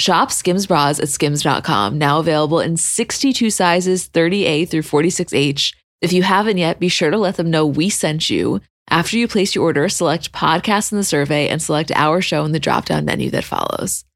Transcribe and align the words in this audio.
Shop 0.00 0.32
Skims 0.32 0.66
bras 0.66 0.98
at 0.98 1.10
skims.com, 1.10 1.98
now 1.98 2.20
available 2.20 2.58
in 2.58 2.78
62 2.78 3.50
sizes, 3.50 4.08
30A 4.08 4.66
through 4.66 4.80
46H. 4.80 5.74
If 6.00 6.14
you 6.14 6.22
haven't 6.22 6.56
yet, 6.56 6.80
be 6.80 6.88
sure 6.88 7.10
to 7.10 7.18
let 7.18 7.36
them 7.36 7.50
know 7.50 7.66
we 7.66 7.90
sent 7.90 8.30
you. 8.30 8.62
After 8.88 9.18
you 9.18 9.28
place 9.28 9.54
your 9.54 9.64
order, 9.64 9.90
select 9.90 10.32
podcast 10.32 10.90
in 10.90 10.96
the 10.96 11.04
survey 11.04 11.48
and 11.48 11.60
select 11.60 11.92
our 11.94 12.22
show 12.22 12.46
in 12.46 12.52
the 12.52 12.58
drop 12.58 12.86
down 12.86 13.04
menu 13.04 13.28
that 13.32 13.44
follows. 13.44 14.06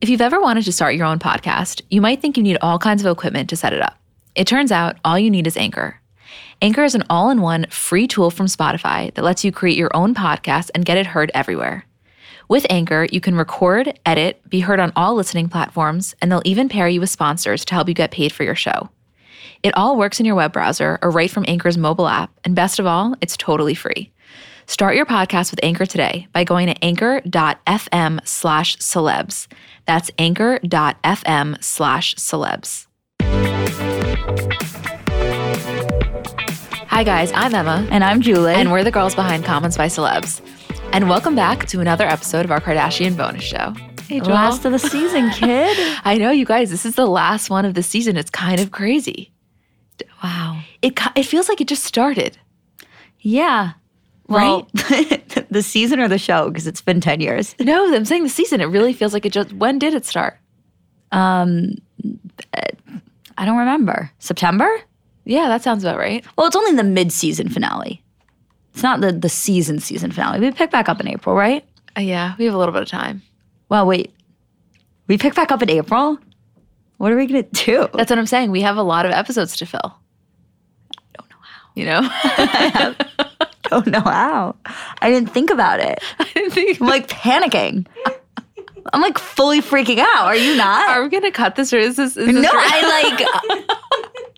If 0.00 0.08
you've 0.08 0.20
ever 0.20 0.40
wanted 0.40 0.64
to 0.64 0.72
start 0.72 0.96
your 0.96 1.06
own 1.06 1.20
podcast, 1.20 1.82
you 1.88 2.00
might 2.00 2.20
think 2.20 2.36
you 2.36 2.42
need 2.42 2.58
all 2.60 2.80
kinds 2.80 3.04
of 3.04 3.12
equipment 3.12 3.50
to 3.50 3.56
set 3.56 3.72
it 3.72 3.82
up. 3.82 4.00
It 4.34 4.48
turns 4.48 4.72
out 4.72 4.96
all 5.04 5.16
you 5.16 5.30
need 5.30 5.46
is 5.46 5.56
Anchor. 5.56 6.00
Anchor 6.60 6.82
is 6.82 6.96
an 6.96 7.04
all 7.08 7.30
in 7.30 7.40
one 7.40 7.66
free 7.70 8.08
tool 8.08 8.32
from 8.32 8.46
Spotify 8.46 9.14
that 9.14 9.22
lets 9.22 9.44
you 9.44 9.52
create 9.52 9.78
your 9.78 9.94
own 9.94 10.12
podcast 10.12 10.70
and 10.74 10.84
get 10.84 10.98
it 10.98 11.06
heard 11.06 11.30
everywhere. 11.34 11.86
With 12.48 12.66
Anchor, 12.68 13.06
you 13.10 13.20
can 13.20 13.34
record, 13.34 13.98
edit, 14.04 14.42
be 14.48 14.60
heard 14.60 14.80
on 14.80 14.92
all 14.96 15.14
listening 15.14 15.48
platforms, 15.48 16.14
and 16.20 16.30
they'll 16.30 16.42
even 16.44 16.68
pair 16.68 16.88
you 16.88 17.00
with 17.00 17.10
sponsors 17.10 17.64
to 17.66 17.74
help 17.74 17.88
you 17.88 17.94
get 17.94 18.10
paid 18.10 18.32
for 18.32 18.44
your 18.44 18.54
show. 18.54 18.90
It 19.62 19.76
all 19.76 19.96
works 19.96 20.18
in 20.18 20.26
your 20.26 20.34
web 20.34 20.52
browser 20.52 20.98
or 21.02 21.10
right 21.10 21.30
from 21.30 21.44
Anchor's 21.46 21.78
mobile 21.78 22.08
app, 22.08 22.32
and 22.44 22.54
best 22.54 22.78
of 22.78 22.86
all, 22.86 23.14
it's 23.20 23.36
totally 23.36 23.74
free. 23.74 24.12
Start 24.66 24.96
your 24.96 25.06
podcast 25.06 25.50
with 25.50 25.60
Anchor 25.62 25.86
today 25.86 26.28
by 26.32 26.44
going 26.44 26.68
to 26.68 26.84
anchor.fm 26.84 28.26
slash 28.26 28.76
celebs. 28.76 29.46
That's 29.86 30.10
anchor.fm 30.18 31.62
slash 31.62 32.14
celebs. 32.16 32.86
Hi, 36.88 37.04
guys, 37.04 37.32
I'm 37.34 37.54
Emma. 37.54 37.86
And 37.90 38.04
I'm 38.04 38.20
Julie. 38.20 38.54
And 38.54 38.70
we're 38.70 38.84
the 38.84 38.90
girls 38.90 39.14
behind 39.14 39.44
Comments 39.44 39.76
by 39.76 39.86
Celebs. 39.86 40.40
And 40.92 41.08
welcome 41.08 41.34
back 41.34 41.66
to 41.68 41.80
another 41.80 42.04
episode 42.04 42.44
of 42.44 42.50
our 42.50 42.60
Kardashian 42.60 43.16
bonus 43.16 43.42
show. 43.42 43.74
Hey, 44.08 44.20
Joel. 44.20 44.34
last 44.34 44.64
of 44.66 44.72
the 44.72 44.78
season, 44.78 45.30
kid. 45.34 45.74
I 46.04 46.18
know, 46.18 46.30
you 46.30 46.44
guys, 46.44 46.70
this 46.70 46.84
is 46.84 46.96
the 46.96 47.06
last 47.06 47.48
one 47.48 47.64
of 47.64 47.72
the 47.72 47.82
season. 47.82 48.18
It's 48.18 48.30
kind 48.30 48.60
of 48.60 48.72
crazy. 48.72 49.32
Wow. 50.22 50.60
It, 50.82 50.98
it 51.16 51.22
feels 51.22 51.48
like 51.48 51.62
it 51.62 51.66
just 51.68 51.84
started. 51.84 52.36
Yeah. 53.20 53.72
Well, 54.28 54.68
right? 54.90 55.46
the 55.50 55.62
season 55.62 55.98
or 55.98 56.08
the 56.08 56.18
show? 56.18 56.48
Because 56.50 56.66
it's 56.66 56.82
been 56.82 57.00
10 57.00 57.20
years. 57.20 57.54
No, 57.60 57.94
I'm 57.94 58.04
saying 58.04 58.24
the 58.24 58.28
season. 58.28 58.60
It 58.60 58.66
really 58.66 58.92
feels 58.92 59.14
like 59.14 59.24
it 59.24 59.32
just, 59.32 59.50
when 59.54 59.78
did 59.78 59.94
it 59.94 60.04
start? 60.04 60.38
Um, 61.10 61.74
I 63.38 63.46
don't 63.46 63.56
remember. 63.58 64.10
September? 64.18 64.68
Yeah, 65.24 65.48
that 65.48 65.62
sounds 65.62 65.84
about 65.84 65.96
right. 65.96 66.22
Well, 66.36 66.46
it's 66.48 66.56
only 66.56 66.76
the 66.76 66.84
mid-season 66.84 67.48
finale. 67.48 68.02
It's 68.72 68.82
not 68.82 69.00
the 69.00 69.12
the 69.12 69.28
season 69.28 69.80
season 69.80 70.10
finale. 70.12 70.40
We 70.40 70.50
pick 70.50 70.70
back 70.70 70.88
up 70.88 71.00
in 71.00 71.08
April, 71.08 71.34
right? 71.34 71.64
Uh, 71.96 72.00
yeah, 72.00 72.34
we 72.38 72.46
have 72.46 72.54
a 72.54 72.58
little 72.58 72.72
bit 72.72 72.82
of 72.82 72.88
time. 72.88 73.22
Well, 73.68 73.86
wait. 73.86 74.12
We 75.08 75.18
pick 75.18 75.34
back 75.34 75.52
up 75.52 75.62
in 75.62 75.70
April? 75.70 76.18
What 76.96 77.12
are 77.12 77.16
we 77.16 77.26
going 77.26 77.44
to 77.44 77.64
do? 77.64 77.88
That's 77.94 78.10
what 78.10 78.18
I'm 78.18 78.26
saying. 78.26 78.50
We 78.50 78.62
have 78.62 78.76
a 78.76 78.82
lot 78.82 79.04
of 79.06 79.12
episodes 79.12 79.56
to 79.56 79.66
fill. 79.66 79.80
I 80.96 81.02
don't 81.18 81.28
know 81.30 81.36
how. 81.40 81.70
You 81.74 81.84
know? 81.84 82.00
I 82.04 83.46
don't 83.64 83.86
know 83.88 84.00
how. 84.00 84.56
I 85.00 85.10
didn't 85.10 85.30
think 85.30 85.50
about 85.50 85.80
it. 85.80 85.98
I 86.18 86.24
didn't 86.32 86.52
think. 86.52 86.80
I'm 86.80 86.86
like 86.86 87.08
panicking. 87.08 87.86
I'm 88.92 89.00
like 89.00 89.18
fully 89.18 89.60
freaking 89.60 89.98
out. 89.98 90.26
Are 90.26 90.36
you 90.36 90.56
not? 90.56 90.90
Are 90.90 91.02
we 91.02 91.08
going 91.08 91.22
to 91.24 91.30
cut 91.30 91.56
this 91.56 91.72
or 91.72 91.78
is 91.78 91.96
this? 91.96 92.16
Is 92.16 92.26
this 92.26 92.42
no, 92.42 92.50
I 92.52 93.16
like. 93.48 94.26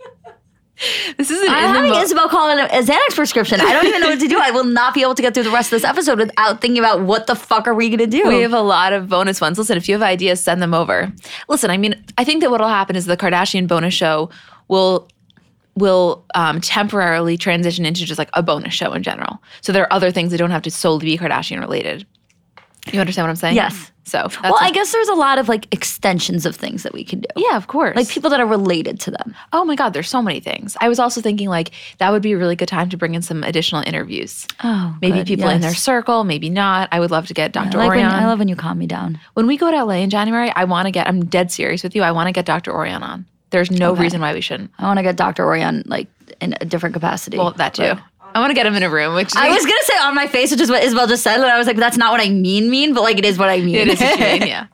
This 1.16 1.30
isn't. 1.30 1.48
I'm 1.50 1.74
having 1.74 1.92
mo- 1.92 2.00
Isabel 2.00 2.28
call 2.28 2.50
in 2.50 2.58
a 2.58 2.68
Xanax 2.68 3.14
prescription. 3.14 3.60
I 3.60 3.72
don't 3.72 3.86
even 3.86 4.00
know 4.00 4.08
what 4.10 4.20
to 4.20 4.26
do. 4.28 4.38
I 4.40 4.50
will 4.50 4.64
not 4.64 4.92
be 4.94 5.02
able 5.02 5.14
to 5.14 5.22
get 5.22 5.32
through 5.32 5.44
the 5.44 5.50
rest 5.50 5.68
of 5.72 5.76
this 5.80 5.84
episode 5.84 6.18
without 6.18 6.60
thinking 6.60 6.78
about 6.80 7.02
what 7.02 7.28
the 7.28 7.36
fuck 7.36 7.68
are 7.68 7.74
we 7.74 7.88
going 7.88 7.98
to 8.00 8.06
do. 8.06 8.26
We 8.28 8.40
have 8.40 8.52
a 8.52 8.60
lot 8.60 8.92
of 8.92 9.08
bonus 9.08 9.40
ones. 9.40 9.56
Listen, 9.56 9.76
if 9.76 9.88
you 9.88 9.94
have 9.94 10.02
ideas, 10.02 10.42
send 10.42 10.60
them 10.60 10.74
over. 10.74 11.12
Listen, 11.48 11.70
I 11.70 11.76
mean, 11.76 12.04
I 12.18 12.24
think 12.24 12.42
that 12.42 12.50
what'll 12.50 12.68
happen 12.68 12.96
is 12.96 13.06
the 13.06 13.16
Kardashian 13.16 13.68
bonus 13.68 13.94
show 13.94 14.30
will 14.68 15.08
will 15.76 16.24
um, 16.34 16.60
temporarily 16.60 17.36
transition 17.36 17.84
into 17.84 18.04
just 18.04 18.18
like 18.18 18.30
a 18.34 18.42
bonus 18.42 18.74
show 18.74 18.92
in 18.92 19.02
general. 19.02 19.42
So 19.60 19.72
there 19.72 19.82
are 19.84 19.92
other 19.92 20.10
things 20.10 20.30
that 20.30 20.38
don't 20.38 20.50
have 20.52 20.62
to 20.62 20.70
solely 20.70 21.06
be 21.06 21.18
Kardashian 21.18 21.60
related. 21.60 22.06
You 22.92 23.00
understand 23.00 23.24
what 23.24 23.30
I'm 23.30 23.36
saying? 23.36 23.56
Yes. 23.56 23.90
So, 24.06 24.28
well, 24.42 24.56
I 24.60 24.70
guess 24.70 24.92
there's 24.92 25.08
a 25.08 25.14
lot 25.14 25.38
of 25.38 25.48
like 25.48 25.66
extensions 25.72 26.44
of 26.44 26.54
things 26.54 26.82
that 26.82 26.92
we 26.92 27.04
can 27.04 27.20
do. 27.20 27.28
Yeah, 27.36 27.56
of 27.56 27.68
course. 27.68 27.96
Like 27.96 28.08
people 28.08 28.28
that 28.28 28.38
are 28.38 28.46
related 28.46 29.00
to 29.00 29.10
them. 29.10 29.34
Oh 29.54 29.64
my 29.64 29.76
God, 29.76 29.94
there's 29.94 30.10
so 30.10 30.20
many 30.20 30.40
things. 30.40 30.76
I 30.78 30.90
was 30.90 30.98
also 30.98 31.22
thinking 31.22 31.48
like 31.48 31.70
that 31.98 32.12
would 32.12 32.20
be 32.20 32.32
a 32.32 32.36
really 32.36 32.54
good 32.54 32.68
time 32.68 32.90
to 32.90 32.98
bring 32.98 33.14
in 33.14 33.22
some 33.22 33.42
additional 33.42 33.82
interviews. 33.86 34.46
Oh, 34.62 34.94
maybe 35.00 35.18
good. 35.18 35.26
people 35.26 35.46
yes. 35.46 35.54
in 35.54 35.60
their 35.62 35.74
circle, 35.74 36.24
maybe 36.24 36.50
not. 36.50 36.90
I 36.92 37.00
would 37.00 37.10
love 37.10 37.26
to 37.28 37.34
get 37.34 37.52
Dr. 37.52 37.78
I 37.78 37.86
like 37.86 37.90
Ourian. 37.92 38.10
When, 38.10 38.22
I 38.22 38.26
love 38.26 38.38
when 38.38 38.48
you 38.48 38.56
calm 38.56 38.78
me 38.78 38.86
down. 38.86 39.18
When 39.32 39.46
we 39.46 39.56
go 39.56 39.70
to 39.70 39.84
LA 39.84 39.94
in 39.94 40.10
January, 40.10 40.50
I 40.54 40.64
want 40.64 40.86
to 40.86 40.90
get. 40.92 41.08
I'm 41.08 41.24
dead 41.24 41.50
serious 41.50 41.82
with 41.82 41.96
you. 41.96 42.02
I 42.02 42.12
want 42.12 42.28
to 42.28 42.32
get 42.32 42.44
Dr. 42.44 42.72
Ourian 42.72 43.00
on. 43.00 43.24
There's 43.50 43.70
no 43.70 43.92
Okay. 43.92 44.02
reason 44.02 44.20
why 44.20 44.34
we 44.34 44.42
shouldn't. 44.42 44.70
I 44.78 44.84
want 44.84 44.98
to 44.98 45.02
get 45.02 45.16
Dr. 45.16 45.44
Ourian 45.44 45.84
like 45.86 46.08
in 46.42 46.54
a 46.60 46.64
different 46.66 46.92
capacity. 46.92 47.38
Well, 47.38 47.52
that 47.52 47.72
too. 47.72 47.94
But- 47.94 48.02
I 48.34 48.40
want 48.40 48.50
to 48.50 48.54
get 48.54 48.66
him 48.66 48.74
in 48.74 48.82
a 48.82 48.90
room, 48.90 49.14
which 49.14 49.34
I 49.36 49.48
was 49.48 49.64
gonna 49.64 49.84
say 49.84 49.98
on 49.98 50.14
my 50.14 50.26
face, 50.26 50.50
which 50.50 50.60
is 50.60 50.70
what 50.70 50.82
Isabel 50.82 51.06
just 51.06 51.22
said, 51.22 51.36
and 51.36 51.44
I 51.44 51.56
was 51.56 51.66
like, 51.66 51.76
that's 51.76 51.96
not 51.96 52.12
what 52.12 52.20
I 52.20 52.30
mean, 52.30 52.68
mean, 52.68 52.92
but 52.92 53.02
like 53.02 53.18
it 53.18 53.24
is 53.24 53.38
what 53.38 53.48
I 53.48 53.60
mean. 53.60 53.76
It 53.76 53.88
is 53.88 54.00
what 54.00 54.18
you 54.18 54.24
mean, 54.24 54.42
yeah. 54.48 54.66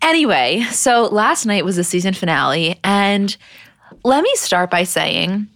Anyway, 0.00 0.62
so 0.70 1.04
last 1.04 1.44
night 1.44 1.64
was 1.64 1.76
the 1.76 1.84
season 1.84 2.14
finale, 2.14 2.78
and 2.84 3.36
let 4.04 4.22
me 4.22 4.32
start 4.36 4.70
by 4.70 4.84
saying 4.84 5.48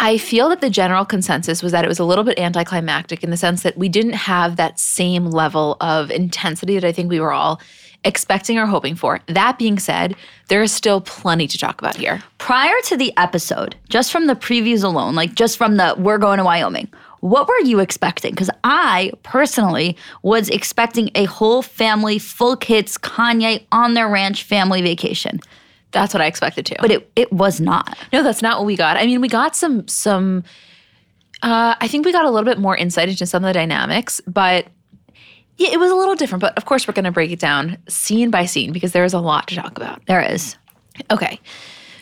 I 0.00 0.16
feel 0.18 0.48
that 0.50 0.60
the 0.60 0.70
general 0.70 1.04
consensus 1.04 1.62
was 1.62 1.72
that 1.72 1.84
it 1.84 1.88
was 1.88 1.98
a 1.98 2.04
little 2.04 2.22
bit 2.22 2.38
anticlimactic 2.38 3.24
in 3.24 3.30
the 3.30 3.36
sense 3.36 3.62
that 3.62 3.76
we 3.76 3.88
didn't 3.88 4.12
have 4.12 4.56
that 4.56 4.78
same 4.78 5.26
level 5.26 5.76
of 5.80 6.10
intensity 6.10 6.74
that 6.74 6.84
I 6.84 6.92
think 6.92 7.10
we 7.10 7.18
were 7.18 7.32
all 7.32 7.60
expecting 8.04 8.58
or 8.58 8.66
hoping 8.66 8.94
for. 8.94 9.20
That 9.26 9.58
being 9.58 9.78
said, 9.78 10.14
there 10.48 10.62
is 10.62 10.72
still 10.72 11.00
plenty 11.00 11.46
to 11.48 11.58
talk 11.58 11.80
about 11.80 11.96
here. 11.96 12.22
Prior 12.38 12.74
to 12.84 12.96
the 12.96 13.12
episode, 13.16 13.76
just 13.88 14.12
from 14.12 14.26
the 14.26 14.34
previews 14.34 14.84
alone, 14.84 15.14
like 15.14 15.34
just 15.34 15.56
from 15.56 15.76
the 15.76 15.94
we're 15.98 16.18
going 16.18 16.38
to 16.38 16.44
Wyoming, 16.44 16.88
what 17.20 17.48
were 17.48 17.60
you 17.60 17.80
expecting? 17.80 18.30
Because 18.30 18.50
I 18.62 19.12
personally 19.22 19.96
was 20.22 20.48
expecting 20.48 21.10
a 21.14 21.24
whole 21.24 21.62
family, 21.62 22.18
full 22.18 22.56
kids, 22.56 22.96
Kanye 22.96 23.64
on 23.72 23.94
their 23.94 24.08
ranch 24.08 24.44
family 24.44 24.82
vacation. 24.82 25.40
That's 25.90 26.14
what 26.14 26.20
I 26.20 26.26
expected 26.26 26.66
too. 26.66 26.76
But 26.80 26.90
it, 26.90 27.10
it 27.16 27.32
was 27.32 27.60
not. 27.60 27.98
No, 28.12 28.22
that's 28.22 28.42
not 28.42 28.58
what 28.58 28.66
we 28.66 28.76
got. 28.76 28.96
I 28.96 29.06
mean, 29.06 29.20
we 29.20 29.28
got 29.28 29.56
some 29.56 29.88
some 29.88 30.44
uh, 31.42 31.76
I 31.80 31.88
think 31.88 32.04
we 32.04 32.12
got 32.12 32.24
a 32.24 32.30
little 32.30 32.44
bit 32.44 32.58
more 32.58 32.76
insight 32.76 33.08
into 33.08 33.24
some 33.26 33.44
of 33.44 33.48
the 33.48 33.52
dynamics, 33.52 34.20
but 34.26 34.66
yeah, 35.58 35.70
it 35.72 35.78
was 35.78 35.90
a 35.90 35.94
little 35.94 36.14
different. 36.14 36.40
But 36.40 36.56
of 36.56 36.64
course, 36.64 36.88
we're 36.88 36.94
going 36.94 37.04
to 37.04 37.12
break 37.12 37.30
it 37.30 37.40
down 37.40 37.76
scene 37.88 38.30
by 38.30 38.46
scene 38.46 38.72
because 38.72 38.92
there 38.92 39.04
is 39.04 39.12
a 39.12 39.20
lot 39.20 39.48
to 39.48 39.56
talk 39.56 39.76
about. 39.76 40.04
There 40.06 40.22
is. 40.22 40.56
Okay. 41.10 41.38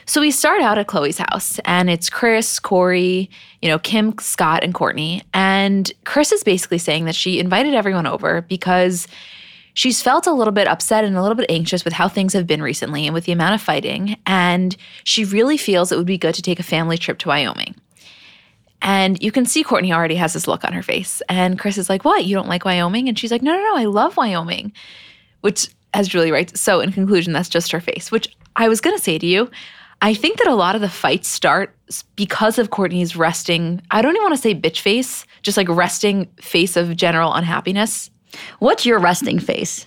So 0.08 0.20
we 0.20 0.30
start 0.30 0.62
out 0.62 0.78
at 0.78 0.86
Khloé's 0.86 1.18
house, 1.18 1.58
and 1.64 1.90
it's 1.90 2.08
Kris, 2.08 2.60
Corey, 2.60 3.28
you 3.60 3.68
know, 3.68 3.78
Kim, 3.78 4.16
Scott, 4.20 4.62
and 4.62 4.72
Kourtney. 4.72 5.22
And 5.34 5.90
Kris 6.04 6.30
is 6.30 6.44
basically 6.44 6.78
saying 6.78 7.06
that 7.06 7.16
she 7.16 7.40
invited 7.40 7.74
everyone 7.74 8.06
over 8.06 8.42
because 8.42 9.08
she's 9.74 10.00
felt 10.00 10.28
a 10.28 10.32
little 10.32 10.52
bit 10.52 10.68
upset 10.68 11.02
and 11.02 11.16
a 11.16 11.22
little 11.22 11.34
bit 11.34 11.50
anxious 11.50 11.84
with 11.84 11.92
how 11.92 12.08
things 12.08 12.34
have 12.34 12.46
been 12.46 12.62
recently 12.62 13.06
and 13.06 13.14
with 13.14 13.24
the 13.24 13.32
amount 13.32 13.56
of 13.56 13.60
fighting. 13.60 14.16
And 14.26 14.76
she 15.02 15.24
really 15.24 15.56
feels 15.56 15.90
it 15.90 15.98
would 15.98 16.06
be 16.06 16.18
good 16.18 16.36
to 16.36 16.42
take 16.42 16.60
a 16.60 16.64
family 16.64 16.98
trip 16.98 17.18
to 17.18 17.28
Wyoming. 17.28 17.74
And 18.82 19.20
you 19.22 19.32
can 19.32 19.46
see 19.46 19.64
Kourtney 19.64 19.92
already 19.92 20.16
has 20.16 20.32
this 20.32 20.46
look 20.46 20.64
on 20.64 20.72
her 20.72 20.82
face. 20.82 21.22
And 21.28 21.58
Kris 21.58 21.78
is 21.78 21.88
like, 21.88 22.04
What? 22.04 22.24
You 22.24 22.34
don't 22.34 22.48
like 22.48 22.64
Wyoming? 22.64 23.08
And 23.08 23.18
she's 23.18 23.30
like, 23.30 23.42
No, 23.42 23.52
no, 23.52 23.62
no, 23.62 23.76
I 23.76 23.84
love 23.84 24.16
Wyoming. 24.16 24.72
Which, 25.40 25.68
as 25.94 26.08
Julie 26.08 26.32
writes, 26.32 26.60
so 26.60 26.80
in 26.80 26.92
conclusion, 26.92 27.32
that's 27.32 27.48
just 27.48 27.72
her 27.72 27.80
face, 27.80 28.10
which 28.10 28.28
I 28.56 28.68
was 28.68 28.80
going 28.80 28.96
to 28.96 29.02
say 29.02 29.18
to 29.18 29.26
you. 29.26 29.50
I 30.02 30.12
think 30.12 30.38
that 30.38 30.48
a 30.48 30.54
lot 30.54 30.74
of 30.74 30.82
the 30.82 30.90
fights 30.90 31.28
start 31.28 31.74
because 32.16 32.58
of 32.58 32.70
Kourtney's 32.70 33.16
resting, 33.16 33.80
I 33.90 34.02
don't 34.02 34.14
even 34.14 34.24
want 34.24 34.36
to 34.36 34.42
say 34.42 34.54
bitch 34.54 34.80
face, 34.80 35.24
just 35.42 35.56
like 35.56 35.68
resting 35.68 36.26
face 36.40 36.76
of 36.76 36.96
general 36.96 37.32
unhappiness. 37.32 38.10
What's 38.58 38.84
your 38.84 38.98
resting 38.98 39.38
face? 39.38 39.86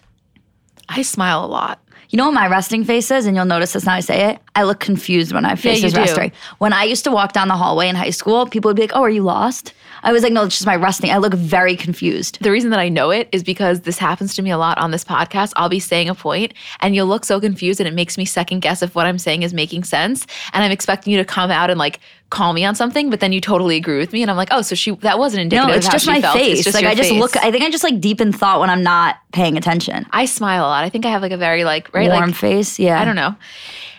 I 0.88 1.04
smile 1.04 1.46
a 1.46 1.48
lot. 1.48 1.80
You 2.10 2.18
know 2.18 2.26
what 2.26 2.34
my 2.34 2.48
resting 2.48 2.84
face 2.84 3.12
is? 3.12 3.28
And 3.28 3.36
you'll 3.36 3.46
notice 3.46 3.74
this 3.74 3.86
now 3.86 3.94
I 3.94 4.00
say 4.00 4.32
it. 4.32 4.40
I 4.56 4.64
look 4.64 4.80
confused 4.80 5.32
when 5.32 5.44
my 5.44 5.56
face 5.56 5.82
you 5.82 5.88
is 5.88 5.94
do. 5.94 6.00
resting. 6.00 6.32
When 6.58 6.74
I 6.74 6.84
used 6.84 7.04
to 7.04 7.12
walk 7.12 7.34
down 7.34 7.48
the 7.48 7.56
hallway 7.56 7.88
in 7.88 7.96
high 7.96 8.10
school, 8.10 8.48
people 8.48 8.70
would 8.70 8.76
be 8.76 8.82
like, 8.82 8.96
Oh, 8.96 9.04
are 9.04 9.10
you 9.12 9.22
lost? 9.22 9.74
I 10.02 10.12
was 10.12 10.24
like, 10.24 10.34
No, 10.34 10.44
it's 10.44 10.56
just 10.56 10.66
my 10.66 10.76
resting. 10.76 11.12
I 11.12 11.18
look 11.18 11.36
very 11.36 11.76
confused. 11.76 12.40
The 12.42 12.52
reason 12.52 12.72
that 12.72 12.80
I 12.80 12.90
know 12.90 13.12
it 13.12 13.30
is 13.32 13.44
because 13.44 13.82
this 13.82 14.00
happens 14.00 14.36
to 14.36 14.42
me 14.42 14.50
a 14.50 14.58
lot 14.58 14.80
on 14.80 14.90
this 14.90 15.04
podcast. 15.04 15.54
I'll 15.56 15.70
be 15.70 15.80
saying 15.80 16.10
a 16.10 16.16
point 16.16 16.56
and 16.80 16.96
you'll 16.96 17.06
look 17.06 17.26
so 17.26 17.40
confused 17.40 17.80
and 17.80 17.88
it 17.88 17.94
makes 17.94 18.18
me 18.18 18.26
second 18.26 18.62
guess 18.62 18.82
if 18.82 18.96
what 18.96 19.06
I'm 19.06 19.20
saying 19.20 19.44
is 19.44 19.54
making 19.54 19.84
sense. 19.84 20.26
And 20.54 20.64
I'm 20.64 20.72
expecting 20.72 21.14
you 21.14 21.20
to 21.20 21.26
come 21.26 21.52
out 21.52 21.70
and 21.70 21.78
like 21.78 22.00
call 22.30 22.54
me 22.54 22.64
on 22.64 22.76
something, 22.76 23.10
but 23.10 23.20
then 23.20 23.32
you 23.34 23.42
totally 23.42 23.76
agree 23.76 23.98
with 23.98 24.14
me. 24.14 24.22
And 24.22 24.30
I'm 24.30 24.38
like, 24.38 24.50
oh, 24.52 24.62
so 24.62 24.76
she 24.76 24.92
that 24.98 25.18
wasn't 25.18 25.42
indicative 25.42 25.68
No, 25.68 25.74
of 25.74 25.78
it's 25.78 25.88
how 25.88 25.94
just 25.94 26.06
she 26.06 26.12
my 26.12 26.22
felt. 26.22 26.36
It's 26.38 26.46
face. 26.46 26.64
just 26.64 26.76
like 26.76 26.86
I 26.86 26.96
just 26.96 27.10
face. 27.10 27.20
look 27.20 27.36
I 27.38 27.52
think 27.52 27.64
I 27.64 27.70
just 27.70 27.84
like 27.84 28.00
deep 28.00 28.22
in 28.22 28.32
thought 28.32 28.60
when 28.60 28.70
I'm 28.70 28.84
not 28.84 29.18
paying 29.34 29.58
attention. 29.58 30.06
I 30.12 30.26
smile 30.26 30.64
a 30.64 30.68
lot. 30.68 30.84
I 30.84 30.90
think 30.90 31.06
I 31.06 31.10
have 31.10 31.22
like 31.22 31.32
a 31.32 31.38
very 31.38 31.64
like 31.64 31.94
right 31.94 32.10
Warm 32.10 32.30
like 32.30 32.36
face. 32.36 32.80
Yeah. 32.80 33.00
I 33.02 33.06
don't 33.06 33.16
know. 33.16 33.36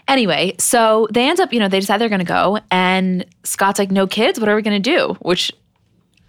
Anyway, 0.09 0.55
so 0.59 1.07
they 1.13 1.29
end 1.29 1.39
up, 1.39 1.53
you 1.53 1.61
know, 1.61 1.69
they 1.69 1.79
decide 1.79 1.99
they're 2.01 2.09
going 2.09 2.19
to 2.19 2.25
go, 2.25 2.59
and 2.73 3.25
Scott's 3.45 3.79
like, 3.79 3.93
"No 3.93 4.09
kids. 4.09 4.41
What 4.41 4.49
are 4.49 4.57
we 4.57 4.63
going 4.63 4.83
to 4.83 4.91
do?" 4.91 5.15
Which, 5.21 5.53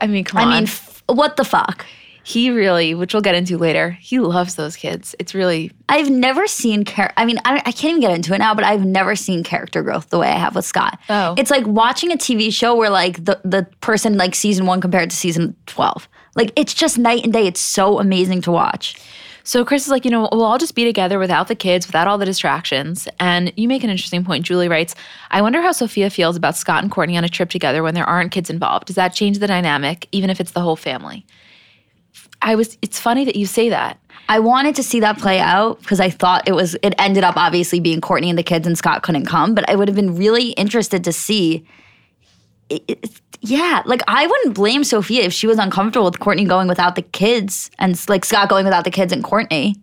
I 0.00 0.08
mean, 0.08 0.24
come 0.24 0.40
I 0.40 0.42
on. 0.42 0.48
I 0.48 0.54
mean, 0.56 0.64
f- 0.64 1.02
what 1.06 1.36
the 1.36 1.44
fuck? 1.44 1.86
He 2.24 2.50
really, 2.50 2.94
which 2.94 3.14
we'll 3.14 3.22
get 3.22 3.34
into 3.34 3.58
later, 3.58 3.90
he 3.90 4.20
loves 4.20 4.54
those 4.54 4.76
kids. 4.76 5.14
It's 5.18 5.34
really 5.34 5.72
I've 5.88 6.10
never 6.10 6.46
seen 6.46 6.84
char- 6.84 7.12
I 7.16 7.24
mean, 7.24 7.38
I, 7.44 7.56
I 7.58 7.72
can't 7.72 7.90
even 7.90 8.00
get 8.00 8.12
into 8.12 8.34
it 8.34 8.38
now, 8.38 8.54
but 8.54 8.64
I've 8.64 8.84
never 8.84 9.16
seen 9.16 9.42
character 9.42 9.82
growth 9.82 10.08
the 10.10 10.18
way 10.18 10.28
I 10.28 10.38
have 10.38 10.54
with 10.54 10.64
Scott. 10.64 10.98
Oh. 11.08 11.34
It's 11.36 11.50
like 11.50 11.66
watching 11.66 12.12
a 12.12 12.16
TV 12.16 12.52
show 12.52 12.74
where 12.74 12.90
like 12.90 13.24
the 13.24 13.40
the 13.44 13.66
person 13.80 14.16
like 14.16 14.34
season 14.34 14.66
one 14.66 14.80
compared 14.80 15.10
to 15.10 15.16
season 15.16 15.56
twelve. 15.66 16.08
Like 16.36 16.52
it's 16.56 16.74
just 16.74 16.98
night 16.98 17.24
and 17.24 17.32
day. 17.32 17.46
It's 17.46 17.60
so 17.60 17.98
amazing 17.98 18.42
to 18.42 18.52
watch. 18.52 18.96
So 19.44 19.64
Kris 19.64 19.84
is 19.84 19.90
like, 19.90 20.04
you 20.04 20.10
know, 20.10 20.28
we'll 20.30 20.44
all 20.44 20.58
just 20.58 20.74
be 20.74 20.84
together 20.84 21.18
without 21.18 21.48
the 21.48 21.54
kids, 21.54 21.86
without 21.86 22.06
all 22.06 22.18
the 22.18 22.24
distractions. 22.24 23.08
And 23.18 23.52
you 23.56 23.66
make 23.66 23.82
an 23.82 23.90
interesting 23.90 24.24
point. 24.24 24.44
Julie 24.44 24.68
writes, 24.68 24.94
I 25.30 25.42
wonder 25.42 25.60
how 25.60 25.72
Sofia 25.72 26.10
feels 26.10 26.36
about 26.36 26.56
Scott 26.56 26.82
and 26.82 26.92
Kourtney 26.92 27.16
on 27.18 27.24
a 27.24 27.28
trip 27.28 27.50
together 27.50 27.82
when 27.82 27.94
there 27.94 28.08
aren't 28.08 28.30
kids 28.30 28.50
involved. 28.50 28.86
Does 28.86 28.96
that 28.96 29.14
change 29.14 29.40
the 29.40 29.48
dynamic, 29.48 30.06
even 30.12 30.30
if 30.30 30.40
it's 30.40 30.52
the 30.52 30.60
whole 30.60 30.76
family? 30.76 31.26
I 32.42 32.54
was 32.56 32.76
it's 32.82 32.98
funny 33.00 33.24
that 33.24 33.36
you 33.36 33.46
say 33.46 33.68
that. 33.70 33.98
I 34.28 34.38
wanted 34.38 34.74
to 34.76 34.82
see 34.82 35.00
that 35.00 35.18
play 35.18 35.38
out 35.40 35.80
because 35.80 36.00
I 36.00 36.10
thought 36.10 36.46
it 36.48 36.52
was 36.52 36.74
it 36.82 36.94
ended 36.98 37.24
up 37.24 37.36
obviously 37.36 37.80
being 37.80 38.00
Kourtney 38.00 38.28
and 38.28 38.38
the 38.38 38.42
kids 38.42 38.66
and 38.66 38.76
Scott 38.76 39.02
couldn't 39.02 39.26
come, 39.26 39.54
but 39.54 39.68
I 39.68 39.74
would 39.76 39.88
have 39.88 39.96
been 39.96 40.14
really 40.16 40.50
interested 40.50 41.04
to 41.04 41.12
see 41.12 41.64
it- 42.68 42.84
it- 42.88 43.10
yeah, 43.40 43.82
like 43.86 44.02
I 44.06 44.26
wouldn't 44.26 44.54
blame 44.54 44.84
Sofia 44.84 45.22
if 45.24 45.32
she 45.32 45.46
was 45.46 45.58
uncomfortable 45.58 46.04
with 46.06 46.20
Kourtney 46.20 46.46
going 46.46 46.68
without 46.68 46.94
the 46.94 47.02
kids 47.02 47.70
and 47.78 47.98
like 48.08 48.24
Scott 48.24 48.48
going 48.48 48.64
without 48.64 48.84
the 48.84 48.90
kids 48.90 49.12
and 49.12 49.22
Kourtney. 49.24 49.74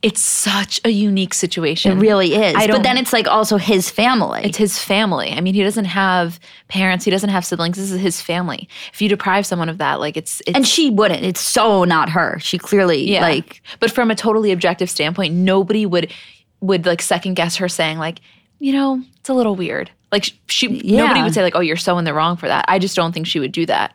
It's 0.00 0.20
such 0.20 0.80
a 0.84 0.90
unique 0.90 1.34
situation. 1.34 1.98
It 1.98 2.00
really 2.00 2.34
is. 2.34 2.54
I 2.54 2.68
but 2.68 2.84
then 2.84 2.96
it's 2.96 3.12
like 3.12 3.26
also 3.26 3.56
his 3.56 3.90
family. 3.90 4.42
It's 4.44 4.56
his 4.56 4.78
family. 4.78 5.32
I 5.32 5.40
mean, 5.40 5.54
he 5.54 5.62
doesn't 5.64 5.86
have 5.86 6.38
parents. 6.68 7.04
He 7.04 7.10
doesn't 7.10 7.30
have 7.30 7.44
siblings. 7.44 7.76
This 7.76 7.90
is 7.90 8.00
his 8.00 8.22
family. 8.22 8.68
If 8.92 9.02
you 9.02 9.08
deprive 9.08 9.44
someone 9.44 9.68
of 9.68 9.78
that, 9.78 9.98
like 9.98 10.16
it's, 10.16 10.40
it's 10.46 10.54
and 10.54 10.66
she 10.66 10.90
wouldn't. 10.90 11.24
It's 11.24 11.40
so 11.40 11.82
not 11.82 12.10
her. 12.10 12.38
She 12.38 12.58
clearly 12.58 13.10
yeah. 13.10 13.22
like 13.22 13.60
but 13.80 13.90
from 13.90 14.12
a 14.12 14.14
totally 14.14 14.52
objective 14.52 14.88
standpoint, 14.88 15.34
nobody 15.34 15.84
would 15.84 16.12
would 16.60 16.86
like 16.86 17.02
second 17.02 17.34
guess 17.34 17.56
her 17.56 17.68
saying 17.68 17.98
like, 17.98 18.20
you 18.60 18.72
know, 18.72 19.02
it's 19.16 19.28
a 19.28 19.34
little 19.34 19.56
weird. 19.56 19.90
Like 20.12 20.32
she, 20.46 20.68
Yeah. 20.68 21.02
nobody 21.02 21.22
would 21.22 21.34
say 21.34 21.42
like, 21.42 21.56
oh, 21.56 21.60
you're 21.60 21.76
so 21.76 21.98
in 21.98 22.04
the 22.04 22.14
wrong 22.14 22.36
for 22.36 22.46
that. 22.46 22.64
I 22.68 22.78
just 22.78 22.94
don't 22.94 23.12
think 23.12 23.26
she 23.26 23.40
would 23.40 23.52
do 23.52 23.66
that. 23.66 23.94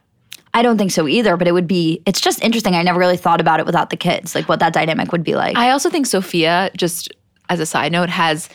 I 0.53 0.61
don't 0.61 0.77
think 0.77 0.91
so 0.91 1.07
either, 1.07 1.35
but 1.35 1.47
it 1.47 1.51
would 1.51 1.67
be 1.67 2.01
it's 2.05 2.21
just 2.21 2.43
interesting. 2.43 2.75
I 2.75 2.83
never 2.83 2.99
really 2.99 3.17
thought 3.17 3.41
about 3.41 3.59
it 3.59 3.65
without 3.65 3.89
the 3.89 3.97
kids, 3.97 4.35
like 4.35 4.47
what 4.47 4.59
that 4.59 4.73
dynamic 4.73 5.11
would 5.11 5.23
be 5.23 5.35
like. 5.35 5.57
I 5.57 5.71
also 5.71 5.89
think 5.89 6.05
Sofia, 6.05 6.69
just 6.77 7.11
as 7.49 7.59
a 7.59 7.65
side 7.65 7.91
note, 7.91 8.09
has 8.09 8.49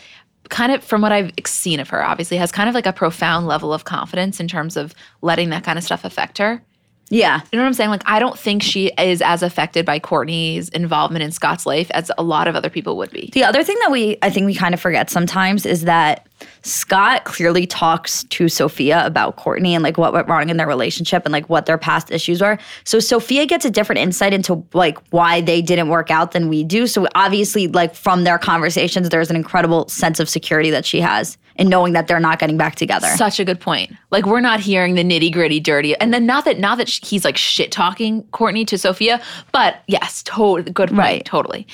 kind 0.49 0.71
of, 0.71 0.83
from 0.83 1.01
what 1.01 1.11
I've 1.11 1.31
seen 1.45 1.79
of 1.79 1.89
her, 1.89 2.03
obviously 2.03 2.37
has 2.37 2.51
kind 2.51 2.69
of 2.69 2.75
like 2.75 2.85
a 2.85 2.93
profound 2.93 3.47
level 3.47 3.73
of 3.73 3.85
confidence 3.85 4.39
in 4.39 4.47
terms 4.47 4.77
of 4.77 4.93
letting 5.21 5.49
that 5.49 5.63
kind 5.63 5.77
of 5.77 5.83
stuff 5.83 6.05
affect 6.05 6.37
her. 6.37 6.63
Yeah. 7.09 7.41
You 7.51 7.57
know 7.57 7.63
what 7.63 7.67
I'm 7.67 7.73
saying? 7.73 7.89
Like, 7.89 8.03
I 8.05 8.19
don't 8.19 8.37
think 8.37 8.61
she 8.61 8.91
is 8.99 9.21
as 9.21 9.41
affected 9.41 9.85
by 9.85 9.99
Kourtney's 9.99 10.69
involvement 10.69 11.23
in 11.23 11.31
Scott's 11.31 11.65
life 11.65 11.89
as 11.91 12.11
a 12.17 12.23
lot 12.23 12.47
of 12.47 12.55
other 12.55 12.69
people 12.69 12.97
would 12.97 13.11
be. 13.11 13.29
The 13.33 13.43
other 13.43 13.63
thing 13.63 13.77
that 13.81 13.91
we 13.91 14.17
I 14.21 14.29
think 14.29 14.45
we 14.45 14.55
kind 14.55 14.73
of 14.73 14.79
forget 14.79 15.09
sometimes 15.09 15.65
is 15.65 15.85
that 15.85 16.27
Scott 16.61 17.25
clearly 17.25 17.65
talks 17.65 18.23
to 18.25 18.47
Sofia 18.47 19.05
about 19.05 19.37
Kourtney 19.37 19.71
and 19.71 19.83
like 19.83 19.97
what 19.97 20.13
went 20.13 20.27
wrong 20.27 20.49
in 20.49 20.57
their 20.57 20.67
relationship 20.67 21.25
and 21.25 21.33
like 21.33 21.49
what 21.49 21.65
their 21.65 21.77
past 21.77 22.11
issues 22.11 22.41
were. 22.41 22.57
So 22.83 22.99
Sofia 22.99 23.45
gets 23.45 23.65
a 23.65 23.69
different 23.69 23.99
insight 23.99 24.33
into 24.33 24.63
like 24.73 24.97
why 25.09 25.41
they 25.41 25.61
didn't 25.61 25.89
work 25.89 26.11
out 26.11 26.31
than 26.31 26.47
we 26.47 26.63
do. 26.63 26.87
So 26.87 27.07
obviously 27.15 27.67
like 27.67 27.95
from 27.95 28.23
their 28.23 28.37
conversations 28.37 29.09
there's 29.09 29.29
an 29.29 29.35
incredible 29.35 29.87
sense 29.89 30.19
of 30.19 30.29
security 30.29 30.69
that 30.71 30.85
she 30.85 31.01
has 31.01 31.37
in 31.59 31.69
knowing 31.69 31.93
that 31.93 32.07
they're 32.07 32.19
not 32.19 32.39
getting 32.39 32.57
back 32.57 32.75
together. 32.75 33.07
Such 33.09 33.39
a 33.39 33.45
good 33.45 33.59
point. 33.59 33.93
Like, 34.09 34.25
we're 34.25 34.39
not 34.39 34.59
hearing 34.59 34.95
the 34.95 35.03
nitty 35.03 35.31
gritty, 35.31 35.59
dirty, 35.59 35.95
and 35.97 36.11
then 36.13 36.25
not 36.25 36.45
that 36.45 36.57
not 36.57 36.77
that 36.79 36.89
he's 36.89 37.23
like 37.23 37.37
shit 37.37 37.71
talking 37.71 38.23
Kourtney 38.31 38.65
to 38.67 38.77
Sofia, 38.77 39.21
but 39.51 39.83
yes, 39.87 40.23
totally 40.23 40.71
good 40.71 40.89
point, 40.89 40.97
Right. 40.99 41.25
totally. 41.25 41.67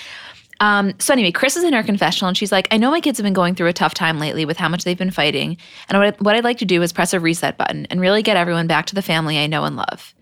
Um, 0.62 0.94
so 1.00 1.12
anyway, 1.14 1.32
Kris 1.32 1.58
is 1.58 1.64
in 1.66 1.74
her 1.74 1.84
confessional 1.84 2.30
and 2.30 2.38
she's 2.38 2.52
like, 2.52 2.68
I 2.72 2.78
know 2.78 2.90
my 2.90 3.02
kids 3.02 3.18
have 3.18 3.26
been 3.26 3.34
going 3.34 3.56
through 3.56 3.68
a 3.68 3.74
tough 3.74 3.94
time 3.94 4.20
lately 4.20 4.46
with 4.46 4.56
how 4.56 4.70
much 4.70 4.86
they've 4.86 4.98
been 4.98 5.12
fighting. 5.12 5.58
And 5.89 6.00
what, 6.00 6.13
I, 6.13 6.18
what 6.24 6.34
I'd 6.36 6.46
like 6.46 6.60
to 6.60 6.65
do 6.65 6.82
is 6.82 6.94
press 6.94 7.13
a 7.13 7.20
reset 7.20 7.58
button 7.58 7.86
and 7.89 8.00
really 8.00 8.24
get 8.24 8.38
everyone 8.38 8.65
back 8.65 8.86
to 8.88 8.96
the 8.96 9.01
family 9.01 9.38
I 9.38 9.48
know 9.48 9.65
and 9.65 9.75
love. 9.75 10.13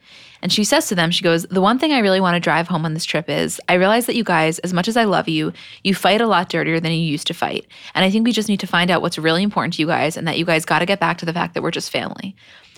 And 0.43 0.51
she 0.51 0.65
says 0.65 0.87
to 0.89 0.95
them, 0.95 1.09
she 1.09 1.23
goes, 1.23 1.43
The 1.43 1.61
one 1.61 1.79
thing 1.79 1.93
I 1.93 1.99
really 1.99 2.19
want 2.19 2.35
to 2.35 2.39
drive 2.41 2.67
home 2.67 2.83
on 2.83 2.93
this 2.93 3.05
trip 3.05 3.29
is 3.29 3.61
I 3.69 3.75
realize 3.75 4.07
that 4.07 4.15
you 4.15 4.25
guys, 4.25 4.59
as 4.59 4.73
much 4.73 4.89
as 4.89 4.97
I 4.97 5.05
love 5.05 5.29
you, 5.29 5.53
you 5.85 5.95
fight 5.95 6.19
a 6.19 6.27
lot 6.27 6.49
dirtier 6.49 6.81
than 6.81 6.91
you 6.91 6.97
used 6.97 7.27
to 7.27 7.33
fight. 7.33 7.65
And 7.95 8.03
I 8.03 8.11
think 8.11 8.25
we 8.25 8.33
just 8.33 8.49
need 8.49 8.59
to 8.59 8.67
find 8.67 8.91
out 8.91 9.01
what's 9.01 9.17
really 9.17 9.41
important 9.41 9.75
to 9.75 9.81
you 9.81 9.87
guys 9.87 10.17
and 10.17 10.27
that 10.27 10.37
you 10.37 10.43
guys 10.43 10.65
got 10.65 10.79
to 10.79 10.85
get 10.85 10.99
back 10.99 11.17
to 11.19 11.25
the 11.25 11.31
fact 11.31 11.53
that 11.53 11.63
we're 11.63 11.71
just 11.71 11.91
family. 11.91 12.35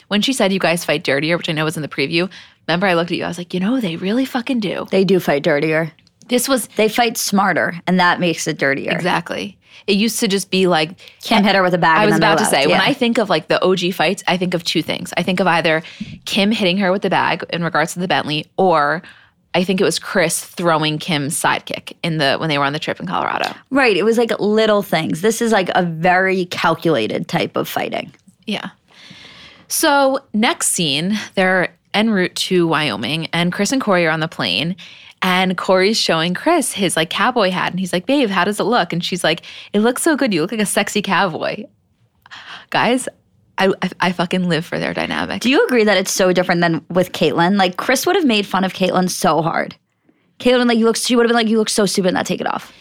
When 0.10 0.22
she 0.22 0.32
said 0.32 0.54
you 0.54 0.60
guys 0.60 0.86
fight 0.86 1.04
dirtier, 1.04 1.38
which 1.38 1.50
I 1.50 1.54
know 1.54 1.66
was 1.66 1.76
in 1.76 1.82
the 1.82 1.88
preview, 1.88 2.30
remember 2.68 2.86
I 2.86 2.94
looked 2.94 3.10
at 3.10 3.18
you, 3.18 3.24
I 3.24 3.30
was 3.30 3.40
like, 3.40 3.56
you 3.56 3.60
know, 3.60 3.80
they 3.80 3.96
really 3.96 4.26
fucking 4.26 4.60
do. 4.60 4.86
They 4.92 5.04
do 5.04 5.20
fight 5.20 5.42
dirtier. 5.42 5.92
This 6.28 6.48
was 6.48 6.68
They 6.76 6.90
fight 6.90 7.18
smarter 7.18 7.80
and 7.88 8.00
that 8.00 8.20
makes 8.20 8.48
it 8.48 8.58
dirtier. 8.58 8.92
exactly. 8.92 9.58
It 9.88 9.98
used 9.98 10.20
to 10.22 10.28
just 10.28 10.50
be 10.50 10.66
like 10.66 10.98
Kim 11.22 11.44
hit 11.44 11.54
her 11.54 11.62
with 11.62 11.74
a 11.76 11.78
bag. 11.78 12.00
I 12.00 12.06
was 12.08 12.16
about 12.16 12.40
to 12.40 12.46
say, 12.46 12.66
when 12.66 12.82
I 12.82 12.92
think 12.94 13.20
of 13.20 13.30
like 13.30 13.50
the 13.50 13.64
OG 13.64 13.94
fights, 13.94 14.24
I 14.28 14.36
think 14.36 14.56
of 14.56 14.64
two 14.64 14.82
things. 14.82 15.14
I 15.16 15.22
think 15.22 15.40
of 15.40 15.46
either 15.46 15.84
Kim 16.26 16.52
hitting 16.52 16.78
her 16.80 16.92
with 16.92 17.04
the 17.04 17.10
bag 17.10 17.44
in 17.52 17.64
regards 17.64 17.94
to 17.94 18.00
the 18.00 18.08
Bentley, 18.08 18.48
or 18.58 19.04
I 19.54 19.64
think 19.64 19.80
it 19.80 19.84
was 19.84 20.00
Kris 20.00 20.44
throwing 20.44 20.98
Kim's 20.98 21.40
sidekick 21.40 21.94
in 22.04 22.18
the 22.18 22.38
when 22.38 22.50
they 22.50 22.58
were 22.58 22.64
on 22.66 22.74
the 22.74 22.80
trip 22.80 23.00
in 23.00 23.06
Colorado. 23.06 23.54
Right. 23.70 23.96
It 23.96 24.04
was 24.04 24.18
like 24.18 24.32
little 24.40 24.82
things. 24.82 25.22
This 25.22 25.40
is 25.40 25.52
like 25.52 25.70
a 25.76 25.84
very 25.84 26.46
calculated 26.46 27.28
type 27.28 27.56
of 27.56 27.68
fighting. 27.70 28.12
Yeah. 28.48 28.70
So 29.68 30.20
next 30.34 30.68
scene, 30.70 31.18
they're 31.36 31.74
en 31.94 32.10
route 32.10 32.36
to 32.36 32.68
Wyoming, 32.68 33.28
and 33.34 33.52
Kris 33.54 33.72
and 33.72 33.82
Corey 33.82 34.06
are 34.06 34.12
on 34.12 34.20
the 34.20 34.28
plane. 34.28 34.76
And 35.26 35.58
Corey's 35.58 35.98
showing 35.98 36.36
Kris 36.36 36.72
his 36.72 36.96
like 36.96 37.10
cowboy 37.10 37.50
hat, 37.50 37.72
and 37.72 37.80
he's 37.80 37.92
like, 37.92 38.06
"Babe, 38.06 38.30
how 38.30 38.44
does 38.44 38.60
it 38.60 38.66
look?" 38.66 38.94
And 38.94 39.04
she's 39.04 39.24
like, 39.24 39.42
"It 39.74 39.80
looks 39.80 40.04
so 40.04 40.16
good. 40.16 40.32
You 40.32 40.42
look 40.42 40.52
like 40.52 40.62
a 40.62 40.68
sexy 40.68 41.02
cowboy." 41.02 41.64
Guys, 42.70 43.10
I 43.58 43.74
I, 43.82 43.90
I 44.02 44.12
fucking 44.12 44.48
live 44.48 44.68
for 44.68 44.78
their 44.78 44.94
dynamic. 44.94 45.42
Do 45.42 45.50
you 45.50 45.66
agree 45.66 45.84
that 45.84 45.98
it's 45.98 46.12
so 46.12 46.32
different 46.32 46.62
than 46.62 46.86
with 46.92 47.12
Caitlyn? 47.12 47.58
Like 47.58 47.76
Kris 47.76 48.06
would 48.06 48.16
have 48.16 48.26
made 48.26 48.46
fun 48.46 48.64
of 48.64 48.74
Caitlyn 48.74 49.10
so 49.10 49.42
hard. 49.42 49.76
Caitlyn, 50.40 50.68
like 50.68 50.78
you 50.78 50.86
look, 50.86 50.96
she 50.96 51.16
would 51.16 51.26
have 51.26 51.30
been 51.30 51.36
like, 51.36 51.48
"You 51.48 51.58
look 51.58 51.70
so 51.70 51.88
stupid." 51.88 52.14
Now 52.14 52.22
take 52.22 52.40
it 52.40 52.46
off. 52.46 52.72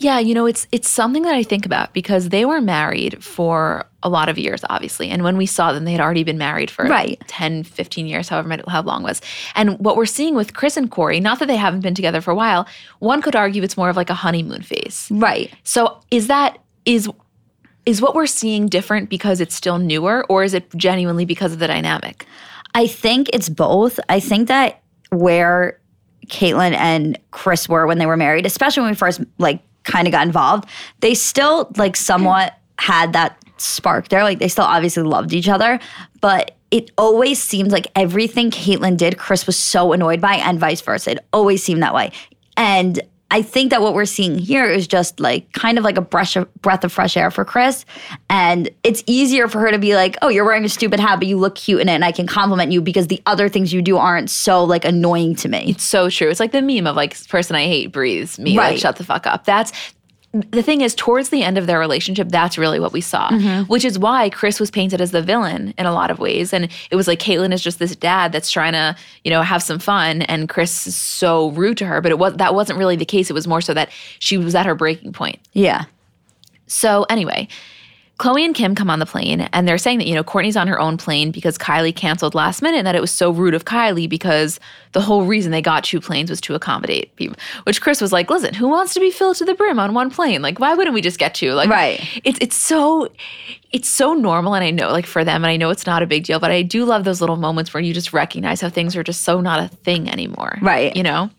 Yeah, 0.00 0.18
you 0.20 0.34
know, 0.34 0.46
it's 0.46 0.66
it's 0.70 0.88
something 0.88 1.22
that 1.24 1.34
I 1.34 1.42
think 1.42 1.66
about 1.66 1.92
because 1.92 2.28
they 2.28 2.44
were 2.44 2.60
married 2.60 3.22
for 3.22 3.84
a 4.02 4.08
lot 4.08 4.28
of 4.28 4.38
years, 4.38 4.64
obviously. 4.70 5.08
And 5.10 5.24
when 5.24 5.36
we 5.36 5.46
saw 5.46 5.72
them, 5.72 5.84
they 5.84 5.92
had 5.92 6.00
already 6.00 6.22
been 6.22 6.38
married 6.38 6.70
for 6.70 6.84
Right. 6.84 7.20
10, 7.26 7.64
15 7.64 8.06
years, 8.06 8.28
however 8.28 8.48
many, 8.48 8.62
how 8.68 8.82
long 8.82 9.02
it 9.02 9.04
was. 9.04 9.20
And 9.56 9.78
what 9.80 9.96
we're 9.96 10.06
seeing 10.06 10.36
with 10.36 10.54
Kris 10.54 10.76
and 10.76 10.88
Corey, 10.90 11.18
not 11.18 11.40
that 11.40 11.48
they 11.48 11.56
haven't 11.56 11.80
been 11.80 11.94
together 11.94 12.20
for 12.20 12.30
a 12.30 12.36
while, 12.36 12.66
one 13.00 13.20
could 13.20 13.34
argue 13.34 13.62
it's 13.62 13.76
more 13.76 13.88
of 13.88 13.96
like 13.96 14.08
a 14.10 14.14
honeymoon 14.14 14.62
phase. 14.62 15.08
Right. 15.10 15.52
So 15.64 16.00
is 16.10 16.28
that 16.28 16.58
is 16.84 17.08
is 17.86 18.02
what 18.02 18.14
we're 18.14 18.26
seeing 18.26 18.68
different 18.68 19.08
because 19.08 19.40
it's 19.40 19.54
still 19.54 19.78
newer, 19.78 20.24
or 20.28 20.44
is 20.44 20.52
it 20.54 20.72
genuinely 20.76 21.24
because 21.24 21.52
of 21.52 21.58
the 21.58 21.66
dynamic? 21.66 22.26
I 22.74 22.86
think 22.86 23.30
it's 23.32 23.48
both. 23.48 23.98
I 24.10 24.20
think 24.20 24.48
that 24.48 24.82
where 25.10 25.80
Caitlyn 26.26 26.74
and 26.74 27.18
Kris 27.30 27.68
were 27.68 27.86
when 27.86 27.98
they 27.98 28.04
were 28.06 28.16
married, 28.16 28.44
especially 28.44 28.82
when 28.82 28.90
we 28.90 28.94
first 28.96 29.20
like 29.38 29.60
kind 29.88 30.06
of 30.06 30.12
got 30.12 30.26
involved, 30.26 30.68
they 31.00 31.14
still 31.14 31.70
like 31.76 31.96
somewhat 31.96 32.54
had 32.78 33.12
that 33.14 33.36
spark 33.56 34.08
there. 34.08 34.22
Like 34.22 34.38
they 34.38 34.48
still 34.48 34.64
obviously 34.64 35.02
loved 35.02 35.32
each 35.32 35.48
other, 35.48 35.80
but 36.20 36.52
it 36.70 36.90
always 36.98 37.42
seemed 37.42 37.72
like 37.72 37.86
everything 37.96 38.50
Caitlyn 38.50 38.96
did, 38.96 39.18
Kris 39.18 39.46
was 39.46 39.56
so 39.56 39.92
annoyed 39.92 40.20
by, 40.20 40.34
and 40.34 40.60
vice 40.60 40.80
versa. 40.80 41.12
It 41.12 41.18
always 41.32 41.62
seemed 41.62 41.82
that 41.82 41.94
way. 41.94 42.12
And 42.56 43.00
I 43.30 43.42
think 43.42 43.70
that 43.70 43.82
what 43.82 43.92
we're 43.92 44.06
seeing 44.06 44.38
here 44.38 44.64
is 44.64 44.86
just 44.86 45.20
like 45.20 45.52
kind 45.52 45.76
of 45.76 45.84
like 45.84 45.98
a 45.98 46.00
breath 46.00 46.34
of, 46.36 46.52
breath 46.62 46.82
of 46.82 46.90
fresh 46.90 47.14
air 47.14 47.30
for 47.30 47.44
Kris. 47.44 47.84
And 48.30 48.70
it's 48.84 49.02
easier 49.06 49.48
for 49.48 49.60
her 49.60 49.70
to 49.70 49.78
be 49.78 49.94
like, 49.94 50.16
oh, 50.22 50.28
you're 50.28 50.46
wearing 50.46 50.64
a 50.64 50.68
stupid 50.70 50.98
hat, 50.98 51.16
but 51.18 51.28
you 51.28 51.36
look 51.36 51.54
cute 51.54 51.82
in 51.82 51.90
it 51.90 51.92
and 51.92 52.04
I 52.06 52.12
can 52.12 52.26
compliment 52.26 52.72
you 52.72 52.80
because 52.80 53.08
the 53.08 53.20
other 53.26 53.50
things 53.50 53.70
you 53.72 53.82
do 53.82 53.98
aren't 53.98 54.30
so 54.30 54.64
like 54.64 54.86
annoying 54.86 55.34
to 55.36 55.48
me. 55.50 55.72
It's 55.72 55.84
so 55.84 56.08
true. 56.08 56.30
It's 56.30 56.40
like 56.40 56.52
the 56.52 56.62
meme 56.62 56.86
of 56.86 56.96
like 56.96 57.28
person 57.28 57.54
I 57.54 57.64
hate 57.66 57.92
breathes 57.92 58.38
me 58.38 58.56
Right. 58.56 58.70
like 58.72 58.78
shut 58.80 58.96
the 58.96 59.04
fuck 59.04 59.26
up. 59.26 59.44
That's 59.44 59.72
the 60.50 60.62
thing 60.62 60.80
is 60.80 60.94
towards 60.94 61.28
the 61.28 61.42
end 61.42 61.58
of 61.58 61.66
their 61.66 61.78
relationship 61.78 62.28
that's 62.28 62.58
really 62.58 62.80
what 62.80 62.92
we 62.92 63.00
saw 63.00 63.28
mm-hmm. 63.30 63.62
which 63.64 63.84
is 63.84 63.98
why 63.98 64.28
chris 64.30 64.58
was 64.58 64.70
painted 64.70 65.00
as 65.00 65.10
the 65.10 65.22
villain 65.22 65.74
in 65.78 65.86
a 65.86 65.92
lot 65.92 66.10
of 66.10 66.18
ways. 66.18 66.52
And 66.52 66.68
it 66.90 66.96
was 66.96 67.08
like 67.08 67.18
caitlyn 67.18 67.52
is 67.52 67.62
just 67.62 67.78
this 67.78 67.94
dad 67.96 68.32
that's 68.32 68.50
trying 68.50 68.72
to 68.72 68.96
you 69.24 69.30
know 69.30 69.42
have 69.42 69.62
some 69.62 69.78
fun 69.78 70.22
and 70.22 70.48
chris 70.48 70.86
is 70.86 70.96
so 70.96 71.50
rude 71.50 71.78
to 71.78 71.86
her 71.86 72.00
but 72.00 72.10
it 72.12 72.18
was 72.18 72.34
that 72.36 72.54
wasn't 72.54 72.78
really 72.78 72.96
the 72.96 73.04
case. 73.04 73.30
It 73.30 73.34
was 73.34 73.46
more 73.46 73.60
so 73.60 73.74
that 73.74 73.90
she 74.18 74.38
was 74.38 74.54
at 74.54 74.66
her 74.66 74.74
breaking 74.74 75.12
point. 75.12 75.38
Yeah. 75.52 75.84
so 76.66 77.04
anyway, 77.10 77.48
Khloé 78.18 78.44
and 78.44 78.52
Kim 78.52 78.74
come 78.74 78.90
on 78.90 78.98
the 78.98 79.06
plane 79.06 79.42
and 79.52 79.68
they're 79.68 79.78
saying 79.78 79.98
that, 79.98 80.08
you 80.08 80.14
know, 80.14 80.24
Kourtney's 80.24 80.56
on 80.56 80.66
her 80.66 80.80
own 80.80 80.96
plane 80.96 81.30
because 81.30 81.56
Kylie 81.56 81.94
canceled 81.94 82.34
last 82.34 82.62
minute 82.62 82.78
and 82.78 82.86
that 82.86 82.96
it 82.96 83.00
was 83.00 83.12
so 83.12 83.30
rude 83.30 83.54
of 83.54 83.64
Kylie 83.64 84.08
because 84.08 84.58
the 84.90 85.00
whole 85.00 85.24
reason 85.24 85.52
they 85.52 85.62
got 85.62 85.84
two 85.84 86.00
planes 86.00 86.28
was 86.28 86.40
to 86.40 86.56
accommodate 86.56 87.14
people. 87.14 87.36
Which 87.62 87.80
Kris 87.80 88.00
was 88.00 88.12
like, 88.12 88.28
listen, 88.28 88.54
who 88.54 88.66
wants 88.66 88.92
to 88.94 89.00
be 89.00 89.12
filled 89.12 89.36
to 89.36 89.44
the 89.44 89.54
brim 89.54 89.78
on 89.78 89.94
one 89.94 90.10
plane? 90.10 90.42
Like, 90.42 90.58
why 90.58 90.74
wouldn't 90.74 90.94
we 90.94 91.00
just 91.00 91.20
get 91.20 91.32
two? 91.32 91.52
Like 91.52 91.70
Right. 91.70 92.00
it's 92.24 92.38
it's 92.40 92.56
so 92.56 93.08
it's 93.70 93.88
so 93.88 94.14
normal 94.14 94.56
and 94.56 94.64
I 94.64 94.70
know 94.72 94.90
like 94.90 95.06
for 95.06 95.24
them 95.24 95.44
and 95.44 95.50
I 95.50 95.56
know 95.56 95.70
it's 95.70 95.86
not 95.86 96.02
a 96.02 96.06
big 96.06 96.24
deal, 96.24 96.40
but 96.40 96.50
I 96.50 96.62
do 96.62 96.84
love 96.84 97.04
those 97.04 97.20
little 97.20 97.36
moments 97.36 97.72
where 97.72 97.82
you 97.82 97.94
just 97.94 98.12
recognize 98.12 98.60
how 98.60 98.68
things 98.68 98.96
are 98.96 99.04
just 99.04 99.22
so 99.22 99.40
not 99.40 99.60
a 99.62 99.68
thing 99.68 100.10
anymore. 100.10 100.58
Right. 100.60 100.96
You 100.96 101.04
know? 101.04 101.30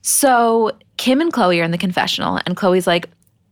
So 0.00 0.72
Kim 0.96 1.20
and 1.20 1.30
Khloé 1.32 1.60
are 1.60 1.64
in 1.64 1.72
the 1.72 1.78
confessional, 1.78 2.40
and 2.46 2.56
Khloé's 2.56 2.86
like, 2.86 3.10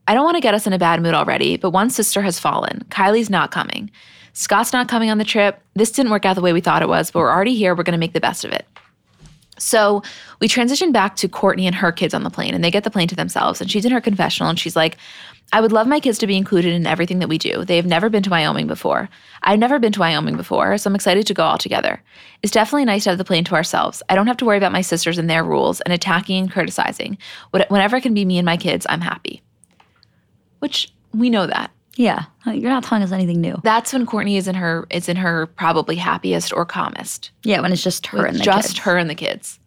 I 0.09 0.15
don't 0.15 0.25
want 0.25 0.37
to 0.37 0.41
get 0.41 0.55
us 0.55 0.67
in 0.67 0.73
a 0.73 0.79
bad 0.79 1.03
mood 1.03 1.15
already, 1.15 1.59
but 1.59 1.71
one 1.71 1.91
sister 1.91 2.23
has 2.23 2.41
fallen. 2.41 2.85
Kylie's 2.88 3.29
not 3.29 3.50
coming. 3.50 3.91
Scott's 4.33 4.73
not 4.73 4.88
coming 4.88 5.11
on 5.11 5.19
the 5.19 5.25
trip. 5.25 5.61
This 5.75 5.93
didn't 5.93 6.11
work 6.11 6.25
out 6.25 6.35
the 6.35 6.41
way 6.41 6.55
we 6.55 6.62
thought 6.62 6.83
it 6.83 6.88
was, 6.88 7.11
but 7.11 7.21
we're 7.21 7.31
already 7.31 7.55
here. 7.55 7.75
We're 7.75 7.83
going 7.83 7.93
to 7.93 7.99
make 7.99 8.15
the 8.15 8.21
best 8.21 8.45
of 8.45 8.50
it. 8.50 8.67
So 9.59 10.03
we 10.41 10.49
transition 10.49 10.93
back 10.93 11.17
to 11.17 11.29
Kourtney 11.29 11.65
and 11.65 11.75
her 11.75 11.93
kids 11.93 12.15
on 12.15 12.23
the 12.23 12.31
plane, 12.31 12.55
and 12.55 12.65
they 12.65 12.71
get 12.71 12.85
the 12.85 12.91
plane 12.91 13.09
to 13.09 13.17
themselves. 13.17 13.61
And 13.61 13.71
she's 13.71 13.85
in 13.85 13.93
her 13.93 14.00
confessional, 14.00 14.49
and 14.49 14.59
she's 14.59 14.77
like, 14.77 14.97
I 15.53 15.61
would 15.61 15.73
love 15.73 15.87
my 15.87 16.00
kids 16.00 16.19
to 16.19 16.27
be 16.27 16.37
included 16.37 16.73
in 16.73 16.87
everything 16.87 17.19
that 17.19 17.29
we 17.29 17.37
do. 17.37 17.65
They 17.65 17.77
have 17.77 17.87
never 17.87 18.09
been 18.09 18.23
to 18.23 18.31
Wyoming 18.31 18.67
before. 18.67 19.11
I've 19.43 19.59
never 19.59 19.79
been 19.79 19.93
to 19.93 20.00
Wyoming 20.00 20.37
before, 20.37 20.79
so 20.79 20.88
I'm 20.88 20.95
excited 20.95 21.27
to 21.27 21.35
go 21.35 21.43
all 21.43 21.59
together. 21.59 22.03
It's 22.43 22.53
definitely 22.53 22.85
nice 22.87 23.05
to 23.05 23.11
have 23.11 23.19
the 23.19 23.25
plane 23.25 23.45
to 23.45 23.55
ourselves. 23.55 24.03
I 24.09 24.15
don't 24.15 24.27
have 24.27 24.37
to 24.38 24.45
worry 24.45 24.59
about 24.59 24.73
my 24.73 24.83
sisters 24.83 25.19
and 25.19 25.29
their 25.29 25.45
rules 25.45 25.81
and 25.83 25.93
attacking 25.93 26.38
and 26.38 26.53
criticizing. 26.53 27.19
Whenever 27.50 27.97
it 27.97 28.03
can 28.03 28.15
be 28.15 28.25
me 28.25 28.38
and 28.38 28.47
my 28.47 28.57
kids, 28.57 28.87
I'm 28.88 29.00
happy. 29.00 29.43
Which 30.61 30.93
we 31.12 31.31
know 31.31 31.47
that. 31.47 31.71
Yeah. 31.97 32.25
You're 32.47 32.71
not 32.71 32.85
telling 32.85 33.03
us 33.03 33.11
anything 33.12 33.41
new. 33.41 33.57
That's 33.65 33.93
when 33.93 34.07
Kourtney 34.07 34.37
is 34.37 34.47
in 34.49 34.55
her 34.55 34.87
is 34.91 35.09
in 35.09 35.17
her 35.17 35.47
probably 35.47 35.97
happiest 35.97 36.53
or 36.53 36.65
calmest. 36.65 37.31
Yeah, 37.43 37.61
when 37.61 37.73
it's 37.73 37.83
just 37.83 38.07
her 38.09 38.25
and 38.25 38.37
the 38.37 38.38
kids. 38.38 38.45
just 38.45 38.69
kids. 38.69 38.79
her 38.81 38.97
and 38.97 39.11
the 39.11 39.15
kids. 39.15 39.59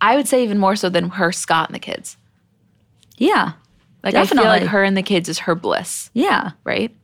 I 0.00 0.14
would 0.16 0.28
say 0.28 0.44
even 0.44 0.58
more 0.58 0.76
so 0.76 0.88
than 0.88 1.10
her, 1.10 1.32
Scott, 1.32 1.68
and 1.68 1.74
the 1.74 1.80
kids. 1.80 2.16
Yeah. 3.16 3.52
Like 4.04 4.14
I 4.14 4.24
feel 4.26 4.44
like 4.44 4.62
her 4.62 4.84
and 4.84 4.96
the 4.96 5.02
kids 5.02 5.28
is 5.28 5.40
her 5.40 5.56
bliss, 5.56 6.10
Yeah. 6.14 6.52
right? 6.62 6.94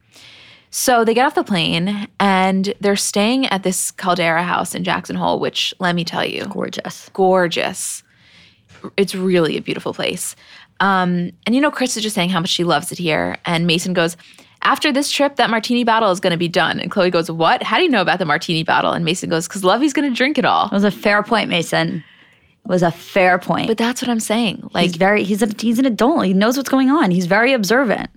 So 0.71 1.05
they 1.05 1.13
get 1.15 1.27
off 1.27 1.35
the 1.35 1.43
plane 1.45 2.07
and 2.21 2.73
they're 2.81 2.97
staying 2.97 3.47
at 3.47 3.63
this 3.65 3.91
Caldera 3.91 4.43
house 4.45 4.75
in 4.75 4.85
Jackson 4.85 5.17
Hole, 5.17 5.41
which 5.41 5.75
let 5.81 5.95
me 5.97 6.05
tell 6.05 6.25
you, 6.25 6.47
Gorgeous. 6.47 7.11
gorgeous. 7.13 8.03
It's 8.97 9.15
really 9.15 9.57
a 9.57 9.63
beautiful 9.63 9.93
place. 9.95 10.37
Um, 10.81 11.31
and 11.47 11.55
you 11.55 11.61
know, 11.61 11.71
Kris 11.71 11.97
is 11.97 12.03
just 12.03 12.15
saying 12.15 12.31
how 12.31 12.41
much 12.41 12.51
she 12.51 12.65
loves 12.65 12.91
it 12.93 12.99
here. 12.99 13.37
And 13.45 13.67
Mason 13.67 13.93
goes, 13.95 14.17
After 14.63 14.93
this 14.93 15.11
trip, 15.11 15.37
that 15.37 15.51
martini 15.51 15.85
bottle 15.85 16.11
is 16.11 16.21
going 16.21 16.33
to 16.33 16.37
be 16.37 16.49
done. 16.49 16.81
And 16.81 16.91
Khloé 16.91 17.11
goes, 17.13 17.31
What? 17.31 17.63
How 17.63 17.77
do 17.77 17.85
you 17.85 17.89
know 17.89 18.03
about 18.03 18.19
the 18.19 18.25
martini 18.25 18.65
bottle? 18.65 18.93
And 18.93 19.05
Mason 19.05 19.31
goes, 19.31 19.47
Because 19.47 19.65
Lovey's 19.65 19.93
going 19.93 20.09
to 20.09 20.15
drink 20.17 20.39
it 20.39 20.45
all. 20.45 20.67
It 20.67 20.73
was 20.73 20.85
a 20.85 20.91
fair 20.91 21.23
point, 21.23 21.49
Mason. 21.49 22.03
It 22.65 22.69
was 22.69 22.83
a 22.83 22.91
fair 22.91 23.39
point. 23.39 23.69
But 23.69 23.77
that's 23.79 24.01
what 24.03 24.09
I'm 24.11 24.21
saying. 24.21 24.69
Like, 24.73 24.85
he's 24.85 24.97
very 24.97 25.23
he's 25.23 25.43
a 25.43 25.49
he's 25.59 25.79
an 25.79 25.85
adult. 25.87 26.25
He 26.25 26.33
knows 26.33 26.57
what's 26.57 26.71
going 26.71 26.91
on. 26.91 27.11
He's 27.11 27.27
very 27.27 27.53
observant. 27.53 28.09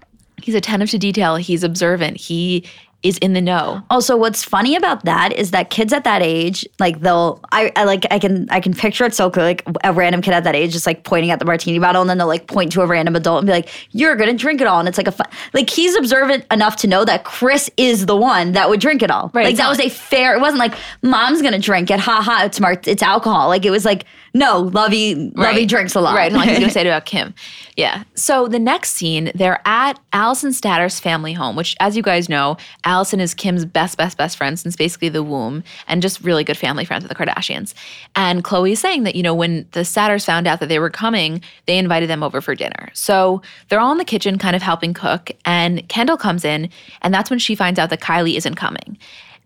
he's 0.42 0.56
attentive 0.56 0.90
to 0.92 0.98
detail. 0.98 1.36
He's 1.36 1.64
observant. 1.64 2.18
He 2.18 2.64
is 3.08 3.18
in 3.20 3.34
the 3.34 3.42
know. 3.42 3.82
Also, 3.90 4.18
what's 4.18 4.44
funny 4.44 4.76
about 4.76 5.06
that 5.06 5.34
is 5.34 5.52
that 5.52 5.70
kids 5.70 5.94
at 5.94 6.04
that 6.04 6.22
age, 6.22 6.68
like 6.80 7.00
they'll, 7.00 7.40
I, 7.52 7.72
I 7.76 7.86
like, 7.86 8.06
I 8.12 8.20
can, 8.20 8.48
I 8.50 8.60
can 8.60 8.74
picture 8.74 9.06
it 9.06 9.14
so 9.14 9.30
clearly. 9.30 9.48
Like 9.48 9.64
a 9.84 9.94
random 9.94 10.22
kid 10.22 10.34
at 10.34 10.44
that 10.44 10.56
age, 10.56 10.74
just 10.74 10.86
like 10.86 11.04
pointing 11.04 11.32
at 11.32 11.40
the 11.40 11.46
martini 11.46 11.80
bottle, 11.80 12.02
and 12.02 12.10
then 12.10 12.18
they'll 12.18 12.28
like 12.28 12.48
point 12.48 12.72
to 12.74 12.82
a 12.82 12.86
random 12.86 13.16
adult 13.16 13.40
and 13.40 13.48
be 13.48 13.54
like, 13.54 13.70
"You're 13.92 14.16
gonna 14.16 14.34
drink 14.34 14.60
it 14.62 14.68
all," 14.68 14.80
and 14.80 14.90
it's 14.90 14.98
like 14.98 15.08
a, 15.08 15.12
fun, 15.12 15.28
like 15.54 15.70
he's 15.70 15.96
observant 15.96 16.46
enough 16.52 16.76
to 16.78 16.88
know 16.88 17.06
that 17.06 17.24
Kris 17.24 17.70
is 17.78 18.06
the 18.06 18.16
one 18.16 18.52
that 18.52 18.70
would 18.70 18.80
drink 18.80 19.02
it 19.02 19.10
all. 19.10 19.32
Right, 19.34 19.46
Like 19.46 19.58
that 19.58 19.70
was 19.70 19.80
a 19.80 19.90
fair. 19.90 20.36
It 20.36 20.42
wasn't 20.42 20.60
like 20.60 20.76
mom's 21.02 21.42
gonna 21.42 21.60
drink 21.60 21.90
it. 21.90 22.00
Ha 22.00 22.22
ha. 22.22 22.44
It's 22.44 22.60
mart. 22.60 22.88
It's 22.88 23.04
alcohol. 23.04 23.48
Like 23.48 23.66
it 23.66 23.72
was 23.72 23.86
like 23.86 24.06
no, 24.38 24.60
Lovey, 24.60 25.16
Lovey 25.16 25.32
Right. 25.36 25.68
drinks 25.68 25.96
a 25.96 26.02
lot. 26.02 26.16
Right. 26.16 26.28
And 26.32 26.36
like 26.36 26.50
he's 26.50 26.58
going 26.60 26.68
to 26.70 26.74
say 26.74 26.82
it 26.82 26.88
about 26.88 27.06
Kim. 27.06 27.34
Yeah. 27.76 28.04
So 28.16 28.48
the 28.48 28.60
next 28.60 28.94
scene, 28.94 29.32
they're 29.36 29.62
at 29.66 30.00
Allison 30.14 30.54
Statter's 30.54 31.00
family 31.00 31.34
home, 31.34 31.56
which, 31.56 31.76
as 31.80 31.96
you 31.98 32.04
guys 32.04 32.28
know, 32.30 32.58
Allison 32.84 33.20
is 33.20 33.34
Kim's 33.34 33.66
best, 33.66 33.98
best, 33.98 34.18
best 34.18 34.38
friend 34.38 34.58
since 34.60 34.76
basically 34.76 35.10
the 35.10 35.24
womb 35.24 35.64
and 35.88 36.02
just 36.02 36.22
really 36.22 36.44
good 36.44 36.58
family 36.58 36.86
friends 36.86 37.04
with 37.04 37.10
the 37.10 37.16
Kardashians. 37.16 37.74
And 38.16 38.44
Khloé 38.44 38.72
is 38.72 38.80
saying 38.80 39.04
that, 39.04 39.16
you 39.16 39.24
know, 39.24 39.36
when 39.36 39.68
the 39.72 39.84
Statters 39.86 40.26
found 40.26 40.48
out 40.48 40.60
that 40.60 40.70
they 40.70 40.80
were 40.80 40.90
coming, 40.90 41.42
they 41.66 41.78
invited 41.78 42.10
them 42.10 42.24
over 42.24 42.42
for 42.42 42.56
dinner. 42.56 42.90
So 42.94 43.42
they're 43.70 43.80
all 43.80 43.92
in 43.92 43.98
the 43.98 44.06
kitchen 44.06 44.38
kind 44.38 44.56
of 44.56 44.62
helping 44.62 44.94
cook. 44.94 45.32
And 45.46 45.88
Kendall 45.90 46.18
comes 46.18 46.44
in, 46.46 46.70
and 47.02 47.14
that's 47.14 47.30
when 47.30 47.40
she 47.40 47.56
finds 47.56 47.80
out 47.80 47.90
that 47.90 48.02
Kylie 48.02 48.38
isn't 48.38 48.56
coming. 48.56 48.98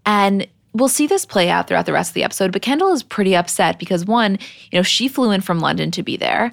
And 0.05 0.47
we'll 0.73 0.87
see 0.87 1.07
this 1.07 1.25
play 1.25 1.49
out 1.49 1.67
throughout 1.67 1.85
the 1.85 1.93
rest 1.93 2.11
of 2.11 2.13
the 2.13 2.23
episode, 2.23 2.51
but 2.51 2.61
Kendall 2.61 2.93
is 2.93 3.03
pretty 3.03 3.35
upset 3.35 3.77
because 3.79 4.05
one, 4.05 4.37
you 4.71 4.79
know, 4.79 4.83
she 4.83 5.07
flew 5.07 5.31
in 5.31 5.41
from 5.41 5.59
London 5.59 5.91
to 5.91 6.03
be 6.03 6.17
there. 6.17 6.51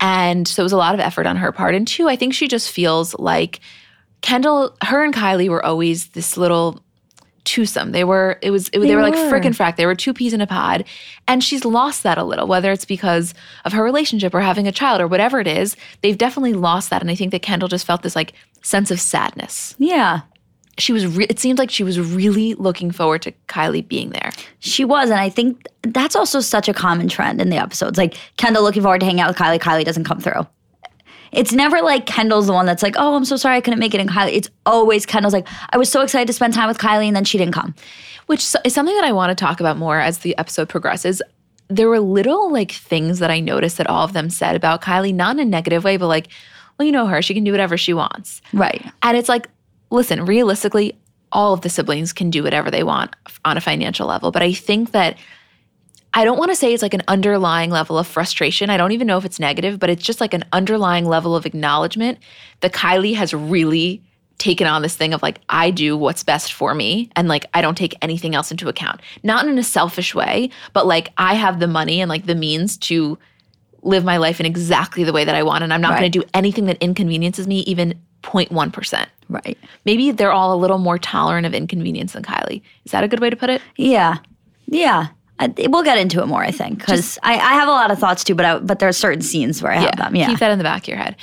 And 0.00 0.48
so 0.48 0.62
it 0.62 0.64
was 0.64 0.72
a 0.72 0.76
lot 0.76 0.94
of 0.94 1.00
effort 1.00 1.26
on 1.26 1.36
her 1.36 1.52
part. 1.52 1.74
And 1.74 1.86
two, 1.86 2.08
I 2.08 2.16
think 2.16 2.34
she 2.34 2.48
just 2.48 2.70
feels 2.72 3.14
like 3.18 3.60
Kendall, 4.20 4.76
her 4.82 5.04
and 5.04 5.14
Kylie 5.14 5.48
were 5.48 5.64
always 5.64 6.08
this 6.08 6.36
little 6.36 6.82
twosome. 7.44 7.92
They 7.92 8.04
were, 8.04 8.38
it 8.42 8.50
was, 8.50 8.68
it, 8.68 8.80
they, 8.80 8.88
They 8.88 8.96
were 8.96 9.02
like 9.02 9.14
frick 9.28 9.44
and 9.44 9.54
frack. 9.54 9.76
They 9.76 9.86
were 9.86 9.94
two 9.94 10.12
peas 10.12 10.32
in 10.32 10.40
a 10.40 10.46
pod. 10.46 10.84
And 11.28 11.42
she's 11.42 11.64
lost 11.64 12.02
that 12.02 12.18
a 12.18 12.24
little, 12.24 12.48
whether 12.48 12.72
it's 12.72 12.84
because 12.84 13.34
of 13.64 13.72
her 13.72 13.82
relationship 13.82 14.34
or 14.34 14.40
having 14.40 14.66
a 14.66 14.72
child 14.72 15.00
or 15.00 15.06
whatever 15.06 15.38
it 15.38 15.46
is. 15.46 15.76
They've 16.02 16.18
definitely 16.18 16.54
lost 16.54 16.90
that. 16.90 17.00
And 17.00 17.10
I 17.10 17.14
think 17.14 17.30
that 17.30 17.42
Kendall 17.42 17.68
just 17.68 17.86
felt 17.86 18.02
this 18.02 18.16
like 18.16 18.32
sense 18.62 18.90
of 18.90 19.00
sadness. 19.00 19.76
Yeah. 19.78 20.22
She 20.78 20.92
was, 20.92 21.06
re- 21.06 21.26
it 21.28 21.38
seemed 21.38 21.58
like 21.58 21.70
she 21.70 21.84
was 21.84 22.00
really 22.00 22.54
looking 22.54 22.90
forward 22.90 23.22
to 23.22 23.32
Kylie 23.48 23.86
being 23.86 24.10
there. 24.10 24.30
She 24.60 24.84
was, 24.84 25.10
and 25.10 25.20
I 25.20 25.28
think 25.28 25.66
that's 25.82 26.16
also 26.16 26.40
such 26.40 26.68
a 26.68 26.72
common 26.72 27.08
trend 27.08 27.40
in 27.40 27.50
the 27.50 27.56
episodes. 27.56 27.98
Like 27.98 28.16
Kendall 28.38 28.62
looking 28.62 28.82
forward 28.82 29.00
to 29.00 29.06
hanging 29.06 29.20
out 29.20 29.28
with 29.28 29.36
Kylie, 29.36 29.58
Kylie 29.60 29.84
doesn't 29.84 30.04
come 30.04 30.20
through. 30.20 30.46
It's 31.30 31.52
never 31.52 31.80
like 31.80 32.06
Kendall's 32.06 32.46
the 32.46 32.52
one 32.52 32.66
that's 32.66 32.82
like, 32.82 32.94
oh, 32.98 33.14
I'm 33.14 33.24
so 33.24 33.36
sorry 33.36 33.56
I 33.56 33.60
couldn't 33.60 33.80
make 33.80 33.94
it. 33.94 34.00
And 34.00 34.10
Kylie, 34.10 34.34
it's 34.34 34.50
always 34.66 35.06
Kendall's 35.06 35.32
like, 35.32 35.48
I 35.70 35.78
was 35.78 35.90
so 35.90 36.02
excited 36.02 36.26
to 36.26 36.32
spend 36.32 36.54
time 36.54 36.68
with 36.68 36.78
Kylie, 36.78 37.06
and 37.06 37.16
then 37.16 37.24
she 37.24 37.38
didn't 37.38 37.54
come. 37.54 37.74
which 38.26 38.54
is 38.64 38.74
something 38.74 38.94
that 38.94 39.04
I 39.04 39.12
want 39.12 39.30
to 39.30 39.34
talk 39.44 39.60
about 39.60 39.76
more 39.76 40.00
as 40.00 40.18
the 40.18 40.36
episode 40.38 40.68
progresses. 40.68 41.22
There 41.68 41.88
were 41.88 42.00
little 42.00 42.52
like 42.52 42.72
things 42.72 43.18
that 43.18 43.30
I 43.30 43.40
noticed 43.40 43.78
that 43.78 43.86
all 43.86 44.04
of 44.04 44.12
them 44.12 44.30
said 44.30 44.56
about 44.56 44.82
Kylie, 44.82 45.14
not 45.14 45.36
in 45.36 45.40
a 45.40 45.44
negative 45.44 45.84
way, 45.84 45.96
but 45.96 46.08
like, 46.08 46.28
well, 46.78 46.86
you 46.86 46.92
know 46.92 47.06
her, 47.06 47.22
she 47.22 47.34
can 47.34 47.44
do 47.44 47.50
whatever 47.50 47.76
she 47.76 47.94
wants. 47.94 48.42
Right. 48.52 48.84
And 49.02 49.16
it's 49.16 49.28
like, 49.28 49.48
listen, 49.92 50.24
realistically, 50.24 50.98
all 51.30 51.52
of 51.54 51.60
the 51.60 51.68
siblings 51.68 52.12
can 52.12 52.30
do 52.30 52.42
whatever 52.42 52.70
they 52.70 52.82
want 52.82 53.14
on 53.44 53.56
a 53.56 53.60
financial 53.60 54.06
level. 54.06 54.30
But 54.32 54.42
I 54.42 54.52
think 54.52 54.92
that 54.92 55.16
I 56.14 56.24
don't 56.24 56.38
want 56.38 56.50
to 56.50 56.56
say 56.56 56.74
it's 56.74 56.82
like 56.82 56.94
an 56.94 57.02
underlying 57.08 57.70
level 57.70 57.98
of 57.98 58.06
frustration. 58.06 58.68
I 58.68 58.76
don't 58.76 58.92
even 58.92 59.06
know 59.06 59.16
if 59.16 59.24
it's 59.24 59.40
negative, 59.40 59.78
but 59.78 59.88
it's 59.88 60.02
just 60.02 60.20
like 60.20 60.34
an 60.34 60.44
underlying 60.52 61.06
level 61.06 61.34
of 61.34 61.46
acknowledgement 61.46 62.18
that 62.60 62.72
Kylie 62.72 63.14
has 63.14 63.32
really 63.32 64.02
taken 64.36 64.66
on 64.66 64.82
this 64.82 64.96
thing 64.96 65.14
of 65.14 65.22
like, 65.22 65.40
I 65.48 65.70
do 65.70 65.96
what's 65.96 66.22
best 66.22 66.52
for 66.52 66.74
me 66.74 67.10
and 67.16 67.28
like 67.28 67.46
I 67.54 67.62
don't 67.62 67.78
take 67.78 67.94
anything 68.02 68.34
else 68.34 68.50
into 68.50 68.68
account. 68.68 69.00
Not 69.22 69.46
in 69.46 69.56
a 69.56 69.62
selfish 69.62 70.14
way, 70.14 70.50
but 70.74 70.86
like 70.86 71.12
I 71.16 71.34
have 71.34 71.60
the 71.60 71.68
money 71.68 72.00
and 72.00 72.08
like 72.08 72.26
the 72.26 72.34
means 72.34 72.76
to 72.78 73.18
live 73.82 74.04
my 74.04 74.16
life 74.16 74.38
in 74.38 74.46
exactly 74.46 75.04
the 75.04 75.12
way 75.12 75.24
that 75.24 75.34
I 75.34 75.42
want. 75.42 75.64
And 75.64 75.72
I'm 75.72 75.80
not 75.80 75.92
Right. 75.92 76.00
going 76.00 76.12
to 76.12 76.18
do 76.20 76.24
anything 76.34 76.66
that 76.66 76.76
inconveniences 76.82 77.46
me, 77.46 77.60
even 77.60 77.94
0.1%. 78.22 79.06
Right. 79.28 79.58
Maybe 79.84 80.10
they're 80.10 80.32
all 80.32 80.54
a 80.54 80.56
little 80.56 80.78
more 80.78 80.98
tolerant 80.98 81.46
of 81.46 81.54
inconvenience 81.54 82.12
than 82.12 82.22
Kylie. 82.22 82.62
Is 82.84 82.92
that 82.92 83.04
a 83.04 83.08
good 83.08 83.20
way 83.20 83.30
to 83.30 83.36
put 83.36 83.50
it? 83.50 83.62
Yeah. 83.76 84.18
Yeah. 84.66 85.08
Uh, 85.42 85.62
I, 85.62 85.66
we'll 85.68 85.82
get 85.82 85.98
into 85.98 86.22
it 86.22 86.26
more, 86.26 86.42
I 86.42 86.50
think, 86.50 86.78
because 86.78 87.18
I, 87.22 87.34
I 87.34 87.54
have 87.54 87.68
a 87.68 87.72
lot 87.72 87.90
of 87.90 87.98
thoughts 87.98 88.24
too, 88.24 88.34
but 88.34 88.44
I, 88.44 88.58
but 88.58 88.78
there 88.78 88.88
are 88.88 88.92
certain 88.92 89.22
scenes 89.22 89.62
where 89.62 89.72
I 89.72 89.76
have 89.76 89.96
them. 89.96 90.14
Yeah. 90.14 90.26
Keep 90.26 90.38
that 90.40 90.50
in 90.50 90.58
the 90.58 90.64
back 90.64 90.82
of 90.82 90.88
your 90.88 90.96
head. 90.98 91.16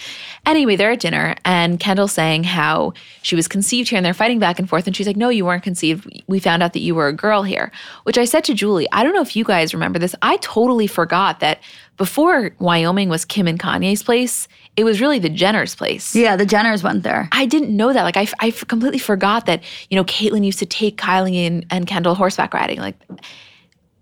Anyway, 0.45 0.75
they're 0.75 0.91
at 0.91 0.99
dinner, 0.99 1.35
and 1.45 1.79
Kendall's 1.79 2.13
saying 2.13 2.43
how 2.43 2.93
she 3.21 3.35
was 3.35 3.47
conceived 3.47 3.89
here, 3.89 3.97
and 3.97 4.05
they're 4.05 4.13
fighting 4.13 4.39
back 4.39 4.57
and 4.57 4.69
forth. 4.69 4.87
And 4.87 4.95
she's 4.95 5.05
like, 5.05 5.17
"No, 5.17 5.29
you 5.29 5.45
weren't 5.45 5.63
conceived. 5.63 6.07
We 6.27 6.39
found 6.39 6.63
out 6.63 6.73
that 6.73 6.79
you 6.79 6.95
were 6.95 7.07
a 7.07 7.13
girl 7.13 7.43
here." 7.43 7.71
Which 8.03 8.17
I 8.17 8.25
said 8.25 8.43
to 8.45 8.53
Julie, 8.53 8.87
I 8.91 9.03
don't 9.03 9.13
know 9.13 9.21
if 9.21 9.35
you 9.35 9.43
guys 9.43 9.73
remember 9.73 9.99
this. 9.99 10.15
I 10.21 10.37
totally 10.37 10.87
forgot 10.87 11.39
that 11.41 11.59
before 11.99 12.51
Wyoming 12.59 13.09
was 13.09 13.25
Kim 13.25 13.45
and 13.45 13.59
Kanye's 13.59 14.01
place, 14.01 14.47
it 14.77 14.85
was 14.85 15.01
really 15.01 15.19
the 15.19 15.29
Jenner's 15.29 15.75
place. 15.75 16.15
yeah, 16.15 16.37
the 16.37 16.45
Jenners 16.45 16.81
went 16.81 17.03
there. 17.03 17.27
I 17.33 17.45
didn't 17.45 17.75
know 17.75 17.91
that. 17.91 18.03
Like, 18.03 18.15
I, 18.15 18.25
I 18.39 18.51
completely 18.51 18.99
forgot 18.99 19.45
that, 19.47 19.61
you 19.89 19.97
know, 19.97 20.05
Caitlyn 20.05 20.45
used 20.45 20.59
to 20.59 20.65
take 20.65 20.95
Kylie 20.95 21.45
and, 21.45 21.65
and 21.69 21.85
Kendall 21.85 22.15
horseback 22.15 22.53
riding. 22.53 22.79
Like, 22.79 22.95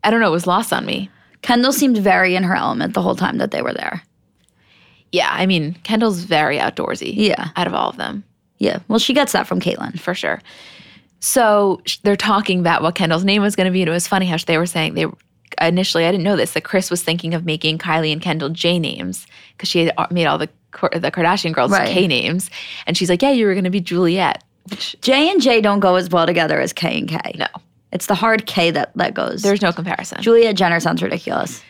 I 0.07 0.09
don't 0.09 0.21
know, 0.21 0.27
it 0.29 0.31
was 0.31 0.47
lost 0.47 0.71
on 0.71 0.85
me. 0.85 1.09
Kendall 1.41 1.73
seemed 1.73 1.97
very 1.97 2.35
in 2.35 2.43
her 2.43 2.55
element 2.55 2.93
the 2.93 3.01
whole 3.01 3.15
time 3.15 3.37
that 3.39 3.51
they 3.51 3.61
were 3.61 3.73
there. 3.73 4.01
Yeah, 5.11 5.29
I 5.29 5.45
mean, 5.45 5.73
Kendall's 5.83 6.19
very 6.23 6.57
outdoorsy. 6.57 7.13
Yeah. 7.13 7.49
Out 7.57 7.67
of 7.67 7.73
all 7.73 7.89
of 7.89 7.97
them, 7.97 8.23
Yeah. 8.57 8.79
Well, 8.87 8.99
she 8.99 9.13
gets 9.13 9.33
that 9.33 9.47
from 9.47 9.59
Caitlyn. 9.59 9.99
for 9.99 10.13
sure. 10.13 10.41
So 11.19 11.81
they're 12.03 12.15
talking 12.15 12.59
about 12.59 12.81
what 12.83 12.95
Kendall's 12.95 13.23
name 13.25 13.41
was 13.41 13.55
going 13.55 13.65
to 13.65 13.71
be. 13.71 13.81
And 13.81 13.89
it 13.89 13.93
was 13.93 14.07
funny 14.07 14.25
how 14.27 14.37
they 14.37 14.57
were 14.57 14.65
saying 14.65 14.93
they 14.93 15.05
initially, 15.61 16.05
I 16.05 16.11
didn't 16.11 16.23
know 16.23 16.35
this, 16.35 16.53
that 16.53 16.63
Kris 16.63 16.89
was 16.91 17.03
thinking 17.03 17.33
of 17.33 17.45
making 17.45 17.77
Kylie 17.79 18.11
and 18.11 18.21
Kendall 18.21 18.49
J 18.49 18.79
names 18.79 19.25
because 19.53 19.69
she 19.69 19.85
had 19.85 19.93
uh, 19.97 20.07
made 20.11 20.25
all 20.27 20.37
the, 20.37 20.49
the 20.93 21.11
Kardashian 21.11 21.53
girls 21.53 21.71
Right. 21.71 21.89
K 21.89 22.07
names. 22.07 22.49
And 22.85 22.95
she's 22.97 23.09
like, 23.09 23.21
yeah, 23.21 23.31
you 23.31 23.45
were 23.45 23.53
going 23.53 23.63
to 23.63 23.69
be 23.69 23.81
Juliet. 23.81 24.43
Which, 24.69 24.95
J 25.01 25.29
and 25.31 25.41
J 25.41 25.61
don't 25.61 25.79
go 25.79 25.95
as 25.95 26.09
well 26.09 26.25
together 26.25 26.59
as 26.59 26.73
K 26.73 26.97
and 26.99 27.09
K. 27.09 27.19
no, 27.35 27.47
It's 27.91 28.07
the 28.07 28.15
hard 28.15 28.45
K 28.45 28.71
that, 28.71 28.91
that 28.95 29.13
goes. 29.13 29.41
there's 29.41 29.61
no 29.61 29.71
comparison. 29.71 30.21
Julia 30.21 30.53
Jenner 30.53 30.79
sounds 30.79 31.01
ridiculous. 31.01 31.61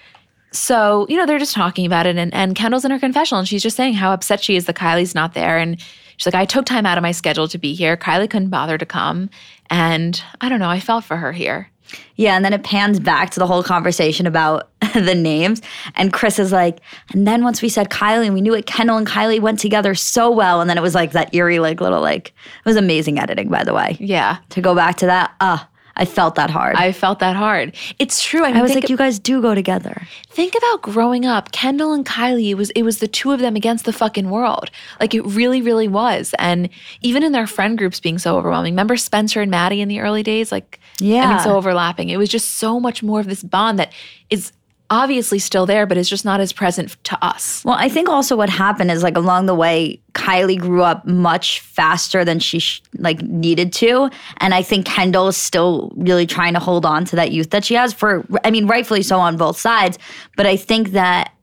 So, 0.51 1.05
you 1.09 1.17
know, 1.17 1.25
they're 1.25 1.39
just 1.39 1.53
talking 1.53 1.85
about 1.85 2.05
it, 2.05 2.17
and, 2.17 2.33
and 2.33 2.55
Kendall's 2.55 2.85
in 2.85 2.91
her 2.91 2.99
confessional, 2.99 3.39
and 3.39 3.47
she's 3.47 3.61
just 3.61 3.75
saying 3.77 3.93
how 3.93 4.13
upset 4.13 4.41
she 4.41 4.55
is 4.55 4.65
that 4.65 4.75
Kylie's 4.75 5.13
not 5.13 5.33
there. 5.33 5.57
And 5.57 5.79
she's 6.15 6.25
like, 6.25 6.35
I 6.35 6.45
took 6.45 6.65
time 6.65 6.85
out 6.85 6.97
of 6.97 7.01
my 7.01 7.11
schedule 7.11 7.47
to 7.49 7.57
be 7.57 7.73
here. 7.73 7.97
Kylie 7.97 8.29
couldn't 8.29 8.49
bother 8.49 8.77
to 8.77 8.85
come. 8.85 9.29
And 9.69 10.21
I 10.41 10.49
don't 10.49 10.59
know, 10.59 10.69
I 10.69 10.79
felt 10.79 11.03
for 11.03 11.17
her 11.17 11.31
here. 11.33 11.69
Yeah, 12.15 12.35
and 12.35 12.43
then 12.43 12.51
it 12.53 12.63
pans 12.63 12.99
back 12.99 13.29
to 13.31 13.39
the 13.39 13.47
whole 13.47 13.63
conversation 13.63 14.25
about 14.27 14.69
the 14.93 15.15
names. 15.15 15.61
And 15.95 16.11
Kris 16.11 16.39
is 16.39 16.51
like, 16.51 16.79
and 17.13 17.27
then 17.27 17.43
once 17.43 17.61
we 17.61 17.69
said 17.69 17.89
Kylie, 17.89 18.25
and 18.25 18.33
we 18.33 18.41
knew 18.41 18.53
it, 18.53 18.65
Kendall 18.65 18.97
and 18.97 19.07
Kylie 19.07 19.39
went 19.39 19.59
together 19.59 19.95
so 19.95 20.29
well. 20.31 20.59
And 20.59 20.69
then 20.69 20.77
it 20.77 20.81
was 20.81 20.95
like 20.95 21.11
that 21.11 21.33
eerie, 21.33 21.59
like 21.59 21.79
little, 21.81 22.01
like, 22.01 22.29
it 22.29 22.65
was 22.65 22.75
amazing 22.77 23.19
editing, 23.19 23.49
by 23.49 23.63
the 23.63 23.73
way. 23.73 23.95
Yeah, 23.99 24.37
To 24.49 24.61
go 24.61 24.75
back 24.75 24.97
to 24.97 25.05
that, 25.05 25.33
ah, 25.39 25.67
I 25.97 26.05
felt 26.05 26.35
that 26.35 26.49
hard. 26.49 26.75
I, 26.75 26.85
I 26.85 26.91
felt 26.91 27.19
that 27.19 27.35
hard. 27.35 27.75
It's 27.99 28.23
true. 28.23 28.45
I, 28.45 28.53
mean, 28.53 28.61
was 28.61 28.71
think, 28.71 28.83
like, 28.83 28.89
you 28.89 28.95
guys 28.95 29.19
do 29.19 29.41
go 29.41 29.53
together. 29.55 30.07
think 30.29 30.55
about 30.55 30.83
growing 30.83 31.25
up. 31.25 31.51
Kendall 31.51 31.91
and 31.91 32.05
Kylie, 32.05 32.49
it 32.49 32.55
was 32.55 32.69
it 32.71 32.83
was 32.83 32.99
the 32.99 33.07
two 33.07 33.31
of 33.31 33.39
them 33.39 33.55
against 33.55 33.85
the 33.85 33.91
fucking 33.91 34.29
world. 34.29 34.69
Like 34.99 35.13
it 35.13 35.25
really, 35.25 35.61
really 35.61 35.87
was. 35.87 36.33
And 36.39 36.69
even 37.01 37.23
in 37.23 37.31
their 37.31 37.47
friend 37.47 37.77
groups 37.77 37.99
being 37.99 38.19
so 38.19 38.37
overwhelming. 38.37 38.73
Remember 38.73 38.95
Spencer 38.95 39.41
and 39.41 39.51
Maddie 39.51 39.81
in 39.81 39.89
the 39.89 39.99
early 39.99 40.23
days? 40.23 40.51
Like 40.51 40.79
yeah, 40.99 41.23
I 41.23 41.33
mean, 41.33 41.43
so 41.43 41.57
overlapping. 41.57 42.09
It 42.09 42.17
was 42.17 42.29
just 42.29 42.55
so 42.55 42.79
much 42.79 43.01
more 43.01 43.19
of 43.19 43.27
this 43.27 43.43
bond 43.43 43.79
that 43.79 43.91
is 44.29 44.51
obviously 44.89 45.39
still 45.39 45.65
there, 45.65 45.85
but 45.85 45.97
it's 45.97 46.09
just 46.09 46.25
not 46.25 46.39
as 46.39 46.53
present 46.53 46.95
to 47.05 47.25
us. 47.25 47.63
Well, 47.65 47.75
I 47.77 47.89
think 47.89 48.09
also 48.09 48.35
what 48.35 48.49
happened 48.49 48.91
is 48.91 49.03
like 49.03 49.17
along 49.17 49.45
the 49.45 49.55
way, 49.55 50.01
Kylie 50.13 50.59
grew 50.59 50.83
up 50.83 51.05
much 51.05 51.59
faster 51.59 52.23
than 52.23 52.39
she 52.39 52.59
sh- 52.59 52.81
like 52.97 53.21
needed 53.21 53.73
to, 53.73 54.09
and 54.37 54.53
I 54.53 54.63
think 54.63 54.85
Kendall 54.85 55.27
is 55.27 55.37
still 55.37 55.91
really 55.95 56.25
trying 56.25 56.53
to 56.53 56.59
hold 56.59 56.85
on 56.85 57.05
to 57.05 57.15
that 57.17 57.31
youth 57.31 57.49
that 57.51 57.65
she 57.65 57.73
has. 57.75 57.93
For 57.93 58.25
I 58.43 58.51
mean, 58.51 58.67
rightfully 58.67 59.03
so 59.03 59.19
on 59.19 59.37
both 59.37 59.57
sides, 59.57 59.99
but 60.35 60.45
I 60.45 60.55
think 60.57 60.89
that 60.89 61.33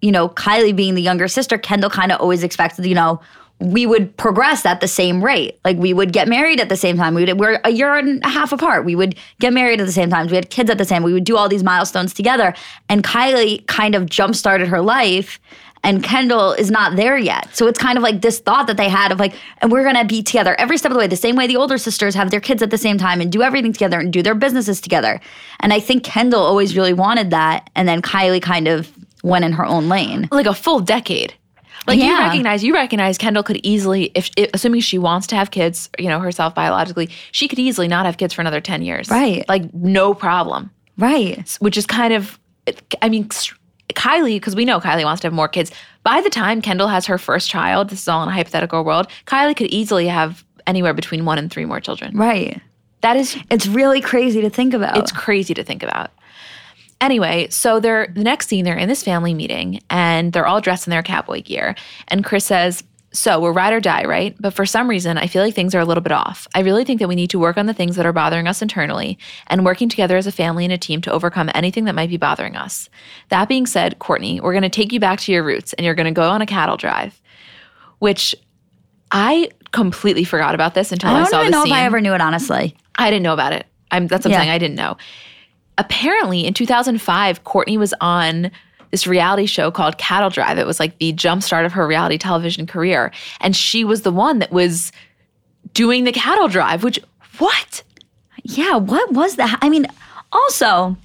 you 0.00 0.10
know 0.10 0.28
Kylie 0.30 0.74
being 0.74 0.94
the 0.94 1.02
younger 1.02 1.28
sister, 1.28 1.58
Kendall 1.58 1.90
kind 1.90 2.12
of 2.12 2.20
always 2.20 2.42
expected 2.42 2.86
you 2.86 2.94
know. 2.94 3.20
We 3.58 3.86
would 3.86 4.16
progress 4.16 4.66
at 4.66 4.80
the 4.80 4.88
same 4.88 5.24
rate. 5.24 5.58
Like 5.64 5.78
we 5.78 5.94
would 5.94 6.12
get 6.12 6.28
married 6.28 6.60
at 6.60 6.68
the 6.68 6.76
same 6.76 6.96
time. 6.96 7.14
We 7.14 7.24
would, 7.24 7.38
we're 7.38 7.60
a 7.64 7.70
year 7.70 7.94
and 7.94 8.22
a 8.22 8.28
half 8.28 8.52
apart. 8.52 8.84
We 8.84 8.94
would 8.94 9.16
get 9.40 9.52
married 9.52 9.80
at 9.80 9.86
the 9.86 9.92
same 9.92 10.10
time. 10.10 10.26
We 10.26 10.36
had 10.36 10.50
kids 10.50 10.68
at 10.68 10.78
the 10.78 10.84
same. 10.84 11.02
We 11.02 11.12
would 11.12 11.24
do 11.24 11.36
all 11.36 11.48
these 11.48 11.64
milestones 11.64 12.12
together. 12.12 12.54
And 12.88 13.02
Kylie 13.02 13.66
kind 13.66 13.94
of 13.94 14.06
jump 14.10 14.34
started 14.34 14.68
her 14.68 14.82
life 14.82 15.40
and 15.86 16.02
Kendall 16.02 16.52
is 16.52 16.68
not 16.68 16.96
there 16.96 17.16
yet. 17.16 17.48
So 17.54 17.68
it's 17.68 17.78
kind 17.78 17.96
of 17.96 18.02
like 18.02 18.20
this 18.20 18.40
thought 18.40 18.66
that 18.66 18.76
they 18.76 18.88
had 18.88 19.12
of 19.12 19.20
like, 19.20 19.34
and 19.62 19.70
we're 19.70 19.84
gonna 19.84 20.04
be 20.04 20.20
together 20.20 20.56
every 20.58 20.78
step 20.78 20.90
of 20.90 20.94
the 20.94 20.98
way, 20.98 21.06
the 21.06 21.16
same 21.16 21.36
way 21.36 21.46
the 21.46 21.56
older 21.56 21.78
sisters 21.78 22.14
have 22.16 22.32
their 22.32 22.40
kids 22.40 22.60
at 22.60 22.70
the 22.70 22.78
same 22.78 22.98
time 22.98 23.20
and 23.20 23.30
do 23.30 23.40
everything 23.40 23.72
together 23.72 24.00
and 24.00 24.12
do 24.12 24.20
their 24.20 24.34
businesses 24.34 24.80
together. 24.80 25.20
And 25.60 25.72
I 25.72 25.78
think 25.78 26.02
Kendall 26.02 26.42
always 26.42 26.76
really 26.76 26.92
wanted 26.92 27.30
that. 27.30 27.70
And 27.76 27.88
then 27.88 28.02
Kylie 28.02 28.42
kind 28.42 28.66
of 28.66 28.92
went 29.22 29.44
in 29.44 29.52
her 29.52 29.64
own 29.64 29.88
lane. 29.88 30.28
Like 30.32 30.46
a 30.46 30.54
full 30.54 30.80
decade. 30.80 31.34
Like 31.86 31.98
you 32.00 32.18
recognize, 32.18 32.64
you 32.64 32.74
recognize 32.74 33.16
Kendall 33.18 33.42
could 33.42 33.60
easily, 33.62 34.10
if, 34.14 34.30
if 34.36 34.50
assuming 34.54 34.80
she 34.80 34.98
wants 34.98 35.26
to 35.28 35.36
have 35.36 35.50
kids, 35.50 35.88
you 35.98 36.08
know, 36.08 36.18
herself 36.20 36.54
biologically, 36.54 37.08
she 37.32 37.46
could 37.48 37.58
easily 37.58 37.88
not 37.88 38.06
have 38.06 38.16
kids 38.16 38.34
for 38.34 38.40
another 38.40 38.60
ten 38.60 38.82
years. 38.82 39.08
Right. 39.08 39.48
Like 39.48 39.72
no 39.72 40.14
problem. 40.14 40.70
Right. 40.98 41.56
which 41.60 41.76
is 41.76 41.86
kind 41.86 42.12
of, 42.14 42.38
I 43.02 43.08
mean, 43.08 43.28
Kylie, 43.94 44.36
because 44.36 44.56
we 44.56 44.64
know 44.64 44.80
Kylie 44.80 45.04
wants 45.04 45.20
to 45.20 45.26
have 45.26 45.32
more 45.34 45.48
kids. 45.48 45.70
By 46.02 46.20
the 46.20 46.30
time 46.30 46.60
Kendall 46.62 46.88
has 46.88 47.06
her 47.06 47.18
first 47.18 47.48
child, 47.50 47.90
this 47.90 48.00
is 48.02 48.08
all 48.08 48.22
in 48.22 48.28
a 48.28 48.32
hypothetical 48.32 48.82
world, 48.84 49.06
Kylie 49.26 49.56
could 49.56 49.68
easily 49.68 50.08
have 50.08 50.44
anywhere 50.66 50.94
between 50.94 51.24
one 51.24 51.38
and 51.38 51.50
three 51.50 51.64
more 51.64 51.80
children. 51.80 52.16
Right. 52.16 52.60
That 53.02 53.16
is, 53.16 53.36
It's 53.50 53.66
really 53.66 54.00
crazy 54.00 54.40
to 54.40 54.50
think 54.50 54.74
about. 54.74 54.96
it's 54.96 55.12
crazy 55.12 55.54
to 55.54 55.62
think 55.62 55.82
about. 55.82 56.10
Anyway, 57.00 57.48
so 57.50 57.78
they're 57.78 58.06
the 58.14 58.24
next 58.24 58.48
scene, 58.48 58.64
they're 58.64 58.76
in 58.76 58.88
this 58.88 59.02
family 59.02 59.34
meeting 59.34 59.80
and 59.90 60.32
they're 60.32 60.46
all 60.46 60.60
dressed 60.60 60.86
in 60.86 60.90
their 60.90 61.02
cowboy 61.02 61.42
gear. 61.42 61.74
And 62.08 62.24
Kris 62.24 62.46
says, 62.46 62.82
So 63.12 63.38
we're 63.38 63.52
ride 63.52 63.74
or 63.74 63.80
die, 63.80 64.04
right? 64.04 64.34
But 64.40 64.54
for 64.54 64.64
some 64.64 64.88
reason, 64.88 65.18
I 65.18 65.26
feel 65.26 65.42
like 65.42 65.54
things 65.54 65.74
are 65.74 65.80
a 65.80 65.84
little 65.84 66.02
bit 66.02 66.12
off. 66.12 66.48
I 66.54 66.60
really 66.60 66.84
think 66.84 67.00
that 67.00 67.08
we 67.08 67.14
need 67.14 67.30
to 67.30 67.38
work 67.38 67.58
on 67.58 67.66
the 67.66 67.74
things 67.74 67.96
that 67.96 68.06
are 68.06 68.14
bothering 68.14 68.48
us 68.48 68.62
internally 68.62 69.18
and 69.48 69.64
working 69.64 69.90
together 69.90 70.16
as 70.16 70.26
a 70.26 70.32
family 70.32 70.64
and 70.64 70.72
a 70.72 70.78
team 70.78 71.02
to 71.02 71.12
overcome 71.12 71.50
anything 71.54 71.84
that 71.84 71.94
might 71.94 72.08
be 72.08 72.16
bothering 72.16 72.56
us. 72.56 72.88
That 73.28 73.48
being 73.48 73.66
said, 73.66 73.98
Kourtney, 73.98 74.40
we're 74.40 74.52
going 74.52 74.62
to 74.62 74.70
take 74.70 74.92
you 74.92 75.00
back 75.00 75.20
to 75.20 75.32
your 75.32 75.42
roots 75.42 75.74
and 75.74 75.84
you're 75.84 75.94
going 75.94 76.06
to 76.06 76.18
go 76.18 76.30
on 76.30 76.40
a 76.40 76.46
cattle 76.46 76.78
drive, 76.78 77.20
which 77.98 78.34
I 79.10 79.50
completely 79.72 80.24
forgot 80.24 80.54
about 80.54 80.72
this 80.72 80.92
until 80.92 81.10
I, 81.10 81.24
saw 81.24 81.24
this. 81.24 81.28
I 81.28 81.36
don't 81.36 81.40
even 81.42 81.52
know 81.52 81.64
scene. 81.64 81.72
if 81.72 81.78
I 81.78 81.84
ever 81.84 82.00
knew 82.00 82.14
it, 82.14 82.22
honestly. 82.22 82.74
I 82.94 83.10
didn't 83.10 83.22
know 83.22 83.34
about 83.34 83.52
it. 83.52 83.66
I'm, 83.90 84.06
that's 84.06 84.24
what 84.24 84.32
I'm 84.32 84.40
saying. 84.40 84.50
I 84.50 84.58
didn't 84.58 84.76
know. 84.76 84.96
Apparently, 85.78 86.46
in 86.46 86.54
2005, 86.54 87.44
Kourtney 87.44 87.76
was 87.78 87.94
on 88.00 88.50
this 88.90 89.06
reality 89.06 89.46
show 89.46 89.70
called 89.70 89.98
Cattle 89.98 90.30
Drive. 90.30 90.58
It 90.58 90.66
was 90.66 90.80
like 90.80 90.98
the 90.98 91.12
jumpstart 91.12 91.66
of 91.66 91.72
her 91.72 91.86
reality 91.86 92.18
television 92.18 92.66
career. 92.66 93.12
And 93.40 93.54
she 93.54 93.84
was 93.84 94.02
the 94.02 94.12
one 94.12 94.38
that 94.38 94.52
was 94.52 94.92
doing 95.74 96.04
the 96.04 96.12
cattle 96.12 96.48
drive, 96.48 96.82
which, 96.82 96.98
what? 97.38 97.82
Yeah, 98.42 98.76
what 98.76 99.12
was 99.12 99.36
that? 99.36 99.58
I 99.60 99.68
mean, 99.68 99.86
also, 100.32 100.96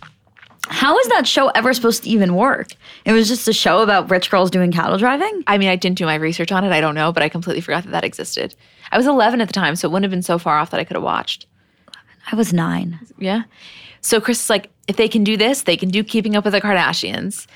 how 0.67 0.97
is 0.97 1.07
that 1.09 1.27
show 1.27 1.49
ever 1.49 1.73
supposed 1.73 2.03
to 2.03 2.09
even 2.09 2.35
work? 2.35 2.69
It 3.03 3.11
was 3.11 3.27
just 3.27 3.47
a 3.47 3.53
show 3.53 3.81
about 3.81 4.09
rich 4.09 4.29
girls 4.29 4.51
doing 4.51 4.71
cattle 4.71 4.97
driving? 4.97 5.43
I 5.47 5.57
mean, 5.57 5.69
I 5.69 5.75
didn't 5.75 5.97
do 5.97 6.05
my 6.05 6.15
research 6.15 6.51
on 6.51 6.63
it. 6.63 6.71
I 6.71 6.79
don't 6.79 6.95
know, 6.95 7.11
but 7.11 7.23
I 7.23 7.29
completely 7.29 7.61
forgot 7.61 7.83
that 7.83 7.91
that 7.91 8.03
existed. 8.05 8.55
I 8.91 8.97
was 8.97 9.07
11 9.07 9.41
at 9.41 9.47
the 9.47 9.53
time, 9.53 9.75
so 9.75 9.87
it 9.87 9.91
wouldn't 9.91 10.05
have 10.05 10.11
been 10.11 10.21
so 10.21 10.37
far 10.37 10.57
off 10.57 10.69
that 10.71 10.79
I 10.79 10.83
could 10.83 10.95
have 10.95 11.03
watched. 11.03 11.47
I 12.31 12.35
was 12.35 12.53
nine. 12.53 12.99
Yeah. 13.17 13.43
So 14.01 14.19
Kris 14.19 14.43
is 14.43 14.49
like, 14.49 14.69
if 14.87 14.95
they 14.97 15.07
can 15.07 15.23
do 15.23 15.37
this, 15.37 15.63
they 15.63 15.77
can 15.77 15.89
do 15.89 16.03
Keeping 16.03 16.35
Up 16.35 16.43
with 16.43 16.53
the 16.53 16.61
Kardashians. 16.61 17.47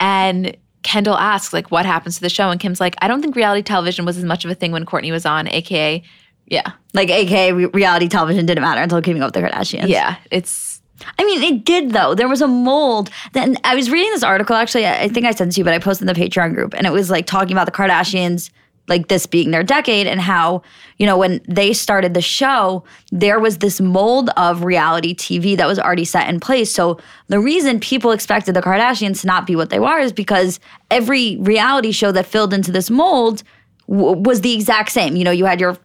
And 0.00 0.56
Kendall 0.82 1.16
asks, 1.16 1.52
like, 1.52 1.70
what 1.70 1.86
happens 1.86 2.16
to 2.16 2.20
the 2.20 2.28
show? 2.28 2.50
And 2.50 2.60
Kim's 2.60 2.80
like, 2.80 2.94
I 3.00 3.08
don't 3.08 3.22
think 3.22 3.36
reality 3.36 3.62
television 3.62 4.04
was 4.04 4.18
as 4.18 4.24
much 4.24 4.44
of 4.44 4.50
a 4.50 4.54
thing 4.54 4.72
when 4.72 4.84
Kourtney 4.84 5.10
was 5.12 5.24
on, 5.24 5.48
aka, 5.48 6.02
yeah, 6.46 6.72
Like, 6.92 7.08
aka 7.10 7.52
re- 7.52 7.66
reality 7.66 8.08
television 8.08 8.44
didn't 8.44 8.62
matter 8.62 8.82
until 8.82 9.00
Keeping 9.00 9.22
Up 9.22 9.34
with 9.34 9.42
the 9.42 9.48
Kardashians. 9.48 9.88
yeah, 9.88 10.16
it's 10.30 10.80
I 11.18 11.24
mean, 11.24 11.42
it 11.42 11.64
did 11.64 11.90
though. 11.90 12.14
There 12.14 12.28
was 12.28 12.40
a 12.40 12.46
mold. 12.46 13.10
Then 13.32 13.56
I 13.64 13.74
was 13.74 13.90
reading 13.90 14.10
this 14.12 14.22
article. 14.22 14.54
Actually, 14.56 14.86
I 14.86 15.02
I 15.02 15.08
think 15.08 15.26
I 15.26 15.32
sent 15.32 15.50
it 15.50 15.54
to 15.54 15.60
you, 15.60 15.64
but 15.64 15.74
I 15.74 15.78
posted 15.78 16.08
in 16.08 16.14
the 16.14 16.20
Patreon 16.20 16.54
group, 16.54 16.72
and 16.74 16.86
it 16.86 16.92
was 16.92 17.10
like 17.10 17.26
talking 17.26 17.52
about 17.52 17.66
the 17.66 17.72
Kardashians, 17.72 18.50
like 18.88 19.08
this 19.08 19.26
being 19.26 19.50
their 19.50 19.62
decade, 19.62 20.06
and 20.06 20.20
how 20.20 20.62
you 20.98 21.06
know 21.06 21.16
when 21.16 21.40
they 21.48 21.72
started 21.72 22.14
the 22.14 22.20
show, 22.20 22.84
there 23.10 23.40
was 23.40 23.58
this 23.58 23.80
mold 23.80 24.30
of 24.36 24.64
reality 24.64 25.14
TV 25.14 25.56
that 25.56 25.66
was 25.66 25.78
already 25.78 26.04
set 26.04 26.28
in 26.28 26.40
place. 26.40 26.72
So 26.72 26.98
the 27.28 27.40
reason 27.40 27.80
people 27.80 28.10
expected 28.10 28.54
the 28.54 28.62
Kardashians 28.62 29.20
to 29.22 29.26
not 29.26 29.46
be 29.46 29.56
what 29.56 29.70
they 29.70 29.78
were 29.78 29.98
is 29.98 30.12
because 30.12 30.60
every 30.90 31.36
reality 31.38 31.92
show 31.92 32.12
that 32.12 32.26
filled 32.26 32.52
into 32.52 32.72
this 32.72 32.90
mold 32.90 33.42
w- 33.88 34.20
was 34.20 34.40
the 34.40 34.54
exact 34.54 34.92
same. 34.92 35.16
You 35.16 35.24
know, 35.24 35.30
you 35.30 35.44
had 35.44 35.60
your 35.60 35.76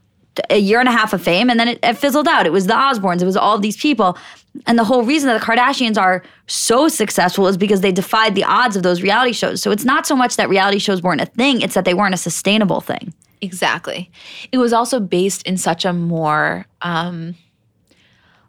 a 0.50 0.58
year 0.58 0.80
and 0.80 0.90
a 0.90 0.92
half 0.92 1.14
of 1.14 1.22
fame 1.22 1.50
and 1.50 1.60
then 1.60 1.68
it, 1.68 1.80
it 1.84 1.94
fizzled 1.98 2.28
out. 2.28 2.46
It 2.46 2.52
was 2.52 2.68
the 2.68 2.74
Osbournes, 2.74 3.22
it 3.22 3.26
was 3.26 3.38
all 3.38 3.58
these 3.60 3.78
people. 3.78 4.18
And 4.66 4.78
the 4.80 4.84
whole 4.84 5.04
reason 5.04 5.28
that 5.30 5.40
the 5.40 5.46
Kardashians 5.46 5.98
are 5.98 6.24
so 6.48 6.88
successful 6.88 7.48
is 7.48 7.56
because 7.58 7.82
they 7.82 7.92
defied 7.92 8.36
the 8.36 8.44
odds 8.44 8.76
of 8.76 8.84
those 8.84 9.02
reality 9.02 9.32
shows. 9.32 9.62
So 9.62 9.72
it's 9.72 9.86
not 9.86 10.08
so 10.08 10.16
much 10.16 10.36
that 10.38 10.50
reality 10.50 10.80
shows 10.80 11.02
weren't 11.04 11.22
a 11.22 11.26
thing, 11.26 11.62
it's 11.62 11.76
that 11.76 11.86
they 11.86 11.94
weren't 11.94 12.14
a 12.14 12.18
sustainable 12.18 12.82
thing. 12.82 13.14
Exactly. 13.42 14.12
It 14.52 14.58
was 14.58 14.74
also 14.74 15.00
based 15.00 15.44
in 15.44 15.58
such 15.58 15.86
a 15.86 15.94
more 15.94 16.66
um 16.82 17.36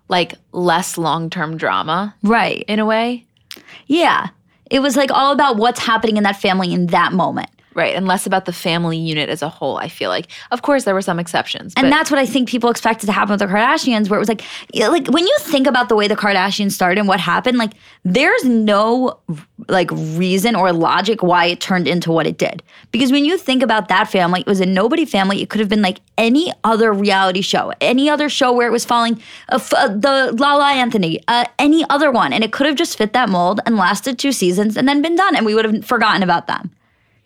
like 0.09 0.35
less 0.53 0.99
long-term 0.99 1.57
drama 1.57 2.15
Right. 2.23 2.65
in 2.67 2.81
a 2.81 2.85
way. 2.87 3.27
Yeah. 3.87 4.29
It 4.71 4.81
was 4.81 4.97
like 4.97 5.11
all 5.13 5.33
about 5.33 5.57
what's 5.57 5.81
happening 5.81 6.17
in 6.17 6.25
that 6.25 6.37
family 6.41 6.73
in 6.73 6.89
that 6.89 7.13
moment. 7.13 7.49
Right. 7.75 7.95
And 7.95 8.07
less 8.07 8.27
about 8.27 8.47
the 8.47 8.53
family 8.53 8.99
unit 8.99 9.29
as 9.29 9.43
a 9.43 9.49
whole, 9.49 9.77
I 9.79 9.89
feel 9.89 10.11
like. 10.11 10.27
Of 10.51 10.63
course 10.63 10.85
there 10.85 10.95
were 10.95 11.03
some 11.03 11.21
exceptions. 11.21 11.73
And 11.77 11.91
that's 11.91 12.11
what 12.11 12.19
I 12.19 12.27
think 12.27 12.49
people 12.49 12.69
expected 12.69 13.07
to 13.07 13.13
happen 13.13 13.31
with 13.31 13.41
the 13.41 13.47
Kardashians, 13.47 14.11
where 14.11 14.19
it 14.19 14.21
was 14.21 14.29
like, 14.29 14.43
like 14.75 15.07
when 15.09 15.27
you 15.27 15.37
think 15.41 15.67
about 15.67 15.89
the 15.89 15.95
way 15.95 16.09
the 16.09 16.17
Kardashians 16.17 16.73
started 16.73 16.99
and 16.99 17.07
what 17.09 17.21
happened, 17.21 17.59
like 17.59 17.73
there's 18.05 18.45
no 18.45 19.19
like 19.69 19.91
reason 19.93 20.57
or 20.57 20.73
logic 20.73 21.23
why 21.23 21.47
it 21.47 21.61
turned 21.61 21.87
into 21.87 22.11
what 22.11 22.27
it 22.27 22.39
did. 22.39 22.63
Because 22.91 23.13
when 23.13 23.25
you 23.25 23.39
think 23.39 23.63
about 23.63 23.89
that 23.89 24.11
family, 24.11 24.41
it 24.41 24.47
was 24.47 24.61
a 24.61 24.67
nobody 24.67 25.05
family. 25.05 25.41
It 25.41 25.49
could 25.49 25.61
have 25.61 25.69
been 25.69 25.83
like 25.83 26.01
any 26.19 26.53
other 26.65 26.93
reality 26.93 27.41
show, 27.41 27.73
any 27.81 28.11
other 28.11 28.29
show 28.29 28.53
where 28.53 28.67
it 28.67 28.73
was 28.73 28.85
following 28.85 29.15
uh, 29.49 29.57
f- 29.57 29.73
uh, 29.75 29.89
the 29.89 30.35
Lala 30.37 30.73
Anthony, 30.73 31.23
uh, 31.29 31.45
any 31.59 31.85
other 31.89 32.11
one, 32.11 32.33
and 32.33 32.43
it 32.43 32.53
could 32.53 32.67
have 32.67 32.77
just 32.77 32.99
fit 32.99 33.13
that 33.13 33.29
mold 33.29 33.61
and 33.65 33.77
lasted 33.77 34.19
two 34.19 34.33
seasons 34.33 34.77
and 34.77 34.89
then 34.89 35.03
been 35.03 35.17
done, 35.17 35.37
and 35.37 35.47
we 35.47 35.55
would 35.55 35.65
have 35.65 35.85
forgotten 35.85 36.23
about 36.23 36.47
them. 36.49 36.71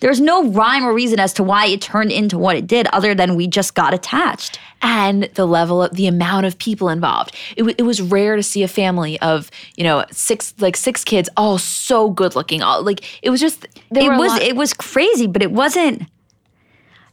There's 0.01 0.21
no 0.21 0.49
rhyme 0.51 0.85
or 0.85 0.93
reason 0.93 1.19
as 1.21 1.33
to 1.35 1.43
why 1.43 1.67
it 1.67 1.81
turned 1.81 2.13
into 2.13 2.37
what 2.37 2.57
it 2.57 2.67
did, 2.67 2.87
other 2.89 3.15
than 3.15 3.37
we 3.37 3.47
just 3.47 3.75
got 3.75 3.95
attached. 3.95 4.59
and 4.83 5.31
the 5.35 5.47
level 5.47 5.83
of 5.83 5.93
the 5.97 6.07
amount 6.07 6.45
of 6.45 6.59
people 6.59 6.91
involved. 6.91 7.35
It, 7.57 7.61
w- 7.63 7.75
it 7.79 7.85
was 7.85 8.03
rare 8.03 8.37
to 8.37 8.43
see 8.43 8.63
a 8.63 8.69
family 8.69 9.19
of, 9.23 9.51
you 9.77 9.85
know, 9.85 10.05
six 10.11 10.53
like 10.59 10.77
six 10.77 11.05
kids 11.05 11.31
all 11.39 11.57
so 11.57 12.11
good 12.11 12.35
looking. 12.37 12.61
All 12.61 12.83
like 12.83 13.01
it 13.23 13.31
was 13.31 13.41
just 13.41 13.65
it 13.91 14.11
was 14.11 14.31
lot- 14.33 14.43
it 14.43 14.57
was 14.57 14.75
crazy, 14.75 15.27
but 15.27 15.43
it 15.43 15.53
wasn't 15.53 16.03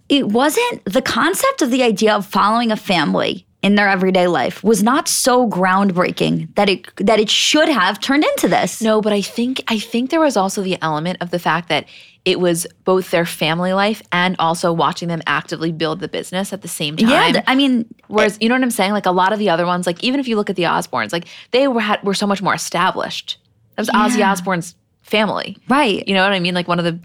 it 0.10 0.28
wasn't 0.28 0.84
the 0.84 1.02
concept 1.02 1.62
of 1.62 1.72
the 1.72 1.84
idea 1.84 2.14
of 2.14 2.26
following 2.26 2.72
a 2.72 2.76
family 2.76 3.46
in 3.62 3.76
their 3.76 3.88
everyday 3.88 4.28
life 4.28 4.64
was 4.64 4.82
not 4.84 5.08
so 5.08 5.48
groundbreaking 5.48 6.54
that 6.56 6.68
it 6.68 6.88
that 6.98 7.20
it 7.20 7.30
should 7.30 7.70
have 7.70 8.00
turned 8.02 8.26
into 8.26 8.48
this. 8.50 8.82
No, 8.82 9.00
but 9.02 9.14
I 9.14 9.22
think 9.22 9.64
I 9.68 9.80
think 9.80 10.10
there 10.10 10.20
was 10.20 10.36
also 10.36 10.62
the 10.62 10.78
element 10.82 11.20
of 11.22 11.30
the 11.32 11.40
fact 11.40 11.70
that 11.70 11.86
it 12.24 12.40
was 12.40 12.68
both 12.84 13.10
their 13.12 13.26
family 13.26 13.74
life 13.74 14.02
and 14.12 14.36
also 14.38 14.72
watching 14.72 15.08
them 15.08 15.22
actively 15.26 15.72
build 15.72 16.00
the 16.00 16.08
business 16.08 16.54
at 16.54 16.62
the 16.62 16.68
same 16.68 16.96
time. 16.96 17.10
yeah, 17.10 17.44
I 17.48 17.56
mean, 17.56 17.86
Whereas 18.08 18.38
you 18.40 18.50
know 18.50 18.56
what 18.56 18.64
I'm 18.64 18.72
saying? 18.72 18.92
Like 18.92 19.06
a 19.06 19.12
lot 19.12 19.34
of 19.34 19.40
the 19.40 19.50
other 19.50 19.66
ones, 19.66 19.88
like 19.88 20.04
even 20.04 20.20
if 20.20 20.28
you 20.28 20.36
look 20.36 20.50
at 20.50 20.56
the 20.56 20.64
Osbournes, 20.64 21.12
like 21.12 21.28
they 21.52 21.68
were 21.68 21.82
had, 21.82 22.04
were 22.04 22.14
so 22.14 22.28
much 22.28 22.42
more 22.42 22.54
established. 22.54 23.38
That 23.76 23.82
was 23.82 23.90
Ozzy 23.90 24.26
Osbourne's 24.26 24.76
family. 25.02 25.58
right. 25.68 26.08
You 26.08 26.14
know 26.14 26.24
what 26.24 26.34
I 26.34 26.40
mean? 26.40 26.54
Like 26.54 26.68
one 26.68 26.78
of 26.78 26.86
the 26.86 27.00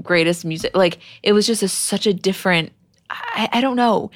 greatest 0.00 0.44
music. 0.44 0.76
Like 0.76 0.98
it 1.22 1.32
was 1.32 1.46
just 1.46 1.62
a, 1.62 1.68
such 1.68 2.06
a 2.06 2.14
different. 2.14 2.72
I, 3.08 3.48
I 3.52 3.60
don't 3.60 3.76
know. 3.76 4.10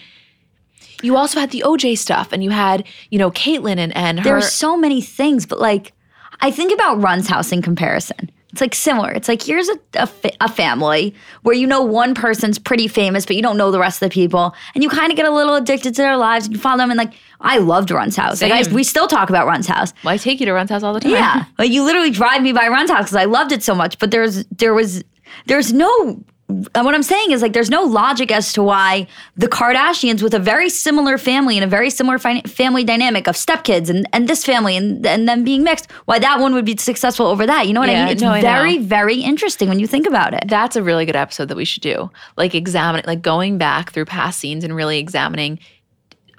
You 1.02 1.16
also 1.16 1.40
had 1.40 1.50
the 1.50 1.64
OJ 1.66 1.98
stuff, 1.98 2.32
and 2.32 2.44
you 2.44 2.50
had 2.50 2.86
you 3.10 3.18
know 3.18 3.30
Caitlyn 3.30 3.78
and 3.78 3.94
and 3.96 4.20
her. 4.20 4.24
There 4.24 4.36
are 4.36 4.40
so 4.40 4.76
many 4.76 5.00
things, 5.00 5.46
but 5.46 5.58
like 5.58 5.92
I 6.40 6.50
think 6.50 6.72
about 6.72 7.02
Run's 7.02 7.26
house 7.26 7.50
in 7.52 7.62
comparison. 7.62 8.30
It's 8.54 8.60
like 8.60 8.72
similar. 8.76 9.10
It's 9.10 9.26
like 9.26 9.42
here's 9.42 9.68
a, 9.68 9.78
a, 9.94 10.06
fa- 10.06 10.30
a 10.40 10.48
family 10.48 11.12
where 11.42 11.56
you 11.56 11.66
know 11.66 11.82
one 11.82 12.14
person's 12.14 12.56
pretty 12.56 12.86
famous, 12.86 13.26
but 13.26 13.34
you 13.34 13.42
don't 13.42 13.56
know 13.56 13.72
the 13.72 13.80
rest 13.80 14.00
of 14.00 14.08
the 14.08 14.14
people, 14.14 14.54
and 14.76 14.84
you 14.84 14.88
kind 14.88 15.10
of 15.10 15.16
get 15.16 15.26
a 15.26 15.30
little 15.32 15.56
addicted 15.56 15.96
to 15.96 16.02
their 16.02 16.16
lives. 16.16 16.46
And 16.46 16.54
you 16.54 16.60
follow 16.60 16.78
them, 16.78 16.92
and 16.92 16.96
like 16.98 17.14
I 17.40 17.58
loved 17.58 17.90
Run's 17.90 18.14
house. 18.14 18.40
Like 18.40 18.52
I, 18.52 18.72
we 18.72 18.84
still 18.84 19.08
talk 19.08 19.28
about 19.28 19.48
Run's 19.48 19.66
house. 19.66 19.92
well, 20.04 20.14
I 20.14 20.18
take 20.18 20.38
you 20.38 20.46
to 20.46 20.52
Run's 20.52 20.70
house 20.70 20.84
all 20.84 20.94
the 20.94 21.00
time. 21.00 21.10
Yeah, 21.10 21.46
like 21.58 21.72
you 21.72 21.82
literally 21.82 22.12
drive 22.12 22.42
me 22.42 22.52
by 22.52 22.68
Run's 22.68 22.90
house 22.90 23.06
because 23.06 23.16
I 23.16 23.24
loved 23.24 23.50
it 23.50 23.64
so 23.64 23.74
much. 23.74 23.98
But 23.98 24.12
there's 24.12 24.44
there 24.46 24.72
was 24.72 25.02
there's 25.46 25.72
no. 25.72 26.22
And 26.48 26.84
what 26.84 26.94
I'm 26.94 27.02
saying 27.02 27.30
is 27.30 27.40
like 27.40 27.54
there's 27.54 27.70
no 27.70 27.84
logic 27.84 28.30
as 28.30 28.52
to 28.52 28.62
why 28.62 29.06
the 29.34 29.48
Kardashians 29.48 30.22
with 30.22 30.34
a 30.34 30.38
very 30.38 30.68
similar 30.68 31.16
family 31.16 31.56
and 31.56 31.64
a 31.64 31.66
very 31.66 31.88
similar 31.88 32.18
fin- 32.18 32.42
family 32.42 32.84
dynamic 32.84 33.26
of 33.26 33.34
stepkids 33.34 33.88
and, 33.88 34.06
and 34.12 34.28
this 34.28 34.44
family 34.44 34.76
and 34.76 35.04
and 35.06 35.26
them 35.26 35.42
being 35.42 35.62
mixed, 35.64 35.90
why 36.04 36.18
that 36.18 36.40
one 36.40 36.52
would 36.52 36.66
be 36.66 36.76
successful 36.76 37.26
over 37.26 37.46
that. 37.46 37.66
You 37.66 37.72
know 37.72 37.80
what 37.80 37.88
I 37.88 37.94
mean? 37.94 38.08
It's 38.08 38.22
no, 38.22 38.32
very 38.40 38.78
very 38.78 39.16
interesting 39.20 39.68
when 39.70 39.78
you 39.80 39.86
think 39.86 40.06
about 40.06 40.34
it. 40.34 40.44
That's 40.46 40.76
a 40.76 40.82
really 40.82 41.06
good 41.06 41.16
episode 41.16 41.48
that 41.48 41.56
we 41.56 41.64
should 41.64 41.82
do. 41.82 42.10
Like 42.36 42.54
examining, 42.54 43.04
like 43.06 43.22
going 43.22 43.56
back 43.56 43.92
through 43.92 44.04
past 44.04 44.38
scenes 44.38 44.64
and 44.64 44.76
really 44.76 44.98
examining, 44.98 45.58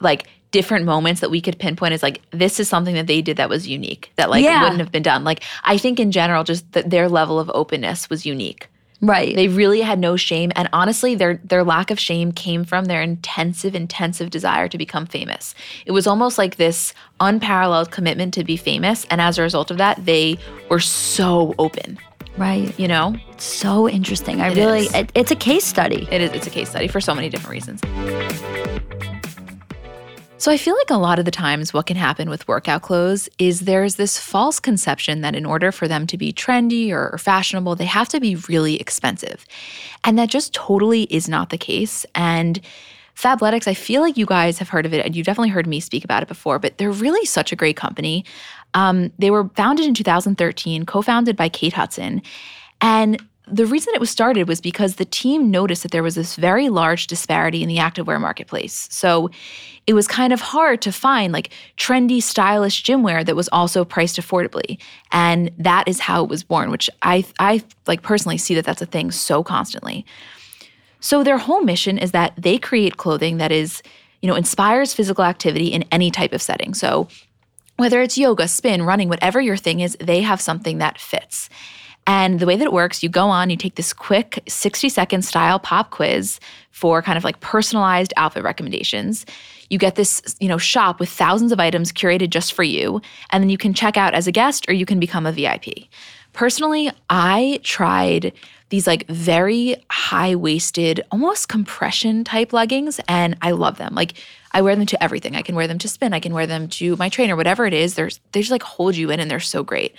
like 0.01 0.27
different 0.51 0.85
moments 0.85 1.19
that 1.21 1.31
we 1.31 1.41
could 1.41 1.57
pinpoint 1.59 1.93
as 1.93 2.03
like 2.03 2.21
this 2.31 2.59
is 2.59 2.69
something 2.69 2.95
that 2.95 3.07
they 3.07 3.21
did 3.21 3.37
that 3.37 3.49
was 3.49 3.67
unique 3.67 4.11
that 4.15 4.29
like 4.29 4.43
Yeah. 4.43 4.61
wouldn't 4.61 4.79
have 4.79 4.91
been 4.91 5.03
done. 5.03 5.23
Like 5.23 5.43
I 5.63 5.77
think 5.77 5.99
in 5.99 6.11
general, 6.11 6.43
just 6.43 6.71
that 6.73 6.91
their 6.91 7.09
level 7.09 7.39
of 7.39 7.49
openness 7.53 8.09
was 8.09 8.25
unique. 8.25 8.69
Right. 9.01 9.36
They 9.36 9.47
really 9.49 9.81
had 9.81 9.99
no 9.99 10.15
shame, 10.15 10.51
and 10.55 10.69
honestly, 10.71 11.15
their 11.15 11.36
their 11.43 11.63
lack 11.63 11.91
of 11.91 11.99
shame 11.99 12.31
came 12.31 12.63
from 12.63 12.86
their 12.86 13.01
intensive, 13.01 13.75
intensive 13.75 14.29
desire 14.29 14.67
to 14.69 14.77
become 14.77 15.05
famous. 15.05 15.53
It 15.86 15.91
was 15.91 16.08
almost 16.08 16.38
like 16.38 16.55
this 16.55 16.93
unparalleled 17.19 17.91
commitment 17.91 18.34
to 18.36 18.43
be 18.43 18.58
famous, 18.58 19.05
and 19.10 19.19
as 19.21 19.38
a 19.38 19.41
result 19.41 19.69
of 19.69 19.77
that, 19.77 20.05
they 20.05 20.38
were 20.69 20.79
so 20.79 21.53
open. 21.60 21.99
right. 22.38 22.77
You 22.79 22.88
know, 22.88 23.15
So 23.38 23.88
interesting. 23.89 24.39
I 24.41 24.49
It 24.49 24.55
really 24.55 24.86
it, 24.93 25.12
it's 25.13 25.31
a 25.31 25.36
case 25.36 25.65
study. 25.65 26.08
it 26.10 26.21
is. 26.21 26.31
It's 26.31 26.47
a 26.47 26.49
case 26.49 26.69
study 26.69 26.88
for 26.88 27.01
so 27.01 27.13
many 27.13 27.29
different 27.29 27.51
reasons. 27.51 27.81
So 30.38 30.52
I 30.52 30.58
feel 30.58 30.76
like 30.76 30.89
a 30.89 30.98
lot 30.98 31.17
of 31.17 31.26
the 31.26 31.32
times 31.32 31.74
what 31.74 31.86
can 31.86 31.95
happen 31.95 32.30
with 32.30 32.48
workout 32.48 32.82
clothes 32.82 33.30
is 33.39 33.62
there's 33.62 33.95
this 33.95 34.19
false 34.19 34.60
conception 34.60 35.21
that 35.21 35.34
in 35.34 35.45
order 35.45 35.71
for 35.71 35.88
them 35.88 36.06
to 36.08 36.17
be 36.17 36.34
trendy 36.34 36.91
or, 36.91 37.17
fashionable, 37.17 37.76
they 37.76 37.86
have 37.86 38.10
to 38.10 38.19
be 38.19 38.36
really 38.50 38.76
expensive. 38.76 39.45
And 40.04 40.19
that 40.19 40.30
just 40.30 40.54
totally 40.54 41.04
is 41.04 41.30
not 41.30 41.52
the 41.52 41.58
case. 41.58 42.06
And 42.15 42.60
Fabletics, 43.15 43.65
I 43.65 43.74
feel 43.74 44.02
like 44.02 44.17
you 44.17 44.26
guys 44.26 44.60
have 44.60 44.67
heard 44.67 44.86
of 44.86 44.93
it 44.93 45.06
and 45.06 45.15
you've 45.15 45.26
definitely 45.26 45.50
heard 45.50 45.67
me 45.67 45.80
speak 45.80 46.04
about 46.04 46.21
it 46.21 46.28
before, 46.28 46.60
but 46.60 46.78
they're 46.78 46.91
really 46.91 47.26
such 47.26 47.54
a 47.54 47.56
great 47.56 47.78
company. 47.78 48.26
Um, 48.74 49.13
they 49.17 49.32
were 49.32 49.50
founded 49.56 49.86
in 49.86 49.93
2013, 49.93 50.86
co 50.86 51.02
founded 51.02 51.38
by 51.38 51.48
Kate 51.48 51.74
Hudson. 51.74 52.21
And 52.82 53.24
the 53.47 53.65
reason 53.65 53.93
it 53.93 53.99
was 53.99 54.10
started 54.10 54.47
was 54.47 54.62
because 54.62 54.95
the 54.95 55.05
team 55.05 55.51
noticed 55.51 55.84
that 55.84 55.91
there 55.91 56.03
was 56.03 56.15
this 56.15 56.36
very 56.36 56.69
large 56.69 57.08
disparity 57.08 57.62
in 57.62 57.69
the 57.69 57.77
activewear 57.77 58.19
marketplace. 58.19 58.88
So 58.91 59.29
it 59.88 59.93
was 59.93 60.08
kind 60.08 60.34
of 60.34 60.41
hard 60.41 60.81
to 60.81 60.91
find 60.91 61.31
like 61.31 61.51
trendy, 61.77 62.21
stylish 62.21 62.81
gym 62.81 63.03
wear 63.03 63.23
that 63.23 63.36
was 63.36 63.49
also 63.49 63.86
priced 63.86 64.19
affordably. 64.19 64.79
And 65.12 65.51
that 65.60 65.88
is 65.88 65.99
how 65.99 66.23
it 66.23 66.29
was 66.29 66.43
born, 66.43 66.71
which 66.71 66.89
I 67.01 67.25
I 67.39 67.63
like 67.86 68.01
personally 68.01 68.38
see 68.38 68.55
that 68.55 68.65
that's 68.65 68.81
a 68.81 68.88
thing 68.88 69.12
so 69.12 69.43
constantly. 69.43 70.05
So 70.99 71.23
their 71.23 71.38
whole 71.38 71.62
mission 71.62 71.97
is 71.99 72.12
that 72.12 72.34
they 72.36 72.58
create 72.58 72.97
clothing 72.97 73.38
that 73.38 73.51
is, 73.51 73.84
you 74.21 74.27
know, 74.27 74.36
inspires 74.36 74.93
physical 74.93 75.23
activity 75.23 75.67
in 75.67 75.84
any 75.91 76.10
type 76.10 76.34
of 76.34 76.41
setting. 76.41 76.73
So 76.73 77.08
whether 77.77 78.01
it's 78.01 78.17
yoga, 78.17 78.47
spin, 78.47 78.84
running, 78.84 79.10
whatever 79.10 79.39
your 79.39 79.58
thing 79.58 79.81
is, 79.81 79.95
they 79.99 80.21
have 80.21 80.41
something 80.41 80.79
that 80.79 80.97
fits. 80.97 81.49
And 82.07 82.39
the 82.39 82.45
way 82.45 82.55
that 82.55 82.65
it 82.65 82.73
works, 82.73 83.01
you 83.01 83.09
go 83.09 83.27
on, 83.27 83.49
you 83.49 83.57
take 83.57 83.75
this 83.75 83.93
quick 83.93 84.43
60 84.47 84.89
second 84.89 85.23
style 85.23 85.59
pop 85.59 85.89
quiz 85.89 86.39
for 86.71 87.01
kind 87.01 87.17
of 87.17 87.23
like 87.23 87.39
personalized 87.39 88.13
outfit 88.17 88.43
recommendations. 88.43 89.25
You 89.69 89.79
get 89.79 89.95
this, 89.95 90.35
you 90.39 90.47
know, 90.47 90.59
shop 90.59 90.99
with 90.99 91.09
thousands 91.09 91.51
of 91.51 91.59
items 91.59 91.91
curated 91.91 92.29
just 92.29 92.53
for 92.53 92.63
you, 92.63 93.01
and 93.31 93.41
then 93.41 93.49
you 93.49 93.57
can 93.57 93.73
check 93.73 93.97
out 93.97 94.13
as 94.13 94.27
a 94.27 94.31
guest 94.31 94.69
or 94.69 94.73
you 94.73 94.85
can 94.85 94.99
become 94.99 95.25
a 95.25 95.31
VIP. 95.31 95.65
Personally, 96.33 96.91
I 97.09 97.61
tried 97.63 98.33
these 98.69 98.87
like 98.87 99.07
very 99.07 99.77
high 99.89 100.35
waisted, 100.35 101.01
almost 101.11 101.47
compression 101.47 102.23
type 102.23 102.51
leggings, 102.51 102.99
and 103.07 103.37
I 103.41 103.51
love 103.51 103.77
them. 103.77 103.95
Like 103.95 104.15
I 104.51 104.61
wear 104.61 104.75
them 104.75 104.85
to 104.87 105.01
everything. 105.01 105.35
I 105.35 105.41
can 105.41 105.55
wear 105.55 105.67
them 105.67 105.77
to 105.79 105.87
spin. 105.87 106.13
I 106.13 106.19
can 106.19 106.33
wear 106.33 106.45
them 106.45 106.67
to 106.69 106.95
my 106.97 107.09
trainer, 107.09 107.35
whatever 107.35 107.65
it 107.65 107.73
is. 107.73 107.95
There's 107.95 108.19
they 108.33 108.41
just 108.41 108.51
like 108.51 108.63
hold 108.63 108.95
you 108.95 109.11
in, 109.11 109.19
and 109.19 109.31
they're 109.31 109.39
so 109.39 109.63
great. 109.63 109.95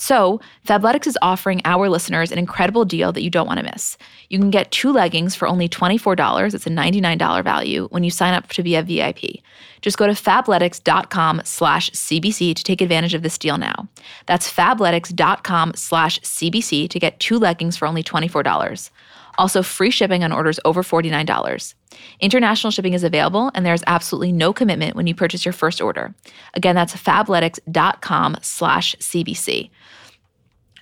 So, 0.00 0.40
Fabletics 0.66 1.06
is 1.06 1.18
offering 1.20 1.60
our 1.66 1.90
listeners 1.90 2.32
an 2.32 2.38
incredible 2.38 2.86
deal 2.86 3.12
that 3.12 3.22
you 3.22 3.28
don't 3.28 3.46
want 3.46 3.58
to 3.58 3.70
miss. 3.70 3.98
You 4.30 4.38
can 4.38 4.50
get 4.50 4.70
two 4.70 4.92
leggings 4.92 5.34
for 5.34 5.46
only 5.46 5.68
$24. 5.68 6.54
It's 6.54 6.66
a 6.66 6.70
$99 6.70 7.44
value 7.44 7.86
when 7.90 8.02
you 8.02 8.10
sign 8.10 8.32
up 8.32 8.48
to 8.48 8.62
be 8.62 8.76
a 8.76 8.82
VIP. 8.82 9.42
Just 9.82 9.98
go 9.98 10.06
to 10.06 10.14
fabletics.com 10.14 11.42
slash 11.44 11.90
CBC 11.90 12.56
to 12.56 12.64
take 12.64 12.80
advantage 12.80 13.12
of 13.12 13.22
this 13.22 13.36
deal 13.36 13.58
now. 13.58 13.88
That's 14.24 14.50
fabletics.com 14.50 15.72
slash 15.74 16.18
CBC 16.20 16.88
to 16.88 16.98
get 16.98 17.20
two 17.20 17.38
leggings 17.38 17.76
for 17.76 17.86
only 17.86 18.02
$24. 18.02 18.90
Also, 19.36 19.62
free 19.62 19.90
shipping 19.90 20.24
on 20.24 20.32
orders 20.32 20.58
over 20.64 20.82
$49. 20.82 21.74
International 22.20 22.70
shipping 22.70 22.94
is 22.94 23.04
available, 23.04 23.50
and 23.54 23.64
there 23.64 23.74
is 23.74 23.84
absolutely 23.86 24.32
no 24.32 24.52
commitment 24.52 24.96
when 24.96 25.06
you 25.06 25.14
purchase 25.14 25.44
your 25.44 25.52
first 25.52 25.80
order. 25.80 26.14
Again, 26.54 26.74
that's 26.74 26.94
fabletics.com 26.94 28.36
slash 28.42 28.94
CBC. 28.96 29.70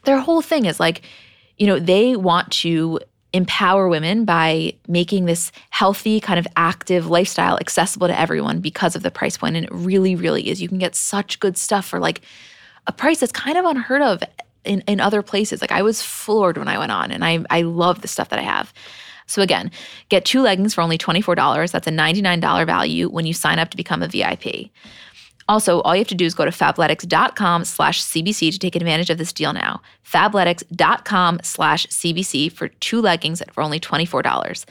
Their 0.09 0.21
whole 0.21 0.41
thing 0.41 0.65
is 0.65 0.81
like, 0.81 1.03
you 1.59 1.67
know, 1.67 1.79
they 1.79 2.17
want 2.17 2.51
to 2.63 2.99
empower 3.35 3.89
women 3.91 4.25
by 4.25 4.73
making 4.87 5.27
this 5.27 5.53
healthy, 5.69 6.19
kind 6.19 6.39
of 6.39 6.47
active 6.57 7.09
lifestyle 7.09 7.59
accessible 7.59 8.09
to 8.09 8.19
everyone 8.19 8.61
because 8.61 8.97
of 8.97 9.03
the 9.03 9.11
price 9.11 9.37
point. 9.37 9.55
And 9.55 9.67
it 9.67 9.71
really, 9.71 10.17
really 10.17 10.49
is. 10.49 10.63
You 10.63 10.69
can 10.69 10.79
get 10.79 10.95
such 10.95 11.41
good 11.41 11.59
stuff 11.59 11.85
for 11.85 12.01
like 12.01 12.23
a 12.87 12.93
price 12.93 13.21
that's 13.21 13.33
kind 13.33 13.59
of 13.59 13.67
unheard 13.67 14.01
of 14.01 14.23
in, 14.65 14.81
in 14.87 14.99
other 14.99 15.21
places. 15.21 15.61
Like 15.61 15.73
I 15.73 15.83
was 15.83 16.01
floored 16.01 16.57
when 16.57 16.69
I 16.69 16.79
went 16.79 16.91
on, 16.91 17.11
and 17.11 17.23
I 17.23 17.45
I 17.51 17.61
love 17.61 18.01
the 18.01 18.09
stuff 18.09 18.31
that 18.31 18.39
I 18.39 18.43
have. 18.45 18.73
So 19.27 19.43
again, 19.43 19.71
get 20.09 20.25
two 20.25 20.41
leggings 20.41 20.73
for 20.73 20.81
only 20.81 20.97
$24. 20.97 21.71
That's 21.71 21.87
a 21.87 21.91
$99 21.91 22.65
value 22.65 23.11
when 23.11 23.27
you 23.27 23.35
sign 23.35 23.59
up 23.59 23.69
to 23.69 23.77
become 23.77 24.03
a 24.03 24.09
VIP. 24.09 24.71
Also, 25.49 25.81
all 25.81 25.95
you 25.95 26.01
have 26.01 26.09
to 26.09 26.15
do 26.15 26.27
is 26.27 26.35
go 26.35 26.45
to 26.45 26.51
fabletics.com 26.51 27.65
slash 27.65 28.03
CBC 28.03 28.53
to 28.53 28.59
take 28.59 28.77
advantage 28.77 29.09
of 29.09 29.17
this 29.17 29.33
deal 29.33 29.53
now. 29.53 29.81
Fabletics.com 30.05 31.41
slash 31.43 31.87
CBC 31.87 32.53
for 32.53 32.69
two 32.69 33.01
leggings 33.01 33.43
for 33.53 33.63
only 33.63 33.81
$24. 33.81 34.67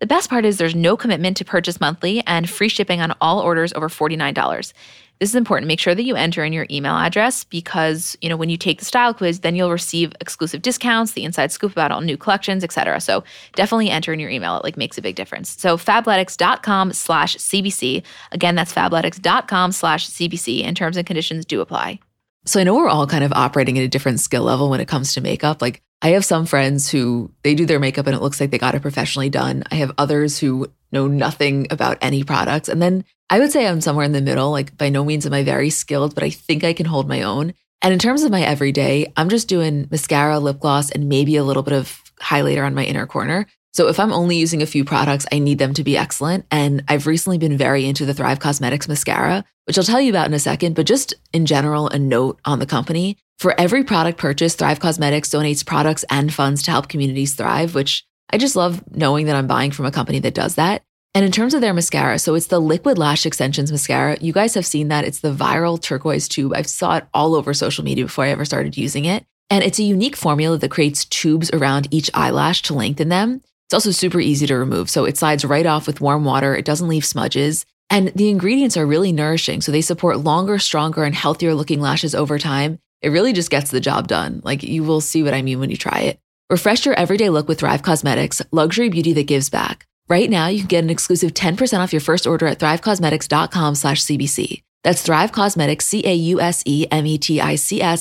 The 0.00 0.06
best 0.06 0.28
part 0.28 0.44
is 0.44 0.58
there's 0.58 0.74
no 0.74 0.96
commitment 0.96 1.36
to 1.36 1.44
purchase 1.44 1.80
monthly 1.80 2.26
and 2.26 2.50
free 2.50 2.68
shipping 2.68 3.00
on 3.00 3.14
all 3.20 3.38
orders 3.38 3.72
over 3.72 3.88
$49. 3.88 4.72
This 5.22 5.30
is 5.30 5.36
important. 5.36 5.68
Make 5.68 5.78
sure 5.78 5.94
that 5.94 6.02
you 6.02 6.16
enter 6.16 6.42
in 6.42 6.52
your 6.52 6.66
email 6.68 6.96
address 6.96 7.44
because, 7.44 8.16
you 8.20 8.28
know, 8.28 8.36
when 8.36 8.50
you 8.50 8.56
take 8.56 8.80
the 8.80 8.84
style 8.84 9.14
quiz, 9.14 9.38
then 9.38 9.54
you'll 9.54 9.70
receive 9.70 10.12
exclusive 10.20 10.62
discounts, 10.62 11.12
the 11.12 11.22
inside 11.22 11.52
scoop 11.52 11.70
about 11.70 11.92
all 11.92 12.00
new 12.00 12.16
collections, 12.16 12.64
etc. 12.64 13.00
So 13.00 13.22
definitely 13.54 13.88
enter 13.88 14.12
in 14.12 14.18
your 14.18 14.30
email. 14.30 14.56
It 14.56 14.64
like 14.64 14.76
makes 14.76 14.98
a 14.98 15.00
big 15.00 15.14
difference. 15.14 15.50
So 15.50 15.76
fabletics.com 15.76 16.92
slash 16.92 17.36
CBC. 17.36 18.02
Again, 18.32 18.56
that's 18.56 18.74
fabletics.com 18.74 19.70
slash 19.70 20.10
CBC 20.10 20.64
and 20.64 20.76
terms 20.76 20.96
and 20.96 21.06
conditions 21.06 21.44
do 21.44 21.60
apply. 21.60 22.00
So 22.44 22.58
I 22.58 22.64
know 22.64 22.74
we're 22.74 22.88
all 22.88 23.06
kind 23.06 23.22
of 23.22 23.32
operating 23.32 23.78
at 23.78 23.84
a 23.84 23.88
different 23.88 24.18
skill 24.18 24.42
level 24.42 24.70
when 24.70 24.80
it 24.80 24.88
comes 24.88 25.14
to 25.14 25.20
makeup. 25.20 25.62
Like 25.62 25.82
I 26.02 26.08
have 26.08 26.24
some 26.24 26.46
friends 26.46 26.90
who 26.90 27.30
they 27.44 27.54
do 27.54 27.64
their 27.64 27.78
makeup 27.78 28.08
and 28.08 28.16
it 28.16 28.22
looks 28.22 28.40
like 28.40 28.50
they 28.50 28.58
got 28.58 28.74
it 28.74 28.82
professionally 28.82 29.30
done. 29.30 29.62
I 29.70 29.76
have 29.76 29.92
others 29.98 30.40
who 30.40 30.66
know 30.92 31.06
nothing 31.06 31.66
about 31.70 31.98
any 32.00 32.22
products. 32.22 32.68
And 32.68 32.80
then 32.80 33.04
I 33.30 33.38
would 33.38 33.52
say 33.52 33.66
I'm 33.66 33.80
somewhere 33.80 34.04
in 34.04 34.12
the 34.12 34.20
middle. 34.20 34.50
Like 34.50 34.76
by 34.76 34.88
no 34.88 35.04
means 35.04 35.26
am 35.26 35.32
I 35.32 35.42
very 35.42 35.70
skilled, 35.70 36.14
but 36.14 36.24
I 36.24 36.30
think 36.30 36.64
I 36.64 36.72
can 36.72 36.86
hold 36.86 37.08
my 37.08 37.22
own. 37.22 37.54
And 37.80 37.92
in 37.92 37.98
terms 37.98 38.22
of 38.22 38.30
my 38.30 38.42
everyday, 38.42 39.12
I'm 39.16 39.28
just 39.28 39.48
doing 39.48 39.88
mascara, 39.90 40.38
lip 40.38 40.60
gloss, 40.60 40.90
and 40.90 41.08
maybe 41.08 41.36
a 41.36 41.44
little 41.44 41.64
bit 41.64 41.74
of 41.74 42.00
highlighter 42.20 42.64
on 42.64 42.74
my 42.74 42.84
inner 42.84 43.06
corner. 43.06 43.46
So 43.72 43.88
if 43.88 43.98
I'm 43.98 44.12
only 44.12 44.36
using 44.36 44.60
a 44.62 44.66
few 44.66 44.84
products, 44.84 45.26
I 45.32 45.38
need 45.38 45.58
them 45.58 45.72
to 45.74 45.82
be 45.82 45.96
excellent. 45.96 46.44
And 46.50 46.84
I've 46.88 47.06
recently 47.06 47.38
been 47.38 47.56
very 47.56 47.86
into 47.86 48.04
the 48.04 48.12
Thrive 48.14 48.38
Cosmetics 48.38 48.86
mascara, 48.86 49.44
which 49.64 49.78
I'll 49.78 49.84
tell 49.84 50.00
you 50.00 50.10
about 50.10 50.26
in 50.26 50.34
a 50.34 50.38
second, 50.38 50.76
but 50.76 50.86
just 50.86 51.14
in 51.32 51.46
general, 51.46 51.88
a 51.88 51.98
note 51.98 52.38
on 52.44 52.58
the 52.58 52.66
company. 52.66 53.16
For 53.38 53.58
every 53.58 53.82
product 53.82 54.18
purchase, 54.18 54.54
Thrive 54.54 54.78
Cosmetics 54.78 55.30
donates 55.30 55.64
products 55.64 56.04
and 56.10 56.32
funds 56.32 56.62
to 56.64 56.70
help 56.70 56.88
communities 56.88 57.34
thrive, 57.34 57.74
which 57.74 58.04
I 58.30 58.38
just 58.38 58.56
love 58.56 58.82
knowing 58.90 59.26
that 59.26 59.36
I'm 59.36 59.46
buying 59.46 59.70
from 59.70 59.86
a 59.86 59.90
company 59.90 60.18
that 60.20 60.34
does 60.34 60.54
that. 60.54 60.82
And 61.14 61.24
in 61.26 61.32
terms 61.32 61.52
of 61.52 61.60
their 61.60 61.74
mascara, 61.74 62.18
so 62.18 62.34
it's 62.34 62.46
the 62.46 62.58
Liquid 62.58 62.96
Lash 62.96 63.26
Extensions 63.26 63.70
mascara. 63.70 64.16
You 64.20 64.32
guys 64.32 64.54
have 64.54 64.64
seen 64.64 64.88
that. 64.88 65.04
It's 65.04 65.20
the 65.20 65.32
viral 65.32 65.80
turquoise 65.80 66.26
tube. 66.26 66.54
I've 66.54 66.66
saw 66.66 66.96
it 66.96 67.06
all 67.12 67.34
over 67.34 67.52
social 67.52 67.84
media 67.84 68.04
before 68.04 68.24
I 68.24 68.30
ever 68.30 68.46
started 68.46 68.78
using 68.78 69.04
it. 69.04 69.26
And 69.50 69.62
it's 69.62 69.78
a 69.78 69.82
unique 69.82 70.16
formula 70.16 70.56
that 70.56 70.70
creates 70.70 71.04
tubes 71.04 71.50
around 71.50 71.86
each 71.90 72.10
eyelash 72.14 72.62
to 72.62 72.74
lengthen 72.74 73.10
them. 73.10 73.42
It's 73.66 73.74
also 73.74 73.90
super 73.90 74.20
easy 74.20 74.46
to 74.46 74.56
remove. 74.56 74.88
So 74.88 75.04
it 75.04 75.18
slides 75.18 75.44
right 75.44 75.66
off 75.66 75.86
with 75.86 76.00
warm 76.00 76.24
water. 76.24 76.56
It 76.56 76.64
doesn't 76.64 76.88
leave 76.88 77.04
smudges. 77.04 77.66
And 77.90 78.08
the 78.08 78.30
ingredients 78.30 78.78
are 78.78 78.86
really 78.86 79.12
nourishing. 79.12 79.60
So 79.60 79.70
they 79.70 79.82
support 79.82 80.20
longer, 80.20 80.58
stronger, 80.58 81.04
and 81.04 81.14
healthier 81.14 81.54
looking 81.54 81.82
lashes 81.82 82.14
over 82.14 82.38
time. 82.38 82.78
It 83.02 83.10
really 83.10 83.34
just 83.34 83.50
gets 83.50 83.70
the 83.70 83.80
job 83.80 84.08
done. 84.08 84.40
Like 84.44 84.62
you 84.62 84.82
will 84.82 85.02
see 85.02 85.22
what 85.22 85.34
I 85.34 85.42
mean 85.42 85.60
when 85.60 85.68
you 85.68 85.76
try 85.76 86.00
it. 86.00 86.18
Refresh 86.52 86.84
your 86.84 86.94
everyday 86.96 87.30
look 87.30 87.48
with 87.48 87.60
Thrive 87.60 87.82
Cosmetics, 87.82 88.42
luxury 88.50 88.90
beauty 88.90 89.14
that 89.14 89.26
gives 89.26 89.48
back. 89.48 89.86
Right 90.10 90.28
now, 90.28 90.48
you 90.48 90.58
can 90.58 90.66
get 90.66 90.84
an 90.84 90.90
exclusive 90.90 91.32
10% 91.32 91.78
off 91.80 91.94
your 91.94 92.00
first 92.00 92.26
order 92.26 92.46
at 92.46 92.58
thrivecausemetics.com 92.58 93.74
slash 93.74 94.04
CBC. 94.04 94.62
That's 94.84 95.00
Thrive 95.00 95.32
Causemetics, 95.32 95.80
C-A-U-S-E-M-E-T-I-C-S 95.80 96.48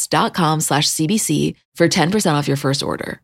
dot 0.07 0.33
com 0.33 0.59
slash 0.59 0.89
CBC 0.89 1.55
for 1.75 1.87
10% 1.87 2.33
off 2.33 2.49
your 2.49 2.57
first 2.57 2.83
order. 2.83 3.21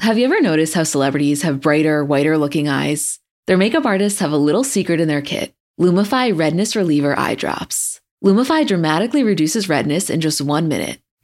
Have 0.00 0.18
you 0.18 0.24
ever 0.24 0.40
noticed 0.40 0.74
how 0.74 0.82
celebrities 0.82 1.42
have 1.42 1.60
brighter, 1.60 2.04
whiter 2.04 2.36
looking 2.36 2.66
eyes? 2.66 3.20
Their 3.46 3.58
makeup 3.58 3.86
artists 3.86 4.18
have 4.18 4.32
a 4.32 4.36
little 4.36 4.64
secret 4.64 4.98
in 4.98 5.06
their 5.06 5.22
kit, 5.22 5.54
Lumify 5.80 6.36
Redness 6.36 6.74
Reliever 6.74 7.16
Eye 7.16 7.36
Drops. 7.36 8.00
Lumify 8.24 8.66
dramatically 8.66 9.22
reduces 9.22 9.68
redness 9.68 10.10
in 10.10 10.20
just 10.20 10.40
one 10.40 10.66
minute. 10.66 10.98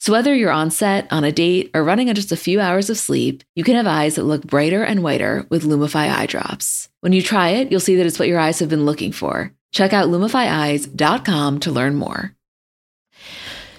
So 0.00 0.12
whether 0.12 0.34
you're 0.34 0.50
on 0.50 0.70
set, 0.70 1.06
on 1.12 1.24
a 1.24 1.30
date, 1.30 1.70
or 1.74 1.84
running 1.84 2.08
on 2.08 2.14
just 2.14 2.32
a 2.32 2.36
few 2.36 2.58
hours 2.58 2.88
of 2.88 2.96
sleep, 2.96 3.44
you 3.54 3.62
can 3.62 3.76
have 3.76 3.86
eyes 3.86 4.14
that 4.14 4.24
look 4.24 4.42
brighter 4.42 4.82
and 4.82 5.02
whiter 5.02 5.46
with 5.50 5.62
Lumify 5.62 6.10
eye 6.10 6.24
drops. 6.24 6.88
When 7.00 7.12
you 7.12 7.20
try 7.20 7.50
it, 7.50 7.70
you'll 7.70 7.80
see 7.80 7.96
that 7.96 8.06
it's 8.06 8.18
what 8.18 8.28
your 8.28 8.40
eyes 8.40 8.60
have 8.60 8.70
been 8.70 8.86
looking 8.86 9.12
for. 9.12 9.52
Check 9.72 9.92
out 9.92 10.08
lumifyeyes.com 10.08 11.60
to 11.60 11.70
learn 11.70 11.96
more. 11.96 12.34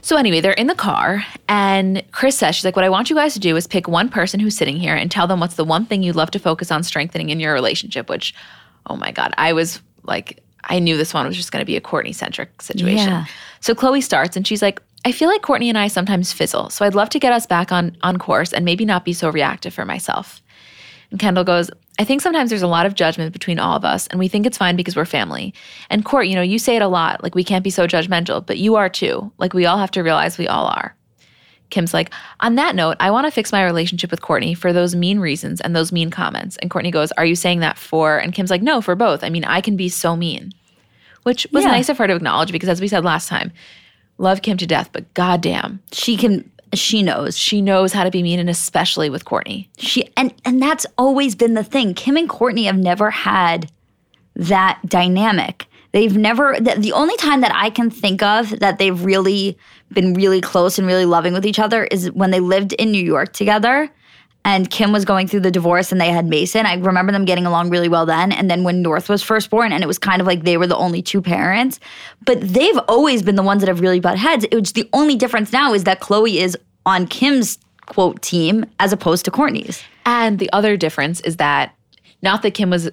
So 0.01 0.15
anyway, 0.15 0.41
they're 0.41 0.51
in 0.53 0.67
the 0.67 0.75
car, 0.75 1.23
and 1.47 2.03
Kris 2.11 2.37
says, 2.37 2.55
she's 2.55 2.65
like, 2.65 2.75
what 2.75 2.85
I 2.85 2.89
want 2.89 3.09
you 3.09 3.15
guys 3.15 3.33
to 3.33 3.39
do 3.39 3.55
is 3.55 3.65
pick 3.65 3.87
one 3.87 4.09
person 4.09 4.39
who's 4.39 4.55
sitting 4.55 4.77
here 4.77 4.95
and 4.95 5.09
tell 5.09 5.25
them 5.25 5.39
what's 5.39 5.55
the 5.55 5.65
one 5.65 5.85
thing 5.87 6.03
you'd 6.03 6.15
love 6.15 6.31
to 6.31 6.39
focus 6.39 6.71
on 6.71 6.83
strengthening 6.83 7.29
in 7.29 7.39
your 7.39 7.53
relationship, 7.53 8.09
which, 8.09 8.35
oh 8.87 8.95
my 8.95 9.11
God, 9.11 9.33
I 9.37 9.53
was 9.53 9.81
like, 10.03 10.43
I 10.65 10.79
knew 10.79 10.97
this 10.97 11.13
one 11.13 11.25
was 11.25 11.35
just 11.35 11.51
going 11.51 11.61
to 11.61 11.65
be 11.65 11.77
a 11.77 11.81
Kourtney 11.81 12.13
centric 12.13 12.61
situation. 12.61 13.09
Yeah. 13.09 13.25
So 13.59 13.73
Khloé 13.75 14.01
starts 14.01 14.35
and 14.35 14.45
she's 14.45 14.61
like, 14.61 14.81
I 15.03 15.11
feel 15.11 15.29
like 15.29 15.41
Kourtney 15.41 15.67
and 15.69 15.77
I 15.77 15.87
sometimes 15.87 16.31
fizzle. 16.31 16.69
So 16.69 16.85
I'd 16.85 16.93
love 16.95 17.09
to 17.09 17.19
get 17.19 17.33
us 17.33 17.45
back 17.47 17.71
on 17.71 17.97
on 18.01 18.17
course 18.17 18.53
and 18.53 18.65
maybe 18.65 18.85
not 18.85 19.05
be 19.05 19.13
so 19.13 19.29
reactive 19.29 19.73
for 19.73 19.85
myself. 19.85 20.41
And 21.09 21.19
Kendall 21.19 21.43
goes, 21.43 21.69
I 21.99 22.05
think 22.05 22.21
sometimes 22.21 22.49
there's 22.49 22.61
a 22.61 22.67
lot 22.67 22.85
of 22.85 22.95
judgment 22.95 23.33
between 23.33 23.59
all 23.59 23.75
of 23.75 23.83
us, 23.83 24.07
and 24.07 24.19
we 24.19 24.27
think 24.29 24.45
it's 24.45 24.57
fine 24.57 24.75
because 24.77 24.95
we're 24.95 25.05
family. 25.05 25.53
And 25.89 26.05
Kourt, 26.05 26.29
you 26.29 26.35
know, 26.35 26.41
you 26.41 26.57
say 26.57 26.75
it 26.77 26.81
a 26.81 26.87
lot, 26.87 27.21
like 27.21 27.35
we 27.35 27.43
can't 27.43 27.63
be 27.63 27.69
so 27.69 27.85
judgmental, 27.85 28.45
but 28.45 28.57
you 28.57 28.75
are 28.75 28.89
too. 28.89 29.31
Like 29.37 29.53
we 29.53 29.65
all 29.65 29.77
have 29.77 29.91
to 29.91 30.01
realize 30.01 30.37
we 30.37 30.47
all 30.47 30.67
are. 30.67 30.95
Kim's 31.69 31.93
like, 31.93 32.13
on 32.41 32.55
that 32.55 32.75
note, 32.75 32.97
I 32.99 33.11
want 33.11 33.27
to 33.27 33.31
fix 33.31 33.51
my 33.51 33.63
relationship 33.63 34.11
with 34.11 34.21
Kourtney 34.21 34.57
for 34.57 34.71
those 34.73 34.93
mean 34.95 35.19
reasons 35.19 35.61
and 35.61 35.75
those 35.75 35.91
mean 35.91 36.11
comments. 36.11 36.57
And 36.57 36.69
Kourtney 36.69 36.91
goes, 36.91 37.11
Are 37.13 37.25
you 37.25 37.35
saying 37.35 37.59
that 37.61 37.77
for? 37.77 38.17
And 38.17 38.33
Kim's 38.33 38.49
like, 38.51 38.61
No, 38.61 38.81
for 38.81 38.95
both. 38.95 39.23
I 39.23 39.29
mean, 39.29 39.45
I 39.45 39.61
can 39.61 39.75
be 39.77 39.89
so 39.89 40.15
mean, 40.15 40.51
which 41.23 41.47
was 41.51 41.63
Yeah. 41.63 41.71
nice 41.71 41.87
of 41.89 41.97
her 41.97 42.07
to 42.07 42.15
acknowledge 42.15 42.51
because, 42.51 42.69
as 42.69 42.81
we 42.81 42.87
said 42.87 43.03
last 43.05 43.27
time, 43.29 43.51
love 44.17 44.41
Kim 44.41 44.57
to 44.57 44.67
death, 44.67 44.89
but 44.91 45.13
goddamn, 45.13 45.81
She 45.91 46.17
can 46.17 46.49
she 46.73 47.03
knows. 47.03 47.37
she 47.37 47.61
knows 47.61 47.91
how 47.91 48.03
to 48.03 48.11
be 48.11 48.23
mean, 48.23 48.39
and 48.39 48.49
especially 48.49 49.09
with 49.09 49.25
Kourtney. 49.25 49.67
She 49.77 50.09
and 50.15 50.33
and 50.45 50.61
that's 50.61 50.85
always 50.97 51.35
been 51.35 51.53
the 51.53 51.63
thing. 51.63 51.93
Kim 51.93 52.15
and 52.17 52.29
Kourtney 52.29 52.65
have 52.65 52.77
never 52.77 53.09
had 53.09 53.69
that 54.35 54.79
dynamic. 54.85 55.67
They've 55.91 56.15
never 56.15 56.55
the, 56.59 56.75
the 56.77 56.93
only 56.93 57.17
time 57.17 57.41
that 57.41 57.53
I 57.53 57.69
can 57.69 57.89
think 57.89 58.23
of 58.23 58.59
that 58.59 58.79
they've 58.79 59.03
really 59.03 59.57
been 59.91 60.13
really 60.13 60.39
close 60.39 60.77
and 60.79 60.87
really 60.87 61.05
loving 61.05 61.33
with 61.33 61.45
each 61.45 61.59
other 61.59 61.83
is 61.85 62.09
when 62.11 62.31
they 62.31 62.39
lived 62.39 62.73
in 62.73 62.91
New 62.91 63.03
York 63.03 63.33
together. 63.33 63.89
And 64.43 64.69
Kim 64.69 64.91
was 64.91 65.05
going 65.05 65.27
through 65.27 65.41
the 65.41 65.51
divorce 65.51 65.91
and 65.91 66.01
they 66.01 66.09
had 66.09 66.25
Mason. 66.25 66.65
I 66.65 66.73
remember 66.73 67.11
them 67.11 67.25
getting 67.25 67.45
along 67.45 67.69
really 67.69 67.89
well 67.89 68.05
then. 68.05 68.31
And 68.31 68.49
then 68.49 68.63
when 68.63 68.81
North 68.81 69.07
was 69.07 69.21
first 69.21 69.49
born, 69.49 69.71
and 69.71 69.83
it 69.83 69.87
was 69.87 69.99
kind 69.99 70.19
of 70.19 70.25
like 70.25 70.43
they 70.43 70.57
were 70.57 70.67
the 70.67 70.75
only 70.75 71.01
two 71.01 71.21
parents. 71.21 71.79
But 72.25 72.41
they've 72.41 72.77
always 72.87 73.21
been 73.21 73.35
the 73.35 73.43
ones 73.43 73.61
that 73.61 73.67
have 73.67 73.81
really 73.81 73.99
butt 73.99 74.17
heads. 74.17 74.45
It 74.45 74.59
was 74.59 74.73
the 74.73 74.89
only 74.93 75.15
difference 75.15 75.53
now 75.53 75.73
is 75.73 75.83
that 75.83 76.01
Khloé 76.01 76.35
is 76.35 76.57
on 76.85 77.05
Kim's 77.05 77.59
quote 77.85 78.21
team 78.21 78.65
as 78.79 78.91
opposed 78.91 79.25
to 79.25 79.31
Kourtney's. 79.31 79.83
And 80.05 80.39
the 80.39 80.51
other 80.53 80.75
difference 80.75 81.21
is 81.21 81.37
that 81.37 81.75
not 82.23 82.41
that 82.41 82.51
Kim 82.51 82.69
was 82.69 82.89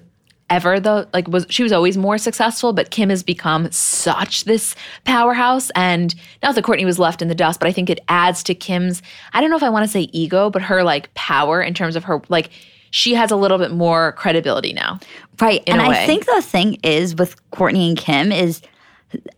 ever 0.49 0.79
the 0.79 1.07
like 1.13 1.27
was 1.27 1.45
she 1.49 1.63
was 1.63 1.71
always 1.71 1.97
more 1.97 2.17
successful, 2.17 2.73
but 2.73 2.91
Kim 2.91 3.09
has 3.09 3.23
become 3.23 3.71
such 3.71 4.45
this 4.45 4.75
powerhouse. 5.05 5.69
And 5.75 6.15
not 6.43 6.55
that 6.55 6.63
Kourtney 6.63 6.85
was 6.85 6.99
left 6.99 7.21
in 7.21 7.27
the 7.27 7.35
dust, 7.35 7.59
but 7.59 7.67
I 7.67 7.71
think 7.71 7.89
it 7.89 7.99
adds 8.07 8.43
to 8.43 8.55
Kim's, 8.55 9.01
I 9.33 9.41
don't 9.41 9.49
know 9.49 9.57
if 9.57 9.63
I 9.63 9.69
want 9.69 9.85
to 9.85 9.91
say 9.91 10.09
ego, 10.11 10.49
but 10.49 10.61
her 10.61 10.83
like 10.83 11.13
power 11.13 11.61
in 11.61 11.73
terms 11.73 11.95
of 11.95 12.03
her 12.05 12.21
like 12.29 12.49
she 12.91 13.13
has 13.13 13.31
a 13.31 13.35
little 13.35 13.57
bit 13.57 13.71
more 13.71 14.13
credibility 14.13 14.73
now. 14.73 14.99
Right. 15.39 15.63
In 15.65 15.73
and 15.73 15.81
I 15.81 16.05
think 16.05 16.25
the 16.25 16.41
thing 16.41 16.77
is 16.83 17.15
with 17.15 17.35
Kourtney 17.51 17.89
and 17.89 17.97
Kim 17.97 18.31
is 18.31 18.61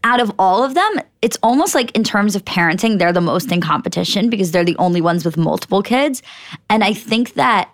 out 0.04 0.20
of 0.20 0.32
all 0.38 0.64
of 0.64 0.74
them, 0.74 0.92
it's 1.22 1.38
almost 1.44 1.76
like 1.76 1.92
in 1.92 2.04
terms 2.04 2.36
of 2.36 2.44
parenting, 2.46 3.00
they're 3.00 3.14
the 3.14 3.22
most 3.22 3.52
in 3.52 3.62
competition 3.62 4.30
because 4.30 4.52
they're 4.52 4.66
the 4.66 4.76
only 4.78 5.02
ones 5.02 5.24
with 5.24 5.38
multiple 5.38 5.82
kids. 5.82 6.22
And 6.70 6.84
I 6.84 6.94
think 6.94 7.36
that 7.36 7.70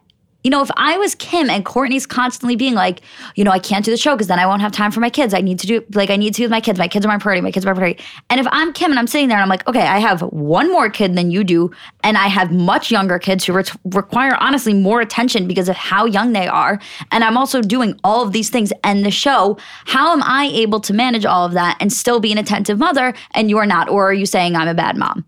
You 0.48 0.52
know, 0.52 0.62
if 0.62 0.72
I 0.78 0.98
was 0.98 1.14
Kim 1.14 1.50
and 1.50 1.66
Kourtney's 1.66 2.06
constantly 2.06 2.56
being 2.56 2.74
like, 2.74 3.02
you 3.36 3.44
know, 3.44 3.52
I 3.52 3.60
can't 3.60 3.84
do 3.84 3.92
the 3.92 3.98
show 3.98 4.16
because 4.16 4.28
then 4.28 4.40
I 4.40 4.46
won't 4.46 4.62
have 4.62 4.72
time 4.72 4.94
for 4.94 5.02
my 5.02 5.10
kids. 5.10 5.34
I 5.34 5.42
need 5.42 5.60
to 5.60 5.68
do 5.68 5.84
like 5.94 6.10
I 6.10 6.16
need 6.16 6.36
to 6.36 6.40
be 6.40 6.46
with 6.46 6.52
my 6.52 6.62
kids. 6.62 6.80
My 6.80 6.88
kids 6.88 7.06
are 7.06 7.10
my 7.10 7.18
priority. 7.18 7.42
My 7.42 7.52
kids 7.52 7.66
are 7.66 7.74
my 7.74 7.78
priority. 7.78 8.02
And 8.30 8.40
if 8.40 8.48
I'm 8.50 8.72
Kim 8.72 8.90
and 8.90 8.98
I'm 8.98 9.08
sitting 9.08 9.28
there 9.28 9.38
and 9.38 9.44
I'm 9.44 9.50
like, 9.50 9.68
okay, 9.68 9.82
I 9.82 9.98
have 9.98 10.22
one 10.22 10.72
more 10.72 10.90
kid 10.90 11.18
than 11.18 11.32
you 11.32 11.44
do, 11.44 11.70
and 12.02 12.18
I 12.18 12.28
have 12.28 12.50
much 12.50 12.92
younger 12.92 13.20
kids 13.20 13.44
who 13.44 13.52
re- 13.52 13.66
require 13.84 14.38
honestly 14.40 14.74
more 14.74 15.02
attention 15.02 15.50
because 15.50 15.68
of 15.68 15.76
how 15.76 16.06
young 16.06 16.32
they 16.32 16.48
are, 16.48 16.80
and 17.12 17.26
I'm 17.26 17.36
also 17.36 17.62
doing 17.62 18.00
all 18.06 18.24
of 18.24 18.32
these 18.32 18.50
things 18.50 18.72
and 18.86 19.06
the 19.06 19.12
show. 19.12 19.58
How 19.84 20.14
am 20.14 20.24
I 20.24 20.50
able 20.54 20.80
to 20.80 20.94
manage 20.94 21.26
all 21.26 21.46
of 21.46 21.52
that 21.56 21.76
and 21.82 21.92
still 21.92 22.22
be 22.22 22.32
an 22.32 22.38
attentive 22.38 22.80
mother? 22.80 23.14
And 23.34 23.50
you're 23.50 23.66
not, 23.66 23.90
or 23.90 24.08
are 24.10 24.14
you 24.14 24.26
saying 24.26 24.56
I'm 24.56 24.70
a 24.70 24.74
bad 24.74 24.96
mom? 24.96 25.26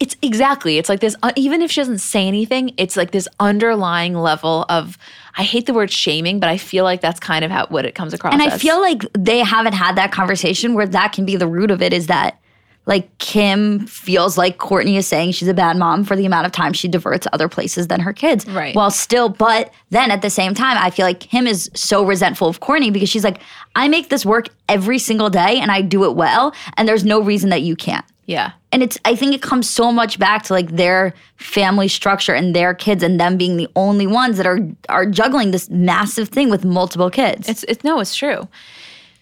It's 0.00 0.16
exactly. 0.22 0.78
It's 0.78 0.88
like 0.88 1.00
this. 1.00 1.14
Uh, 1.22 1.32
even 1.36 1.60
if 1.62 1.70
she 1.70 1.80
doesn't 1.80 1.98
say 1.98 2.26
anything, 2.26 2.72
it's 2.78 2.96
like 2.96 3.10
this 3.10 3.28
underlying 3.38 4.14
level 4.14 4.64
of. 4.68 4.98
I 5.36 5.44
hate 5.44 5.66
the 5.66 5.74
word 5.74 5.92
shaming, 5.92 6.40
but 6.40 6.48
I 6.48 6.56
feel 6.56 6.84
like 6.84 7.00
that's 7.00 7.20
kind 7.20 7.44
of 7.44 7.50
how 7.50 7.66
what 7.66 7.84
it 7.84 7.94
comes 7.94 8.14
across. 8.14 8.32
And 8.32 8.42
I 8.42 8.46
as. 8.46 8.60
feel 8.60 8.80
like 8.80 9.02
they 9.12 9.38
haven't 9.38 9.74
had 9.74 9.96
that 9.96 10.10
conversation 10.10 10.74
where 10.74 10.86
that 10.86 11.12
can 11.12 11.24
be 11.24 11.36
the 11.36 11.46
root 11.46 11.70
of 11.70 11.82
it 11.82 11.92
is 11.92 12.08
that 12.08 12.40
like 12.86 13.16
Kim 13.18 13.86
feels 13.86 14.38
like 14.38 14.58
Kourtney 14.58 14.96
is 14.96 15.06
saying 15.06 15.32
she's 15.32 15.48
a 15.48 15.54
bad 15.54 15.76
mom 15.76 16.02
for 16.02 16.16
the 16.16 16.26
amount 16.26 16.46
of 16.46 16.52
time 16.52 16.72
she 16.72 16.88
diverts 16.88 17.26
other 17.32 17.48
places 17.48 17.88
than 17.88 18.00
her 18.00 18.12
kids. 18.12 18.46
Right. 18.46 18.74
While 18.74 18.90
still, 18.90 19.28
but 19.28 19.72
then 19.90 20.10
at 20.10 20.22
the 20.22 20.30
same 20.30 20.54
time, 20.54 20.76
I 20.78 20.90
feel 20.90 21.06
like 21.06 21.20
Kim 21.20 21.46
is 21.46 21.70
so 21.74 22.04
resentful 22.04 22.48
of 22.48 22.60
Kourtney 22.60 22.92
because 22.92 23.08
she's 23.08 23.22
like, 23.22 23.40
I 23.76 23.86
make 23.88 24.08
this 24.08 24.26
work 24.26 24.48
every 24.68 24.98
single 24.98 25.30
day 25.30 25.60
and 25.60 25.70
I 25.70 25.82
do 25.82 26.04
it 26.04 26.16
well, 26.16 26.54
and 26.76 26.88
there's 26.88 27.04
no 27.04 27.20
reason 27.20 27.50
that 27.50 27.62
you 27.62 27.76
can't. 27.76 28.04
Yeah. 28.26 28.52
And 28.72 28.82
it's 28.82 28.98
I 29.04 29.16
think 29.16 29.34
it 29.34 29.42
comes 29.42 29.68
so 29.68 29.90
much 29.90 30.18
back 30.18 30.44
to 30.44 30.52
like 30.52 30.70
their 30.70 31.14
family 31.36 31.88
structure 31.88 32.32
and 32.32 32.54
their 32.54 32.74
kids 32.74 33.02
and 33.02 33.18
them 33.18 33.36
being 33.36 33.56
the 33.56 33.68
only 33.74 34.06
ones 34.06 34.36
that 34.36 34.46
are 34.46 34.60
are 34.88 35.06
juggling 35.06 35.50
this 35.50 35.68
massive 35.68 36.28
thing 36.28 36.50
with 36.50 36.64
multiple 36.64 37.10
kids. 37.10 37.48
It's 37.48 37.64
it's 37.64 37.82
no, 37.82 37.98
it's 38.00 38.14
true. 38.14 38.46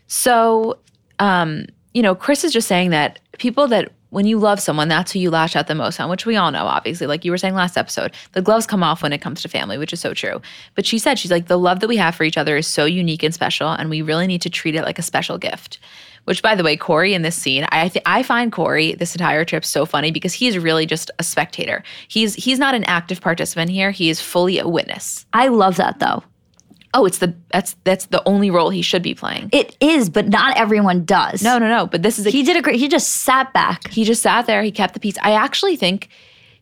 So, 0.09 0.79
um, 1.19 1.67
you 1.95 2.03
know, 2.03 2.15
Kris 2.15 2.45
is 2.45 2.53
just 2.53 2.69
saying 2.69 2.91
that 2.91 3.19
people 3.39 3.67
that 3.69 3.93
when 4.11 4.27
you 4.27 4.39
love 4.39 4.59
someone, 4.59 4.89
that's 4.89 5.13
who 5.13 5.19
you 5.19 5.31
lash 5.31 5.55
out 5.55 5.67
the 5.67 5.75
most 5.75 6.01
on, 6.01 6.09
which 6.09 6.25
we 6.25 6.37
all 6.37 6.51
know, 6.51 6.65
obviously. 6.65 7.07
Like 7.07 7.25
you 7.25 7.31
were 7.31 7.39
saying 7.39 7.55
last 7.55 7.77
episode, 7.77 8.15
the 8.33 8.41
gloves 8.41 8.67
come 8.67 8.83
off 8.83 9.03
when 9.03 9.13
it 9.13 9.21
comes 9.21 9.43
to 9.43 9.49
family, 9.49 9.77
which 9.77 9.93
is 9.93 10.01
so 10.01 10.15
true. 10.15 10.41
But 10.75 10.87
she 10.87 10.99
said, 10.99 11.19
she's 11.19 11.31
like, 11.31 11.47
the 11.47 11.59
love 11.59 11.81
that 11.81 11.89
we 11.89 11.99
have 11.99 12.15
for 12.15 12.25
each 12.25 12.39
other 12.39 12.57
is 12.57 12.67
so 12.67 12.87
unique 12.87 13.23
and 13.23 13.35
special, 13.35 13.69
and 13.69 13.91
we 13.91 14.01
really 14.01 14.27
need 14.27 14.43
to 14.43 14.51
treat 14.51 14.75
it 14.75 14.83
like 14.83 14.99
a 14.99 15.03
special 15.03 15.37
gift. 15.37 15.79
Which, 16.25 16.43
by 16.43 16.55
the 16.55 16.63
way, 16.63 16.77
Corey 16.77 17.15
in 17.15 17.23
this 17.23 17.37
scene, 17.37 17.67
I 17.71 17.89
th- 17.89 18.03
I 18.07 18.23
find 18.23 18.53
Corey 18.53 18.95
this 18.95 19.15
entire 19.15 19.45
trip 19.45 19.65
so 19.65 19.87
funny 19.87 20.11
because 20.11 20.35
he's 20.35 20.59
really 20.59 20.85
just 20.87 21.11
a 21.19 21.23
spectator. 21.23 21.83
He's 22.09 22.35
he's 22.35 22.59
not 22.59 22.75
an 22.75 22.85
active 22.85 23.21
participant 23.21 23.71
here. 23.71 23.91
He 23.91 24.11
is 24.11 24.21
fully 24.21 24.59
a 24.59 24.69
witness. 24.69 25.27
I 25.33 25.49
love 25.49 25.77
that 25.77 25.99
though. 26.01 26.23
Oh, 26.95 27.05
it's 27.05 27.19
the 27.19 27.35
that's 27.53 27.77
that's 27.85 28.07
the 28.07 28.23
only 28.27 28.51
role 28.51 28.71
he 28.71 28.81
should 28.83 29.03
be 29.03 29.15
playing. 29.15 29.51
It 29.53 29.77
is, 29.81 30.09
but 30.09 30.29
not 30.29 30.57
everyone 30.57 31.05
does. 31.05 31.43
No, 31.43 31.59
no, 31.59 31.69
no. 31.69 31.87
But 31.87 32.03
this 32.03 32.19
is 32.19 32.27
a 32.27 32.31
He 32.31 32.43
did 32.43 32.57
a 32.57 32.63
great 32.63 32.77
he 32.77 32.89
just 32.89 33.09
sat 33.09 33.53
back. 33.53 33.89
he 33.89 34.05
just 34.05 34.23
sat 34.23 34.47
there 34.47 34.63
he 34.63 34.73
kept 34.73 34.95
the 34.95 35.01
peace 35.01 35.17
i 35.23 35.33
actually 35.33 35.77
think 35.77 36.09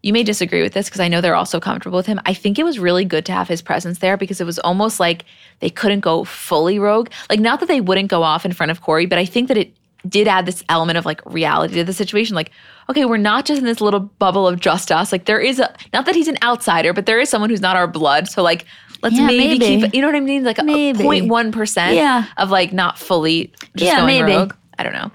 you 0.06 0.12
may 0.12 0.22
disagree 0.22 0.62
with 0.62 0.72
this 0.72 0.86
because 0.88 1.00
i 1.00 1.08
know 1.08 1.20
they're 1.20 1.34
all 1.34 1.44
so 1.44 1.58
comfortable 1.60 1.96
with 1.96 2.06
him. 2.06 2.20
I 2.24 2.32
think 2.32 2.58
it 2.58 2.64
was 2.64 2.78
really 2.78 3.04
good 3.04 3.24
to 3.26 3.32
have 3.32 3.48
his 3.48 3.60
presence 3.60 3.98
there 3.98 4.16
because 4.16 4.40
it 4.40 4.44
was 4.46 4.58
almost 4.60 5.00
like 5.00 5.24
they 5.60 5.70
couldn't 5.70 6.00
go 6.00 6.22
fully 6.24 6.78
rogue. 6.78 7.08
Like 7.28 7.40
not 7.40 7.58
that 7.60 7.66
they 7.66 7.80
wouldn't 7.80 8.08
go 8.08 8.22
off 8.22 8.44
in 8.46 8.52
front 8.52 8.70
of 8.70 8.80
corey 8.80 9.06
but 9.06 9.18
i 9.18 9.24
think 9.24 9.48
that 9.48 9.56
it 9.56 9.72
did 10.08 10.28
add 10.28 10.46
this 10.46 10.62
element 10.68 10.96
of 10.96 11.04
like 11.04 11.20
reality 11.26 11.74
to 11.74 11.84
the 11.84 11.92
situation. 11.92 12.36
Like 12.36 12.52
okay 12.88 13.04
we're 13.04 13.16
not 13.32 13.44
just 13.46 13.58
in 13.58 13.64
this 13.64 13.80
little 13.80 13.98
bubble 13.98 14.46
of 14.46 14.60
just 14.60 14.92
us. 14.92 15.10
Like 15.10 15.24
there 15.24 15.40
is 15.40 15.58
a 15.58 15.74
not 15.92 16.06
that 16.06 16.14
he's 16.14 16.28
an 16.28 16.38
outsider 16.42 16.92
but 16.92 17.06
there 17.06 17.18
is 17.18 17.28
someone 17.28 17.50
who's 17.50 17.60
not 17.68 17.74
our 17.74 17.88
blood. 17.88 18.28
So 18.28 18.42
like 18.44 18.64
let's 19.02 19.16
Yeah, 19.18 19.26
maybe, 19.26 19.58
maybe. 19.58 19.82
keep 19.82 19.94
you 19.94 20.00
know 20.02 20.06
what 20.08 20.14
i 20.14 20.20
mean? 20.20 20.44
Like 20.44 20.58
a 20.58 20.62
0.1% 20.62 21.94
Yeah. 21.94 22.26
of 22.36 22.50
like 22.50 22.72
not 22.72 22.98
fully 22.98 23.52
just 23.74 23.90
Yeah, 23.90 23.96
going 24.02 24.06
maybe. 24.24 24.36
rogue. 24.36 24.54
I 24.78 24.82
don't 24.84 24.92
know 24.92 25.10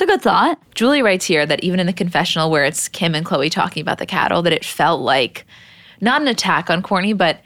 It's 0.00 0.08
a 0.10 0.14
good 0.14 0.22
thought. 0.22 0.58
Julie 0.74 1.02
writes 1.02 1.26
here 1.26 1.44
that 1.44 1.62
even 1.62 1.78
in 1.78 1.84
the 1.84 1.92
confessional 1.92 2.50
where 2.50 2.64
it's 2.64 2.88
Kim 2.88 3.14
and 3.14 3.26
Khloé 3.26 3.50
talking 3.50 3.82
about 3.82 3.98
the 3.98 4.06
cattle, 4.06 4.40
that 4.40 4.52
it 4.54 4.64
felt 4.64 5.02
like 5.02 5.44
not 6.00 6.22
an 6.22 6.28
attack 6.28 6.70
on 6.70 6.82
Kourtney, 6.82 7.14
but 7.14 7.42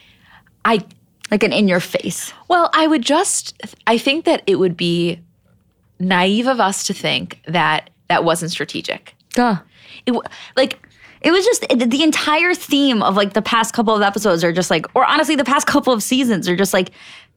I, 0.64 0.84
Like 1.32 1.42
an 1.42 1.52
in 1.52 1.66
your 1.66 1.80
face. 1.80 2.32
well, 2.46 2.70
I 2.72 2.86
would 2.86 3.02
just, 3.02 3.60
I 3.88 3.98
think 3.98 4.24
that 4.26 4.44
it 4.46 4.60
would 4.60 4.76
be 4.76 5.20
naive 5.98 6.46
of 6.46 6.60
us 6.60 6.86
to 6.86 6.94
think 6.94 7.40
that 7.48 7.90
that 8.06 8.22
wasn't 8.22 8.52
strategic. 8.52 9.16
Duh. 9.32 9.58
It, 10.06 10.14
like, 10.56 10.78
It 11.22 11.32
was 11.32 11.44
just 11.44 11.62
the 11.68 12.04
entire 12.04 12.54
theme 12.54 13.02
of 13.02 13.16
like 13.16 13.32
the 13.32 13.42
past 13.42 13.74
couple 13.74 13.96
of 13.96 14.02
episodes 14.02 14.44
are 14.44 14.52
just 14.52 14.70
like, 14.70 14.86
or 14.94 15.04
honestly, 15.04 15.34
the 15.34 15.42
past 15.42 15.66
couple 15.66 15.92
of 15.92 16.04
seasons 16.04 16.48
are 16.48 16.54
just 16.54 16.72
like 16.72 16.92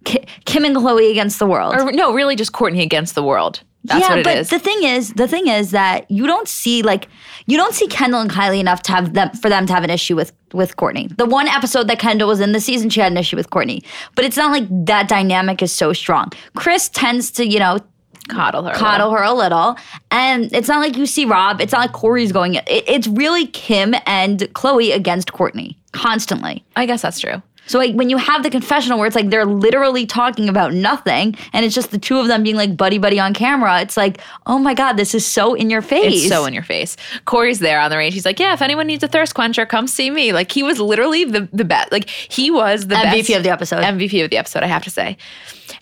Kim 0.05 0.63
and 0.63 0.75
Khloé 0.75 1.09
against 1.09 1.39
the 1.39 1.47
world. 1.47 1.73
or 1.73 1.91
no, 1.91 2.13
really 2.13 2.35
just 2.35 2.51
Kourtney 2.51 2.83
against 2.83 3.15
the 3.15 3.23
world. 3.23 3.63
That's 3.87 4.07
yeah, 4.07 4.21
but 4.21 4.37
is. 4.37 4.49
the 4.49 4.59
thing 4.59 4.83
is, 4.83 5.13
the 5.13 5.27
thing 5.27 5.47
is 5.47 5.71
that 5.71 6.09
you 6.11 6.27
don't 6.27 6.47
see 6.47 6.81
like 6.81 7.07
you 7.45 7.57
don't 7.57 7.73
see 7.73 7.87
Kendall 7.87 8.19
and 8.19 8.29
Kylie 8.29 8.59
enough 8.59 8.81
to 8.83 8.91
have 8.91 9.13
them 9.13 9.31
for 9.31 9.49
them 9.49 9.65
to 9.65 9.73
have 9.73 9.83
an 9.83 9.89
issue 9.89 10.15
with 10.15 10.33
with 10.53 10.75
Kourtney. 10.75 11.15
The 11.17 11.25
one 11.25 11.47
episode 11.47 11.87
that 11.87 11.99
Kendall 11.99 12.27
was 12.27 12.39
in 12.39 12.51
the 12.51 12.59
season, 12.59 12.89
she 12.89 12.99
had 12.99 13.11
an 13.11 13.17
issue 13.17 13.37
with 13.37 13.49
Kourtney, 13.49 13.83
but 14.15 14.25
it's 14.25 14.37
not 14.37 14.51
like 14.51 14.67
that 14.85 15.07
dynamic 15.07 15.61
is 15.61 15.71
so 15.71 15.93
strong. 15.93 16.31
Kris 16.55 16.89
tends 16.89 17.31
to, 17.31 17.45
you 17.45 17.59
know, 17.59 17.79
coddle 18.27 18.63
her. 18.63 18.73
coddle 18.73 19.11
her 19.11 19.23
a 19.23 19.33
little. 19.33 19.77
And 20.11 20.53
it's 20.53 20.67
not 20.67 20.79
like 20.79 20.97
you 20.97 21.05
see 21.05 21.25
Rob. 21.25 21.61
It's 21.61 21.71
not 21.71 21.79
like 21.79 21.93
Corey's 21.93 22.31
going. 22.31 22.55
It, 22.55 22.65
it's 22.67 23.07
really 23.07 23.47
Kim 23.47 23.95
and 24.05 24.39
Khloé 24.39 24.93
against 24.93 25.31
Kourtney 25.31 25.75
constantly. 25.91 26.65
I 26.75 26.85
guess 26.85 27.01
that's 27.01 27.19
true. 27.19 27.41
So 27.67 27.77
like 27.77 27.93
when 27.93 28.09
you 28.09 28.17
have 28.17 28.43
the 28.43 28.49
confessional 28.49 28.97
where 28.97 29.07
it's 29.07 29.15
like 29.15 29.29
they're 29.29 29.45
literally 29.45 30.05
talking 30.05 30.49
about 30.49 30.73
nothing, 30.73 31.35
and 31.53 31.65
it's 31.65 31.75
just 31.75 31.91
the 31.91 31.99
two 31.99 32.19
of 32.19 32.27
them 32.27 32.43
being 32.43 32.55
like 32.55 32.75
buddy 32.75 32.97
buddy 32.97 33.19
on 33.19 33.33
camera. 33.33 33.81
It's 33.81 33.97
like, 33.97 34.19
oh 34.45 34.57
my 34.57 34.73
god, 34.73 34.93
this 34.93 35.13
is 35.13 35.25
so 35.25 35.53
in 35.53 35.69
your 35.69 35.81
face. 35.81 36.23
It's 36.23 36.29
so 36.29 36.45
in 36.45 36.53
your 36.53 36.63
face. 36.63 36.97
Corey's 37.25 37.59
there 37.59 37.79
on 37.79 37.91
the 37.91 37.97
range. 37.97 38.13
He's 38.13 38.25
like, 38.25 38.39
yeah, 38.39 38.53
if 38.53 38.61
anyone 38.61 38.87
needs 38.87 39.03
a 39.03 39.07
thirst 39.07 39.35
quencher, 39.35 39.65
come 39.65 39.87
see 39.87 40.09
me. 40.09 40.33
Like 40.33 40.51
he 40.51 40.63
was 40.63 40.79
literally 40.79 41.25
the 41.25 41.47
the 41.53 41.65
best. 41.65 41.91
Like 41.91 42.09
he 42.09 42.49
was 42.51 42.87
the 42.87 42.95
MVP 42.95 43.11
best 43.11 43.29
of 43.31 43.43
the 43.43 43.49
episode. 43.49 43.83
MVP 43.83 44.23
of 44.23 44.29
the 44.29 44.37
episode, 44.37 44.63
I 44.63 44.67
have 44.67 44.83
to 44.83 44.89
say. 44.89 45.17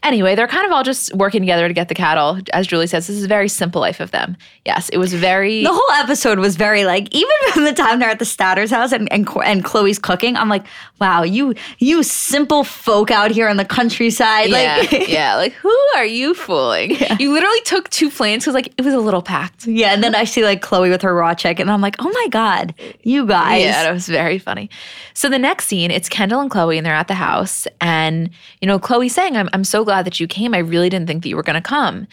Anyway, 0.03 0.35
they're 0.35 0.47
kind 0.47 0.65
of 0.65 0.71
all 0.71 0.83
just 0.83 1.13
working 1.15 1.41
together 1.41 1.67
to 1.67 1.73
get 1.73 1.87
the 1.89 1.95
cattle. 1.95 2.39
As 2.53 2.67
Julie 2.67 2.87
says, 2.87 3.07
this 3.07 3.15
is 3.15 3.23
a 3.23 3.27
very 3.27 3.49
simple 3.49 3.81
life 3.81 3.99
of 3.99 4.11
them. 4.11 4.37
Yes, 4.65 4.89
it 4.89 4.97
was 4.97 5.13
very. 5.13 5.63
the 5.63 5.73
whole 5.73 5.91
episode 6.03 6.39
was 6.39 6.55
very 6.55 6.85
like 6.85 7.13
even 7.13 7.35
from 7.53 7.63
the 7.63 7.73
time 7.73 7.99
they're 7.99 8.09
at 8.09 8.19
the 8.19 8.25
Statter's 8.25 8.71
house 8.71 8.91
and 8.91 9.11
and, 9.11 9.27
and 9.43 9.63
Khloé's 9.63 9.99
cooking. 9.99 10.35
I'm 10.35 10.49
like, 10.49 10.65
wow, 10.99 11.23
you 11.23 11.53
you 11.79 12.03
simple 12.03 12.63
folk 12.63 13.11
out 13.11 13.31
here 13.31 13.47
in 13.49 13.57
the 13.57 13.65
countryside. 13.65 14.49
yeah, 14.49 14.77
Like, 14.79 15.07
yeah. 15.09 15.35
Like, 15.35 15.53
who 15.53 15.75
are 15.95 16.05
you 16.05 16.33
fooling? 16.33 16.97
You 17.19 17.31
literally 17.33 17.61
took 17.61 17.89
two 17.89 18.09
planes 18.09 18.43
because, 18.43 18.53
like, 18.53 18.73
it 18.77 18.83
was 18.83 18.93
a 18.93 18.99
little 18.99 19.21
packed. 19.21 19.67
Yeah, 19.67 19.93
and 19.93 20.03
then 20.03 20.15
I 20.15 20.23
see 20.23 20.43
like 20.43 20.61
Khloé 20.61 20.89
with 20.89 21.01
her 21.01 21.13
raw 21.13 21.33
chicken, 21.33 21.63
and 21.63 21.71
I'm 21.71 21.81
like, 21.81 21.95
oh 21.99 22.09
my 22.11 22.27
god, 22.29 22.73
you 23.03 23.25
guys. 23.25 23.61
Yeah, 23.61 23.83
that 23.83 23.93
was 23.93 24.07
very 24.07 24.37
funny. 24.39 24.69
So 25.13 25.29
the 25.29 25.39
next 25.39 25.67
scene, 25.67 25.91
it's 25.91 26.09
Kendall 26.09 26.41
and 26.41 26.49
Khloé, 26.51 26.77
and 26.77 26.85
they're 26.85 26.93
at 26.93 27.07
the 27.07 27.13
house. 27.15 27.67
And, 27.81 28.29
you 28.61 28.67
know, 28.67 28.79
Khloé's 28.79 29.13
saying, 29.13 29.35
I'm, 29.35 29.49
I'm 29.53 29.63
so 29.63 29.74
glad 29.83 30.05
that 30.05 30.19
you 30.19 30.27
came. 30.27 30.53
I 30.53 30.59
really 30.59 30.89
didn't 30.89 31.07
think 31.07 31.23
that 31.23 31.29
you 31.29 31.35
were 31.35 31.43
going 31.43 31.61
to 31.61 31.61
come. 31.61 32.07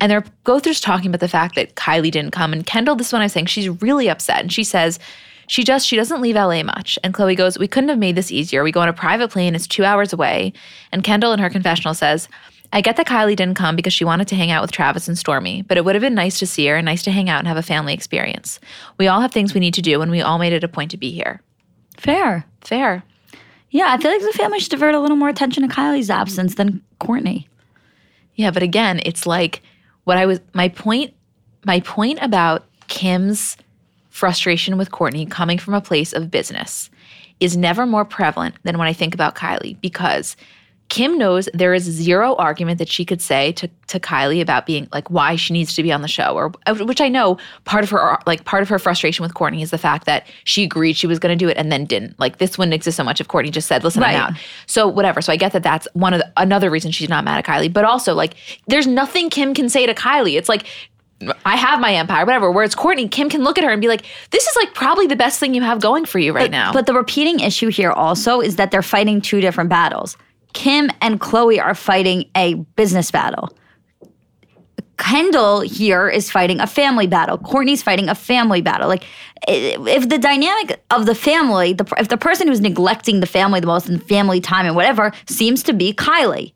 And 0.00 0.10
they're 0.10 0.24
both 0.44 0.64
just 0.64 0.82
talking 0.82 1.08
about 1.08 1.20
the 1.20 1.28
fact 1.28 1.54
that 1.54 1.76
Kylie 1.76 2.10
didn't 2.10 2.32
come. 2.32 2.52
And 2.52 2.66
Kendall, 2.66 2.96
this 2.96 3.12
one 3.12 3.22
I 3.22 3.26
was 3.26 3.32
saying, 3.32 3.46
she's 3.46 3.68
really 3.68 4.08
upset. 4.08 4.40
And 4.40 4.52
she 4.52 4.64
says, 4.64 4.98
she 5.46 5.64
just, 5.64 5.86
she 5.86 5.96
doesn't 5.96 6.20
leave 6.20 6.34
LA 6.34 6.62
much. 6.62 6.98
And 7.04 7.14
Khloé 7.14 7.36
goes, 7.36 7.58
We 7.58 7.68
couldn't 7.68 7.90
have 7.90 7.98
made 7.98 8.16
this 8.16 8.32
easier. 8.32 8.62
We 8.64 8.72
go 8.72 8.80
on 8.80 8.88
a 8.88 8.92
private 8.92 9.30
plane, 9.30 9.54
it's 9.54 9.66
two 9.66 9.84
hours 9.84 10.12
away. 10.12 10.52
And 10.92 11.04
Kendall 11.04 11.32
in 11.32 11.38
her 11.40 11.50
confessional 11.50 11.94
says, 11.94 12.28
I 12.72 12.80
get 12.80 12.96
that 12.96 13.06
Kylie 13.06 13.36
didn't 13.36 13.56
come 13.56 13.76
because 13.76 13.92
she 13.92 14.04
wanted 14.04 14.28
to 14.28 14.34
hang 14.34 14.50
out 14.50 14.62
with 14.62 14.72
Travis 14.72 15.06
and 15.06 15.16
Stormi, 15.16 15.66
but 15.66 15.76
it 15.76 15.84
would 15.84 15.94
have 15.94 16.00
been 16.00 16.14
nice 16.14 16.38
to 16.38 16.46
see 16.46 16.66
her 16.68 16.76
and 16.76 16.86
nice 16.86 17.02
to 17.02 17.10
hang 17.10 17.28
out 17.28 17.40
and 17.40 17.46
have 17.48 17.58
a 17.58 17.62
family 17.62 17.92
experience. 17.92 18.60
We 18.98 19.08
all 19.08 19.20
have 19.20 19.30
things 19.30 19.52
we 19.52 19.60
need 19.60 19.74
to 19.74 19.82
do, 19.82 20.00
and 20.00 20.10
we 20.10 20.22
all 20.22 20.38
made 20.38 20.54
it 20.54 20.64
a 20.64 20.68
point 20.68 20.90
to 20.92 20.96
be 20.96 21.10
here. 21.10 21.42
fair. 21.98 22.46
Fair. 22.62 23.04
Yeah, 23.72 23.86
I 23.88 23.96
feel 23.96 24.10
like 24.10 24.20
the 24.20 24.32
family 24.32 24.60
should 24.60 24.70
divert 24.70 24.94
a 24.94 25.00
little 25.00 25.16
more 25.16 25.30
attention 25.30 25.66
to 25.66 25.74
Kylie's 25.74 26.10
absence 26.10 26.54
than 26.54 26.82
Kourtney. 27.00 27.46
Yeah, 28.36 28.50
but 28.50 28.62
again, 28.62 29.00
it's 29.04 29.26
like 29.26 29.62
what 30.04 30.18
I 30.18 30.26
was 30.26 30.40
my 30.52 30.68
point 30.68 31.14
my 31.64 31.80
point 31.80 32.18
about 32.20 32.66
Kim's 32.88 33.56
frustration 34.10 34.76
with 34.76 34.90
Kourtney 34.90 35.28
coming 35.28 35.58
from 35.58 35.72
a 35.72 35.80
place 35.80 36.12
of 36.12 36.30
business 36.30 36.90
is 37.40 37.56
never 37.56 37.86
more 37.86 38.04
prevalent 38.04 38.54
than 38.62 38.76
when 38.78 38.88
I 38.88 38.92
think 38.92 39.14
about 39.14 39.34
Kylie 39.34 39.80
because 39.80 40.36
Kim 40.92 41.16
knows 41.16 41.48
there 41.54 41.72
is 41.72 41.84
zero 41.84 42.34
argument 42.36 42.78
that 42.78 42.86
she 42.86 43.06
could 43.06 43.22
say 43.22 43.52
to, 43.52 43.66
to 43.86 43.98
Kylie 43.98 44.42
about 44.42 44.66
being 44.66 44.88
like 44.92 45.08
why 45.08 45.36
she 45.36 45.54
needs 45.54 45.74
to 45.74 45.82
be 45.82 45.90
on 45.90 46.02
the 46.02 46.06
show 46.06 46.34
or 46.34 46.52
uh, 46.66 46.74
which 46.84 47.00
I 47.00 47.08
know 47.08 47.38
part 47.64 47.82
of 47.82 47.88
her 47.88 48.18
like 48.26 48.44
part 48.44 48.62
of 48.62 48.68
her 48.68 48.78
frustration 48.78 49.22
with 49.22 49.32
Kourtney 49.32 49.62
is 49.62 49.70
the 49.70 49.78
fact 49.78 50.04
that 50.04 50.26
she 50.44 50.64
agreed 50.64 50.98
she 50.98 51.06
was 51.06 51.18
going 51.18 51.32
to 51.36 51.42
do 51.42 51.48
it 51.48 51.56
and 51.56 51.72
then 51.72 51.86
didn't 51.86 52.20
like 52.20 52.36
this 52.36 52.58
wouldn't 52.58 52.74
exist 52.74 52.98
so 52.98 53.04
much 53.04 53.22
if 53.22 53.28
Kourtney 53.28 53.50
just 53.50 53.68
said 53.68 53.82
listen 53.82 54.02
Right. 54.02 54.16
I'm 54.16 54.34
out 54.34 54.40
so 54.66 54.86
whatever 54.86 55.22
so 55.22 55.32
I 55.32 55.36
get 55.36 55.52
that 55.52 55.62
that's 55.62 55.88
one 55.94 56.12
of 56.12 56.20
the, 56.20 56.30
another 56.36 56.68
reason 56.68 56.90
she's 56.90 57.08
not 57.08 57.24
mad 57.24 57.38
at 57.38 57.46
Kylie 57.46 57.72
but 57.72 57.86
also 57.86 58.12
like 58.12 58.34
there's 58.66 58.86
nothing 58.86 59.30
Kim 59.30 59.54
can 59.54 59.70
say 59.70 59.86
to 59.86 59.94
Kylie 59.94 60.36
it's 60.36 60.50
like 60.50 60.66
I 61.46 61.54
have 61.54 61.78
my 61.78 61.94
empire, 61.94 62.26
whatever. 62.26 62.50
Where 62.50 62.64
it's 62.64 62.74
Kourtney, 62.74 63.08
Kim 63.08 63.30
can 63.30 63.44
look 63.44 63.56
at 63.56 63.62
her 63.62 63.70
and 63.70 63.80
be 63.80 63.86
like, 63.86 64.04
this 64.32 64.44
is 64.44 64.56
like 64.56 64.74
probably 64.74 65.06
the 65.06 65.14
best 65.14 65.38
thing 65.38 65.54
you 65.54 65.62
have 65.62 65.80
going 65.80 66.04
for 66.04 66.18
you 66.18 66.32
right 66.32 66.50
now. 66.50 66.72
But 66.72 66.86
the 66.86 66.94
repeating 66.94 67.38
issue 67.38 67.68
here 67.68 67.92
also 67.92 68.40
is 68.40 68.56
that 68.56 68.72
they're 68.72 68.82
fighting 68.82 69.20
two 69.20 69.40
different 69.40 69.70
battles. 69.70 70.16
Kim 70.52 70.90
and 71.00 71.20
Khloé 71.20 71.62
are 71.62 71.74
fighting 71.74 72.28
a 72.36 72.54
business 72.54 73.10
battle. 73.10 73.56
Kendall 74.98 75.60
here 75.60 76.08
is 76.08 76.30
fighting 76.30 76.60
a 76.60 76.66
family 76.66 77.06
battle. 77.06 77.36
Kourtney's 77.36 77.82
fighting 77.82 78.08
a 78.08 78.14
family 78.14 78.60
battle. 78.60 78.88
Like, 78.88 79.04
if 79.48 80.08
the 80.08 80.18
dynamic 80.18 80.80
of 80.90 81.06
the 81.06 81.14
family, 81.14 81.72
the, 81.72 81.84
if 81.98 82.08
the 82.08 82.16
person 82.16 82.46
who's 82.46 82.60
neglecting 82.60 83.20
the 83.20 83.26
family 83.26 83.58
the 83.58 83.66
most 83.66 83.88
and 83.88 84.02
family 84.02 84.40
time 84.40 84.64
and 84.64 84.76
whatever 84.76 85.12
seems 85.26 85.62
to 85.64 85.72
be 85.72 85.92
Kylie. 85.92 86.52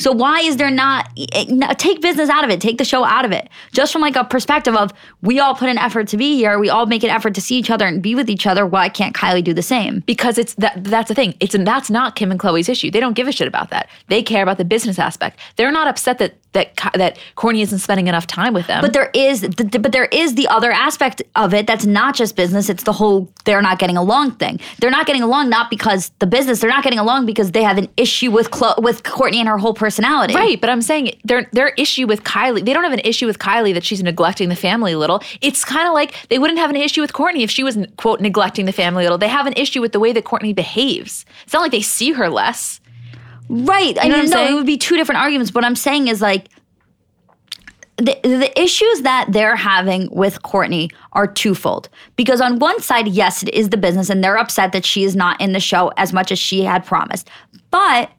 So 0.00 0.12
why 0.12 0.40
is 0.40 0.56
there 0.56 0.70
not 0.70 1.08
eh, 1.32 1.74
take 1.74 2.00
business 2.00 2.28
out 2.28 2.44
of 2.44 2.50
it, 2.50 2.60
take 2.60 2.78
the 2.78 2.84
show 2.84 3.04
out 3.04 3.24
of 3.24 3.32
it, 3.32 3.48
just 3.72 3.92
from 3.92 4.02
like 4.02 4.16
a 4.16 4.24
perspective 4.24 4.74
of 4.74 4.92
we 5.22 5.38
all 5.38 5.54
put 5.54 5.68
an 5.68 5.78
effort 5.78 6.08
to 6.08 6.16
be 6.16 6.36
here, 6.36 6.58
we 6.58 6.68
all 6.68 6.86
make 6.86 7.04
an 7.04 7.10
effort 7.10 7.34
to 7.36 7.40
see 7.40 7.56
each 7.56 7.70
other 7.70 7.86
and 7.86 8.02
be 8.02 8.14
with 8.14 8.28
each 8.28 8.46
other. 8.46 8.66
Why 8.66 8.88
can't 8.88 9.14
Kylie 9.14 9.44
do 9.44 9.54
the 9.54 9.62
same? 9.62 10.02
because 10.06 10.38
it's 10.38 10.54
that 10.54 10.82
that's 10.84 11.08
the 11.08 11.14
thing. 11.14 11.34
It's 11.40 11.54
that's 11.56 11.90
not 11.90 12.16
Kim 12.16 12.30
and 12.30 12.40
Khloé's 12.40 12.68
issue. 12.68 12.90
They 12.90 13.00
don't 13.00 13.12
give 13.14 13.28
a 13.28 13.32
shit 13.32 13.46
about 13.46 13.70
that. 13.70 13.88
They 14.08 14.22
care 14.22 14.42
about 14.42 14.58
the 14.58 14.64
business 14.64 14.98
aspect. 14.98 15.38
They're 15.56 15.70
not 15.70 15.86
upset 15.88 16.18
that 16.18 16.34
that 16.52 16.74
that 16.94 17.18
Kourtney 17.36 17.62
isn't 17.62 17.78
spending 17.78 18.08
enough 18.08 18.26
time 18.26 18.54
with 18.54 18.66
them. 18.66 18.80
But 18.82 18.92
there 18.92 19.10
is, 19.14 19.42
th- 19.42 19.56
th- 19.56 19.82
but 19.82 19.92
there 19.92 20.06
is 20.06 20.34
the 20.34 20.48
other 20.48 20.72
aspect 20.72 21.22
of 21.36 21.54
it 21.54 21.66
that's 21.66 21.86
not 21.86 22.16
just 22.16 22.34
business. 22.34 22.68
It's 22.68 22.82
the 22.82 22.92
whole 22.92 23.30
they're 23.44 23.62
not 23.62 23.78
getting 23.78 23.96
along 23.96 24.32
thing. 24.32 24.58
They're 24.80 24.90
not 24.90 25.06
getting 25.06 25.22
along 25.22 25.48
not 25.48 25.70
because 25.70 26.10
the 26.18 26.26
business. 26.26 26.60
They're 26.60 26.70
not 26.70 26.82
getting 26.82 26.98
along 26.98 27.26
because 27.26 27.52
they 27.52 27.62
have 27.62 27.78
an 27.78 27.88
issue 27.96 28.30
with 28.30 28.48
with 28.78 29.02
Kourtney 29.04 29.36
and 29.36 29.48
her 29.48 29.58
whole 29.58 29.74
personality. 29.90 30.34
Right, 30.34 30.60
but 30.60 30.70
I'm 30.70 30.82
saying 30.82 31.20
their 31.24 31.48
their 31.52 31.70
issue 31.70 32.06
with 32.06 32.22
Kylie, 32.22 32.64
they 32.64 32.72
don't 32.72 32.84
have 32.84 32.92
an 32.92 33.00
issue 33.00 33.26
with 33.26 33.40
Kylie 33.40 33.74
that 33.74 33.82
she's 33.82 34.02
neglecting 34.02 34.48
the 34.48 34.56
family 34.56 34.92
a 34.92 34.98
little. 34.98 35.20
It's 35.40 35.64
kind 35.64 35.88
of 35.88 35.94
like 35.94 36.14
they 36.28 36.38
wouldn't 36.38 36.60
have 36.60 36.70
an 36.70 36.76
issue 36.76 37.00
with 37.00 37.12
Kourtney 37.12 37.42
if 37.42 37.50
she 37.50 37.64
was 37.64 37.76
quote 37.96 38.20
neglecting 38.20 38.66
the 38.66 38.72
family 38.72 39.02
a 39.02 39.06
little. 39.06 39.18
They 39.18 39.28
have 39.28 39.46
an 39.46 39.54
issue 39.56 39.80
with 39.80 39.90
the 39.90 39.98
way 39.98 40.12
that 40.12 40.24
Kourtney 40.24 40.54
behaves. 40.54 41.24
It's 41.42 41.52
not 41.52 41.60
like 41.62 41.72
they 41.72 41.82
see 41.82 42.12
her 42.12 42.28
less. 42.28 42.80
Right. 43.48 43.98
I 44.00 44.06
know 44.06 44.10
mean, 44.10 44.12
what 44.12 44.18
I'm 44.18 44.24
no, 44.26 44.30
saying? 44.30 44.52
it 44.52 44.54
would 44.54 44.66
be 44.66 44.78
two 44.78 44.96
different 44.96 45.20
arguments. 45.20 45.52
What 45.52 45.64
I'm 45.64 45.74
saying 45.74 46.06
is 46.06 46.22
like 46.22 46.46
the, 47.96 48.16
the 48.22 48.52
issues 48.60 49.02
that 49.02 49.26
they're 49.30 49.56
having 49.56 50.08
with 50.12 50.40
Kourtney 50.42 50.92
are 51.12 51.26
twofold. 51.26 51.88
Because 52.16 52.40
on 52.40 52.60
one 52.60 52.80
side, 52.80 53.08
yes, 53.08 53.42
it 53.42 53.52
is 53.52 53.70
the 53.70 53.76
business, 53.76 54.08
and 54.08 54.22
they're 54.22 54.38
upset 54.38 54.72
that 54.72 54.84
she 54.84 55.02
is 55.02 55.16
not 55.16 55.40
in 55.40 55.52
the 55.52 55.60
show 55.60 55.92
as 55.96 56.12
much 56.12 56.32
as 56.32 56.38
she 56.38 56.62
had 56.62 56.86
promised. 56.86 57.28
But 57.70 58.10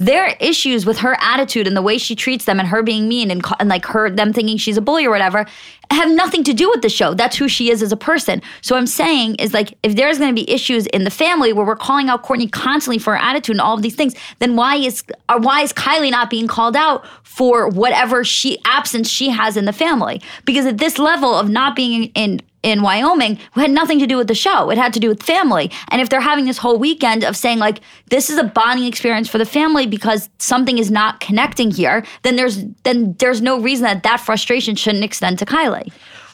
their 0.00 0.34
issues 0.40 0.86
with 0.86 0.98
her 0.98 1.16
attitude 1.20 1.66
and 1.66 1.76
the 1.76 1.82
way 1.82 1.98
she 1.98 2.16
treats 2.16 2.46
them 2.46 2.58
and 2.58 2.68
her 2.68 2.82
being 2.82 3.06
mean 3.06 3.30
and, 3.30 3.44
and 3.60 3.68
like 3.68 3.84
her 3.84 4.10
them 4.10 4.32
thinking 4.32 4.56
she's 4.56 4.78
a 4.78 4.80
bully 4.80 5.04
or 5.04 5.10
whatever 5.10 5.46
have 5.90 6.10
nothing 6.10 6.44
to 6.44 6.52
do 6.52 6.68
with 6.70 6.82
the 6.82 6.88
show 6.88 7.14
that's 7.14 7.36
who 7.36 7.48
she 7.48 7.70
is 7.70 7.82
as 7.82 7.92
a 7.92 7.96
person 7.96 8.40
so 8.62 8.76
i'm 8.76 8.86
saying 8.86 9.34
is 9.36 9.52
like 9.52 9.76
if 9.82 9.96
there's 9.96 10.18
going 10.18 10.34
to 10.34 10.34
be 10.34 10.50
issues 10.50 10.86
in 10.88 11.04
the 11.04 11.10
family 11.10 11.52
where 11.52 11.64
we're 11.66 11.76
calling 11.76 12.08
out 12.08 12.22
kourtney 12.24 12.50
constantly 12.50 12.98
for 12.98 13.12
her 13.16 13.22
attitude 13.22 13.54
and 13.54 13.60
all 13.60 13.74
of 13.74 13.82
these 13.82 13.94
things 13.94 14.14
then 14.38 14.56
why 14.56 14.76
is 14.76 15.02
why 15.38 15.62
is 15.62 15.72
kylie 15.72 16.10
not 16.10 16.30
being 16.30 16.46
called 16.46 16.76
out 16.76 17.04
for 17.22 17.68
whatever 17.68 18.24
she 18.24 18.58
absence 18.64 19.08
she 19.08 19.30
has 19.30 19.56
in 19.56 19.64
the 19.64 19.72
family 19.72 20.20
because 20.44 20.66
at 20.66 20.78
this 20.78 20.98
level 20.98 21.34
of 21.34 21.48
not 21.48 21.74
being 21.74 22.04
in 22.14 22.40
in 22.62 22.82
Wyoming 22.82 23.38
had 23.52 23.70
nothing 23.70 23.98
to 24.00 24.06
do 24.06 24.16
with 24.16 24.28
the 24.28 24.34
show. 24.34 24.70
It 24.70 24.78
had 24.78 24.92
to 24.94 25.00
do 25.00 25.08
with 25.08 25.22
family. 25.22 25.70
And 25.88 26.02
if 26.02 26.08
they're 26.08 26.20
having 26.20 26.44
this 26.44 26.58
whole 26.58 26.78
weekend 26.78 27.24
of 27.24 27.36
saying 27.36 27.58
like 27.58 27.80
this 28.10 28.28
is 28.28 28.38
a 28.38 28.44
bonding 28.44 28.86
experience 28.86 29.28
for 29.28 29.38
the 29.38 29.46
family 29.46 29.86
because 29.86 30.28
something 30.38 30.78
is 30.78 30.90
not 30.90 31.20
connecting 31.20 31.70
here, 31.70 32.04
then 32.22 32.36
there's 32.36 32.64
then 32.82 33.14
there's 33.18 33.40
no 33.40 33.60
reason 33.60 33.84
that 33.84 34.02
that 34.02 34.20
frustration 34.20 34.74
shouldn't 34.74 35.04
extend 35.04 35.38
to 35.38 35.46
Kylie. 35.46 35.79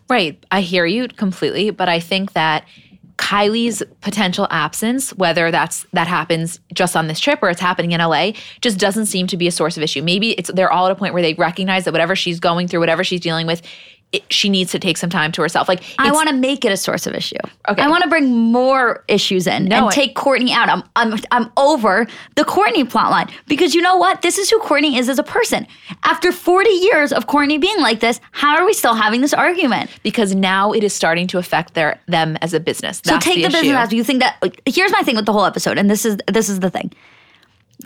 Right. 0.08 0.42
I 0.50 0.60
hear 0.60 0.86
you 0.86 1.08
completely, 1.08 1.70
but 1.70 1.88
I 1.88 1.98
think 1.98 2.32
that 2.34 2.64
Kylie's 3.16 3.82
potential 4.02 4.46
absence, 4.50 5.10
whether 5.14 5.50
that's 5.50 5.86
that 5.92 6.06
happens 6.06 6.60
just 6.74 6.94
on 6.96 7.06
this 7.06 7.18
trip 7.18 7.38
or 7.42 7.48
it's 7.48 7.60
happening 7.60 7.92
in 7.92 8.00
LA, 8.00 8.32
just 8.60 8.78
doesn't 8.78 9.06
seem 9.06 9.26
to 9.28 9.36
be 9.36 9.46
a 9.46 9.52
source 9.52 9.76
of 9.76 9.82
issue. 9.82 10.02
Maybe 10.02 10.32
it's 10.32 10.50
they're 10.52 10.70
all 10.70 10.86
at 10.86 10.92
a 10.92 10.94
point 10.94 11.14
where 11.14 11.22
they 11.22 11.34
recognize 11.34 11.84
that 11.84 11.92
whatever 11.92 12.14
she's 12.14 12.38
going 12.38 12.68
through, 12.68 12.80
whatever 12.80 13.02
she's 13.02 13.20
dealing 13.20 13.46
with, 13.46 13.62
it, 14.12 14.22
she 14.32 14.48
needs 14.48 14.70
to 14.72 14.78
take 14.78 14.96
some 14.96 15.10
time 15.10 15.32
to 15.32 15.42
herself. 15.42 15.68
Like 15.68 15.82
I 15.98 16.12
want 16.12 16.28
to 16.28 16.34
make 16.34 16.64
it 16.64 16.70
a 16.72 16.76
source 16.76 17.06
of 17.06 17.14
issue. 17.14 17.36
Okay. 17.68 17.82
I 17.82 17.88
want 17.88 18.04
to 18.04 18.08
bring 18.08 18.30
more 18.30 19.04
issues 19.08 19.46
in 19.46 19.64
No, 19.66 19.76
and 19.76 19.86
I- 19.86 19.90
take 19.90 20.14
Kourtney 20.14 20.50
out. 20.52 20.68
I'm 20.68 20.82
I'm 20.94 21.18
I'm 21.32 21.50
over 21.56 22.06
the 22.36 22.44
Kourtney 22.44 22.84
plotline 22.84 23.30
because 23.48 23.74
you 23.74 23.82
know 23.82 23.96
what? 23.96 24.22
This 24.22 24.38
is 24.38 24.48
who 24.48 24.58
Kourtney 24.60 24.96
is 24.98 25.08
as 25.08 25.18
a 25.18 25.24
person. 25.24 25.66
After 26.04 26.30
40 26.32 26.70
years 26.70 27.12
of 27.12 27.26
Kourtney 27.26 27.60
being 27.60 27.80
like 27.80 28.00
this, 28.00 28.20
how 28.30 28.56
are 28.56 28.64
we 28.64 28.72
still 28.72 28.94
having 28.94 29.20
this 29.20 29.34
argument? 29.34 29.90
because 30.02 30.34
now 30.34 30.72
it 30.72 30.84
is 30.84 30.94
starting 30.94 31.26
to 31.26 31.38
affect 31.38 31.74
their 31.74 31.98
them 32.06 32.36
as 32.40 32.54
a 32.54 32.60
business. 32.60 33.02
So 33.04 33.18
take 33.18 33.36
the, 33.36 33.40
issue. 33.46 33.60
business. 33.62 33.92
You 33.92 34.04
think 34.04 34.20
that 34.20 34.36
like, 34.40 34.62
here's 34.66 34.92
my 34.92 35.02
thing 35.02 35.16
with 35.16 35.26
the 35.26 35.32
whole 35.32 35.44
episode, 35.44 35.78
and 35.78 35.90
this 35.90 36.04
is 36.04 36.16
this 36.28 36.48
is 36.48 36.60
the 36.60 36.70
thing. 36.70 36.92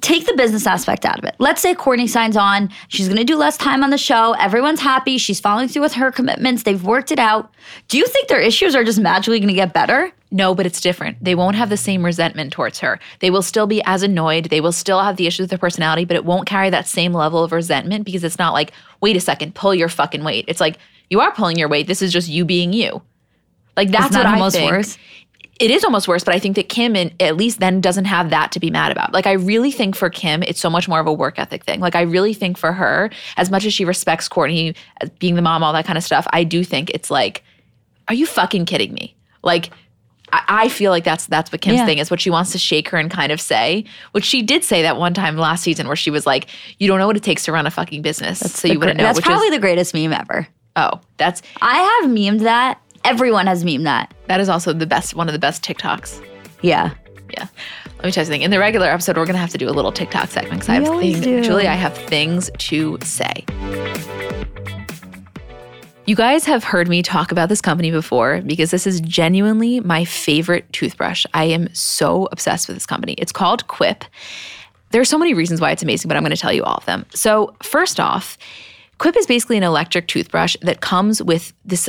Take 0.01 0.27
the 0.27 0.35
business 0.35 0.67
aspect 0.67 1.05
out 1.05 1.19
of 1.19 1.25
it. 1.25 1.35
Let's 1.39 1.61
say 1.61 1.75
Kourtney 1.75 2.09
signs 2.09 2.37
on. 2.37 2.71
She's 2.89 3.07
going 3.07 3.19
to 3.19 3.25
do 3.25 3.37
less 3.37 3.57
time 3.57 3.83
on 3.83 3.91
the 3.91 3.99
show. 3.99 4.33
Everyone's 4.39 4.81
happy. 4.81 5.19
She's 5.19 5.41
following 5.41 5.69
through 5.69 5.83
with 5.83 5.95
her 5.95 6.11
commitments. 6.11 6.63
They've 6.63 6.83
worked 6.83 7.13
it 7.13 7.19
out. 7.19 7.53
Do 7.89 7.99
you 7.99 8.07
think 8.07 8.29
their 8.29 8.41
issues 8.41 8.75
are 8.75 8.85
just 8.85 9.01
magically 9.01 9.41
going 9.41 9.49
to 9.49 9.55
get 9.55 9.75
better? 9.75 10.13
No, 10.31 10.55
but 10.55 10.65
it's 10.65 10.81
different. 10.81 11.23
They 11.23 11.35
won't 11.35 11.57
have 11.57 11.71
the 11.71 11.77
same 11.77 12.05
resentment 12.05 12.53
towards 12.53 12.79
her. 12.79 13.01
They 13.19 13.31
will 13.31 13.43
still 13.43 13.67
be 13.67 13.83
as 13.85 14.03
annoyed. 14.03 14.47
They 14.47 14.61
will 14.61 14.73
still 14.73 15.03
have 15.03 15.17
the 15.17 15.27
issues 15.27 15.45
with 15.45 15.51
their 15.51 15.59
personality, 15.59 16.05
but 16.05 16.17
it 16.17 16.25
won't 16.25 16.47
carry 16.47 16.71
that 16.71 16.87
same 16.87 17.13
level 17.13 17.43
of 17.43 17.53
resentment 17.53 18.05
because 18.05 18.23
it's 18.23 18.39
not 18.39 18.53
like, 18.53 18.73
wait 19.01 19.17
a 19.17 19.21
second, 19.21 19.55
pull 19.55 19.75
your 19.75 19.89
fucking 19.89 20.23
weight. 20.23 20.45
It's 20.47 20.61
like, 20.61 20.79
you 21.11 21.21
are 21.21 21.33
pulling 21.33 21.59
your 21.59 21.69
weight. 21.69 21.89
This 21.89 22.01
is 22.01 22.13
just 22.13 22.29
you 22.29 22.45
being 22.45 22.73
you. 22.73 23.03
Like 23.77 23.91
that's 23.91 24.15
what 24.15 24.27
almost 24.27 24.57
I 24.57 24.61
think. 24.61 24.73
worse? 24.73 24.99
It 25.61 25.71
is 25.71 25.85
almost 25.85 26.09
worse, 26.09 26.25
but 26.25 26.35
I 26.35 26.39
think 26.39 26.57
that 26.57 26.69
Kim 26.71 26.97
and 26.97 27.13
at 27.21 27.37
least 27.37 27.61
then 27.61 27.81
doesn't 27.81 28.07
have 28.07 28.31
that 28.31 28.51
to 28.53 28.61
be 28.61 28.71
mad 28.71 28.91
about. 28.91 29.13
Like 29.13 29.27
I 29.27 29.33
really 29.33 29.71
think 29.71 29.95
for 29.95 30.09
Kim, 30.11 30.43
it's 30.43 30.59
so 30.61 30.71
much 30.71 30.89
more 30.89 30.99
of 31.01 31.07
a 31.07 31.13
work 31.13 31.39
ethic 31.39 31.65
thing. 31.65 31.81
Like 31.81 31.95
I 31.95 32.01
really 32.03 32.33
think 32.35 32.57
for 32.57 32.73
her, 32.73 33.11
as 33.37 33.51
much 33.51 33.65
as 33.67 33.75
she 33.75 33.85
respects 33.85 34.29
Kourtney 34.29 34.75
being 35.19 35.35
the 35.35 35.43
mom, 35.43 35.63
all 35.63 35.73
that 35.75 35.85
kind 35.85 35.99
of 35.99 36.03
stuff, 36.03 36.27
I 36.33 36.45
do 36.45 36.65
think 36.65 36.91
it's 36.91 37.11
like, 37.11 37.45
are 38.09 38.15
you 38.15 38.27
fucking 38.27 38.65
kidding 38.65 38.95
me? 38.95 39.15
Like 39.43 39.71
I, 40.33 40.43
I 40.49 40.69
feel 40.69 40.91
like 40.93 41.05
that's 41.05 41.27
that's 41.27 41.53
what 41.53 41.61
Kim's 41.61 41.79
Yeah. 41.79 41.87
thing 41.87 41.99
is. 41.99 42.11
What 42.11 42.21
she 42.21 42.31
wants 42.31 42.53
to 42.53 42.59
shake 42.59 42.89
her 42.89 42.99
and 42.99 43.11
kind 43.11 43.31
of 43.31 43.41
say, 43.41 43.85
which 44.13 44.25
she 44.25 44.41
did 44.43 44.65
say 44.65 44.81
that 44.83 44.97
one 44.97 45.13
time 45.13 45.37
last 45.37 45.63
season, 45.63 45.87
where 45.89 45.97
she 45.97 46.11
was 46.11 46.25
like, 46.27 46.47
"You 46.79 46.89
don't 46.89 46.99
know 46.99 47.07
what 47.07 47.17
it 47.17 47.23
takes 47.23 47.45
to 47.45 47.53
run 47.53 47.67
a 47.67 47.71
fucking 47.71 48.01
business, 48.01 48.39
so 48.39 48.67
you 48.67 48.79
wouldn't 48.79 48.97
know." 48.97 49.05
That's 49.05 49.21
probably 49.21 49.49
is 49.49 49.55
the 49.55 49.59
greatest 49.61 49.93
meme 49.93 50.13
ever. 50.13 50.49
oh, 50.77 51.01
that's 51.19 51.43
I 51.61 52.01
have 52.03 52.11
memed 52.11 52.41
that. 52.41 52.81
Everyone 53.05 53.47
has 53.47 53.65
memed 53.65 53.85
that. 53.85 54.13
that 54.27 54.41
is 54.41 54.49
also 54.49 54.73
the 54.73 54.87
best 54.87 55.15
one 55.15 55.29
of 55.29 55.33
the 55.33 55.39
best 55.39 55.63
TikToks. 55.65 56.25
Yeah. 56.63 56.93
Yeah. 57.31 57.47
Let 57.97 58.05
me 58.05 58.13
tell 58.13 58.23
you 58.23 58.27
something. 58.27 58.43
In 58.43 58.51
the 58.51 58.59
regular 58.59 58.87
episode, 58.89 59.17
we're 59.17 59.27
gonna 59.27 59.39
have 59.39 59.51
to 59.51 59.59
do 59.59 59.69
a 59.69 59.73
little 59.73 59.93
TikTok 59.93 60.29
segment 60.31 60.61
because 60.61 60.69
I 60.69 60.75
have 60.75 60.99
things. 60.99 61.21
do. 61.21 61.43
Julie, 61.43 61.69
I 61.69 61.75
have 61.75 61.97
things 61.97 62.51
to 62.59 62.99
say. 63.03 63.45
You 66.07 66.17
guys 66.17 66.45
have 66.45 66.65
heard 66.65 66.89
me 66.89 67.03
talk 67.03 67.31
about 67.31 67.49
this 67.49 67.61
company 67.61 67.91
before 67.91 68.43
because 68.43 68.71
this 68.73 68.87
is 68.87 69.01
genuinely 69.01 69.81
my 69.81 70.05
favorite 70.05 70.71
toothbrush. 70.73 71.25
I 71.35 71.45
am 71.45 71.73
so 71.73 72.29
obsessed 72.33 72.67
with 72.67 72.77
this 72.77 72.87
company. 72.87 73.13
It's 73.15 73.33
called 73.33 73.69
Quip. 73.69 74.05
There 74.91 75.01
are 75.01 75.05
so 75.05 75.19
many 75.19 75.35
reasons 75.35 75.61
why 75.61 75.71
it's 75.71 75.85
amazing, 75.85 76.09
but 76.09 76.17
I'm 76.17 76.25
going 76.25 76.35
to 76.35 76.41
tell 76.41 76.53
you 76.53 76.65
all 76.65 76.75
of 76.75 76.85
them. 76.85 77.07
So, 77.15 77.55
first 77.63 78.01
off, 78.01 78.37
Quip 78.99 79.17
is 79.17 79.27
basically 79.27 79.57
an 79.57 79.63
electric 79.63 80.09
toothbrush 80.09 80.57
that 80.63 80.81
comes 80.81 81.23
with 81.23 81.53
this 81.65 81.89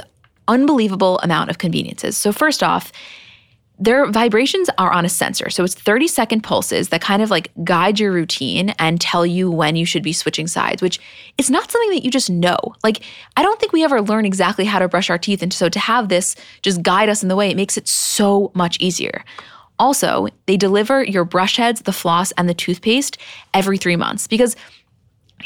unbelievable 0.52 1.20
amount 1.20 1.50
of 1.50 1.58
conveniences. 1.58 2.18
So, 2.18 2.32
first 2.32 2.62
off, 2.62 2.92
their 3.82 4.06
vibrations 4.12 4.70
are 4.78 4.92
on 4.92 5.06
a 5.06 5.10
sensor. 5.10 5.50
So 5.50 5.64
it's 5.64 5.74
30 5.74 6.08
second 6.08 6.42
pulses 6.42 6.90
that 6.90 7.02
kind 7.02 7.24
of 7.24 7.32
like 7.32 7.50
guide 7.64 8.00
your 8.00 8.12
routine 8.12 8.70
and 8.78 9.02
tell 9.02 9.26
you 9.26 9.50
when 9.50 9.76
you 9.76 9.86
should 9.86 10.04
be 10.04 10.14
switching 10.14 10.46
sides, 10.46 10.84
which 10.84 11.00
is 11.40 11.50
not 11.50 11.72
something 11.72 11.90
that 11.90 12.06
you 12.06 12.12
just 12.12 12.30
know. 12.30 12.60
Like, 12.84 13.02
I 13.38 13.42
don't 13.42 13.60
think 13.60 13.74
we 13.74 13.84
ever 13.84 14.00
learn 14.00 14.24
exactly 14.24 14.66
how 14.66 14.78
to 14.78 14.88
brush 14.88 15.10
our 15.10 15.18
teeth. 15.18 15.42
And 15.42 15.52
so 15.52 15.68
to 15.68 15.80
have 15.80 16.10
this 16.10 16.36
just 16.62 16.84
guide 16.84 17.10
us 17.10 17.24
in 17.24 17.30
the 17.30 17.36
way, 17.36 17.50
it 17.50 17.58
makes 17.58 17.76
it 17.76 17.88
so 17.88 18.52
much 18.54 18.78
easier. 18.80 19.26
Also, 19.80 20.28
they 20.46 20.58
deliver 20.58 21.04
your 21.04 21.26
brush 21.26 21.58
heads, 21.58 21.82
the 21.82 21.92
floss, 21.92 22.32
and 22.34 22.48
the 22.48 22.54
toothpaste 22.54 23.18
every 23.56 23.80
three 23.80 23.96
months 23.96 24.28
because 24.28 24.56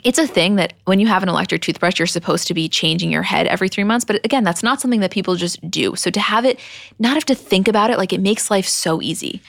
it's 0.04 0.20
a 0.20 0.28
thing 0.28 0.56
that 0.56 0.74
when 0.86 1.00
you 1.00 1.08
have 1.08 1.24
an 1.24 1.30
electric 1.30 1.62
toothbrush, 1.62 2.00
you're 2.00 2.06
supposed 2.08 2.48
to 2.48 2.54
be 2.54 2.68
changing 2.70 3.12
your 3.12 3.24
head 3.24 3.48
every 3.48 3.70
three 3.70 3.84
months. 3.84 4.06
But 4.06 4.24
again, 4.26 4.44
that's 4.44 4.64
not 4.64 4.82
something 4.82 5.00
that 5.00 5.12
people 5.12 5.36
just 5.36 5.70
do. 5.70 5.96
So 5.96 6.10
to 6.10 6.20
have 6.20 6.46
it, 6.46 6.60
not 7.00 7.14
have 7.14 7.26
to 7.26 7.36
think 7.36 7.68
about 7.68 7.90
it, 7.90 7.98
like 7.98 8.14
it 8.14 8.22
makes 8.22 8.52
life 8.52 8.68
so 8.68 9.02
easy. 9.02 9.42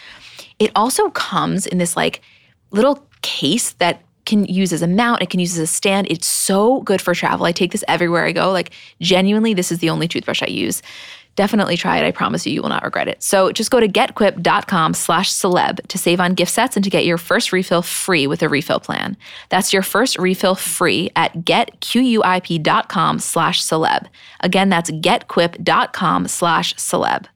It 0.59 0.70
also 0.74 1.11
comes 1.11 1.66
in 1.66 1.78
this 1.78 1.97
like 1.97 2.22
little 2.70 3.07
case 3.22 3.72
that 3.74 4.03
can 4.24 4.44
use 4.44 4.72
as 4.72 4.82
a 4.82 4.88
mount, 4.88 5.22
it 5.22 5.30
can 5.30 5.40
use 5.40 5.53
as 5.57 5.62
a 5.62 5.66
stand. 5.66 6.09
It's 6.11 6.26
so 6.26 6.80
good 6.80 7.01
for 7.01 7.14
travel. 7.14 7.47
I 7.47 7.53
take 7.53 7.72
this 7.72 7.84
everywhere 7.86 8.26
I 8.26 8.32
go. 8.32 8.51
Like 8.51 8.72
genuinely, 9.01 9.55
this 9.55 9.70
is 9.70 9.78
the 9.78 9.90
only 9.90 10.09
toothbrush 10.09 10.42
I 10.42 10.47
use 10.47 10.82
Definitely 11.37 11.76
try 11.76 11.99
it. 11.99 12.07
I 12.07 12.11
promise 12.11 12.47
you, 12.47 12.53
you 12.53 12.62
will 12.62 12.70
not 12.70 12.82
regret 12.82 13.09
it. 13.09 13.22
So 13.22 13.53
just 13.53 13.70
go 13.70 13.78
to 13.78 13.87
getquip.com 13.87 14.95
slash 14.95 15.30
celeb 15.30 15.87
to 15.87 15.99
save 15.99 16.18
on 16.18 16.34
gift 16.34 16.51
sets 16.51 16.76
and 16.76 16.82
to 16.82 16.91
get 16.91 17.05
your 17.05 17.18
first 17.18 17.53
refill 17.53 17.82
free 17.82 18.26
with 18.26 18.43
a 18.43 18.49
refill 18.49 18.80
plan. 18.80 19.16
That's 19.51 19.72
your 19.72 19.82
first 19.82 20.18
refill 20.18 20.55
free 20.55 21.11
at 21.14 21.34
getquip.com 21.45 23.18
slash 23.18 23.62
celeb. 23.62 24.07
Again, 24.41 24.70
that's 24.70 24.91
getquip.com 24.91 26.28
slash 26.28 26.74
celeb. 26.74 27.26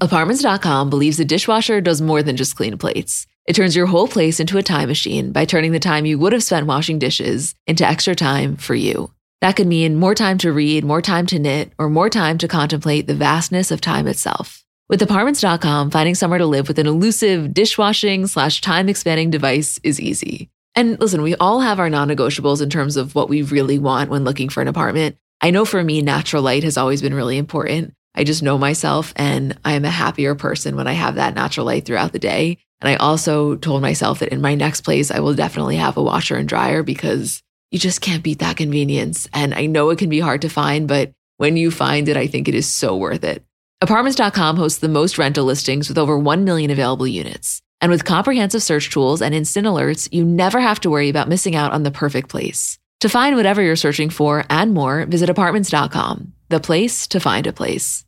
Apartments.com 0.00 0.88
believes 0.88 1.20
a 1.20 1.26
dishwasher 1.26 1.82
does 1.82 2.00
more 2.00 2.22
than 2.22 2.36
just 2.36 2.56
clean 2.56 2.78
plates. 2.78 3.26
It 3.46 3.54
turns 3.54 3.76
your 3.76 3.86
whole 3.86 4.08
place 4.08 4.40
into 4.40 4.56
a 4.56 4.62
time 4.62 4.88
machine 4.88 5.32
by 5.32 5.44
turning 5.44 5.72
the 5.72 5.78
time 5.78 6.06
you 6.06 6.18
would 6.18 6.32
have 6.32 6.42
spent 6.42 6.66
washing 6.66 6.98
dishes 6.98 7.54
into 7.66 7.86
extra 7.86 8.14
time 8.14 8.56
for 8.56 8.74
you. 8.74 9.10
That 9.40 9.56
could 9.56 9.66
mean 9.66 9.96
more 9.96 10.14
time 10.14 10.36
to 10.38 10.52
read, 10.52 10.84
more 10.84 11.00
time 11.00 11.26
to 11.26 11.38
knit, 11.38 11.72
or 11.78 11.88
more 11.88 12.10
time 12.10 12.36
to 12.38 12.48
contemplate 12.48 13.06
the 13.06 13.14
vastness 13.14 13.70
of 13.70 13.80
time 13.80 14.06
itself. 14.06 14.64
With 14.88 15.00
apartments.com, 15.00 15.90
finding 15.90 16.14
somewhere 16.14 16.38
to 16.38 16.46
live 16.46 16.68
with 16.68 16.78
an 16.78 16.86
elusive 16.86 17.54
dishwashing 17.54 18.26
slash 18.26 18.60
time 18.60 18.88
expanding 18.88 19.30
device 19.30 19.78
is 19.82 20.00
easy. 20.00 20.50
And 20.74 21.00
listen, 21.00 21.22
we 21.22 21.36
all 21.36 21.60
have 21.60 21.78
our 21.78 21.88
non 21.88 22.08
negotiables 22.08 22.60
in 22.60 22.70
terms 22.70 22.96
of 22.96 23.14
what 23.14 23.28
we 23.28 23.42
really 23.42 23.78
want 23.78 24.10
when 24.10 24.24
looking 24.24 24.48
for 24.48 24.60
an 24.60 24.68
apartment. 24.68 25.16
I 25.40 25.50
know 25.50 25.64
for 25.64 25.82
me, 25.82 26.02
natural 26.02 26.42
light 26.42 26.64
has 26.64 26.76
always 26.76 27.00
been 27.00 27.14
really 27.14 27.38
important. 27.38 27.94
I 28.14 28.24
just 28.24 28.42
know 28.42 28.58
myself 28.58 29.12
and 29.16 29.56
I 29.64 29.72
am 29.72 29.84
a 29.84 29.90
happier 29.90 30.34
person 30.34 30.76
when 30.76 30.86
I 30.86 30.92
have 30.92 31.14
that 31.14 31.34
natural 31.34 31.66
light 31.66 31.86
throughout 31.86 32.12
the 32.12 32.18
day. 32.18 32.58
And 32.80 32.88
I 32.88 32.96
also 32.96 33.56
told 33.56 33.82
myself 33.82 34.18
that 34.18 34.30
in 34.30 34.40
my 34.40 34.54
next 34.54 34.82
place, 34.82 35.10
I 35.10 35.20
will 35.20 35.34
definitely 35.34 35.76
have 35.76 35.96
a 35.96 36.02
washer 36.02 36.36
and 36.36 36.48
dryer 36.48 36.82
because 36.82 37.42
you 37.70 37.78
just 37.78 38.00
can't 38.00 38.22
beat 38.22 38.40
that 38.40 38.56
convenience. 38.56 39.28
And 39.32 39.54
I 39.54 39.66
know 39.66 39.90
it 39.90 39.98
can 39.98 40.08
be 40.10 40.20
hard 40.20 40.42
to 40.42 40.48
find, 40.48 40.88
but 40.88 41.12
when 41.36 41.56
you 41.56 41.70
find 41.70 42.08
it, 42.08 42.16
I 42.16 42.26
think 42.26 42.48
it 42.48 42.54
is 42.54 42.68
so 42.68 42.96
worth 42.96 43.24
it. 43.24 43.44
Apartments.com 43.80 44.56
hosts 44.56 44.80
the 44.80 44.88
most 44.88 45.16
rental 45.16 45.44
listings 45.44 45.88
with 45.88 45.96
over 45.96 46.18
1 46.18 46.44
million 46.44 46.70
available 46.70 47.06
units. 47.06 47.62
And 47.80 47.90
with 47.90 48.04
comprehensive 48.04 48.62
search 48.62 48.90
tools 48.90 49.22
and 49.22 49.34
instant 49.34 49.66
alerts, 49.66 50.08
you 50.12 50.24
never 50.24 50.60
have 50.60 50.80
to 50.80 50.90
worry 50.90 51.08
about 51.08 51.28
missing 51.30 51.56
out 51.56 51.72
on 51.72 51.82
the 51.82 51.90
perfect 51.90 52.28
place. 52.28 52.78
To 53.00 53.08
find 53.08 53.36
whatever 53.36 53.62
you're 53.62 53.76
searching 53.76 54.10
for 54.10 54.44
and 54.50 54.74
more, 54.74 55.06
visit 55.06 55.30
apartments.com, 55.30 56.34
the 56.50 56.60
place 56.60 57.06
to 57.06 57.20
find 57.20 57.46
a 57.46 57.52
place. 57.54 58.04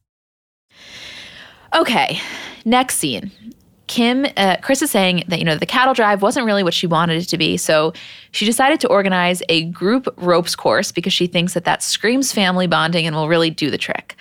Okay, 1.75 2.21
next 2.67 2.97
scene. 2.97 3.33
Kim, 3.87 4.27
uh, 4.37 4.57
Kris 4.63 4.83
is 4.83 4.91
saying 4.91 5.25
that, 5.29 5.39
you 5.39 5.45
know, 5.45 5.57
the 5.57 5.67
cattle 5.67 5.95
drive 5.95 6.23
wasn't 6.23 6.47
really 6.47 6.63
what 6.63 6.75
she 6.75 6.87
wanted 6.87 7.21
it 7.21 7.27
to 7.27 7.39
be. 7.39 7.57
So 7.57 7.93
she 8.31 8.47
decided 8.47 8.81
to 8.81 8.89
organize 8.89 9.43
a 9.49 9.65
group 9.65 10.09
ropes 10.17 10.55
course 10.55 10.93
because 10.93 11.13
she 11.13 11.27
thinks 11.27 11.55
that 11.55 11.65
that 11.65 11.83
screams 11.83 12.33
family 12.33 12.67
bonding 12.67 13.07
and 13.07 13.15
will 13.15 13.29
really 13.29 13.51
do 13.51 13.71
the 13.71 13.79
trick. 13.79 14.17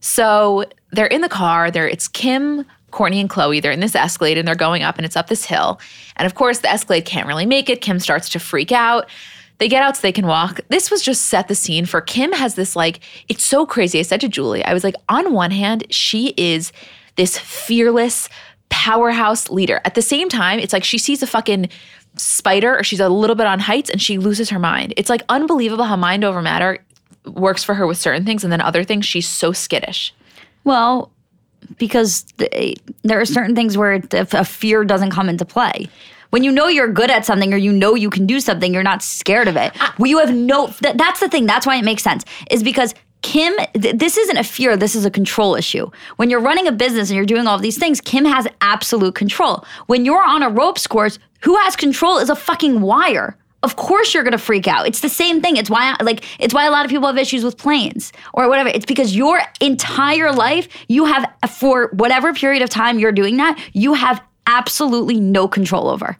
So 0.00 0.64
they're 0.90 1.06
in 1.06 1.20
the 1.20 1.28
car. 1.28 1.70
There, 1.70 1.88
it's 1.88 2.08
Kim, 2.08 2.64
Kourtney, 2.90 3.20
and 3.20 3.30
Khloé. 3.30 3.60
They're 3.60 3.72
in 3.72 3.80
this 3.80 3.94
Escalade 3.94 4.38
and 4.38 4.46
they're 4.46 4.54
going 4.54 4.82
up 4.82 4.96
and 4.96 5.04
it's 5.04 5.16
up 5.16 5.28
this 5.28 5.44
hill. 5.44 5.80
And 6.16 6.26
of 6.26 6.34
course, 6.34 6.58
the 6.58 6.70
Escalade 6.70 7.04
can't 7.04 7.26
really 7.26 7.46
make 7.46 7.68
it. 7.68 7.80
Kim 7.80 7.98
starts 7.98 8.28
to 8.30 8.38
freak 8.38 8.72
out. 8.72 9.08
They 9.58 9.68
get 9.68 9.82
out 9.82 9.96
so 9.96 10.02
they 10.02 10.12
can 10.12 10.26
walk. 10.26 10.60
This 10.70 10.90
was 10.90 11.02
just 11.02 11.26
set 11.26 11.46
the 11.46 11.54
scene 11.54 11.86
for 11.86 12.00
Kim 12.00 12.32
has 12.32 12.56
this 12.56 12.74
like, 12.74 13.00
it's 13.28 13.44
so 13.44 13.64
crazy. 13.64 14.00
I 14.00 14.02
said 14.02 14.20
to 14.22 14.28
Julie, 14.28 14.64
I 14.64 14.74
was 14.74 14.82
like, 14.82 14.96
on 15.08 15.32
one 15.32 15.52
hand, 15.52 15.86
she 15.90 16.34
is 16.36 16.72
this 17.16 17.38
fearless, 17.38 18.28
powerhouse 18.68 19.50
leader. 19.50 19.80
At 19.84 19.94
the 19.94 20.02
same 20.02 20.28
time, 20.28 20.58
it's 20.58 20.72
like 20.72 20.84
she 20.84 20.98
sees 20.98 21.22
a 21.22 21.26
fucking 21.26 21.68
spider 22.16 22.78
or 22.78 22.84
she's 22.84 23.00
a 23.00 23.08
little 23.08 23.36
bit 23.36 23.46
on 23.46 23.58
heights 23.58 23.90
and 23.90 24.00
she 24.00 24.18
loses 24.18 24.50
her 24.50 24.58
mind. 24.58 24.94
It's 24.96 25.08
like 25.08 25.22
unbelievable 25.28 25.84
how 25.84 25.96
mind 25.96 26.24
over 26.24 26.42
matter 26.42 26.78
works 27.26 27.62
for 27.62 27.74
her 27.74 27.86
with 27.86 27.98
certain 27.98 28.24
things 28.24 28.44
and 28.44 28.52
then 28.52 28.60
other 28.60 28.84
things 28.84 29.06
she's 29.06 29.28
so 29.28 29.52
skittish. 29.52 30.14
Well, 30.64 31.10
because 31.78 32.22
th- 32.38 32.78
there 33.02 33.20
are 33.20 33.24
certain 33.24 33.54
things 33.54 33.76
where 33.78 34.02
if 34.12 34.34
a 34.34 34.44
fear 34.44 34.84
doesn't 34.84 35.10
come 35.10 35.28
into 35.28 35.44
play. 35.44 35.88
When 36.30 36.42
you 36.42 36.50
know 36.50 36.66
you're 36.66 36.88
good 36.88 37.10
at 37.10 37.26
something 37.26 37.52
or 37.52 37.58
you 37.58 37.72
know 37.72 37.94
you 37.94 38.08
can 38.08 38.26
do 38.26 38.40
something, 38.40 38.72
you're 38.72 38.82
not 38.82 39.02
scared 39.02 39.48
of 39.48 39.56
it. 39.56 39.72
Well, 39.98 40.08
you 40.08 40.18
have 40.18 40.34
no. 40.34 40.68
Th- 40.68 40.96
that's 40.96 41.20
the 41.20 41.28
thing. 41.28 41.46
That's 41.46 41.66
why 41.66 41.76
it 41.76 41.84
makes 41.84 42.02
sense. 42.02 42.24
Is 42.50 42.62
because 42.62 42.94
Kim, 43.22 43.54
th- 43.74 43.96
this 43.96 44.16
isn't 44.16 44.36
a 44.36 44.44
fear, 44.44 44.76
this 44.76 44.94
is 44.94 45.04
a 45.04 45.10
control 45.10 45.54
issue. 45.54 45.90
When 46.16 46.28
you're 46.28 46.40
running 46.40 46.66
a 46.66 46.72
business 46.72 47.08
and 47.08 47.16
you're 47.16 47.26
doing 47.26 47.46
all 47.46 47.58
these 47.58 47.78
things, 47.78 48.00
Kim 48.00 48.24
has 48.24 48.46
absolute 48.60 49.14
control. 49.14 49.64
When 49.86 50.04
you're 50.04 50.24
on 50.24 50.42
a 50.42 50.50
ropes 50.50 50.86
course, 50.86 51.18
who 51.40 51.56
has 51.58 51.76
control 51.76 52.18
is 52.18 52.30
a 52.30 52.36
fucking 52.36 52.80
wire. 52.80 53.36
Of 53.62 53.76
course 53.76 54.12
you're 54.12 54.24
gonna 54.24 54.38
freak 54.38 54.66
out. 54.66 54.88
It's 54.88 55.00
the 55.00 55.08
same 55.08 55.40
thing. 55.40 55.56
It's 55.56 55.70
why 55.70 55.96
like 56.02 56.24
it's 56.40 56.52
why 56.52 56.66
a 56.66 56.70
lot 56.70 56.84
of 56.84 56.90
people 56.90 57.06
have 57.06 57.16
issues 57.16 57.44
with 57.44 57.56
planes 57.56 58.12
or 58.32 58.48
whatever. 58.48 58.68
It's 58.68 58.86
because 58.86 59.14
your 59.14 59.40
entire 59.60 60.32
life, 60.32 60.68
you 60.88 61.04
have 61.04 61.32
for 61.48 61.90
whatever 61.92 62.32
period 62.34 62.62
of 62.62 62.70
time 62.70 62.98
you're 62.98 63.12
doing 63.12 63.36
that, 63.36 63.56
you 63.72 63.94
have 63.94 64.20
absolutely 64.48 65.20
no 65.20 65.46
control 65.46 65.88
over. 65.88 66.16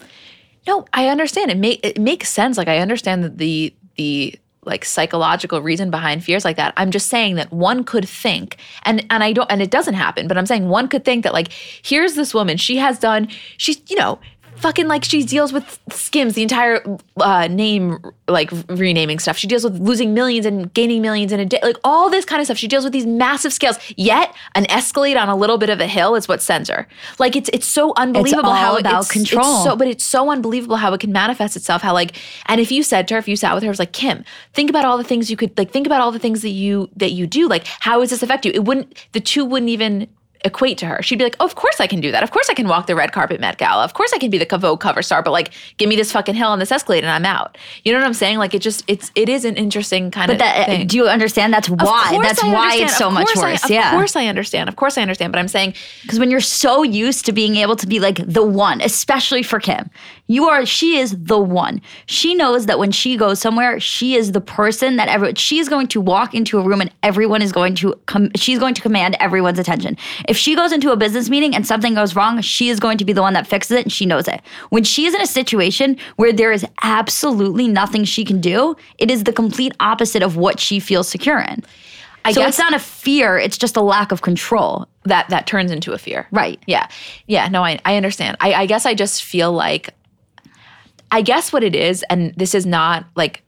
No, 0.67 0.87
I 0.93 1.09
understand. 1.09 1.51
It, 1.51 1.59
make, 1.59 1.85
it 1.85 1.99
makes 1.99 2.29
sense. 2.29 2.57
Like 2.57 2.69
I 2.69 2.79
understand 2.79 3.25
that 3.25 3.39
the 3.39 3.75
the 3.97 4.39
like 4.65 4.85
psychological 4.85 5.61
reason 5.61 5.91
behind 5.91 6.23
fears 6.23 6.45
like 6.45 6.57
that. 6.57 6.73
I'm 6.77 6.91
just 6.91 7.09
saying 7.09 7.35
that 7.37 7.53
one 7.53 7.85
could 7.85 8.09
think, 8.09 8.57
and 8.85 9.05
and 9.11 9.25
I 9.25 9.33
don't, 9.33 9.51
and 9.51 9.61
it 9.61 9.71
doesn't 9.71 9.95
happen. 9.95 10.29
But 10.29 10.39
I'm 10.39 10.47
saying 10.47 10.69
one 10.69 10.89
could 10.89 11.05
think 11.05 11.25
that 11.25 11.33
like 11.33 11.53
here's 11.53 12.15
this 12.15 12.33
woman. 12.33 12.57
She 12.57 12.77
has 12.77 12.99
done. 12.99 13.29
She's 13.57 13.81
you 13.91 13.97
know 13.97 14.21
fucking 14.63 14.87
like 14.87 15.05
she 15.05 15.25
deals 15.25 15.53
with 15.53 15.79
skims 15.91 16.35
the 16.35 16.43
entire 16.43 16.83
uh, 17.21 17.49
name 17.49 17.99
like 18.29 18.51
renaming 18.69 19.19
stuff. 19.19 19.37
She 19.37 19.47
deals 19.47 19.65
with 19.65 19.79
losing 19.81 20.15
millions 20.15 20.47
and 20.47 20.73
gaining 20.73 21.03
millions 21.03 21.33
in 21.33 21.41
a 21.41 21.45
day 21.45 21.59
like 21.63 21.77
all 21.85 22.09
this 22.09 22.25
kind 22.25 22.41
of 22.41 22.47
stuff. 22.47 22.57
She 22.57 22.69
deals 22.69 22.85
with 22.85 22.93
these 22.93 23.05
massive 23.05 23.53
scales. 23.53 23.79
Yet 23.97 24.35
an 24.55 24.71
Escalade 24.71 25.17
on 25.17 25.29
a 25.29 25.37
little 25.37 25.59
bit 25.59 25.69
of 25.69 25.81
a 25.81 25.87
hill 25.87 26.15
is 26.15 26.29
what 26.29 26.41
sends 26.41 26.71
her. 26.71 26.87
Like 27.19 27.37
it's 27.37 27.51
it's 27.53 27.67
so 27.67 27.93
unbelievable 27.97 28.51
all 28.51 28.55
how 28.55 28.77
about 28.77 29.03
it's, 29.03 29.11
control. 29.11 29.57
it's 29.57 29.65
so 29.65 29.77
but 29.77 29.89
it's 29.89 30.05
so 30.05 30.31
unbelievable 30.31 30.77
how 30.77 30.95
it 30.95 31.01
can 31.01 31.13
manifest 31.13 31.57
itself 31.57 31.83
how 31.83 31.93
like 31.93 32.17
and 32.47 32.61
if 32.61 32.71
you 32.71 32.83
said 32.83 33.09
to 33.09 33.15
her 33.15 33.19
if 33.19 33.29
you 33.29 33.37
sat 33.37 33.55
with 33.55 33.63
her 33.65 33.69
it 33.69 33.71
was 33.71 33.79
like 33.79 33.93
kim 33.93 34.25
think 34.53 34.71
about 34.71 34.85
all 34.85 34.97
the 34.97 35.05
things 35.05 35.31
you 35.31 35.37
could 35.37 35.57
like 35.59 35.71
think 35.73 35.87
about 35.87 36.01
all 36.01 36.13
the 36.13 36.19
things 36.19 36.43
that 36.43 36.51
you 36.51 36.89
that 36.97 37.11
you 37.11 37.27
do. 37.27 37.49
Like 37.49 37.67
how 37.67 38.01
does 38.01 38.11
this 38.11 38.23
affect 38.23 38.47
you? 38.47 38.53
It 38.55 38.65
wouldn't 38.65 39.07
the 39.13 39.21
two 39.21 39.45
wouldn't 39.45 39.71
even 39.71 40.09
equate 40.45 40.79
to 40.79 40.87
her. 40.87 41.03
She'd 41.03 41.17
be 41.19 41.25
like, 41.25 41.37
oh, 41.41 41.45
of 41.45 41.55
course 41.55 41.81
I 41.81 41.87
can 41.87 42.01
do 42.01 42.11
that. 42.13 42.23
Of 42.23 42.31
course 42.31 42.49
I 42.51 42.55
can 42.55 42.69
walk 42.69 42.87
the 42.87 42.95
red 42.95 43.13
carpet 43.13 43.41
Met 43.41 43.59
Gala. 43.59 43.85
Of 43.85 43.95
course 43.95 44.13
I 44.13 44.19
can 44.19 44.31
be 44.31 44.39
the 44.39 44.59
Vogue 44.59 44.81
cover 44.81 45.03
star, 45.03 45.23
but 45.23 45.31
like, 45.31 45.53
give 45.79 45.89
me 45.89 45.97
this 45.97 46.13
fucking 46.13 46.35
hill 46.35 46.49
on 46.49 46.59
this 46.59 46.71
Escalade 46.73 47.05
and 47.05 47.11
I'm 47.11 47.25
out. 47.25 47.57
You 47.85 47.93
know 47.93 47.99
what 47.99 48.07
I'm 48.07 48.15
saying? 48.15 48.39
Like, 48.39 48.55
it 48.55 48.61
just, 48.63 48.85
it's, 48.87 49.11
it 49.15 49.29
is 49.29 49.45
an 49.45 49.57
interesting 49.57 50.11
kind 50.11 50.29
But 50.29 50.35
of 50.35 50.39
that 50.41 50.57
uh, 50.61 50.65
thing. 50.67 50.87
do 50.87 50.97
you 50.97 51.07
understand? 51.09 51.53
That's 51.53 51.69
why. 51.69 52.19
That's 52.23 52.43
I 52.43 52.53
why 52.53 52.63
understand. 52.65 52.83
it's 52.91 52.97
so 52.99 53.11
much 53.11 53.27
course 53.29 53.39
I- 53.39 53.51
worse. 53.53 53.65
of 53.65 53.91
course 53.93 54.17
I 54.17 54.27
understand. 54.27 54.69
Of 54.69 54.77
course 54.77 54.99
I 54.99 55.03
understand. 55.03 55.33
But 55.33 55.39
I'm 55.39 55.49
saying, 55.49 55.75
Because 56.03 56.19
when 56.19 56.31
you're 56.31 56.41
so 56.41 56.83
used 56.83 57.25
to 57.27 57.33
being 57.33 57.57
able 57.57 57.77
to 57.77 57.87
be 57.87 57.99
like 58.01 58.17
the 58.27 58.45
one, 58.45 58.81
especially 58.81 59.43
for 59.43 59.59
Kim, 59.61 59.91
you 60.29 60.49
are, 60.49 60.65
she 60.65 60.97
is 60.99 61.17
the 61.19 61.39
one. 61.39 61.81
She 62.07 62.35
knows 62.35 62.67
that 62.67 62.79
when 62.79 62.91
she 62.93 63.17
goes 63.17 63.39
somewhere, 63.39 63.79
she 63.81 64.15
is 64.15 64.33
the 64.33 64.41
person 64.41 64.97
that 64.97 65.09
everyone, 65.09 65.35
she 65.35 65.59
is 65.59 65.69
going 65.69 65.89
to 65.89 66.01
walk 66.01 66.35
into 66.35 66.59
a 66.59 66.63
room 66.63 66.81
and 66.81 66.91
everyone 67.03 67.43
is 67.43 67.53
going 67.53 67.75
to, 67.77 67.95
com- 68.07 68.31
she's 68.37 68.59
going 68.59 68.75
to 68.75 68.81
command 68.83 69.17
everyone's 69.21 69.59
attention. 69.59 69.97
If 70.29 70.32
she 70.37 70.55
goes 70.55 70.73
into 70.73 70.93
a 70.93 70.97
business 70.97 71.29
meeting 71.29 71.55
and 71.55 71.67
something 71.67 71.95
goes 71.95 72.15
wrong, 72.15 72.41
she 72.41 72.69
is 72.69 72.79
going 72.81 72.99
to 72.99 73.05
be 73.05 73.13
the 73.13 73.23
one 73.23 73.35
that 73.35 73.47
fixes 73.47 73.77
it 73.79 73.85
and 73.85 73.93
she 73.93 74.07
knows 74.07 74.29
it. 74.29 74.41
When 74.71 74.85
she 74.85 75.07
is 75.07 75.15
in 75.15 75.21
a 75.21 75.27
situation 75.27 75.97
where 76.17 76.33
there 76.33 76.53
is 76.53 76.65
absolutely 76.83 77.69
nothing 77.69 78.05
she 78.05 78.25
can 78.25 78.41
do, 78.41 78.77
it 78.99 79.11
is 79.11 79.25
the 79.25 79.33
complete 79.33 79.75
opposite 79.81 80.23
of 80.23 80.37
what 80.37 80.61
she 80.61 80.81
feels 80.81 81.09
secure 81.09 81.41
in. 81.41 81.63
I 82.25 82.33
so 82.33 82.41
guess 82.41 82.51
it's 82.51 82.59
not 82.59 82.73
a 82.73 82.79
fear, 82.79 83.37
it's 83.39 83.59
just 83.59 83.77
a 83.77 83.83
lack 83.83 84.13
of 84.13 84.23
control. 84.23 84.87
that 85.05 85.29
that 85.31 85.47
turns 85.47 85.73
into 85.73 85.93
a 85.93 85.99
fear. 85.99 86.29
Right. 86.31 86.63
Yeah. 86.67 86.87
Yeah. 87.27 87.49
No, 87.49 87.65
I, 87.65 87.81
I 87.85 87.97
understand. 87.97 88.37
I, 88.41 88.55
I 88.55 88.67
guess 88.67 88.87
I 88.87 88.95
just 88.95 89.25
feel 89.25 89.53
like, 89.53 89.91
I 91.11 91.23
guess 91.23 91.53
what 91.53 91.65
it 91.65 91.75
is, 91.75 92.05
and 92.09 92.33
this 92.37 92.55
is 92.55 92.65
not 92.65 93.05
like, 93.17 93.43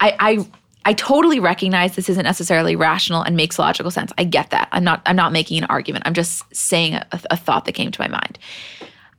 I, 0.00 0.16
I, 0.18 0.46
I 0.84 0.94
totally 0.94 1.40
recognize 1.40 1.94
this 1.94 2.08
isn't 2.08 2.24
necessarily 2.24 2.74
rational 2.74 3.22
and 3.22 3.36
makes 3.36 3.58
logical 3.58 3.90
sense. 3.90 4.12
I 4.16 4.24
get 4.24 4.50
that. 4.50 4.68
I'm 4.72 4.84
not. 4.84 5.02
I'm 5.06 5.16
not 5.16 5.32
making 5.32 5.58
an 5.58 5.64
argument. 5.64 6.06
I'm 6.06 6.14
just 6.14 6.44
saying 6.54 6.94
a, 6.94 7.06
a 7.30 7.36
thought 7.36 7.66
that 7.66 7.72
came 7.72 7.90
to 7.90 8.00
my 8.00 8.08
mind. 8.08 8.38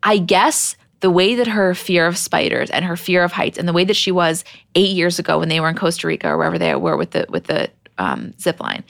I 0.03 0.17
guess 0.17 0.75
the 1.01 1.11
way 1.11 1.35
that 1.35 1.47
her 1.47 1.75
fear 1.75 2.07
of 2.07 2.17
spiders 2.17 2.69
and 2.69 2.85
her 2.85 2.95
fear 2.95 3.23
of 3.23 3.31
heights 3.31 3.57
and 3.57 3.67
the 3.67 3.73
way 3.73 3.83
that 3.83 3.95
she 3.95 4.11
was 4.11 4.43
eight 4.75 4.95
years 4.95 5.19
ago 5.19 5.39
when 5.39 5.49
they 5.49 5.59
were 5.59 5.69
in 5.69 5.75
Costa 5.75 6.07
Rica 6.07 6.29
or 6.29 6.37
wherever 6.37 6.57
they 6.57 6.75
were 6.75 6.97
with 6.97 7.11
the 7.11 7.25
with 7.29 7.45
the 7.45 7.69
um, 7.97 8.33
zip 8.39 8.59
line, 8.59 8.83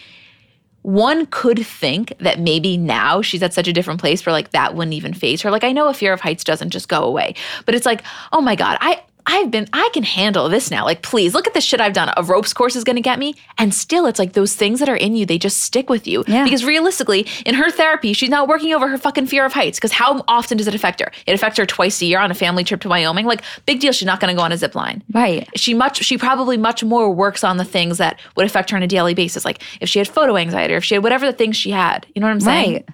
one 0.84 1.26
could 1.28 1.66
think 1.66 2.14
that 2.20 2.40
maybe 2.40 2.78
now 2.78 3.22
she's 3.22 3.44
at 3.44 3.54
such 3.54 3.68
a 3.68 3.74
different 3.74 4.00
place 4.00 4.26
where 4.26 4.34
like 4.34 4.52
that 4.52 4.76
wouldn't 4.76 4.94
even 4.94 5.14
phase 5.14 5.42
her. 5.42 5.52
Like 5.52 5.64
I 5.64 5.72
know 5.72 5.88
a 5.88 5.94
fear 5.94 6.14
of 6.14 6.22
heights 6.22 6.44
doesn't 6.44 6.72
just 6.72 6.90
go 6.90 7.04
away, 7.04 7.36
but 7.66 7.76
it's 7.76 7.86
like, 7.86 8.04
oh 8.32 8.42
my 8.42 8.56
God, 8.56 8.78
I 8.82 9.04
I've 9.26 9.52
been, 9.52 9.68
I 9.74 9.90
can 9.94 10.04
handle 10.04 10.50
this 10.50 10.72
now. 10.72 10.86
Like, 10.86 11.02
please 11.02 11.34
look 11.34 11.48
at 11.48 11.54
the 11.54 11.62
shit 11.62 11.82
I've 11.82 11.94
done. 11.94 12.14
A 12.18 12.24
ropes 12.24 12.54
course 12.54 12.76
is 12.76 12.84
going 12.84 12.96
to 12.96 13.02
get 13.02 13.20
me. 13.20 13.36
And 13.58 13.74
still, 13.74 14.06
it's 14.06 14.20
like 14.20 14.34
those 14.34 14.56
things 14.56 14.80
that 14.80 14.90
are 14.90 14.96
in 14.96 15.16
you, 15.16 15.26
they 15.26 15.38
just 15.38 15.62
stick 15.62 15.90
with 15.90 16.08
you. 16.08 16.24
Yeah. 16.28 16.44
Because 16.44 16.64
realistically, 16.64 17.28
in 17.46 17.56
her 17.56 17.72
therapy, 17.72 18.14
she's 18.14 18.30
not 18.30 18.48
working 18.48 18.74
over 18.74 18.88
her 18.88 18.98
fucking 18.98 19.28
fear 19.28 19.46
of 19.46 19.54
heights. 19.54 19.78
Because 19.78 19.92
how 19.92 20.24
often 20.28 20.58
does 20.58 20.68
it 20.68 20.76
affect 20.76 21.00
her? 21.00 21.12
It 21.26 21.34
affects 21.34 21.58
her 21.58 21.66
twice 21.66 22.02
a 22.02 22.06
year 22.06 22.20
on 22.20 22.32
a 22.32 22.36
family 22.36 22.64
trip 22.64 22.82
to 22.82 22.90
Wyoming. 22.90 23.26
Like, 23.26 23.44
big 23.66 23.80
deal. 23.80 23.92
She's 23.92 24.06
not 24.06 24.20
going 24.20 24.34
to 24.34 24.38
go 24.38 24.44
on 24.44 24.52
a 24.52 24.58
zip 24.58 24.76
line. 24.76 25.04
Right. 25.14 25.48
She 25.56 25.74
much, 25.74 26.04
she 26.04 26.18
probably 26.18 26.58
much 26.58 26.84
more 26.84 27.12
works 27.12 27.44
on 27.44 27.58
the 27.58 27.66
things 27.66 27.98
that 27.98 28.20
would 28.36 28.46
affect 28.46 28.70
her 28.72 28.78
on 28.78 28.84
a 28.84 28.88
daily 28.88 29.14
basis. 29.14 29.46
Like 29.46 29.62
if 29.80 29.90
she 29.90 30.00
had 30.00 30.08
photo 30.08 30.38
anxiety 30.38 30.74
or 30.74 30.78
if 30.78 30.84
she 30.84 30.96
had 30.96 31.04
whatever 31.04 31.26
the 31.26 31.34
things 31.34 31.56
she 31.56 31.72
had. 31.72 32.06
You 32.16 32.22
know 32.22 32.28
what 32.28 32.34
I'm 32.34 32.42
saying? 32.42 32.74
Right. 32.74 32.90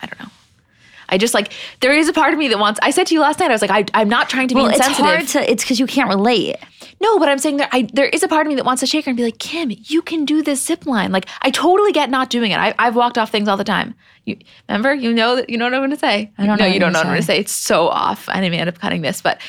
I 0.00 0.06
don't 0.06 0.20
know. 0.20 0.30
I 1.12 1.18
just 1.18 1.34
like 1.34 1.52
there 1.80 1.92
is 1.92 2.08
a 2.08 2.12
part 2.12 2.32
of 2.32 2.38
me 2.38 2.48
that 2.48 2.58
wants. 2.58 2.80
I 2.82 2.90
said 2.90 3.06
to 3.08 3.14
you 3.14 3.20
last 3.20 3.38
night. 3.38 3.50
I 3.50 3.54
was 3.54 3.62
like, 3.62 3.70
I, 3.70 3.84
I'm 3.94 4.08
not 4.08 4.28
trying 4.28 4.48
to 4.48 4.54
Well, 4.54 4.66
be 4.68 4.70
it's 4.74 4.78
insensitive. 4.78 5.04
hard 5.06 5.28
to. 5.28 5.50
It's 5.50 5.62
because 5.62 5.78
you 5.78 5.86
can't 5.86 6.08
relate. 6.08 6.56
no, 7.00 7.18
but 7.20 7.28
I'm 7.28 7.38
saying 7.38 7.58
there. 7.58 7.68
I, 7.70 7.88
there 7.92 8.06
is 8.06 8.22
a 8.22 8.28
part 8.28 8.46
of 8.46 8.48
me 8.48 8.56
that 8.56 8.64
wants 8.64 8.80
to 8.80 8.86
shake 8.86 9.04
her 9.04 9.10
and 9.10 9.16
be 9.16 9.22
like, 9.24 9.38
Kim, 9.38 9.70
you 9.70 10.02
can 10.02 10.24
do 10.24 10.42
this 10.42 10.64
zip 10.64 10.86
line. 10.86 11.12
Like 11.12 11.26
I 11.42 11.50
totally 11.50 11.92
get 11.92 12.10
not 12.10 12.30
doing 12.30 12.50
it. 12.50 12.58
I, 12.58 12.74
I've 12.78 12.96
walked 12.96 13.18
off 13.18 13.30
things 13.30 13.46
all 13.46 13.56
the 13.56 13.64
time. 13.64 13.94
You 14.24 14.36
remember? 14.68 14.94
You 14.94 15.12
know 15.12 15.36
that. 15.36 15.50
You 15.50 15.58
know 15.58 15.66
what 15.66 15.74
I'm 15.74 15.80
going 15.80 15.90
to 15.90 15.96
say. 15.98 16.32
I 16.38 16.46
don't 16.46 16.58
know 16.58 16.64
No, 16.66 16.72
you 16.72 16.80
don't 16.80 16.92
know 16.92 17.00
what 17.00 17.06
I'm 17.06 17.12
going 17.12 17.20
to 17.20 17.26
say. 17.26 17.38
It's 17.38 17.52
so 17.52 17.88
off. 17.88 18.28
I 18.28 18.34
didn't 18.34 18.46
even 18.46 18.60
end 18.60 18.68
up 18.68 18.78
cutting 18.78 19.02
this, 19.02 19.20
but 19.20 19.40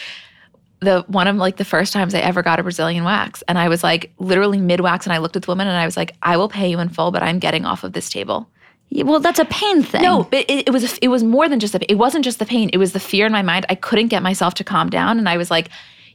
the 0.80 1.05
one 1.07 1.28
of 1.28 1.38
like 1.38 1.55
the 1.57 1.64
first 1.66 1.93
times 1.93 2.14
I 2.14 2.20
ever 2.20 2.41
got 2.43 2.59
a 2.59 2.64
Brazilian 2.64 3.03
wax, 3.05 3.41
and 3.47 3.57
I 3.57 3.70
was 3.70 3.84
like 3.84 4.11
literally 4.20 4.59
mid 4.59 4.82
wax, 4.82 5.05
and 5.05 5.14
I 5.14 5.20
looked 5.20 5.36
at 5.38 5.43
the 5.43 5.51
woman 5.51 5.68
and 5.68 5.78
I 5.78 5.86
was 5.86 5.95
like, 5.95 6.14
I 6.22 6.36
will 6.38 6.49
pay 6.49 6.70
you 6.70 6.80
in 6.80 6.89
full, 6.89 7.11
but 7.11 7.24
I'm 7.24 7.39
getting 7.39 7.66
off 7.66 7.84
of 7.86 7.93
this 7.93 8.09
table. 8.09 8.49
Well, 8.95 9.19
that's 9.19 9.39
a 9.39 9.45
pain 9.45 9.81
thing. 9.83 10.01
No, 10.03 10.23
but 10.23 10.45
it, 10.49 10.67
it 10.67 10.71
was 10.71 10.97
it 10.99 11.07
was 11.07 11.23
more 11.23 11.49
than 11.49 11.59
just 11.59 11.73
the 11.73 11.91
it 11.91 11.95
wasn't 11.95 12.23
just 12.25 12.39
the 12.39 12.45
pain. 12.45 12.69
It 12.73 12.77
was 12.77 12.93
the 12.93 12.99
fear 12.99 13.25
in 13.25 13.31
my 13.31 13.41
mind. 13.41 13.65
I 13.69 13.75
couldn't 13.75 14.07
get 14.09 14.21
myself 14.21 14.53
to 14.55 14.63
calm 14.63 14.89
down, 14.89 15.17
and 15.17 15.27
I 15.27 15.37
was 15.37 15.49
like, 15.49 15.69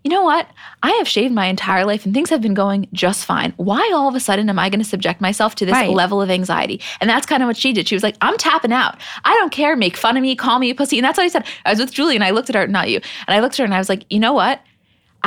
you 0.04 0.10
know 0.10 0.22
what? 0.22 0.46
I 0.82 0.90
have 0.92 1.08
shaved 1.08 1.34
my 1.34 1.46
entire 1.46 1.84
life, 1.84 2.04
and 2.04 2.14
things 2.14 2.30
have 2.30 2.40
been 2.40 2.54
going 2.54 2.86
just 2.92 3.24
fine. 3.24 3.52
Why 3.56 3.90
all 3.94 4.08
of 4.08 4.14
a 4.14 4.20
sudden 4.20 4.48
am 4.48 4.58
I 4.58 4.68
going 4.70 4.78
to 4.78 4.84
subject 4.88 5.20
myself 5.20 5.56
to 5.56 5.66
this 5.66 5.72
Right. 5.72 5.90
level 5.90 6.22
of 6.22 6.30
anxiety? 6.30 6.80
And 7.00 7.10
that's 7.10 7.26
kind 7.26 7.42
of 7.42 7.48
what 7.48 7.56
she 7.56 7.72
did. 7.72 7.88
She 7.88 7.96
was 7.96 8.04
like, 8.04 8.16
I'm 8.20 8.38
tapping 8.38 8.72
out. 8.72 8.96
I 9.24 9.34
don't 9.34 9.50
care. 9.50 9.74
Make 9.74 9.96
fun 9.96 10.16
of 10.16 10.22
me. 10.22 10.36
Call 10.36 10.60
me 10.60 10.70
a 10.70 10.74
pussy. 10.74 10.98
And 10.98 11.04
that's 11.04 11.18
what 11.18 11.24
I 11.24 11.28
said. 11.28 11.44
I 11.66 11.70
was 11.70 11.80
with 11.80 11.90
Julie, 11.92 12.14
and 12.14 12.22
I 12.22 12.30
looked 12.30 12.48
at 12.48 12.54
her, 12.54 12.66
not 12.68 12.88
you, 12.90 13.00
and 13.26 13.36
I 13.36 13.40
looked 13.40 13.54
at 13.54 13.58
her, 13.58 13.64
and 13.64 13.74
I 13.74 13.78
was 13.78 13.88
like, 13.88 14.04
you 14.08 14.20
know 14.20 14.32
what? 14.32 14.60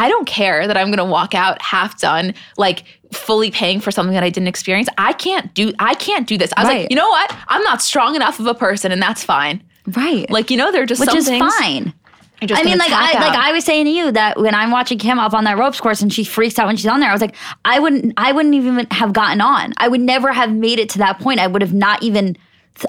I 0.01 0.09
don't 0.09 0.25
care 0.25 0.67
that 0.67 0.75
I'm 0.77 0.87
going 0.87 0.97
to 0.97 1.05
walk 1.05 1.33
out 1.35 1.61
half 1.61 1.99
done, 1.99 2.33
like 2.57 2.83
fully 3.13 3.51
paying 3.51 3.79
for 3.79 3.91
something 3.91 4.13
that 4.13 4.23
I 4.23 4.29
didn't 4.29 4.47
experience. 4.47 4.89
I 4.97 5.13
can't 5.13 5.53
do 5.53 5.73
I 5.79 5.93
can't 5.95 6.27
do 6.27 6.37
this. 6.37 6.51
I 6.57 6.63
was 6.63 6.69
Right. 6.69 6.81
like, 6.81 6.89
you 6.91 6.95
know 6.95 7.09
what? 7.09 7.35
I'm 7.47 7.63
not 7.63 7.81
strong 7.81 8.15
enough 8.15 8.39
of 8.39 8.47
a 8.47 8.53
person 8.55 8.91
and 8.91 9.01
that's 9.01 9.23
fine. 9.23 9.61
right? 9.95 10.29
Like, 10.29 10.49
you 10.51 10.57
know, 10.57 10.71
they're 10.71 10.85
just 10.85 10.99
which 11.01 11.13
is 11.13 11.27
things 11.27 11.53
fine. 11.59 11.93
I 12.41 12.63
mean, 12.63 12.79
like 12.79 12.91
I 12.91 13.11
tap 13.11 13.21
like. 13.21 13.37
I 13.37 13.51
was 13.51 13.63
saying 13.65 13.85
to 13.85 13.91
you 13.91 14.11
that 14.13 14.39
when 14.39 14.55
I'm 14.55 14.71
watching 14.71 14.97
Kim 14.97 15.19
up 15.19 15.33
on 15.35 15.43
that 15.43 15.59
ropes 15.59 15.79
course 15.79 16.01
and 16.01 16.11
she 16.11 16.23
freaks 16.23 16.57
out 16.57 16.65
when 16.65 16.75
she's 16.75 16.87
on 16.87 16.99
there, 16.99 17.09
I 17.09 17.13
was 17.13 17.21
like, 17.21 17.35
I 17.65 17.77
wouldn't, 17.79 18.13
I 18.17 18.31
wouldn't 18.31 18.55
even 18.55 18.87
have 18.89 19.13
gotten 19.13 19.41
on. 19.41 19.73
I 19.77 19.87
would 19.87 20.01
never 20.01 20.33
have 20.33 20.51
made 20.51 20.79
it 20.79 20.89
to 20.89 20.97
that 20.99 21.19
point. 21.19 21.39
I 21.39 21.45
would 21.45 21.61
have 21.61 21.73
not 21.73 22.01
even. 22.01 22.35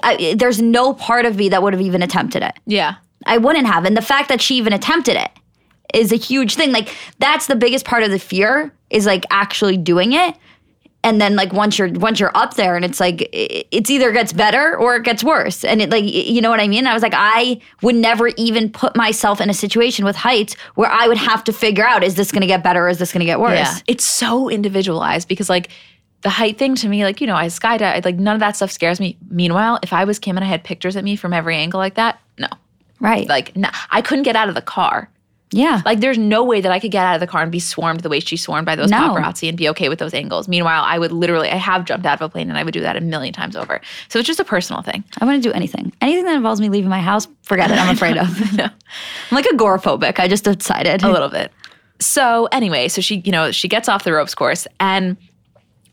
I, 0.01 0.33
there's 0.35 0.59
no 0.59 0.95
part 0.95 1.25
of 1.27 1.35
me 1.35 1.49
that 1.49 1.61
would 1.61 1.73
have 1.73 1.81
even 1.83 2.01
attempted 2.01 2.41
it. 2.41 2.53
Yeah. 2.65 2.95
I 3.27 3.37
wouldn't 3.37 3.67
have, 3.67 3.85
and 3.85 3.95
the 3.95 4.01
fact 4.01 4.27
that 4.29 4.41
she 4.41 4.55
even 4.55 4.73
attempted 4.73 5.17
it 5.17 5.29
is 5.93 6.11
a 6.11 6.15
huge 6.15 6.55
thing. 6.55 6.71
Like 6.71 6.95
that's 7.19 7.47
the 7.47 7.55
biggest 7.55 7.85
part 7.85 8.03
of 8.03 8.11
the 8.11 8.19
fear 8.19 8.73
is 8.89 9.05
like 9.05 9.25
actually 9.29 9.77
doing 9.77 10.13
it. 10.13 10.35
And 11.05 11.19
then 11.19 11.35
like 11.35 11.51
once 11.51 11.77
you're 11.77 11.91
once 11.91 12.19
you're 12.21 12.35
up 12.35 12.53
there 12.53 12.77
and 12.77 12.85
it's 12.85 13.01
like 13.01 13.27
it's 13.33 13.89
either 13.89 14.13
gets 14.13 14.31
better 14.31 14.77
or 14.77 14.95
it 14.95 15.03
gets 15.03 15.21
worse. 15.21 15.65
And 15.65 15.81
it 15.81 15.89
like 15.89 16.05
you 16.05 16.41
know 16.41 16.49
what 16.49 16.61
I 16.61 16.67
mean? 16.67 16.87
I 16.87 16.93
was 16.93 17.03
like 17.03 17.13
I 17.13 17.59
would 17.81 17.95
never 17.95 18.29
even 18.37 18.69
put 18.71 18.95
myself 18.95 19.41
in 19.41 19.49
a 19.49 19.53
situation 19.53 20.05
with 20.05 20.15
heights 20.15 20.55
where 20.75 20.89
I 20.89 21.07
would 21.07 21.17
have 21.17 21.43
to 21.45 21.53
figure 21.53 21.85
out 21.85 22.03
is 22.03 22.15
this 22.15 22.31
going 22.31 22.41
to 22.41 22.47
get 22.47 22.63
better 22.63 22.85
or 22.85 22.89
is 22.89 22.99
this 22.99 23.11
going 23.11 23.19
to 23.19 23.25
get 23.25 23.41
worse? 23.41 23.57
Yeah. 23.57 23.77
It's 23.87 24.05
so 24.05 24.49
individualized 24.49 25.27
because 25.27 25.49
like 25.49 25.69
the 26.23 26.29
height 26.29 26.57
thing 26.57 26.75
to 26.75 26.87
me, 26.87 27.03
like, 27.03 27.21
you 27.21 27.27
know, 27.27 27.35
I 27.35 27.47
skydive, 27.47 28.03
like 28.05 28.15
none 28.15 28.33
of 28.33 28.39
that 28.39 28.55
stuff 28.55 28.71
scares 28.71 28.99
me. 28.99 29.17
Meanwhile, 29.29 29.79
if 29.83 29.93
I 29.93 30.05
was 30.05 30.19
Kim 30.19 30.37
and 30.37 30.43
I 30.43 30.47
had 30.47 30.63
pictures 30.63 30.95
of 30.95 31.03
me 31.03 31.15
from 31.15 31.33
every 31.33 31.55
angle 31.55 31.79
like 31.79 31.95
that, 31.95 32.19
no. 32.39 32.47
Right. 32.99 33.27
Like, 33.27 33.55
no, 33.57 33.69
I 33.91 34.01
couldn't 34.01 34.23
get 34.23 34.37
out 34.37 34.47
of 34.47 34.55
the 34.55 34.61
car. 34.61 35.09
Yeah. 35.53 35.81
Like, 35.85 35.99
there's 35.99 36.17
no 36.17 36.43
way 36.43 36.59
that 36.61 36.71
I 36.71 36.79
could 36.79 36.91
get 36.91 37.05
out 37.05 37.13
of 37.15 37.19
the 37.21 37.27
car 37.27 37.41
and 37.43 37.51
be 37.51 37.59
swarmed 37.59 38.01
the 38.01 38.09
way 38.09 38.19
she's 38.19 38.41
swarmed 38.41 38.65
by 38.65 38.75
those 38.75 38.89
No. 38.89 38.97
paparazzi 38.97 39.47
and 39.47 39.57
be 39.57 39.69
okay 39.69 39.87
with 39.89 39.99
those 39.99 40.13
angles. 40.13 40.47
Meanwhile, 40.47 40.83
I 40.85 40.97
would 40.99 41.11
literally, 41.11 41.49
I 41.49 41.55
have 41.55 41.85
jumped 41.85 42.05
out 42.05 42.21
of 42.21 42.25
a 42.25 42.29
plane 42.29 42.49
and 42.49 42.57
I 42.57 42.63
would 42.63 42.73
do 42.73 42.81
that 42.81 42.95
a 42.97 43.01
million 43.01 43.33
times 43.33 43.55
over. 43.55 43.79
So 44.09 44.19
it's 44.19 44.27
just 44.27 44.39
a 44.39 44.43
personal 44.45 44.81
thing. 44.81 45.03
I 45.21 45.25
want 45.25 45.41
to 45.41 45.47
do 45.49 45.53
anything. 45.53 45.93
Anything 46.01 46.25
that 46.25 46.35
involves 46.35 46.59
me 46.59 46.69
leaving 46.69 46.89
my 46.89 46.99
house, 47.01 47.27
forget 47.43 47.71
it. 47.71 47.77
I'm 47.77 47.89
afraid 47.95 48.17
of. 48.17 48.53
No. 48.57 48.65
I'm 48.65 48.71
like 49.31 49.45
agoraphobic. 49.45 50.19
I 50.19 50.27
just 50.27 50.43
decided. 50.43 51.03
a 51.03 51.11
little 51.11 51.29
bit. 51.29 51.51
So 51.99 52.47
anyway, 52.51 52.87
so 52.89 52.99
she, 53.01 53.17
you 53.25 53.31
know, 53.31 53.51
she 53.51 53.67
gets 53.67 53.87
off 53.87 54.03
the 54.03 54.11
ropes 54.13 54.35
course 54.35 54.67
and 54.79 55.15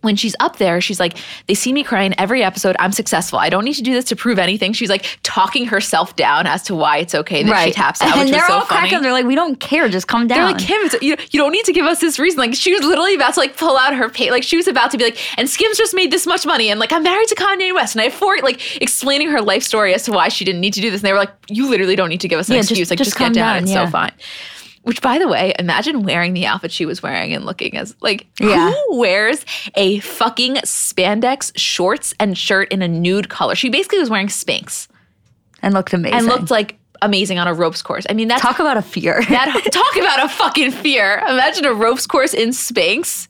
when 0.02 0.16
she's 0.16 0.34
up 0.40 0.56
there, 0.56 0.80
she's 0.80 0.98
like, 0.98 1.16
they 1.46 1.54
see 1.54 1.72
me 1.72 1.82
crying 1.84 2.14
every 2.18 2.42
episode. 2.42 2.74
I'm 2.78 2.92
successful. 2.92 3.38
I 3.38 3.50
don't 3.50 3.64
need 3.64 3.74
to 3.74 3.82
do 3.82 3.92
this 3.92 4.04
to 4.06 4.16
prove 4.16 4.38
anything. 4.38 4.72
She's 4.72 4.88
like 4.90 5.18
talking 5.22 5.66
herself 5.66 6.16
down 6.16 6.46
as 6.46 6.62
to 6.64 6.74
why 6.74 6.98
it's 6.98 7.14
okay 7.14 7.42
that 7.42 7.64
she 7.64 7.72
taps 7.72 8.00
out, 8.02 8.16
and 8.16 8.28
they're 8.30 8.46
so 8.46 8.54
all 8.54 8.60
funny. 8.64 8.88
cracking. 8.88 9.02
They're 9.02 9.12
like, 9.12 9.26
we 9.26 9.34
don't 9.34 9.60
care. 9.60 9.88
Just 9.88 10.08
come 10.08 10.26
down. 10.26 10.38
They're 10.38 10.52
like, 10.52 10.58
Kim, 10.58 10.80
it's, 10.82 11.02
you, 11.02 11.16
you 11.30 11.38
don't 11.40 11.52
need 11.52 11.64
to 11.66 11.72
give 11.72 11.86
us 11.86 12.00
this 12.00 12.18
reason. 12.18 12.38
Like, 12.38 12.54
she 12.54 12.72
was 12.72 12.82
literally 12.82 13.14
about 13.14 13.34
to 13.34 13.40
like 13.40 13.56
pull 13.56 13.76
out 13.76 13.94
her 13.94 14.08
pay. 14.08 14.30
Like, 14.30 14.42
she 14.42 14.56
was 14.56 14.66
about 14.68 14.90
to 14.92 14.98
be 14.98 15.04
like, 15.04 15.38
and 15.38 15.48
Skims 15.48 15.76
just 15.76 15.94
made 15.94 16.10
this 16.10 16.26
much 16.26 16.46
money. 16.46 16.70
And 16.70 16.80
like, 16.80 16.92
I'm 16.92 17.02
married 17.02 17.28
to 17.28 17.34
Kanye 17.34 17.74
West. 17.74 17.94
And 17.94 18.00
I 18.00 18.04
have 18.04 18.14
four, 18.14 18.38
like, 18.42 18.80
explaining 18.82 19.28
her 19.30 19.40
life 19.42 19.62
story 19.62 19.92
as 19.94 20.04
to 20.04 20.12
why 20.12 20.28
she 20.28 20.44
didn't 20.44 20.60
need 20.60 20.74
to 20.74 20.80
do 20.80 20.90
this. 20.90 21.00
And 21.02 21.08
they 21.08 21.12
were 21.12 21.18
like, 21.18 21.32
you 21.48 21.68
literally 21.68 21.96
don't 21.96 22.08
need 22.08 22.20
to 22.22 22.28
give 22.28 22.38
us 22.38 22.48
an 22.48 22.54
Yeah, 22.54 22.60
just- 22.60 22.70
excuse. 22.70 22.90
like, 22.90 22.98
just 22.98 23.10
just, 23.10 23.18
get 23.18 23.32
down. 23.34 23.54
down, 23.56 23.62
It's 23.64 23.72
yeah. 23.72 23.84
so 23.84 23.90
fine. 23.90 24.12
Which, 24.82 25.02
by 25.02 25.18
the 25.18 25.28
way, 25.28 25.52
imagine 25.58 26.02
wearing 26.04 26.32
the 26.32 26.46
outfit 26.46 26.72
she 26.72 26.86
was 26.86 27.02
wearing 27.02 27.34
and 27.34 27.44
looking 27.44 27.76
as 27.76 27.94
like, 28.00 28.26
Yeah. 28.40 28.70
who 28.72 28.98
wears 28.98 29.44
a 29.74 29.98
fucking 30.00 30.54
spandex 30.64 31.52
shorts 31.54 32.14
and 32.18 32.36
shirt 32.36 32.72
in 32.72 32.80
a 32.80 32.88
nude 32.88 33.28
color? 33.28 33.54
She 33.54 33.68
basically 33.68 33.98
was 33.98 34.08
wearing 34.08 34.28
Spanx 34.28 34.88
and 35.62 35.74
looked 35.74 35.92
amazing. 35.92 36.16
and 36.18 36.26
looked 36.26 36.50
like 36.50 36.78
amazing 37.02 37.38
on 37.38 37.46
a 37.46 37.52
ropes 37.52 37.82
course. 37.82 38.06
I 38.08 38.14
mean, 38.14 38.28
that's 38.28 38.40
Talk 38.40 38.58
about 38.58 38.78
a 38.78 38.82
fear. 38.82 39.22
that 39.28 39.68
talk 39.70 39.96
about 39.96 40.24
a 40.24 40.28
fucking 40.28 40.70
fear. 40.70 41.18
Imagine 41.28 41.66
a 41.66 41.74
ropes 41.74 42.06
course 42.06 42.32
in 42.32 42.48
Spanx. 42.50 43.28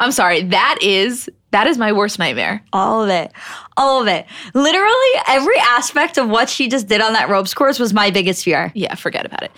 I'm 0.00 0.10
sorry, 0.12 0.42
that 0.44 0.78
is 0.82 1.28
that 1.50 1.66
is 1.66 1.78
my 1.78 1.92
worst 1.92 2.18
nightmare. 2.18 2.62
all 2.72 3.02
of 3.04 3.08
it. 3.08 3.32
All 3.76 4.02
of 4.02 4.06
it. 4.08 4.26
Literally 4.52 5.22
every 5.28 5.58
aspect 5.58 6.18
of 6.18 6.28
what 6.28 6.48
she 6.50 6.68
just 6.68 6.88
did 6.88 7.00
on 7.00 7.12
that 7.14 7.28
ropes 7.28 7.54
course 7.54 7.78
was 7.78 7.94
my 7.94 8.10
biggest 8.10 8.44
fear. 8.44 8.70
Yeah, 8.74 8.94
forget 8.96 9.24
about 9.24 9.44
it. 9.44 9.50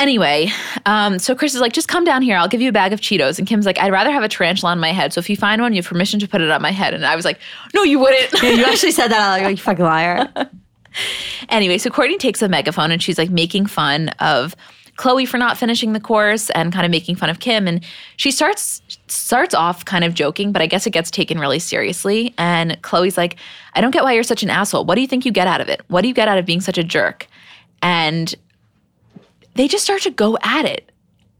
Anyway, 0.00 0.50
um, 0.86 1.20
so 1.20 1.36
Kris 1.36 1.54
is 1.54 1.60
like, 1.60 1.72
just 1.72 1.86
come 1.86 2.04
down 2.04 2.20
here. 2.20 2.36
I'll 2.36 2.48
give 2.48 2.60
you 2.60 2.68
a 2.68 2.72
bag 2.72 2.92
of 2.92 3.00
Cheetos. 3.00 3.38
And 3.38 3.46
Kim's 3.46 3.64
like, 3.64 3.78
I'd 3.78 3.92
rather 3.92 4.10
have 4.10 4.24
a 4.24 4.28
tarantula 4.28 4.72
on 4.72 4.80
my 4.80 4.90
head. 4.90 5.12
So 5.12 5.20
if 5.20 5.30
you 5.30 5.36
find 5.36 5.62
one, 5.62 5.72
you 5.72 5.78
have 5.82 5.86
permission 5.86 6.18
to 6.20 6.26
put 6.26 6.40
it 6.40 6.50
on 6.50 6.60
my 6.60 6.72
head. 6.72 6.94
And 6.94 7.06
I 7.06 7.14
was 7.14 7.24
like, 7.24 7.38
no, 7.74 7.84
you 7.84 8.00
wouldn't. 8.00 8.32
You 8.42 8.64
actually 8.64 8.90
said 8.90 9.08
that. 9.08 9.20
I'm 9.20 9.44
like, 9.44 9.56
you 9.56 9.62
fucking 9.62 9.84
liar. 9.84 10.28
anyway, 11.48 11.78
so 11.78 11.90
Kourtney 11.90 12.18
takes 12.18 12.42
a 12.42 12.48
megaphone 12.48 12.90
and 12.90 13.00
she's 13.00 13.18
like 13.18 13.30
making 13.30 13.66
fun 13.66 14.08
of 14.18 14.56
Khloé 14.96 15.26
for 15.26 15.38
not 15.38 15.56
finishing 15.56 15.92
the 15.92 16.00
course 16.00 16.50
and 16.50 16.72
kind 16.72 16.84
of 16.84 16.90
making 16.90 17.16
fun 17.16 17.30
of 17.30 17.40
Kim. 17.40 17.66
And 17.68 17.84
she 18.16 18.30
starts 18.30 18.82
starts 19.06 19.54
off 19.54 19.84
kind 19.84 20.04
of 20.04 20.14
joking, 20.14 20.52
but 20.52 20.60
I 20.60 20.66
guess 20.66 20.86
it 20.86 20.90
gets 20.90 21.10
taken 21.10 21.38
really 21.38 21.58
seriously. 21.58 22.34
And 22.36 22.80
Khloé's 22.82 23.16
like, 23.16 23.36
I 23.74 23.80
don't 23.80 23.90
get 23.90 24.02
why 24.02 24.12
you're 24.12 24.22
such 24.22 24.42
an 24.42 24.50
asshole. 24.50 24.84
What 24.84 24.96
do 24.96 25.00
you 25.00 25.08
think 25.08 25.24
you 25.24 25.32
get 25.32 25.46
out 25.46 25.60
of 25.60 25.68
it? 25.68 25.82
What 25.88 26.02
do 26.02 26.08
you 26.08 26.14
get 26.14 26.28
out 26.28 26.38
of 26.38 26.46
being 26.46 26.60
such 26.60 26.78
a 26.78 26.84
jerk? 26.84 27.26
And 27.82 28.34
they 29.54 29.68
just 29.68 29.84
start 29.84 30.02
to 30.02 30.10
go 30.10 30.38
at 30.42 30.64
it. 30.64 30.90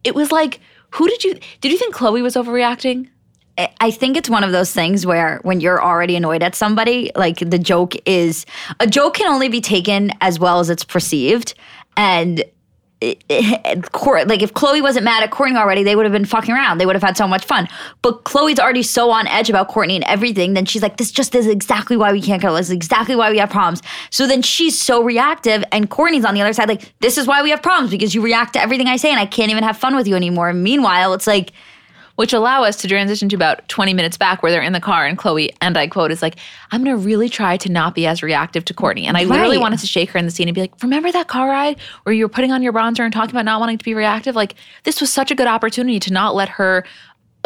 It 0.02 0.14
was 0.14 0.30
like, 0.32 0.60
who 0.90 1.08
did 1.08 1.24
you 1.24 1.38
did 1.60 1.72
you 1.72 1.78
think 1.78 1.94
Khloé 1.94 2.22
was 2.22 2.34
overreacting? 2.34 3.08
I- 3.56 3.90
think 3.92 4.16
it's 4.16 4.28
one 4.28 4.42
of 4.42 4.50
those 4.50 4.72
things 4.72 5.06
where 5.06 5.38
when 5.42 5.60
you're 5.60 5.82
already 5.82 6.16
annoyed 6.16 6.42
at 6.42 6.56
somebody, 6.56 7.12
like 7.14 7.38
the 7.38 7.58
joke 7.58 7.94
is 8.04 8.46
a 8.80 8.86
joke 8.86 9.14
can 9.14 9.32
only 9.32 9.48
be 9.48 9.60
taken 9.60 10.10
as 10.20 10.38
well 10.40 10.58
as 10.58 10.70
it's 10.70 10.84
perceived. 10.84 11.54
And 11.96 12.44
like 13.30 14.42
if 14.42 14.54
Khloé 14.54 14.82
wasn't 14.82 15.04
mad 15.04 15.22
at 15.22 15.30
Kourtney 15.30 15.56
already, 15.56 15.82
they 15.82 15.96
would 15.96 16.04
have 16.04 16.12
been 16.12 16.24
fucking 16.24 16.54
around. 16.54 16.78
They 16.78 16.86
would 16.86 16.96
have 16.96 17.02
had 17.02 17.16
so 17.16 17.28
much 17.28 17.44
fun. 17.44 17.68
But 18.02 18.24
Khloé's 18.24 18.58
already 18.58 18.82
so 18.82 19.10
on 19.10 19.26
edge 19.28 19.50
about 19.50 19.68
Kourtney 19.68 19.94
and 19.94 20.04
everything. 20.04 20.54
Then 20.54 20.64
she's 20.64 20.82
like, 20.82 20.96
"This 20.96 21.10
just 21.10 21.34
is 21.34 21.46
exactly 21.46 21.96
why 21.96 22.12
we 22.12 22.20
can't 22.20 22.40
go. 22.42 22.54
This 22.54 22.66
is 22.66 22.72
exactly 22.72 23.16
why 23.16 23.30
we 23.30 23.38
have 23.38 23.50
problems." 23.50 23.82
So 24.10 24.26
then 24.26 24.42
she's 24.42 24.80
so 24.80 25.02
reactive, 25.02 25.64
and 25.72 25.90
Kourtney's 25.90 26.24
on 26.24 26.34
the 26.34 26.40
other 26.40 26.52
side, 26.52 26.68
like, 26.68 26.92
"This 27.00 27.18
is 27.18 27.26
why 27.26 27.42
we 27.42 27.50
have 27.50 27.62
problems 27.62 27.90
because 27.90 28.14
you 28.14 28.22
react 28.22 28.54
to 28.54 28.60
everything 28.60 28.86
I 28.86 28.96
say, 28.96 29.10
and 29.10 29.20
I 29.20 29.26
can't 29.26 29.50
even 29.50 29.64
have 29.64 29.76
fun 29.76 29.96
with 29.96 30.08
you 30.08 30.16
anymore." 30.16 30.52
Meanwhile, 30.52 31.14
it's 31.14 31.26
like. 31.26 31.52
Which 32.16 32.32
allow 32.32 32.62
us 32.62 32.76
to 32.76 32.88
transition 32.88 33.28
to 33.30 33.36
about 33.36 33.68
20 33.68 33.92
minutes 33.92 34.16
back 34.16 34.42
where 34.42 34.52
they're 34.52 34.62
in 34.62 34.72
the 34.72 34.80
car 34.80 35.04
and 35.04 35.18
Khloé, 35.18 35.50
and 35.60 35.76
I 35.76 35.88
quote, 35.88 36.12
is 36.12 36.22
like, 36.22 36.36
I'm 36.70 36.84
going 36.84 36.96
to 36.96 37.02
really 37.02 37.28
try 37.28 37.56
to 37.56 37.68
not 37.68 37.94
be 37.94 38.06
as 38.06 38.22
reactive 38.22 38.64
to 38.66 38.74
Kourtney. 38.74 39.04
And 39.04 39.16
I 39.16 39.24
literally 39.24 39.58
wanted 39.58 39.80
to 39.80 39.86
shake 39.86 40.10
her 40.10 40.18
in 40.18 40.24
the 40.24 40.30
scene 40.30 40.46
and 40.46 40.54
be 40.54 40.60
like, 40.60 40.80
remember 40.80 41.10
that 41.10 41.26
car 41.26 41.48
ride 41.48 41.76
where 42.04 42.14
you 42.14 42.24
were 42.24 42.28
putting 42.28 42.52
on 42.52 42.62
your 42.62 42.72
bronzer 42.72 43.00
and 43.00 43.12
talking 43.12 43.34
about 43.34 43.44
not 43.44 43.58
wanting 43.58 43.78
to 43.78 43.84
be 43.84 43.94
reactive? 43.94 44.36
Like, 44.36 44.54
this 44.84 45.00
was 45.00 45.12
such 45.12 45.32
a 45.32 45.34
good 45.34 45.48
opportunity 45.48 45.98
to 46.00 46.12
not 46.12 46.36
let 46.36 46.48
her 46.50 46.84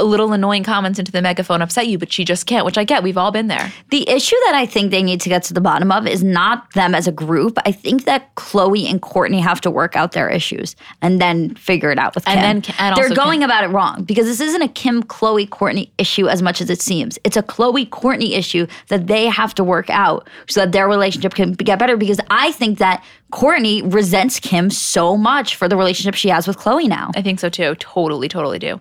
little 0.04 0.32
annoying 0.32 0.62
comments 0.64 0.98
into 0.98 1.10
the 1.12 1.20
megaphone 1.22 1.62
upset 1.62 1.86
you, 1.88 1.98
but 1.98 2.12
she 2.12 2.24
just 2.24 2.46
can't, 2.46 2.64
which 2.64 2.78
I 2.78 2.84
get. 2.84 3.02
We've 3.02 3.16
all 3.18 3.30
been 3.30 3.48
there. 3.48 3.72
The 3.90 4.08
issue 4.08 4.36
that 4.46 4.54
I 4.54 4.66
think 4.66 4.90
they 4.90 5.02
need 5.02 5.20
to 5.22 5.28
get 5.28 5.42
to 5.44 5.54
the 5.54 5.60
bottom 5.60 5.90
of 5.90 6.06
is 6.06 6.22
not 6.22 6.72
them 6.74 6.94
as 6.94 7.06
a 7.06 7.12
group. 7.12 7.58
I 7.66 7.72
think 7.72 8.04
that 8.04 8.34
Khloé 8.36 8.88
and 8.90 9.02
Kourtney 9.02 9.40
have 9.42 9.60
to 9.62 9.70
work 9.70 9.96
out 9.96 10.12
their 10.12 10.28
issues 10.28 10.76
and 11.02 11.20
then 11.20 11.54
figure 11.54 11.90
it 11.90 11.98
out 11.98 12.14
with 12.14 12.24
Kim. 12.24 12.38
And 12.38 12.64
then- 12.64 12.74
and 12.78 12.96
they're 12.96 13.10
going 13.14 13.40
Kim. 13.40 13.50
about 13.50 13.64
it 13.64 13.68
wrong 13.68 14.04
because 14.04 14.26
this 14.26 14.40
isn't 14.40 14.62
a 14.62 14.68
Kim, 14.68 15.02
Khloé, 15.02 15.48
Kourtney 15.48 15.90
issue 15.98 16.28
as 16.28 16.42
much 16.42 16.60
as 16.60 16.70
it 16.70 16.80
seems. 16.80 17.18
It's 17.24 17.36
a 17.36 17.42
Khloé, 17.42 17.88
Kourtney 17.88 18.32
issue 18.36 18.66
that 18.88 19.06
they 19.06 19.26
have 19.26 19.54
to 19.56 19.64
work 19.64 19.90
out 19.90 20.28
so 20.48 20.60
that 20.60 20.72
their 20.72 20.88
relationship 20.88 21.34
can 21.34 21.52
get 21.52 21.78
better. 21.78 21.96
Because 21.96 22.20
I 22.30 22.52
think 22.52 22.78
that 22.78 23.02
Kourtney 23.32 23.82
resents 23.92 24.38
Kim 24.40 24.70
so 24.70 25.16
much 25.16 25.56
for 25.56 25.68
the 25.68 25.76
relationship 25.76 26.14
she 26.14 26.28
has 26.28 26.46
with 26.46 26.56
Khloé 26.58 26.86
now. 26.88 27.10
I 27.16 27.22
think 27.22 27.40
so 27.40 27.48
too. 27.48 27.74
Totally, 27.76 28.28
totally 28.28 28.58
do. 28.58 28.80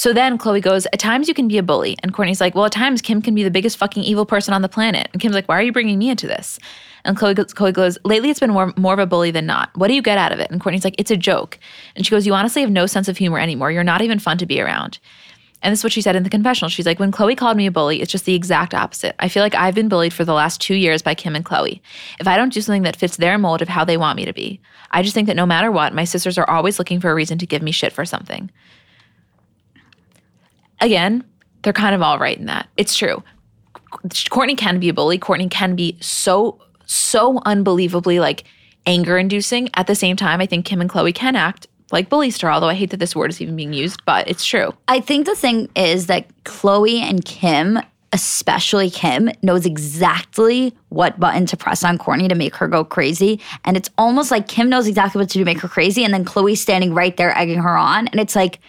So 0.00 0.14
then 0.14 0.38
Khloé 0.38 0.62
goes, 0.62 0.86
At 0.94 0.98
times 0.98 1.28
you 1.28 1.34
can 1.34 1.46
be 1.46 1.58
a 1.58 1.62
bully. 1.62 1.94
And 2.02 2.14
Kourtney's 2.14 2.40
like, 2.40 2.54
Well, 2.54 2.64
at 2.64 2.72
times 2.72 3.02
Kim 3.02 3.20
can 3.20 3.34
be 3.34 3.42
the 3.42 3.50
biggest 3.50 3.76
fucking 3.76 4.02
evil 4.02 4.24
person 4.24 4.54
on 4.54 4.62
the 4.62 4.68
planet. 4.68 5.10
And 5.12 5.20
Kim's 5.20 5.34
like, 5.34 5.46
Why 5.46 5.58
are 5.58 5.62
you 5.62 5.72
bringing 5.72 5.98
me 5.98 6.08
into 6.08 6.26
this? 6.26 6.58
And 7.04 7.18
Khloé 7.18 7.34
goes, 7.34 7.52
Khloé 7.52 7.70
goes 7.70 7.98
Lately 8.02 8.30
it's 8.30 8.40
been 8.40 8.50
more, 8.50 8.72
more 8.78 8.94
of 8.94 8.98
a 8.98 9.04
bully 9.04 9.30
than 9.30 9.44
not. 9.44 9.68
What 9.76 9.88
do 9.88 9.94
you 9.94 10.00
get 10.00 10.16
out 10.16 10.32
of 10.32 10.40
it? 10.40 10.50
And 10.50 10.58
Kourtney's 10.58 10.84
like, 10.84 10.94
It's 10.96 11.10
a 11.10 11.18
joke. 11.18 11.58
And 11.96 12.06
she 12.06 12.10
goes, 12.12 12.24
You 12.24 12.32
honestly 12.32 12.62
have 12.62 12.70
no 12.70 12.86
sense 12.86 13.08
of 13.08 13.18
humor 13.18 13.38
anymore. 13.38 13.70
You're 13.70 13.84
not 13.84 14.00
even 14.00 14.18
fun 14.18 14.38
to 14.38 14.46
be 14.46 14.58
around. 14.58 14.98
And 15.60 15.70
this 15.70 15.80
is 15.80 15.84
what 15.84 15.92
she 15.92 16.00
said 16.00 16.16
in 16.16 16.22
the 16.22 16.30
confessional. 16.30 16.70
She's 16.70 16.86
like, 16.86 16.98
when 16.98 17.12
Khloé 17.12 17.36
called 17.36 17.58
me 17.58 17.66
a 17.66 17.70
bully, 17.70 18.00
it's 18.00 18.10
just 18.10 18.24
the 18.24 18.34
exact 18.34 18.72
opposite. 18.72 19.14
I 19.18 19.28
feel 19.28 19.42
like 19.42 19.54
I've 19.54 19.74
been 19.74 19.90
bullied 19.90 20.14
for 20.14 20.24
the 20.24 20.32
last 20.32 20.58
two 20.58 20.74
years 20.74 21.02
by 21.02 21.14
Kim 21.14 21.36
and 21.36 21.44
Khloé. 21.44 21.82
If 22.18 22.26
I 22.26 22.38
don't 22.38 22.50
do 22.50 22.62
something 22.62 22.84
that 22.84 22.96
fits 22.96 23.18
their 23.18 23.36
mold 23.36 23.60
of 23.60 23.68
how 23.68 23.84
they 23.84 23.98
want 23.98 24.16
me 24.16 24.24
to 24.24 24.32
be, 24.32 24.58
I 24.90 25.02
just 25.02 25.14
think 25.14 25.26
that 25.26 25.36
no 25.36 25.44
matter 25.44 25.70
what, 25.70 25.92
my 25.92 26.04
sisters 26.04 26.38
are 26.38 26.48
always 26.48 26.78
looking 26.78 26.98
for 26.98 27.10
a 27.10 27.14
reason 27.14 27.36
to 27.36 27.46
give 27.46 27.60
me 27.60 27.72
shit 27.72 27.92
for 27.92 28.06
something. 28.06 28.50
Again, 30.80 31.24
they're 31.62 31.72
kind 31.72 31.94
of 31.94 32.02
all 32.02 32.18
right 32.18 32.38
in 32.38 32.46
that. 32.46 32.68
It's 32.76 32.96
true. 32.96 33.22
Kourtney 33.90 34.56
can 34.56 34.78
be 34.78 34.88
a 34.88 34.94
bully. 34.94 35.18
Kourtney 35.18 35.50
can 35.50 35.74
be 35.74 35.98
so, 36.00 36.60
so 36.86 37.40
unbelievably 37.44 38.20
like 38.20 38.44
anger 38.86 39.18
inducing. 39.18 39.68
At 39.74 39.86
the 39.86 39.94
same 39.94 40.16
time, 40.16 40.40
I 40.40 40.46
think 40.46 40.64
Kim 40.64 40.80
and 40.80 40.88
Khloé 40.88 41.14
can 41.14 41.36
act 41.36 41.66
like 41.92 42.08
bullies 42.08 42.38
to 42.38 42.46
her, 42.46 42.52
although 42.52 42.68
I 42.68 42.74
hate 42.74 42.90
that 42.90 42.98
this 42.98 43.16
word 43.16 43.30
is 43.30 43.40
even 43.40 43.56
being 43.56 43.72
used, 43.72 44.04
but 44.04 44.28
it's 44.28 44.44
true. 44.44 44.72
I 44.88 45.00
think 45.00 45.26
the 45.26 45.34
thing 45.34 45.68
is 45.74 46.06
that 46.06 46.28
Khloé 46.44 47.00
and 47.00 47.24
Kim, 47.24 47.80
especially 48.12 48.90
Kim, 48.90 49.30
knows 49.42 49.66
exactly 49.66 50.76
what 50.90 51.18
button 51.18 51.46
to 51.46 51.56
press 51.56 51.82
on 51.82 51.98
Kourtney 51.98 52.28
to 52.28 52.34
make 52.34 52.54
her 52.56 52.68
go 52.68 52.84
crazy. 52.84 53.40
And 53.64 53.76
it's 53.76 53.90
almost 53.98 54.30
like 54.30 54.46
Kim 54.46 54.68
knows 54.68 54.86
exactly 54.86 55.20
what 55.20 55.28
to 55.30 55.34
do 55.34 55.40
to 55.40 55.44
make 55.44 55.60
her 55.60 55.68
crazy. 55.68 56.04
And 56.04 56.14
then 56.14 56.24
Khloé's 56.24 56.60
standing 56.60 56.94
right 56.94 57.16
there 57.16 57.36
egging 57.36 57.60
her 57.60 57.76
on. 57.76 58.06
And 58.08 58.20
it's 58.20 58.36
like, 58.36 58.60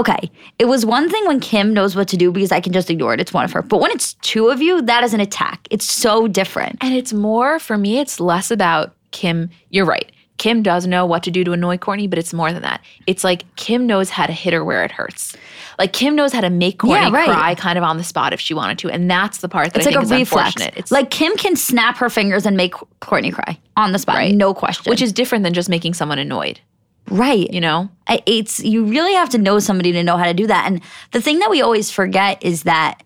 okay, 0.00 0.30
it 0.58 0.64
was 0.66 0.84
one 0.84 1.08
thing 1.08 1.24
when 1.26 1.40
Kim 1.40 1.72
knows 1.72 1.94
what 1.94 2.08
to 2.08 2.16
do 2.16 2.32
because 2.32 2.52
I 2.52 2.60
can 2.60 2.72
just 2.72 2.90
ignore 2.90 3.14
it. 3.14 3.20
It's 3.20 3.32
one 3.32 3.44
of 3.44 3.52
her. 3.52 3.62
But 3.62 3.80
when 3.80 3.90
it's 3.92 4.14
two 4.14 4.48
of 4.48 4.60
you, 4.60 4.82
that 4.82 5.04
is 5.04 5.14
an 5.14 5.20
attack. 5.20 5.66
It's 5.70 5.84
so 5.84 6.26
different. 6.28 6.78
And 6.80 6.94
it's 6.94 7.12
more, 7.12 7.58
for 7.58 7.76
me, 7.78 7.98
it's 7.98 8.18
less 8.20 8.50
about 8.50 8.94
Kim. 9.12 9.50
You're 9.70 9.86
right. 9.86 10.10
Kim 10.38 10.62
does 10.62 10.86
know 10.86 11.04
what 11.04 11.22
to 11.24 11.30
do 11.30 11.44
to 11.44 11.52
annoy 11.52 11.76
Kourtney, 11.76 12.08
but 12.08 12.18
it's 12.18 12.32
more 12.32 12.50
than 12.50 12.62
that. 12.62 12.80
It's 13.06 13.22
like 13.24 13.44
Kim 13.56 13.86
knows 13.86 14.08
how 14.08 14.24
to 14.24 14.32
hit 14.32 14.54
her 14.54 14.64
where 14.64 14.82
it 14.84 14.90
hurts. 14.90 15.36
Like 15.78 15.92
Kim 15.92 16.14
knows 16.16 16.32
how 16.32 16.40
to 16.40 16.48
make 16.48 16.78
Kourtney 16.78 16.92
Yeah, 16.92 17.10
right. 17.10 17.26
cry 17.28 17.54
kind 17.54 17.76
of 17.76 17.84
on 17.84 17.98
the 17.98 18.04
spot 18.04 18.32
if 18.32 18.40
she 18.40 18.54
wanted 18.54 18.78
to. 18.78 18.88
And 18.90 19.10
that's 19.10 19.38
the 19.38 19.50
part 19.50 19.74
that 19.74 19.80
It's 19.80 19.86
I 19.86 19.90
like 19.90 20.06
think 20.08 20.12
a 20.12 20.18
reflex. 20.20 20.54
It's 20.78 20.90
like 20.90 21.10
Kim 21.10 21.36
can 21.36 21.56
snap 21.56 21.98
her 21.98 22.08
fingers 22.08 22.46
and 22.46 22.56
make 22.56 22.72
Kourtney 23.02 23.34
cry 23.34 23.58
on 23.76 23.92
the 23.92 23.98
spot, 23.98 24.16
Right. 24.16 24.34
no 24.34 24.54
question. 24.54 24.88
which 24.88 25.02
is 25.02 25.12
different 25.12 25.44
than 25.44 25.52
just 25.52 25.68
making 25.68 25.92
someone 25.92 26.18
annoyed, 26.18 26.58
right. 27.10 27.52
you 27.52 27.60
know? 27.60 27.90
It's 28.26 28.60
you 28.60 28.84
really 28.84 29.14
have 29.14 29.28
to 29.30 29.38
know 29.38 29.58
somebody 29.58 29.92
to 29.92 30.02
know 30.02 30.16
how 30.16 30.24
to 30.24 30.34
do 30.34 30.46
that. 30.46 30.66
And 30.66 30.80
the 31.12 31.20
thing 31.20 31.38
that 31.40 31.50
we 31.50 31.62
always 31.62 31.90
forget 31.90 32.42
is 32.42 32.64
that 32.64 33.02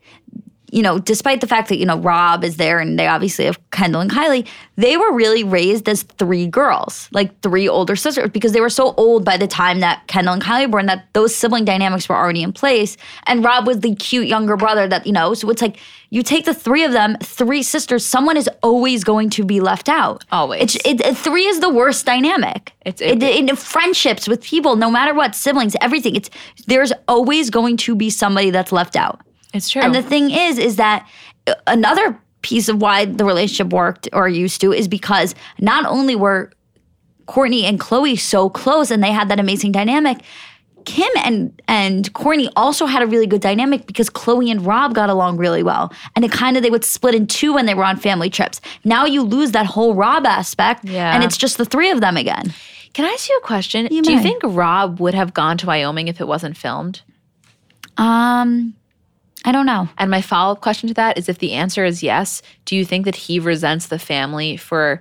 you 0.75 0.83
know, 0.83 0.99
despite 0.99 1.41
the 1.41 1.47
fact 1.47 1.69
that 1.69 1.77
you 1.79 1.87
know 1.87 1.99
Rob 1.99 2.43
is 2.45 2.57
there 2.57 2.79
and 2.81 2.99
they 2.99 3.07
obviously 3.07 3.45
have 3.45 3.59
Kendall 3.71 4.01
and 4.01 4.11
Kylie, 4.11 4.47
they 4.77 4.97
were 4.97 5.13
really 5.13 5.45
raised 5.45 5.89
as 5.89 6.03
three 6.03 6.47
girls, 6.47 7.09
like 7.13 7.41
three 7.43 7.69
older 7.69 7.95
sisters, 7.97 8.31
because 8.31 8.53
they 8.53 8.61
were 8.61 8.69
so 8.71 8.93
old 8.97 9.25
by 9.25 9.37
the 9.37 9.47
time 9.47 9.81
that 9.81 10.07
Kendall 10.09 10.35
and 10.35 10.43
Kylie 10.43 10.65
were 10.67 10.69
born 10.75 10.87
that 10.87 11.07
those 11.13 11.35
sibling 11.35 11.65
dynamics 11.65 12.09
were 12.09 12.17
already 12.17 12.43
in 12.43 12.53
place. 12.53 12.97
And 13.27 13.45
Rob 13.45 13.67
was 13.67 13.81
the 13.81 13.95
cute 13.95 14.27
younger 14.27 14.57
brother 14.57 14.89
that 14.89 15.07
you 15.07 15.13
know. 15.13 15.33
So 15.35 15.49
it's 15.51 15.63
like 15.63 15.79
you 16.11 16.23
take 16.23 16.45
the 16.45 16.55
three 16.55 16.85
of 16.85 16.93
them, 16.93 17.17
three 17.23 17.63
sisters. 17.63 18.05
Someone 18.05 18.37
is 18.37 18.49
always 18.63 19.05
going 19.05 19.31
to 19.31 19.45
be 19.45 19.61
left 19.61 19.89
out. 19.89 20.25
Always. 20.33 20.63
It's, 20.63 20.75
it, 20.85 21.01
it- 21.01 21.17
three 21.17 21.47
is 21.47 21.61
the 21.61 21.71
worst 21.71 22.05
dynamic. 22.05 22.73
It's- 22.85 23.01
it, 23.01 23.23
it- 23.23 23.37
in 23.49 23.55
friendships 23.57 24.27
with 24.29 24.43
people, 24.43 24.75
no 24.77 24.91
matter 24.91 25.15
what, 25.15 25.35
siblings, 25.35 25.77
everything. 25.81 26.17
It's 26.17 26.31
there's 26.67 26.93
always 27.09 27.51
going 27.51 27.77
to 27.87 27.95
be 27.95 28.11
somebody 28.11 28.51
that's 28.51 28.73
left 28.73 28.97
out. 28.97 29.21
It's 29.55 29.71
true. 29.71 29.81
And 29.83 29.95
the 29.95 30.03
thing 30.03 30.31
is, 30.31 30.59
is 30.59 30.77
that 30.77 31.09
uh, 31.47 31.55
another 31.67 32.19
piece 32.43 32.69
of 32.69 32.83
why 32.83 33.07
the 33.07 33.25
relationship 33.25 33.73
worked 33.73 34.09
or 34.13 34.29
used 34.29 34.61
to 34.61 34.73
is 34.73 34.87
because 34.89 35.35
not 35.61 35.87
only 35.87 36.15
were 36.17 36.51
Kourtney 37.27 37.63
and 37.63 37.81
Khloé 37.81 38.19
so 38.19 38.51
close 38.51 38.91
and 38.91 39.03
they 39.03 39.13
had 39.13 39.29
that 39.31 39.41
amazing 39.41 39.73
dynamic. 39.73 40.19
Kim 40.85 41.09
and 41.25 41.63
and 41.67 42.13
Kourtney 42.13 42.51
also 42.57 42.85
had 42.85 43.01
a 43.03 43.07
really 43.07 43.27
good 43.27 43.41
dynamic 43.41 43.87
because 43.87 44.11
Khloé 44.11 44.51
and 44.51 44.67
Rob 44.67 44.93
got 44.95 45.09
along 45.09 45.39
really 45.39 45.63
well. 45.63 45.91
And 46.15 46.23
it 46.27 46.31
kind 46.33 46.59
of 46.59 46.63
they 46.63 46.69
would 46.69 46.85
split 46.85 47.15
in 47.15 47.27
two 47.27 47.55
when 47.55 47.65
they 47.65 47.73
were 47.75 47.85
on 47.85 47.97
family 47.97 48.29
trips. 48.29 48.61
Now 48.85 49.07
you 49.07 49.23
lose 49.23 49.53
that 49.53 49.65
whole 49.65 49.95
Rob 49.95 50.27
aspect 50.27 50.85
Yeah. 50.85 51.15
and 51.15 51.25
it's 51.25 51.39
just 51.39 51.57
the 51.57 51.65
three 51.65 51.91
of 51.91 52.03
them 52.03 52.19
again. 52.19 52.53
Can 52.93 53.07
I 53.07 53.09
ask 53.09 53.31
you 53.31 53.39
a 53.43 53.47
question? 53.47 53.89
You 53.91 54.03
Do 54.03 54.13
you 54.13 54.21
think 54.21 54.43
Rob 54.45 55.01
would 55.01 55.15
have 55.15 55.33
gone 55.33 55.57
to 55.59 55.67
Wyoming 55.67 56.09
if 56.09 56.21
it 56.21 56.29
wasn't 56.29 56.59
filmed? 56.59 57.01
Um 57.97 58.75
I 59.45 59.53
don't 59.53 59.67
know. 59.67 59.89
And 59.99 60.11
my 60.11 60.23
follow 60.23 60.53
up 60.53 60.63
question 60.63 60.89
to 60.89 60.95
that 60.95 61.19
is 61.19 61.29
if 61.29 61.39
the 61.39 61.53
answer 61.53 61.85
is 61.85 62.03
yes, 62.03 62.41
do 62.65 62.75
you 62.77 62.85
think 62.85 63.05
that 63.05 63.17
he 63.17 63.39
resents 63.39 63.89
the 63.89 63.99
family 63.99 64.57
for 64.57 65.01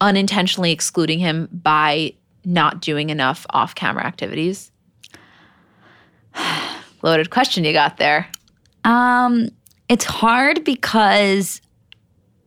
unintentionally 0.00 0.72
excluding 0.72 1.20
him 1.20 1.48
by 1.52 2.14
not 2.44 2.80
doing 2.80 3.10
enough 3.10 3.46
off 3.50 3.74
camera 3.74 4.04
activities? 4.04 4.72
Loaded 7.02 7.30
question 7.30 7.64
you 7.64 7.72
got 7.72 7.98
there. 7.98 8.28
Um, 8.82 9.50
it's 9.88 10.04
hard 10.04 10.64
because 10.64 11.60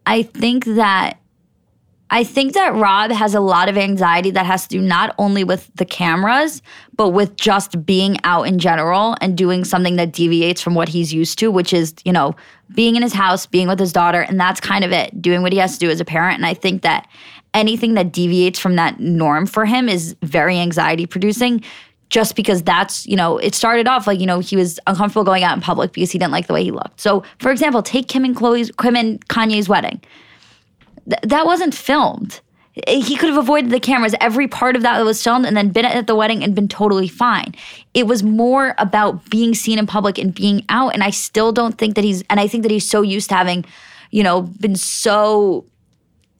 I 0.05 0.23
think 0.23 0.65
that 0.65 1.20
I 2.13 2.25
think 2.25 2.53
that 2.53 2.75
Rob 2.75 3.09
has 3.09 3.33
a 3.33 3.39
lot 3.39 3.69
of 3.69 3.77
anxiety 3.77 4.31
that 4.31 4.45
has 4.45 4.63
to 4.63 4.69
do 4.69 4.81
not 4.81 5.15
only 5.17 5.45
with 5.45 5.71
the 5.75 5.85
cameras, 5.85 6.61
but 6.97 7.09
with 7.09 7.37
just 7.37 7.85
being 7.85 8.17
out 8.25 8.43
in 8.43 8.59
general 8.59 9.15
and 9.21 9.37
doing 9.37 9.63
something 9.63 9.95
that 9.95 10.11
deviates 10.11 10.61
from 10.61 10.75
what 10.75 10.89
he's 10.89 11.13
used 11.13 11.39
to, 11.39 11.49
which 11.49 11.71
is, 11.71 11.93
you 12.03 12.11
know, 12.11 12.35
being 12.75 12.97
in 12.97 13.01
his 13.01 13.13
house, 13.13 13.45
being 13.45 13.69
with 13.69 13.79
his 13.79 13.93
daughter, 13.93 14.21
and 14.21 14.37
that's 14.37 14.59
kind 14.59 14.83
of 14.83 14.91
it, 14.91 15.21
doing 15.21 15.41
what 15.41 15.53
he 15.53 15.59
has 15.59 15.73
to 15.73 15.79
do 15.79 15.89
as 15.89 16.01
a 16.01 16.05
parent. 16.05 16.35
And 16.35 16.45
I 16.45 16.53
think 16.53 16.81
that 16.81 17.07
anything 17.53 17.93
that 17.93 18.11
deviates 18.11 18.59
from 18.59 18.75
that 18.75 18.99
norm 18.99 19.45
for 19.45 19.65
him 19.65 19.87
is 19.87 20.15
very 20.21 20.59
anxiety 20.59 21.05
producing 21.05 21.63
just 22.09 22.35
because 22.35 22.61
that's, 22.61 23.05
you 23.07 23.15
know, 23.15 23.37
it 23.37 23.55
started 23.55 23.87
off 23.87 24.05
like, 24.05 24.19
you 24.19 24.25
know, 24.25 24.39
he 24.39 24.57
was 24.57 24.81
uncomfortable 24.85 25.23
going 25.23 25.43
out 25.43 25.55
in 25.55 25.61
public 25.61 25.93
because 25.93 26.11
he 26.11 26.19
didn't 26.19 26.33
like 26.33 26.47
the 26.47 26.53
way 26.53 26.61
he 26.61 26.71
looked. 26.71 26.99
So, 26.99 27.23
for 27.39 27.51
example, 27.51 27.81
take 27.81 28.09
Kim 28.09 28.25
and 28.25 28.35
Khloé's, 28.35 28.69
Kim 28.81 28.97
and 28.97 29.25
Kanye's 29.29 29.69
wedding. 29.69 30.01
Th- 31.09 31.21
that 31.23 31.45
wasn't 31.45 31.73
filmed. 31.73 32.41
He 32.87 33.17
could 33.17 33.27
have 33.27 33.37
avoided 33.37 33.69
the 33.69 33.81
cameras 33.81 34.15
every 34.21 34.47
part 34.47 34.77
of 34.77 34.81
that 34.83 34.97
that 34.97 35.03
was 35.03 35.21
filmed 35.21 35.45
and 35.45 35.57
then 35.57 35.69
been 35.71 35.83
at 35.83 36.07
the 36.07 36.15
wedding 36.15 36.41
and 36.41 36.55
been 36.55 36.69
totally 36.69 37.09
fine. 37.09 37.53
It 37.93 38.07
was 38.07 38.23
more 38.23 38.75
about 38.77 39.29
being 39.29 39.53
seen 39.53 39.77
in 39.77 39.85
public 39.87 40.17
and 40.17 40.33
being 40.33 40.63
out. 40.69 40.93
And 40.93 41.03
I 41.03 41.09
still 41.09 41.51
don't 41.51 41.77
think 41.77 41.95
that 41.95 42.05
he's, 42.05 42.23
and 42.29 42.39
I 42.39 42.47
think 42.47 42.63
that 42.63 42.71
he's 42.71 42.87
so 42.87 43.01
used 43.01 43.27
to 43.29 43.35
having, 43.35 43.65
you 44.11 44.23
know, 44.23 44.43
been 44.43 44.77
so 44.77 45.65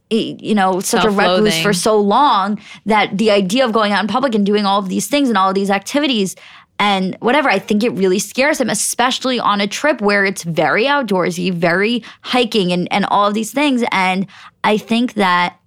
you 0.10 0.54
know, 0.54 0.82
such 0.82 1.06
a 1.06 1.10
recluse 1.10 1.62
for 1.62 1.72
so 1.72 1.98
long 1.98 2.60
that 2.86 3.18
the 3.18 3.32
idea 3.32 3.64
of 3.64 3.72
going 3.72 3.94
out 3.94 4.02
in 4.02 4.10
public 4.10 4.36
and 4.36 4.46
doing 4.46 4.66
all 4.66 4.78
of 4.78 4.90
these 4.90 5.08
things 5.08 5.30
and 5.30 5.38
all 5.38 5.48
of 5.48 5.56
these 5.56 5.70
activities 5.70 6.36
and 6.80 7.16
whatever, 7.20 7.48
I 7.48 7.60
think 7.60 7.84
it 7.84 7.92
really 7.92 8.18
scares 8.18 8.60
him, 8.60 8.70
especially 8.70 9.40
on 9.40 9.62
a 9.62 9.68
trip 9.68 10.02
where 10.02 10.26
it's 10.26 10.44
very 10.44 10.86
outdoorsy, 10.86 11.54
very 11.54 12.04
hiking 12.22 12.72
and, 12.72 12.92
and 12.92 13.06
all 13.06 13.28
of 13.28 13.36
these 13.36 13.52
things. 13.54 13.84
And 13.92 14.26
I 14.64 14.78
think 14.78 15.14
that 15.16 15.58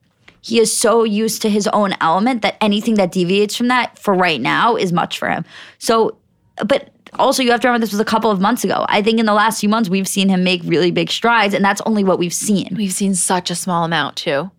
he 0.40 0.60
is 0.60 0.76
so 0.76 1.04
used 1.04 1.42
to 1.42 1.48
his 1.48 1.66
own 1.68 1.94
element 2.00 2.42
that 2.42 2.56
anything 2.60 2.94
that 2.94 3.12
deviates 3.12 3.56
from 3.56 3.68
that 3.68 3.98
for 3.98 4.12
right 4.14 4.40
now 4.40 4.76
is 4.76 4.92
much 4.92 5.18
for 5.18 5.30
him. 5.30 5.44
So, 5.78 6.18
but 6.66 6.90
also 7.18 7.42
you 7.42 7.50
have 7.50 7.60
to 7.60 7.68
remember 7.68 7.84
this 7.84 7.92
was 7.92 8.00
a 8.00 8.04
couple 8.04 8.30
of 8.30 8.40
months 8.40 8.62
ago. 8.62 8.84
I 8.88 9.00
think 9.02 9.18
in 9.18 9.26
the 9.26 9.32
last 9.32 9.60
few 9.60 9.68
months 9.68 9.88
we've 9.88 10.08
seen 10.08 10.28
him 10.28 10.44
make 10.44 10.60
really 10.64 10.90
big 10.90 11.10
strides, 11.10 11.54
and 11.54 11.64
that's 11.64 11.80
only 11.86 12.04
what 12.04 12.18
we've 12.18 12.34
seen. 12.34 12.74
We've 12.76 12.92
seen 12.92 13.14
such 13.14 13.50
a 13.50 13.54
small 13.54 13.84
amount 13.84 14.16
too. 14.16 14.50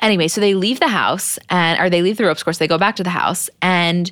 Anyway, 0.00 0.28
so 0.28 0.40
they 0.40 0.54
leave 0.54 0.80
the 0.80 0.88
house 0.88 1.38
and 1.50 1.80
or 1.80 1.88
they 1.88 2.02
leave 2.02 2.16
the 2.16 2.24
ropes 2.24 2.42
course, 2.42 2.58
they 2.58 2.68
go 2.68 2.78
back 2.78 2.96
to 2.96 3.02
the 3.02 3.10
house 3.10 3.48
and 3.62 4.10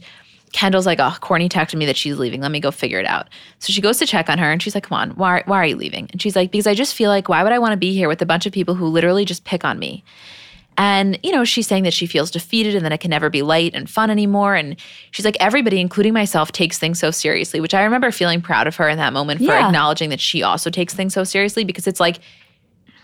Kendall's 0.54 0.86
like, 0.86 1.00
oh, 1.00 1.14
Kourtney 1.20 1.48
texted 1.50 1.74
me 1.74 1.84
that 1.86 1.96
she's 1.96 2.16
leaving. 2.16 2.40
Let 2.40 2.52
me 2.52 2.60
go 2.60 2.70
figure 2.70 3.00
it 3.00 3.06
out. 3.06 3.28
So 3.58 3.72
she 3.72 3.80
goes 3.80 3.98
to 3.98 4.06
check 4.06 4.30
on 4.30 4.38
her 4.38 4.50
and 4.52 4.62
she's 4.62 4.74
like, 4.74 4.84
come 4.84 4.96
on, 4.96 5.10
why, 5.10 5.42
why 5.46 5.58
are 5.58 5.66
you 5.66 5.74
leaving? 5.76 6.08
And 6.12 6.22
she's 6.22 6.36
like, 6.36 6.52
because 6.52 6.68
I 6.68 6.74
just 6.74 6.94
feel 6.94 7.10
like, 7.10 7.28
why 7.28 7.42
would 7.42 7.52
I 7.52 7.58
want 7.58 7.72
to 7.72 7.76
be 7.76 7.92
here 7.92 8.08
with 8.08 8.22
a 8.22 8.26
bunch 8.26 8.46
of 8.46 8.52
people 8.52 8.76
who 8.76 8.86
literally 8.86 9.24
just 9.24 9.42
pick 9.44 9.64
on 9.64 9.80
me? 9.80 10.04
And, 10.78 11.18
you 11.24 11.32
know, 11.32 11.44
she's 11.44 11.66
saying 11.66 11.82
that 11.84 11.92
she 11.92 12.06
feels 12.06 12.30
defeated 12.30 12.74
and 12.76 12.84
that 12.84 12.92
it 12.92 12.98
can 12.98 13.10
never 13.10 13.30
be 13.30 13.42
light 13.42 13.74
and 13.74 13.90
fun 13.90 14.10
anymore. 14.10 14.54
And 14.54 14.76
she's 15.10 15.24
like, 15.24 15.36
everybody, 15.40 15.80
including 15.80 16.12
myself, 16.12 16.52
takes 16.52 16.78
things 16.78 16.98
so 17.00 17.10
seriously, 17.10 17.60
which 17.60 17.74
I 17.74 17.82
remember 17.82 18.10
feeling 18.12 18.40
proud 18.40 18.66
of 18.66 18.76
her 18.76 18.88
in 18.88 18.96
that 18.98 19.12
moment 19.12 19.38
for 19.40 19.46
Yeah. 19.52 19.66
acknowledging 19.66 20.10
that 20.10 20.20
she 20.20 20.42
also 20.42 20.70
takes 20.70 20.94
things 20.94 21.14
so 21.14 21.24
seriously 21.24 21.64
because 21.64 21.86
it's 21.86 22.00
like, 22.00 22.20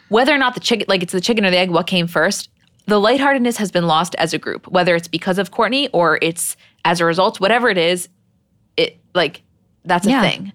whether 0.09 0.34
or 0.34 0.38
not 0.38 0.55
the 0.55 0.61
chicken, 0.61 0.86
like 0.88 1.03
it's 1.03 1.12
the 1.12 1.20
chicken 1.20 1.44
or 1.44 1.51
the 1.51 1.59
egg, 1.59 1.70
what 1.70 1.86
came 1.86 2.07
first, 2.09 2.48
the 2.86 2.98
lightheartedness 2.98 3.57
has 3.59 3.70
been 3.70 3.86
lost 3.86 4.16
as 4.16 4.34
a 4.34 4.38
group, 4.38 4.66
whether 4.66 4.96
it's 4.96 5.07
because 5.07 5.38
of 5.38 5.53
Kourtney 5.53 5.88
or 5.92 6.18
it's 6.22 6.57
as 6.85 7.01
a 7.01 7.05
result, 7.05 7.41
whatever 7.41 7.68
it 7.68 7.78
is, 7.78 8.09
it 8.76 8.99
like 9.14 9.43
that's 9.85 10.07
a 10.07 10.11
Yeah. 10.11 10.22
thing. 10.22 10.53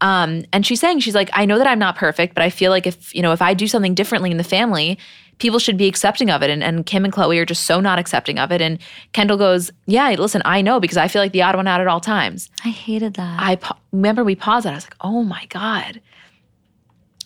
Um, 0.00 0.44
and 0.52 0.66
she's 0.66 0.78
saying, 0.80 1.00
she's 1.00 1.14
like, 1.14 1.30
I 1.32 1.46
know 1.46 1.56
that 1.58 1.66
I'm 1.66 1.78
not 1.78 1.96
perfect, 1.96 2.34
but 2.34 2.42
I 2.42 2.50
feel 2.50 2.70
like 2.70 2.86
if, 2.86 3.14
you 3.14 3.22
know, 3.22 3.32
if 3.32 3.40
I 3.40 3.54
do 3.54 3.66
something 3.66 3.94
differently 3.94 4.30
in 4.30 4.36
the 4.36 4.44
family, 4.44 4.98
people 5.38 5.58
should 5.58 5.78
be 5.78 5.86
accepting 5.86 6.30
of 6.30 6.42
it. 6.42 6.50
And, 6.50 6.62
and 6.62 6.84
Kim 6.84 7.04
and 7.04 7.12
Khloé 7.14 7.38
are 7.40 7.46
just 7.46 7.64
so 7.64 7.80
not 7.80 7.98
accepting 7.98 8.38
of 8.38 8.52
it. 8.52 8.60
And 8.60 8.78
Kendall 9.14 9.38
goes, 9.38 9.70
Yeah, 9.86 10.10
listen, 10.10 10.42
I 10.44 10.60
know 10.60 10.80
because 10.80 10.98
I 10.98 11.08
feel 11.08 11.22
like 11.22 11.32
the 11.32 11.40
odd 11.42 11.56
one 11.56 11.66
out 11.66 11.80
at 11.80 11.86
all 11.86 12.00
times. 12.00 12.50
I 12.64 12.68
hated 12.68 13.14
that. 13.14 13.40
I 13.40 13.56
pa- 13.56 13.78
remember 13.92 14.22
we 14.22 14.34
paused 14.34 14.66
that. 14.66 14.72
I 14.72 14.74
was 14.76 14.84
like, 14.84 14.96
oh 15.00 15.22
my 15.22 15.46
God. 15.48 16.00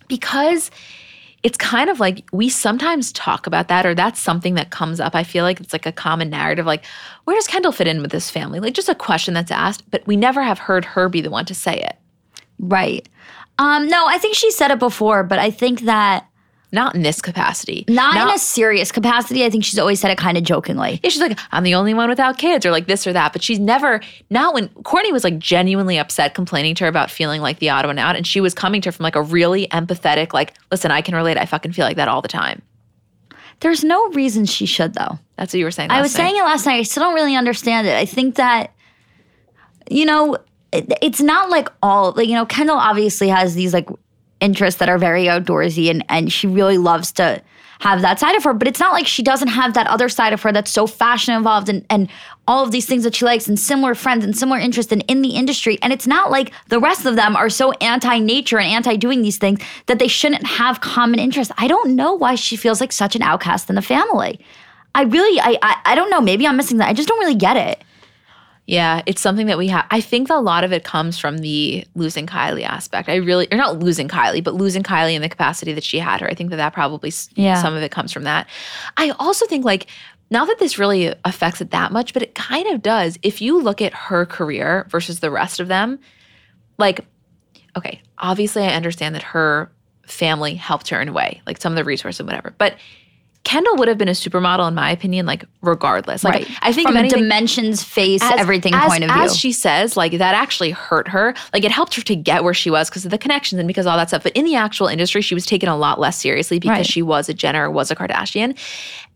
Because 0.09 0.71
it's 1.43 1.57
kind 1.57 1.89
of 1.89 2.01
like 2.01 2.29
we 2.33 2.49
sometimes 2.49 3.13
talk 3.13 3.47
about 3.47 3.69
that, 3.69 3.87
or 3.87 3.95
that's 3.95 4.21
something 4.21 4.55
that 4.55 4.71
comes 4.71 5.01
up. 5.01 5.15
I 5.15 5.25
feel 5.25 5.45
like 5.45 5.61
it's 5.61 5.73
like 5.73 5.87
a 5.87 5.93
common 5.93 6.31
narrative 6.31 6.67
like, 6.67 6.85
where 7.25 7.37
does 7.37 7.47
Kendall 7.47 7.73
fit 7.73 7.87
in 7.87 8.03
with 8.03 8.11
this 8.11 8.31
family? 8.31 8.61
Like 8.61 8.75
just 8.75 8.89
a 8.89 8.95
question 8.95 9.35
that's 9.35 9.51
asked, 9.51 9.91
but 9.91 10.07
we 10.07 10.17
never 10.17 10.43
have 10.43 10.59
heard 10.59 10.85
her 10.85 11.09
be 11.09 11.21
the 11.21 11.31
one 11.31 11.47
to 11.47 11.55
say 11.55 11.79
it. 11.79 11.97
right. 12.59 13.09
Um, 13.59 13.89
no, 13.89 14.07
I 14.07 14.17
think 14.17 14.37
she 14.37 14.51
said 14.51 14.71
it 14.71 14.79
before, 14.79 15.23
but 15.23 15.39
I 15.39 15.51
think 15.51 15.83
that 15.83 16.27
Not 16.73 16.95
in 16.95 17.03
this 17.03 17.21
capacity. 17.21 17.85
not, 17.89 18.17
in 18.17 18.35
a 18.35 18.39
serious 18.39 18.93
capacity. 18.93 19.45
I 19.45 19.51
think 19.51 19.65
she's 19.65 19.79
always 19.79 19.99
said 19.99 20.11
it 20.11 20.19
kind 20.19 20.39
of 20.39 20.45
jokingly. 20.45 21.01
Yeah, 21.03 21.11
she's 21.11 21.21
like, 21.21 21.39
I'm 21.51 21.65
the 21.65 21.75
only 21.75 21.95
one 21.95 22.09
without 22.09 22.39
kids, 22.39 22.65
or 22.65 22.71
like 22.71 22.87
this 22.87 23.07
or 23.07 23.13
that. 23.13 23.33
But 23.33 23.43
she's 23.43 23.59
never, 23.59 24.01
not 24.31 24.55
when 24.55 24.69
Kourtney 24.69 25.13
was 25.13 25.25
like 25.25 25.39
genuinely 25.39 25.99
upset, 25.99 26.35
complaining 26.35 26.75
to 26.77 26.85
her 26.85 26.89
about 26.89 27.11
feeling 27.11 27.41
like 27.41 27.59
the 27.59 27.71
odd 27.71 27.87
one 27.87 27.99
out. 27.99 28.15
And 28.15 28.27
she 28.27 28.41
was 28.41 28.55
coming 28.55 28.81
to 28.83 28.89
her 28.89 28.93
from 28.93 29.05
like 29.05 29.17
a 29.17 29.23
really 29.23 29.67
empathetic, 29.69 30.33
like, 30.33 30.55
listen, 30.71 30.91
I 30.91 31.01
can 31.01 31.15
relate. 31.15 31.37
I 31.37 31.47
fucking 31.47 31.73
feel 31.73 31.85
like 31.85 31.97
that 31.97 32.09
all 32.09 32.23
the 32.23 32.29
time. 32.29 32.63
There's 33.61 33.85
no 33.85 34.09
reason 34.11 34.47
she 34.47 34.67
should 34.67 34.95
though. 34.95 35.19
That's 35.37 35.53
what 35.53 35.59
you 35.59 35.65
were 35.65 35.71
saying. 35.71 35.91
I 35.91 36.01
was 36.01 36.17
night. 36.17 36.25
saying 36.25 36.37
it 36.37 36.43
last 36.43 36.67
night. 36.67 36.77
I 36.77 36.83
still 36.83 37.03
don't 37.03 37.15
really 37.15 37.37
understand 37.37 37.87
it. 37.87 37.95
I 37.95 38.07
think 38.07 38.37
that, 38.37 38.73
you 39.91 40.07
know, 40.07 40.39
it, 40.73 40.93
it's 41.03 41.21
not 41.21 41.51
like 41.51 41.69
all 41.83 42.13
like 42.13 42.29
you 42.29 42.35
know. 42.35 42.47
Kendall 42.47 42.77
obviously 42.77 43.29
has 43.29 43.55
these 43.55 43.75
like 43.75 43.89
interests 44.41 44.79
that 44.81 44.89
are 44.89 44.99
very 44.99 45.25
outdoorsy, 45.25 45.91
and 45.91 46.05
and 46.09 46.33
she 46.33 46.47
really 46.47 46.79
loves 46.79 47.13
to 47.13 47.43
have 47.81 48.03
that 48.03 48.21
side 48.21 48.37
of 48.37 48.45
her. 48.45 48.53
But 48.53 48.69
it's 48.69 48.81
not 48.81 48.93
like 48.93 49.07
she 49.07 49.23
doesn't 49.23 49.49
have 49.49 49.75
that 49.75 49.87
other 49.87 50.09
side 50.09 50.33
of 50.33 50.43
her 50.43 50.53
that's 50.53 50.71
so 50.71 50.87
fashion 50.87 51.35
involved 51.35 51.69
and 51.69 51.85
and 51.91 52.09
all 52.47 52.65
of 52.65 52.73
these 52.73 52.87
things 52.87 53.05
that 53.05 53.15
she 53.15 53.25
likes 53.25 53.49
and 53.49 53.59
similar 53.59 53.95
friends 53.95 54.25
and 54.25 54.37
similar 54.37 54.59
interests 54.59 54.93
and 54.93 55.05
in 55.09 55.23
the 55.23 55.31
industry. 55.31 55.79
And 55.83 55.93
it's 55.93 56.07
not 56.07 56.31
like 56.31 56.53
the 56.69 56.81
rest 56.81 57.07
of 57.07 57.17
them 57.17 57.37
are 57.37 57.49
so 57.49 57.73
anti 57.81 58.19
nature 58.19 58.59
and 58.59 58.69
anti 58.69 58.97
doing 58.97 59.23
these 59.23 59.39
things 59.39 59.61
that 59.87 59.99
they 59.99 60.09
shouldn't 60.09 60.47
have 60.47 60.81
common 60.81 61.21
interests. 61.21 61.53
I 61.59 61.69
don't 61.69 61.95
know 61.97 62.13
why 62.13 62.35
she 62.35 62.57
feels 62.57 62.81
like 62.81 62.93
such 62.93 63.17
an 63.17 63.23
outcast 63.23 63.69
in 63.69 63.77
the 63.77 63.83
family. 63.83 64.41
I 64.95 65.03
really, 65.03 65.41
I, 65.41 65.57
I, 65.63 65.77
I 65.85 65.95
don't 65.95 66.11
know. 66.11 66.21
Maybe 66.21 66.47
I'm 66.47 66.57
missing 66.57 66.79
that. 66.79 66.89
I 66.89 66.93
just 66.93 67.09
don't 67.09 67.21
really 67.21 67.37
get 67.37 67.57
it. 67.57 67.83
Yeah, 68.71 69.03
it's 69.05 69.21
something 69.21 69.47
that 69.49 69.59
we 69.59 69.67
have. 69.67 69.85
I 69.91 70.01
think 70.01 70.31
a 70.31 70.35
lot 70.37 70.63
of 70.63 70.73
it 70.73 70.85
comes 70.85 71.19
from 71.19 71.39
the 71.39 71.85
losing 71.97 72.25
Kylie 72.29 72.63
aspect. 72.63 73.09
I 73.09 73.17
really, 73.17 73.49
or 73.51 73.57
not 73.57 73.81
losing 73.81 74.07
Kylie, 74.07 74.45
but 74.45 74.55
losing 74.55 74.85
Kylie 74.85 75.15
in 75.15 75.23
the 75.23 75.29
capacity 75.29 75.73
that 75.73 75.83
she 75.83 75.99
had 75.99 76.21
her. 76.21 76.29
I 76.31 76.35
think 76.35 76.51
that 76.51 76.57
that 76.57 76.73
probably, 76.73 77.13
Yeah. 77.35 77.61
some 77.61 77.75
of 77.75 77.83
it 77.83 77.91
comes 77.91 78.13
from 78.13 78.23
that. 78.23 78.47
I 78.97 79.11
also 79.19 79.45
think 79.47 79.65
like, 79.65 79.89
not 80.31 80.47
that 80.47 80.61
this 80.61 80.79
really 80.79 81.13
affects 81.25 81.61
it 81.61 81.73
that 81.73 81.91
much, 81.91 82.13
but 82.15 82.23
it 82.23 82.37
kind 82.37 82.69
of 82.69 82.81
does. 82.81 83.19
If 83.23 83.43
you 83.43 83.61
look 83.61 83.83
at 83.83 83.93
her 83.93 84.25
career 84.25 84.87
versus 84.89 85.19
the 85.19 85.33
rest 85.33 85.59
of 85.59 85.67
them, 85.67 85.99
like, 86.79 87.05
okay, 87.77 88.01
obviously 88.19 88.63
I 88.63 88.69
understand 88.75 89.17
that 89.17 89.23
her 89.25 89.73
family 90.07 90.55
helped 90.55 90.91
her 90.91 91.01
in 91.01 91.09
a 91.09 91.13
way, 91.13 91.43
like 91.45 91.61
some 91.61 91.73
of 91.73 91.77
the 91.77 91.83
resources 91.83 92.21
and 92.21 92.29
whatever, 92.29 92.55
but 92.57 92.77
Kendall 93.43 93.75
would 93.77 93.89
have 93.89 93.97
been 93.97 94.09
a 94.09 94.13
supermodel 94.13 94.69
in 94.69 94.75
my 94.75 94.91
opinion, 94.91 95.25
like 95.25 95.45
regardless. 95.63 96.23
Like 96.23 96.47
I 96.61 96.73
think 96.75 96.89
from 96.89 96.97
anything, 96.99 97.23
dimensions, 97.23 97.83
face, 97.83 98.23
as- 98.23 98.39
everything 98.39 98.75
as- 98.75 98.87
point 98.91 99.03
of 99.03 99.11
view. 99.11 99.23
As 99.23 99.37
she 99.37 99.51
says, 99.51 99.97
like 99.97 100.13
that 100.19 100.35
actually 100.35 100.71
hurt 100.73 101.09
her. 101.09 101.35
Like 101.55 101.65
it 101.65 101.71
helped 101.71 101.95
her 101.97 102.03
to 102.03 102.15
get 102.15 102.45
where 102.45 102.53
she 102.55 102.71
was 102.71 102.91
because 102.91 103.05
of 103.07 103.11
the 103.11 103.19
connections 103.19 103.59
and 103.59 103.67
because 103.67 103.87
of 103.87 103.91
all 103.93 103.97
that 103.97 104.09
stuff. 104.09 104.23
But 104.25 104.33
in 104.33 104.45
the 104.45 104.57
actual 104.57 104.89
industry, 104.89 105.23
she 105.23 105.35
was 105.35 105.47
taken 105.47 105.69
a 105.71 105.77
lot 105.77 105.99
less 105.99 106.21
seriously 106.21 106.59
because 106.59 106.77
Right. 106.79 106.87
she 106.87 107.01
was 107.03 107.29
a 107.31 107.35
Jenner, 107.35 107.71
was 107.71 107.91
a 107.91 107.97
Kardashian. 107.97 108.59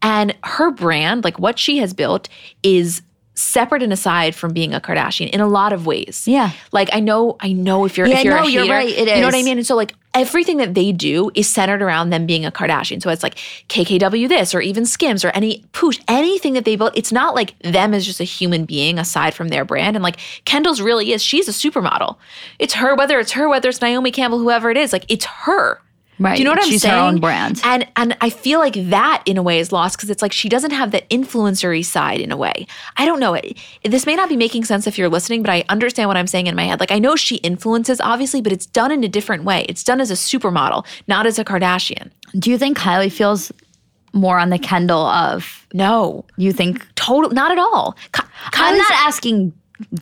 And 0.01 0.35
her 0.43 0.71
brand, 0.71 1.23
like 1.23 1.39
what 1.39 1.59
she 1.59 1.79
has 1.79 1.93
built, 1.93 2.29
is 2.63 3.03
separate 3.35 3.83
and 3.83 3.93
aside 3.93 4.35
from 4.35 4.53
being 4.53 4.73
a 4.73 4.81
Kardashian 4.81 5.29
in 5.31 5.41
a 5.41 5.47
lot 5.49 5.73
of 5.73 5.87
ways. 5.87 6.23
Yeah. 6.27 6.51
Like 6.73 6.89
I 6.93 7.01
know, 7.01 7.37
I 7.41 7.53
know 7.53 7.85
if 7.85 7.99
you're 7.99 8.07
Yeah, 8.07 8.19
if 8.19 8.25
you're 8.25 8.37
no, 8.37 8.45
a 8.47 8.51
you're 8.51 8.69
right, 8.69 8.89
it 8.89 9.09
you 9.09 9.21
know 9.21 9.27
what 9.27 9.35
I 9.35 9.43
mean? 9.43 9.59
And 9.59 9.67
so 9.67 9.77
like 9.77 9.93
everything 10.15 10.59
that 10.59 10.75
they 10.75 10.93
do 10.93 11.31
is 11.35 11.49
centered 11.49 11.83
around 11.83 12.11
them 12.11 12.27
being 12.27 12.45
a 12.45 12.53
Kardashian. 12.53 13.03
So 13.03 13.11
it's 13.11 13.23
like 13.23 13.35
KKW 13.69 14.29
this 14.29 14.55
or 14.55 14.61
even 14.61 14.87
Skims 14.87 15.25
or 15.25 15.31
any 15.31 15.65
poosh, 15.73 16.01
anything 16.09 16.55
that 16.55 16.65
they 16.65 16.77
built. 16.77 16.97
It's 16.97 17.13
not 17.13 17.35
like 17.35 17.59
them 17.61 17.93
as 17.93 18.07
just 18.07 18.21
a 18.21 18.25
human 18.25 18.65
being 18.65 18.99
aside 18.99 19.35
from 19.35 19.49
their 19.49 19.65
brand. 19.65 19.97
And 19.97 20.03
like 20.03 20.19
Kendall's 20.45 20.81
really 20.81 21.13
is. 21.13 21.23
She's 21.23 21.49
a 21.49 21.53
supermodel. 21.53 22.17
It's 22.59 22.75
her, 22.75 22.95
whether 22.95 23.19
it's 23.19 23.33
her, 23.33 23.49
whether 23.49 23.69
it's 23.69 23.81
Naomi 23.81 24.13
Campbell, 24.13 24.39
whoever 24.39 24.71
it 24.71 24.77
is, 24.77 24.93
like 24.93 25.05
it's 25.09 25.25
her. 25.25 25.81
Right. 26.19 26.37
Do 26.37 26.43
you 26.43 26.45
know 26.45 26.53
what 26.53 26.63
I'm 26.63 26.69
She's 26.69 26.83
saying? 26.83 26.95
her 26.95 27.01
own 27.01 27.19
brand. 27.21 27.61
And 27.65 27.87
and 27.97 28.17
I 28.21 28.31
feel 28.31 28.61
like 28.61 28.75
that 28.91 29.23
in 29.27 29.37
a 29.37 29.43
way 29.43 29.59
is 29.59 29.73
lost 29.73 29.97
because 29.97 30.11
it's 30.11 30.23
like 30.23 30.33
she 30.33 30.49
doesn't 30.49 30.71
have 30.71 30.93
that 30.93 31.09
influencery 31.11 31.85
side 31.85 32.21
in 32.21 32.31
a 32.31 32.37
way. 32.37 32.67
I 32.97 33.05
don't 33.05 33.19
know. 33.19 33.35
It, 33.35 33.59
this 33.83 34.07
may 34.07 34.15
not 34.15 34.29
be 34.29 34.37
making 34.37 34.65
sense 34.65 34.87
if 34.87 34.97
you're 34.97 35.09
listening, 35.09 35.43
but 35.43 35.51
I 35.51 35.65
understand 35.69 36.09
what 36.09 36.17
I'm 36.17 36.29
saying 36.29 36.47
in 36.47 36.55
my 36.55 36.65
head. 36.65 36.79
Like 36.79 36.93
I 36.93 37.01
know 37.01 37.17
she 37.17 37.37
influences 37.37 38.01
obviously, 38.01 38.41
but 38.41 38.53
it's 38.53 38.67
done 38.67 38.93
in 38.93 39.03
a 39.03 39.09
different 39.09 39.43
way. 39.45 39.67
It's 39.69 39.83
done 39.83 40.01
as 40.01 40.11
a 40.13 40.15
supermodel, 40.15 40.87
not 41.09 41.27
as 41.27 41.39
a 41.41 41.45
Kardashian. 41.45 42.11
Do 42.39 42.51
you 42.51 42.59
think 42.59 42.79
Kylie 42.79 43.11
feels 43.11 43.51
more 44.13 44.39
on 44.39 44.51
the 44.51 44.59
Kendall 44.61 45.07
of 45.07 45.67
No, 45.75 46.25
you 46.37 46.53
think? 46.53 46.87
total, 46.95 47.31
not 47.33 47.51
at 47.51 47.59
all. 47.59 47.97
Ky- 48.13 48.23
I'm 48.53 48.79
not 48.79 48.93
asking. 48.93 49.53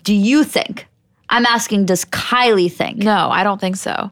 Do 0.03 0.13
you 0.15 0.45
think? 0.45 0.87
I'm 1.31 1.47
asking. 1.47 1.87
Does 1.87 2.05
Kylie 2.05 2.71
think? 2.71 2.99
No, 2.99 3.31
I 3.31 3.43
don't 3.43 3.59
think 3.59 3.77
so. 3.77 4.11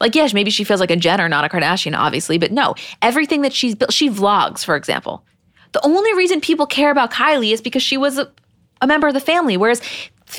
Like, 0.00 0.14
yes, 0.14 0.32
maybe 0.32 0.50
she 0.50 0.64
feels 0.64 0.80
like 0.80 0.90
a 0.90 0.96
Jenner, 0.96 1.28
not 1.28 1.44
a 1.44 1.48
Kardashian, 1.48 1.96
obviously, 1.96 2.38
but 2.38 2.50
no. 2.52 2.74
Everything 3.02 3.42
that 3.42 3.52
she's 3.52 3.74
built, 3.74 3.92
she 3.92 4.08
vlogs, 4.08 4.64
for 4.64 4.74
example. 4.74 5.24
The 5.72 5.84
only 5.84 6.14
reason 6.14 6.40
people 6.40 6.66
care 6.66 6.90
about 6.90 7.12
Kylie 7.12 7.52
is 7.52 7.60
because 7.60 7.82
she 7.82 7.96
was 7.96 8.18
a, 8.18 8.32
a 8.80 8.86
member 8.86 9.06
of 9.08 9.14
the 9.14 9.20
family, 9.20 9.56
whereas 9.56 9.82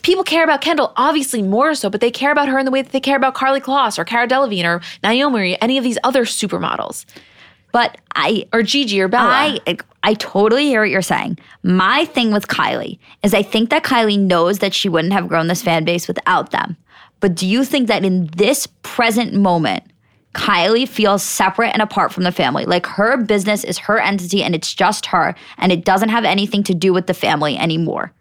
people 0.04 0.24
care 0.24 0.44
about 0.44 0.62
Kendall, 0.62 0.94
obviously 0.96 1.42
more 1.42 1.76
so, 1.76 1.90
but 1.90 2.02
they 2.02 2.12
care 2.12 2.32
about 2.32 2.50
her 2.50 2.58
in 2.58 2.66
the 2.66 2.72
way 2.72 2.82
that 2.82 2.92
they 2.92 3.00
care 3.00 3.16
about 3.18 3.36
Karlie 3.36 3.62
Kloss 3.62 4.00
or 4.00 4.04
Cara 4.06 4.28
Delevingne 4.28 4.66
or 4.66 4.82
Naomi 5.04 5.54
or 5.54 5.58
any 5.62 5.78
of 5.78 5.84
these 5.84 5.98
other 6.04 6.26
supermodels 6.26 7.06
But 7.72 7.98
I 8.16 8.48
or 8.52 8.64
Gigi 8.64 9.00
or 9.00 9.08
Bella. 9.08 9.30
I 9.68 9.78
I 10.04 10.16
totally 10.16 10.66
hear 10.66 10.82
what 10.82 10.90
you're 10.90 11.02
saying. 11.02 11.38
My 11.64 12.06
thing 12.06 12.32
with 12.34 12.48
Kylie 12.48 12.98
is 13.24 13.34
I 13.34 13.44
think 13.44 13.70
that 13.70 13.84
Kylie 13.84 14.20
knows 14.20 14.60
that 14.60 14.74
she 14.74 14.90
wouldn't 14.90 15.14
have 15.14 15.28
grown 15.28 15.48
this 15.48 15.62
fan 15.62 15.86
base 15.86 16.08
without 16.08 16.52
them. 16.52 16.76
But 17.22 17.36
do 17.36 17.48
you 17.48 17.64
think 17.64 17.88
that 17.88 18.04
in 18.04 18.28
this 18.36 18.68
present 18.84 19.34
moment, 19.34 19.84
Kylie 20.34 20.88
feels 20.88 21.24
separate 21.24 21.70
and 21.70 21.82
apart 21.82 22.12
from 22.12 22.24
the 22.24 22.32
family? 22.32 22.66
Like 22.66 22.86
her 22.88 23.16
business 23.18 23.64
is 23.64 23.78
her 23.78 24.00
entity 24.00 24.44
and 24.44 24.54
it's 24.54 24.74
just 24.74 25.06
her 25.08 25.36
and 25.58 25.72
it 25.72 25.86
doesn't 25.86 26.10
have 26.10 26.26
anything 26.26 26.64
to 26.64 26.74
do 26.74 26.92
with 26.92 27.08
the 27.08 27.14
family 27.14 27.58
anymore. 27.58 28.12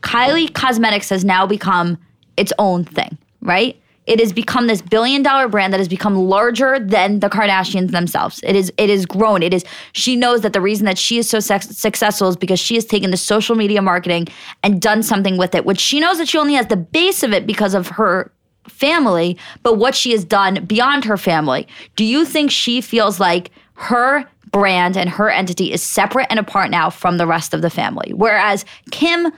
Kylie 0.00 0.52
Cosmetics 0.52 1.10
has 1.10 1.24
now 1.24 1.46
become 1.46 1.98
its 2.36 2.52
own 2.58 2.84
thing, 2.84 3.18
right? 3.42 3.80
It 4.06 4.20
has 4.20 4.32
become 4.32 4.68
this 4.68 4.80
billion 4.80 5.22
dollar 5.22 5.48
brand 5.48 5.72
that 5.72 5.80
has 5.80 5.88
become 5.88 6.14
larger 6.14 6.78
than 6.78 7.18
the 7.18 7.28
Kardashians 7.28 7.90
themselves. 7.90 8.40
It 8.44 8.54
is 8.54 8.72
it 8.78 8.88
is 8.88 9.04
grown. 9.04 9.42
It 9.42 9.52
is 9.52 9.64
she 9.92 10.14
knows 10.14 10.42
that 10.42 10.52
the 10.52 10.60
reason 10.60 10.86
that 10.86 10.96
she 10.96 11.18
is 11.18 11.28
so 11.28 11.40
sex- 11.40 11.76
successful 11.76 12.28
is 12.28 12.36
because 12.36 12.60
she 12.60 12.76
has 12.76 12.84
taken 12.84 13.10
the 13.10 13.16
social 13.16 13.56
media 13.56 13.82
marketing 13.82 14.28
and 14.62 14.80
done 14.80 15.02
something 15.02 15.36
with 15.36 15.56
it, 15.56 15.64
which 15.64 15.80
she 15.80 15.98
knows 15.98 16.18
that 16.18 16.28
she 16.28 16.38
only 16.38 16.54
has 16.54 16.68
the 16.68 16.76
base 16.76 17.24
of 17.24 17.32
it 17.32 17.46
because 17.46 17.74
of 17.74 17.88
her 17.88 18.30
family, 18.68 19.36
but 19.62 19.78
what 19.78 19.94
she 19.94 20.12
has 20.12 20.24
done 20.24 20.64
beyond 20.64 21.04
her 21.04 21.16
family. 21.16 21.66
Do 21.96 22.04
you 22.04 22.24
think 22.24 22.50
she 22.50 22.80
feels 22.80 23.20
like 23.20 23.50
her 23.74 24.24
brand 24.52 24.96
and 24.96 25.10
her 25.10 25.30
entity 25.30 25.72
is 25.72 25.82
separate 25.82 26.26
and 26.30 26.38
apart 26.38 26.70
now 26.70 26.90
from 26.90 27.18
the 27.18 27.26
rest 27.26 27.54
of 27.54 27.62
the 27.62 27.70
family? 27.70 28.12
Whereas 28.14 28.64
Kim 28.90 29.32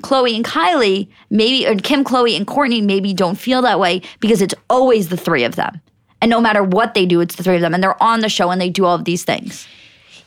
Khloé 0.00 0.34
and 0.34 0.44
Kylie, 0.44 1.08
maybe, 1.30 1.66
or 1.66 1.76
Kim, 1.76 2.04
Khloé, 2.04 2.36
and 2.36 2.46
Kourtney 2.46 2.82
maybe 2.82 3.14
don't 3.14 3.36
feel 3.36 3.62
that 3.62 3.78
way 3.78 4.02
because 4.20 4.42
it's 4.42 4.54
always 4.68 5.08
the 5.08 5.16
three 5.16 5.44
of 5.44 5.56
them. 5.56 5.80
And 6.20 6.30
no 6.30 6.40
matter 6.40 6.62
what 6.62 6.94
they 6.94 7.06
do, 7.06 7.20
it's 7.20 7.36
the 7.36 7.42
three 7.42 7.56
of 7.56 7.60
them. 7.60 7.74
And 7.74 7.82
they're 7.82 8.02
on 8.02 8.20
the 8.20 8.28
show 8.28 8.50
and 8.50 8.60
they 8.60 8.70
do 8.70 8.84
all 8.84 8.94
of 8.94 9.04
these 9.04 9.24
things. 9.24 9.68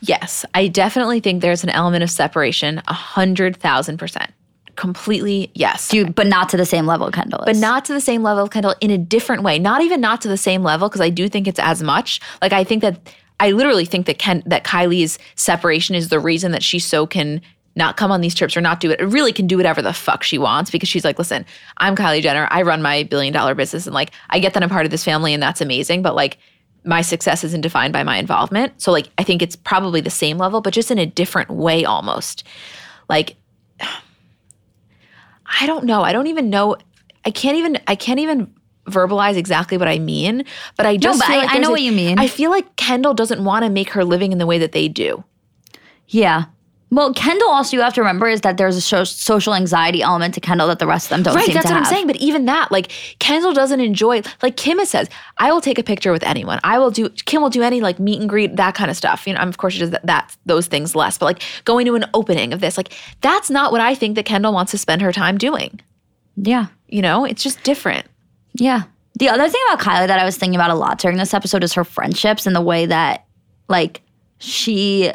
Yes, 0.02 0.46
I 0.54 0.68
definitely 0.68 1.20
think 1.20 1.42
there's 1.42 1.64
an 1.64 1.72
element 1.72 2.04
of 2.04 2.12
separation, 2.12 2.82
a 2.88 2.94
hundred 2.94 3.58
thousand 3.58 3.98
percent. 3.98 4.32
Completely, 4.78 5.52
yes. 5.56 5.90
Do, 5.90 6.06
but 6.06 6.28
not 6.28 6.50
to 6.50 6.58
the 6.58 6.66
same 6.66 6.86
level 6.86 7.12
Kendall 7.12 7.42
is. 7.42 7.46
but 7.46 7.56
not 7.58 7.84
to 7.86 7.94
the 7.94 8.00
same 8.00 8.22
level 8.22 8.44
of 8.44 8.52
Kendall 8.52 8.76
in 8.80 8.92
a 8.92 8.98
different 8.98 9.42
way. 9.44 9.58
Not 9.60 9.82
even 9.82 10.00
not 10.00 10.22
to 10.22 10.28
the 10.28 10.38
same 10.38 10.64
level 10.64 10.88
because 10.88 11.02
I 11.02 11.10
do 11.10 11.28
think 11.28 11.48
it's 11.48 11.60
as 11.60 11.82
much. 11.84 12.22
Like 12.42 12.54
I 12.54 12.64
think 12.64 12.84
that 12.84 13.14
I 13.40 13.52
literally 13.52 13.86
think 13.86 14.06
that 14.06 14.20
Ken 14.20 14.44
that 14.46 14.64
Kylie's 14.64 15.18
separation 15.36 15.96
is 15.96 16.10
the 16.10 16.20
reason 16.20 16.52
that 16.52 16.64
she 16.64 16.78
so 16.80 17.08
can 17.08 17.42
not 17.76 17.98
come 17.98 18.12
on 18.12 18.22
these 18.22 18.36
trips 18.36 18.56
or 18.56 18.62
not 18.62 18.80
do 18.80 18.92
it. 18.92 19.00
It 19.00 19.06
really 19.06 19.34
can 19.34 19.48
do 19.48 19.58
whatever 19.58 19.82
the 19.82 19.94
fuck 19.94 20.24
she 20.24 20.38
wants 20.38 20.72
because 20.72 20.90
she's 20.90 21.04
like, 21.04 21.18
listen, 21.20 21.46
I'm 21.78 21.96
Kylie 21.96 22.22
Jenner. 22.22 22.48
I 22.50 22.62
run 22.62 22.82
my 22.82 23.04
billion 23.04 23.34
dollar 23.34 23.56
business 23.56 23.88
and 23.88 23.94
like 23.94 24.12
I 24.30 24.40
get 24.40 24.54
that 24.54 24.64
I'm 24.64 24.70
part 24.70 24.86
of 24.86 24.92
this 24.92 25.04
family 25.04 25.34
and 25.34 25.42
that's 25.42 25.62
amazing. 25.62 26.02
But 26.04 26.16
like 26.16 26.38
my 26.84 27.02
success 27.02 27.44
isn't 27.44 27.62
defined 27.62 27.94
by 27.94 28.04
my 28.04 28.18
involvement. 28.18 28.80
So 28.80 28.92
like 28.92 29.10
I 29.18 29.24
think 29.24 29.42
it's 29.42 29.56
probably 29.56 30.02
the 30.02 30.10
same 30.12 30.38
level, 30.38 30.62
but 30.62 30.74
just 30.74 30.92
in 30.92 31.00
a 31.00 31.06
different 31.06 31.50
way 31.50 31.84
almost. 31.84 32.44
Like 33.10 33.36
I 35.62 35.66
don't 35.66 35.86
know. 35.86 36.02
I 36.04 36.12
don't 36.12 36.28
even 36.28 36.50
know. 36.50 36.76
I 37.26 37.32
can't 37.32 37.58
even 37.58 37.80
I 37.88 37.96
can't 37.96 38.20
even 38.20 38.54
verbalize 38.86 39.36
exactly 39.36 39.78
what 39.78 39.88
I 39.88 40.00
mean, 40.00 40.46
but 40.78 40.86
I 40.86 40.96
just 40.98 41.20
but 41.20 41.28
feel 41.28 41.36
I- 41.40 41.44
like 41.46 41.56
I 41.56 41.58
know 41.60 41.70
a- 41.70 41.72
what 41.72 41.82
you 41.82 41.92
mean. 41.92 42.20
I 42.20 42.28
feel 42.28 42.50
like 42.52 42.76
Kendall 42.78 43.14
doesn't 43.14 43.44
want 43.44 43.64
to 43.66 43.70
make 43.70 43.90
her 43.92 44.04
living 44.06 44.32
in 44.32 44.38
the 44.38 44.46
way 44.46 44.58
that 44.60 44.72
they 44.72 44.88
do. 44.88 45.24
Yeah. 46.08 46.46
Well, 46.90 47.14
Kendall 47.14 47.50
also 47.50 47.76
you 47.76 47.82
have 47.84 47.94
to 47.96 48.02
remember 48.02 48.28
is 48.28 48.42
that 48.42 48.56
there's 48.56 48.78
a 48.78 48.82
so- 48.82 49.04
social 49.04 49.54
anxiety 49.54 50.02
element 50.02 50.34
to 50.36 50.40
Kendall 50.40 50.68
that 50.70 50.80
the 50.80 50.88
rest 50.88 51.08
of 51.08 51.10
them 51.10 51.24
don't 51.24 51.36
Right, 51.36 51.46
seem 51.46 51.54
that's 51.54 51.68
to 51.68 51.74
what 51.74 51.80
I'm 51.80 51.86
saying. 51.86 52.08
But 52.08 52.16
even 52.16 52.46
that, 52.46 52.72
like 52.72 52.92
Kendall 53.20 53.54
doesn't 53.54 53.82
enjoy. 53.82 54.22
Like 54.42 54.56
Kim 54.56 54.80
has 54.80 54.90
says, 54.90 55.10
I 55.38 55.52
will 55.52 55.60
take 55.60 55.78
a 55.78 55.84
picture 55.84 56.14
with 56.14 56.24
anyone. 56.24 56.62
I 56.64 56.80
will 56.80 56.92
do. 56.92 57.10
Kim 57.10 57.42
will 57.42 57.50
do 57.50 57.62
any 57.62 57.82
like 57.82 58.00
meet 58.00 58.22
and 58.22 58.30
greet, 58.30 58.56
that 58.56 58.74
kind 58.74 58.90
of 58.90 58.96
stuff. 58.96 59.28
You 59.28 59.34
know, 59.34 59.40
I'm 59.40 59.50
of 59.50 59.58
course 59.58 59.74
she 59.74 59.80
does 59.80 59.90
that, 59.90 60.06
that 60.06 60.38
those 60.46 60.68
things 60.68 60.96
less. 60.96 61.18
But 61.18 61.26
like 61.26 61.42
going 61.66 61.86
to 61.88 61.96
an 61.96 62.06
opening 62.14 62.54
of 62.54 62.62
this, 62.62 62.78
like 62.78 62.94
that's 63.20 63.50
not 63.50 63.74
what 63.74 63.82
I 63.82 63.94
think 63.94 64.16
that 64.16 64.26
Kendall 64.26 64.54
wants 64.54 64.72
to 64.72 64.78
spend 64.78 65.02
her 65.02 65.12
time 65.12 65.38
doing. 65.38 65.82
Yeah. 66.38 66.68
You 66.88 67.02
know, 67.02 67.26
it's 67.26 67.44
just 67.44 67.62
different. 67.64 68.08
Yeah. 68.54 68.84
The 69.20 69.28
other 69.30 69.50
thing 69.50 69.62
about 69.68 69.84
Kylie 69.84 70.08
that 70.08 70.20
I 70.20 70.24
was 70.26 70.38
thinking 70.38 70.56
about 70.56 70.70
a 70.70 70.76
lot 70.76 71.00
during 71.00 71.18
this 71.18 71.34
episode 71.34 71.64
is 71.64 71.74
her 71.74 71.84
friendships 71.84 72.46
and 72.46 72.56
the 72.56 72.62
way 72.62 72.86
that, 72.86 73.26
like, 73.68 74.04
she 74.38 75.12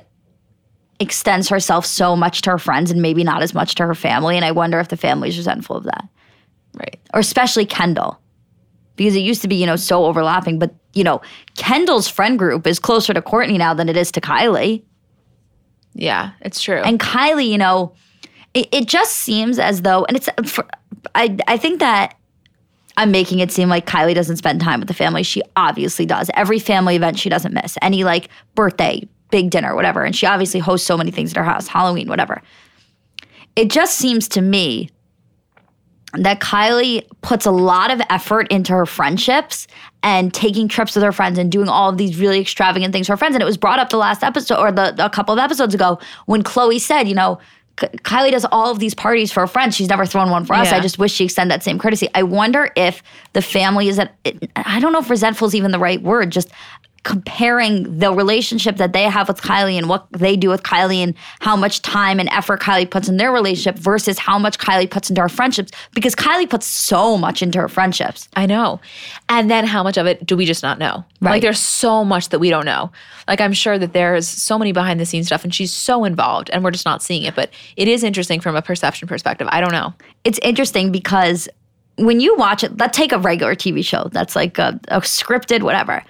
extends 1.01 1.49
herself 1.49 1.85
so 1.85 2.15
much 2.15 2.43
to 2.43 2.51
her 2.51 2.59
friends 2.59 2.91
and 2.91 3.03
maybe 3.03 3.25
not 3.25 3.43
as 3.43 3.55
much 3.55 3.75
to 3.77 3.87
her 3.87 3.95
family. 3.95 4.37
And 4.37 4.45
I 4.45 4.53
wonder 4.53 4.79
if 4.79 4.89
the 4.89 4.97
family's 4.97 5.37
resentful 5.37 5.77
of 5.77 5.85
that, 5.85 6.07
Right. 6.75 7.01
or 7.13 7.21
especially 7.21 7.67
Kendall, 7.67 8.21
because 8.97 9.17
it 9.17 9.21
used 9.21 9.43
to 9.43 9.49
be, 9.49 9.57
you 9.57 9.67
know, 9.67 9.77
so 9.77 10.05
overlapping. 10.05 10.59
But, 10.59 10.75
you 10.95 11.03
know, 11.05 11.21
Kendall's 11.57 12.09
friend 12.09 12.39
group 12.39 12.67
is 12.67 12.79
closer 12.79 13.13
to 13.15 13.21
Kourtney 13.23 13.59
now 13.59 13.75
than 13.75 13.89
it 13.89 13.97
is 13.97 14.13
to 14.13 14.21
Kylie. 14.21 14.83
Yeah, 15.95 16.31
it's 16.41 16.63
true. 16.63 16.79
And 16.81 16.99
Kylie, 17.01 17.49
you 17.49 17.59
know, 17.59 17.95
it, 18.55 18.69
it 18.73 18.87
just 18.87 19.17
seems 19.17 19.59
as 19.59 19.83
though, 19.83 20.05
and 20.05 20.17
it's, 20.17 20.29
for, 20.47 20.65
I, 21.15 21.37
I 21.49 21.57
think 21.57 21.81
that 21.81 22.15
I'm 22.97 23.11
making 23.11 23.41
it 23.41 23.51
seem 23.51 23.69
like 23.69 23.87
Kylie 23.87 24.15
doesn't 24.15 24.37
spend 24.37 24.61
time 24.61 24.79
with 24.81 24.89
the 24.89 24.95
family. 24.95 25.23
She 25.23 25.43
obviously 25.57 26.07
does. 26.07 26.31
Every 26.35 26.59
family 26.59 26.95
event 26.97 27.19
she 27.19 27.29
doesn't 27.29 27.55
miss. 27.55 27.77
Any 27.83 28.05
like 28.05 28.29
birthday, 28.55 29.07
big 29.33 29.51
dinner, 29.51 29.75
whatever. 29.75 30.05
And 30.05 30.15
she 30.15 30.27
obviously 30.27 30.61
hosts 30.61 30.87
so 30.87 30.97
many 30.97 31.11
things 31.11 31.33
at 31.33 31.37
her 31.37 31.45
house, 31.45 31.67
Halloween, 31.67 32.09
whatever. 32.09 32.41
It 33.57 33.69
just 33.69 33.97
seems 33.97 34.29
to 34.29 34.41
me 34.41 34.91
that 36.15 36.41
Kylie 36.41 37.07
puts 37.23 37.47
a 37.47 37.51
lot 37.51 37.91
of 37.91 38.01
effort 38.11 38.47
into 38.53 38.73
her 38.73 38.87
friendships 38.87 39.67
and 40.03 40.33
taking 40.33 40.69
trips 40.69 40.95
with 40.95 41.03
her 41.03 41.13
friends 41.13 41.39
and 41.39 41.51
doing 41.51 41.69
all 41.69 41.89
of 41.89 41.97
these 41.97 42.19
really 42.19 42.41
extravagant 42.41 42.93
things 42.93 43.07
for 43.07 43.15
her 43.15 43.17
friends. 43.17 43.35
And 43.35 43.43
it 43.43 43.47
was 43.47 43.57
brought 43.57 43.79
up 43.79 43.89
the 43.89 43.97
last 43.97 44.23
episode 44.23 44.59
or 44.59 44.71
the 44.71 44.95
a 45.05 45.09
couple 45.09 45.33
of 45.33 45.39
episodes 45.39 45.75
ago 45.75 45.99
when 46.27 46.43
Khloé 46.43 46.79
said, 46.79 47.09
you 47.09 47.15
know, 47.15 47.39
Kylie 47.77 48.31
does 48.31 48.45
all 48.53 48.71
of 48.71 48.79
these 48.79 48.95
parties 48.95 49.33
for 49.33 49.41
her 49.41 49.47
friends. 49.47 49.75
She's 49.75 49.89
never 49.89 50.05
thrown 50.05 50.31
one 50.31 50.45
for 50.45 50.55
us. 50.55 50.71
Yeah. 50.71 50.77
I 50.77 50.81
just 50.81 50.99
wish 50.99 51.13
she 51.13 51.25
extended 51.25 51.53
that 51.55 51.63
same 51.63 51.79
courtesy. 51.79 52.09
I 52.15 52.23
wonder 52.23 52.71
if 52.77 53.03
the 53.33 53.41
family 53.41 53.89
is 53.89 53.99
at, 53.99 54.15
I 54.57 54.79
don't 54.79 54.93
know 54.93 54.99
if 54.99 55.09
resentful 55.09 55.49
is 55.49 55.55
even 55.55 55.71
the 55.71 55.79
right 55.79 56.03
word, 56.03 56.31
just 56.31 56.51
comparing 57.05 57.99
the 57.99 58.13
relationship 58.13 58.77
that 58.77 58.93
they 58.93 59.03
have 59.03 59.27
with 59.27 59.41
Kylie 59.41 59.77
and 59.77 59.89
what 59.89 60.07
they 60.13 60.37
do 60.37 60.49
with 60.49 60.63
Kylie 60.63 60.99
and 60.99 61.15
how 61.41 61.57
much 61.57 61.83
time 61.83 62.21
and 62.21 62.29
effort 62.29 62.61
Kylie 62.61 62.89
puts 62.89 63.09
in 63.09 63.17
their 63.17 63.33
relationship 63.33 63.77
versus 63.77 64.19
how 64.19 64.39
much 64.39 64.59
Kylie 64.59 64.89
puts 64.89 65.11
into 65.11 65.21
her 65.21 65.29
friendships 65.29 65.73
because 65.95 66.15
Kylie 66.15 66.49
puts 66.49 66.67
so 66.67 67.19
much 67.19 67.43
into 67.43 67.59
her 67.59 67.69
friendships. 67.69 68.29
I 68.37 68.47
know. 68.47 68.81
And 69.29 69.51
then 69.51 69.67
how 69.67 69.83
much 69.83 69.97
of 69.97 70.07
it 70.07 70.25
do 70.25 70.37
we 70.37 70.45
just 70.45 70.63
not 70.63 70.79
know? 70.79 71.05
Right. 71.21 71.33
Like 71.33 71.43
there's 71.43 71.59
so 71.59 72.05
much 72.05 72.29
that 72.29 72.39
we 72.39 72.51
don't 72.51 72.67
know. 72.67 72.93
Like 73.27 73.41
I'm 73.41 73.53
sure 73.53 73.79
that 73.79 73.93
there's 73.93 74.29
so 74.29 74.57
many 74.59 74.73
behind 74.73 75.01
the 75.01 75.07
scenes 75.07 75.27
stuff 75.27 75.43
and 75.43 75.53
she's 75.53 75.73
so 75.73 76.05
involved 76.05 76.51
and 76.51 76.63
we're 76.63 76.71
just 76.71 76.87
not 76.87 77.03
seeing 77.03 77.25
it. 77.25 77.35
But 77.35 77.51
it 77.77 77.89
is 77.89 78.05
interesting 78.05 78.41
from 78.41 78.55
a 78.55 78.63
perception 78.63 79.09
perspective. 79.09 79.49
I 79.51 79.61
don't 79.61 79.73
know. 79.73 79.93
It's 80.23 80.39
interesting 80.43 80.93
because 80.93 81.49
when 81.97 82.21
you 82.21 82.37
watch 82.37 82.63
it, 82.65 82.79
let's 82.79 82.97
take 82.97 83.13
a 83.13 83.19
regular 83.19 83.55
TV 83.55 83.85
show 83.85 84.09
that's 84.13 84.37
like 84.37 84.59
a, 84.59 84.79
a 84.89 85.01
scripted, 85.01 85.63
whatever. 85.63 86.03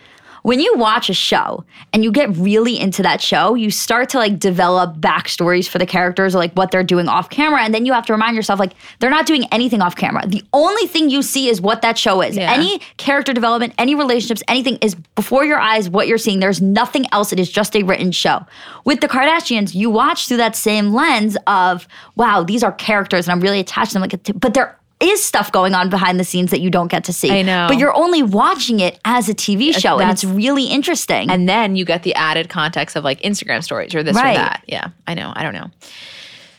When 0.43 0.59
you 0.59 0.74
watch 0.76 1.09
a 1.09 1.14
show 1.14 1.64
and 1.93 2.03
you 2.03 2.11
get 2.11 2.36
really 2.36 2.78
into 2.78 3.03
that 3.03 3.20
show, 3.20 3.55
you 3.55 3.70
start 3.70 4.09
to 4.11 4.18
like 4.18 4.38
develop 4.38 4.97
backstories 4.97 5.68
for 5.68 5.78
the 5.78 5.86
characters 5.86 6.34
or 6.34 6.38
like 6.38 6.53
what 6.55 6.72
they're 6.72 6.82
doing 6.82 7.09
off 7.09 7.30
camera. 7.30 7.62
And 7.62 7.72
then 7.72 7.86
you 7.86 7.93
have 7.93 8.07
to 8.07 8.12
remind 8.12 8.34
yourself, 8.34 8.59
like, 8.59 8.72
they're 8.99 9.11
not 9.11 9.26
doing 9.26 9.45
anything 9.53 9.80
off 9.80 9.95
camera. 9.95 10.26
The 10.26 10.43
only 10.53 10.86
thing 10.88 11.11
you 11.11 11.22
see 11.22 11.49
is 11.49 11.61
what 11.61 11.82
that 11.82 11.97
show 11.97 12.20
is. 12.22 12.36
Yeah. 12.36 12.53
Any 12.53 12.80
character 12.97 13.32
development, 13.32 13.74
any 13.78 13.95
relationships, 13.95 14.43
anything 14.49 14.78
is 14.82 14.97
before 15.14 15.45
your 15.45 15.61
eyes 15.61 15.88
what 15.88 16.09
you're 16.09 16.18
seeing. 16.18 16.40
There's 16.40 16.61
nothing 16.61 17.07
else. 17.12 17.32
It 17.32 17.38
is 17.38 17.51
just 17.51 17.76
a 17.76 17.84
written 17.84 18.11
show. 18.11 18.45
With 18.84 19.01
the 19.01 19.09
Kardashians, 19.09 19.74
you 19.74 19.90
watch 19.90 20.26
through 20.26 20.38
that 20.38 20.57
same 20.57 20.93
lens 20.93 21.36
of, 21.47 21.86
wow, 22.16 22.43
these 22.43 22.64
are 22.64 22.72
characters 22.72 23.28
and 23.28 23.32
I'm 23.32 23.40
really 23.40 23.61
attached 23.61 23.93
to 23.93 23.99
them. 24.01 24.03
Like, 24.03 24.40
but 24.40 24.55
there 24.55 24.76
is 25.03 25.24
stuff 25.24 25.50
going 25.53 25.74
on 25.74 25.90
behind 25.90 26.18
the 26.20 26.24
scenes 26.24 26.50
that 26.50 26.61
you 26.61 26.70
don't 26.70 26.88
get 26.88 27.05
to 27.05 27.12
see. 27.12 27.30
I 27.30 27.42
know. 27.42 27.66
But 27.68 27.78
you're 27.78 27.94
only 27.96 28.22
watching 28.22 28.80
it 28.80 28.98
as 29.05 29.28
a 29.28 29.34
TV 29.34 29.74
show, 29.74 29.98
and 29.98 30.11
it's 30.11 30.24
really 30.24 30.64
interesting. 30.66 31.30
And 31.30 31.48
then 31.48 31.76
you 31.76 31.84
get 31.84 32.03
the 32.03 32.14
added 32.14 32.48
context 32.48 32.96
of 32.96 33.05
like 33.05 33.20
Instagram 33.22 33.62
stories 33.62 33.94
or 33.94 34.03
this 34.03 34.16
Right. 34.16 34.32
or 34.32 34.40
that. 34.40 34.64
Yeah, 34.66 34.88
I 35.07 35.14
know. 35.14 35.32
I 35.34 35.42
don't 35.42 35.55
know. 35.55 35.70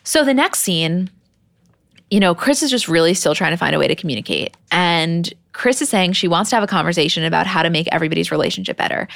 So 0.03 0.25
the 0.25 0.33
next 0.33 0.59
scene, 0.59 1.09
you 2.11 2.19
know, 2.19 2.35
Kris 2.35 2.61
is 2.61 2.69
just 2.69 2.87
really 2.87 3.13
still 3.13 3.33
trying 3.33 3.51
to 3.51 3.57
find 3.57 3.73
a 3.75 3.79
way 3.79 3.87
to 3.87 3.95
communicate. 3.95 4.55
And 4.71 5.33
Kris 5.53 5.81
is 5.81 5.89
saying 5.89 6.13
she 6.13 6.27
wants 6.27 6.49
to 6.49 6.55
have 6.57 6.63
a 6.63 6.67
conversation 6.67 7.23
about 7.23 7.47
how 7.47 7.63
to 7.63 7.69
make 7.69 7.87
everybody's 7.91 8.31
relationship 8.31 8.75
better. 8.77 9.07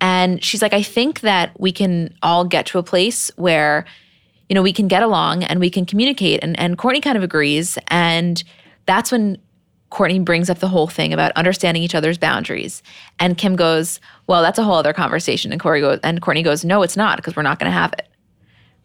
And 0.00 0.42
she's 0.42 0.62
like, 0.62 0.72
I 0.72 0.82
think 0.82 1.20
that 1.20 1.58
we 1.60 1.70
can 1.70 2.14
all 2.22 2.44
get 2.44 2.66
to 2.66 2.78
a 2.78 2.82
place 2.82 3.30
where, 3.36 3.84
you 4.48 4.54
know, 4.54 4.62
we 4.62 4.72
can 4.72 4.88
get 4.88 5.02
along 5.02 5.44
and 5.44 5.60
we 5.60 5.70
can 5.70 5.86
communicate. 5.86 6.40
And, 6.42 6.58
and 6.58 6.76
Kourtney 6.76 7.02
kind 7.02 7.16
of 7.16 7.22
agrees. 7.22 7.78
And 7.88 8.42
that's 8.86 9.12
when 9.12 9.38
Kourtney 9.90 10.24
brings 10.24 10.48
up 10.48 10.58
the 10.58 10.68
whole 10.68 10.86
thing 10.86 11.12
about 11.12 11.32
understanding 11.32 11.82
each 11.82 11.94
other's 11.94 12.16
boundaries. 12.16 12.82
And 13.18 13.36
Kim 13.36 13.56
goes, 13.56 14.00
Well, 14.26 14.42
that's 14.42 14.58
a 14.58 14.64
whole 14.64 14.76
other 14.76 14.94
conversation. 14.94 15.52
And 15.52 15.60
Corey 15.60 15.80
goes, 15.80 16.00
and 16.02 16.20
Kourtney 16.22 16.42
goes, 16.42 16.64
No, 16.64 16.82
it's 16.82 16.96
not, 16.96 17.18
because 17.18 17.36
we're 17.36 17.42
not 17.42 17.58
gonna 17.58 17.70
have 17.70 17.92
it. 17.92 18.08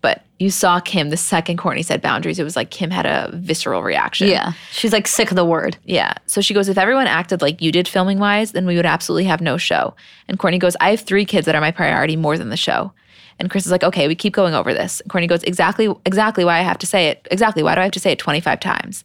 But 0.02 0.24
you 0.38 0.52
saw 0.52 0.80
Kim 0.80 1.10
the 1.10 1.18
second 1.18 1.58
Kourtney 1.58 1.84
said 1.84 2.02
boundaries, 2.02 2.40
it 2.40 2.44
was 2.44 2.56
like 2.56 2.70
Kim 2.72 2.92
had 2.92 3.06
a 3.06 3.32
visceral 3.34 3.82
reaction. 3.82 4.28
yeah, 4.28 4.52
she's 4.72 4.92
like 4.94 5.08
sick 5.08 5.32
of 5.32 5.38
the 5.38 5.46
word. 5.46 5.78
Yeah. 5.86 6.14
So 6.26 6.42
she 6.42 6.54
goes, 6.54 6.68
if 6.68 6.78
everyone 6.78 7.08
acted 7.08 7.42
like 7.42 7.62
you 7.62 7.72
did 7.72 7.88
filming 7.88 8.20
wise, 8.20 8.52
then 8.52 8.66
we 8.66 8.76
would 8.76 8.86
absolutely 8.86 9.26
have 9.26 9.42
no 9.42 9.58
show. 9.58 9.96
And 10.28 10.38
Kourtney 10.38 10.60
goes, 10.60 10.76
I 10.82 10.92
have 10.92 11.02
three 11.02 11.26
kids 11.26 11.46
that 11.46 11.56
are 11.56 11.62
my 11.62 11.72
priority 11.72 12.16
more 12.16 12.38
than 12.38 12.50
the 12.50 12.58
show. 12.58 12.92
And 13.40 13.50
Kris 13.50 13.66
is 13.66 13.72
like, 13.72 13.84
okay, 13.84 14.08
we 14.08 14.16
keep 14.16 14.34
going 14.34 14.54
over 14.54 14.74
this. 14.74 15.00
And 15.02 15.12
Kourtney 15.12 15.28
goes, 15.28 15.44
exactly, 15.44 15.94
exactly 16.06 16.44
why 16.44 16.58
I 16.58 16.64
have 16.64 16.80
to 16.80 16.88
say 16.88 17.08
it. 17.08 17.28
Exactly. 17.32 17.64
Why 17.64 17.76
do 17.76 17.82
I 17.82 17.84
have 17.84 17.94
to 17.94 18.00
say 18.00 18.12
it 18.12 18.20
25 18.20 18.60
times? 18.60 19.04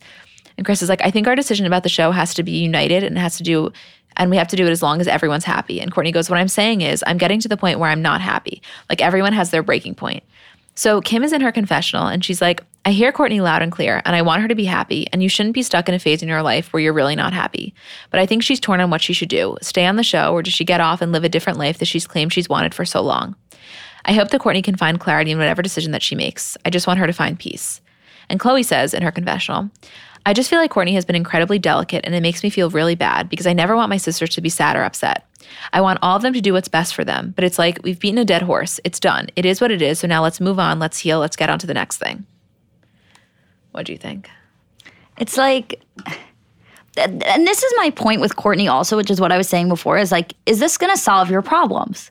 And 0.56 0.66
Kris 0.66 0.82
is 0.82 0.88
like, 0.88 1.02
I 1.02 1.10
think 1.10 1.26
our 1.26 1.36
decision 1.36 1.66
about 1.66 1.82
the 1.82 1.88
show 1.88 2.10
has 2.10 2.34
to 2.34 2.42
be 2.42 2.52
united 2.52 3.02
and 3.02 3.18
has 3.18 3.36
to 3.38 3.42
do, 3.42 3.72
and 4.16 4.30
we 4.30 4.36
have 4.36 4.48
to 4.48 4.56
do 4.56 4.66
it 4.66 4.70
as 4.70 4.82
long 4.82 5.00
as 5.00 5.08
everyone's 5.08 5.44
happy. 5.44 5.80
And 5.80 5.92
Kourtney 5.92 6.12
goes, 6.12 6.28
what 6.28 6.38
I'm 6.38 6.48
saying 6.48 6.80
is 6.82 7.02
I'm 7.06 7.18
getting 7.18 7.40
to 7.40 7.48
the 7.48 7.56
point 7.56 7.78
where 7.78 7.90
I'm 7.90 8.02
not 8.02 8.20
happy. 8.20 8.62
Like 8.88 9.00
everyone 9.00 9.32
has 9.32 9.50
their 9.50 9.62
breaking 9.62 9.94
point. 9.94 10.22
So 10.74 11.00
Kim 11.02 11.22
is 11.22 11.32
in 11.32 11.42
her 11.42 11.52
confessional 11.52 12.06
and 12.06 12.24
she's 12.24 12.40
like, 12.40 12.62
I 12.84 12.90
hear 12.92 13.12
Kourtney 13.12 13.40
loud 13.40 13.62
and 13.62 13.70
clear, 13.70 14.02
and 14.04 14.16
I 14.16 14.22
want 14.22 14.42
her 14.42 14.48
to 14.48 14.56
be 14.56 14.64
happy, 14.64 15.06
and 15.12 15.22
you 15.22 15.28
shouldn't 15.28 15.54
be 15.54 15.62
stuck 15.62 15.88
in 15.88 15.94
a 15.94 16.00
phase 16.00 16.22
in 16.22 16.28
your 16.28 16.42
life 16.42 16.72
where 16.72 16.82
you're 16.82 16.92
really 16.92 17.14
not 17.14 17.32
happy. 17.32 17.74
But 18.10 18.18
I 18.18 18.26
think 18.26 18.42
she's 18.42 18.58
torn 18.58 18.80
on 18.80 18.90
what 18.90 19.02
she 19.02 19.12
should 19.12 19.28
do 19.28 19.56
stay 19.62 19.86
on 19.86 19.94
the 19.96 20.02
show, 20.02 20.32
or 20.32 20.42
does 20.42 20.52
she 20.52 20.64
get 20.64 20.80
off 20.80 21.00
and 21.00 21.12
live 21.12 21.22
a 21.22 21.28
different 21.28 21.60
life 21.60 21.78
that 21.78 21.86
she's 21.86 22.08
claimed 22.08 22.32
she's 22.32 22.48
wanted 22.48 22.74
for 22.74 22.84
so 22.84 23.00
long? 23.00 23.36
I 24.04 24.14
hope 24.14 24.30
that 24.30 24.40
Kourtney 24.40 24.64
can 24.64 24.74
find 24.74 24.98
clarity 24.98 25.30
in 25.30 25.38
whatever 25.38 25.62
decision 25.62 25.92
that 25.92 26.02
she 26.02 26.16
makes. 26.16 26.56
I 26.64 26.70
just 26.70 26.88
want 26.88 26.98
her 26.98 27.06
to 27.06 27.12
find 27.12 27.38
peace. 27.38 27.80
And 28.28 28.40
Khloé 28.40 28.64
says 28.64 28.94
in 28.94 29.02
her 29.02 29.12
confessional, 29.12 29.70
I 30.24 30.32
just 30.32 30.48
feel 30.48 30.58
like 30.58 30.70
Kourtney 30.70 30.94
has 30.94 31.04
been 31.04 31.16
incredibly 31.16 31.58
delicate, 31.58 32.04
and 32.04 32.14
it 32.14 32.22
makes 32.22 32.42
me 32.42 32.50
feel 32.50 32.70
really 32.70 32.94
bad 32.94 33.28
because 33.28 33.46
I 33.46 33.52
never 33.52 33.74
want 33.74 33.90
my 33.90 33.96
sisters 33.96 34.30
to 34.30 34.40
be 34.40 34.48
sad 34.48 34.76
or 34.76 34.84
upset. 34.84 35.26
I 35.72 35.80
want 35.80 35.98
all 36.02 36.16
of 36.16 36.22
them 36.22 36.32
to 36.32 36.40
do 36.40 36.52
what's 36.52 36.68
best 36.68 36.94
for 36.94 37.04
them, 37.04 37.32
but 37.34 37.44
it's 37.44 37.58
like 37.58 37.80
we've 37.82 37.98
beaten 37.98 38.18
a 38.18 38.24
dead 38.24 38.42
horse. 38.42 38.78
It's 38.84 39.00
done. 39.00 39.28
It 39.34 39.44
is 39.44 39.60
what 39.60 39.70
it 39.70 39.82
is. 39.82 39.98
So 39.98 40.06
now 40.06 40.22
let's 40.22 40.40
move 40.40 40.58
on. 40.58 40.78
Let's 40.78 40.98
heal. 40.98 41.18
Let's 41.18 41.36
get 41.36 41.50
on 41.50 41.58
to 41.58 41.66
the 41.66 41.74
next 41.74 41.98
thing. 41.98 42.24
What 43.72 43.86
do 43.86 43.92
you 43.92 43.98
think? 43.98 44.30
It's 45.18 45.36
like, 45.36 45.82
and 46.96 47.46
this 47.46 47.62
is 47.62 47.72
my 47.76 47.90
point 47.90 48.20
with 48.20 48.36
Kourtney 48.36 48.70
also, 48.70 48.96
which 48.96 49.10
is 49.10 49.20
what 49.20 49.32
I 49.32 49.38
was 49.38 49.48
saying 49.48 49.68
before 49.68 49.98
is 49.98 50.12
like, 50.12 50.34
is 50.46 50.60
this 50.60 50.78
going 50.78 50.92
to 50.92 50.98
solve 50.98 51.30
your 51.30 51.42
problems? 51.42 52.10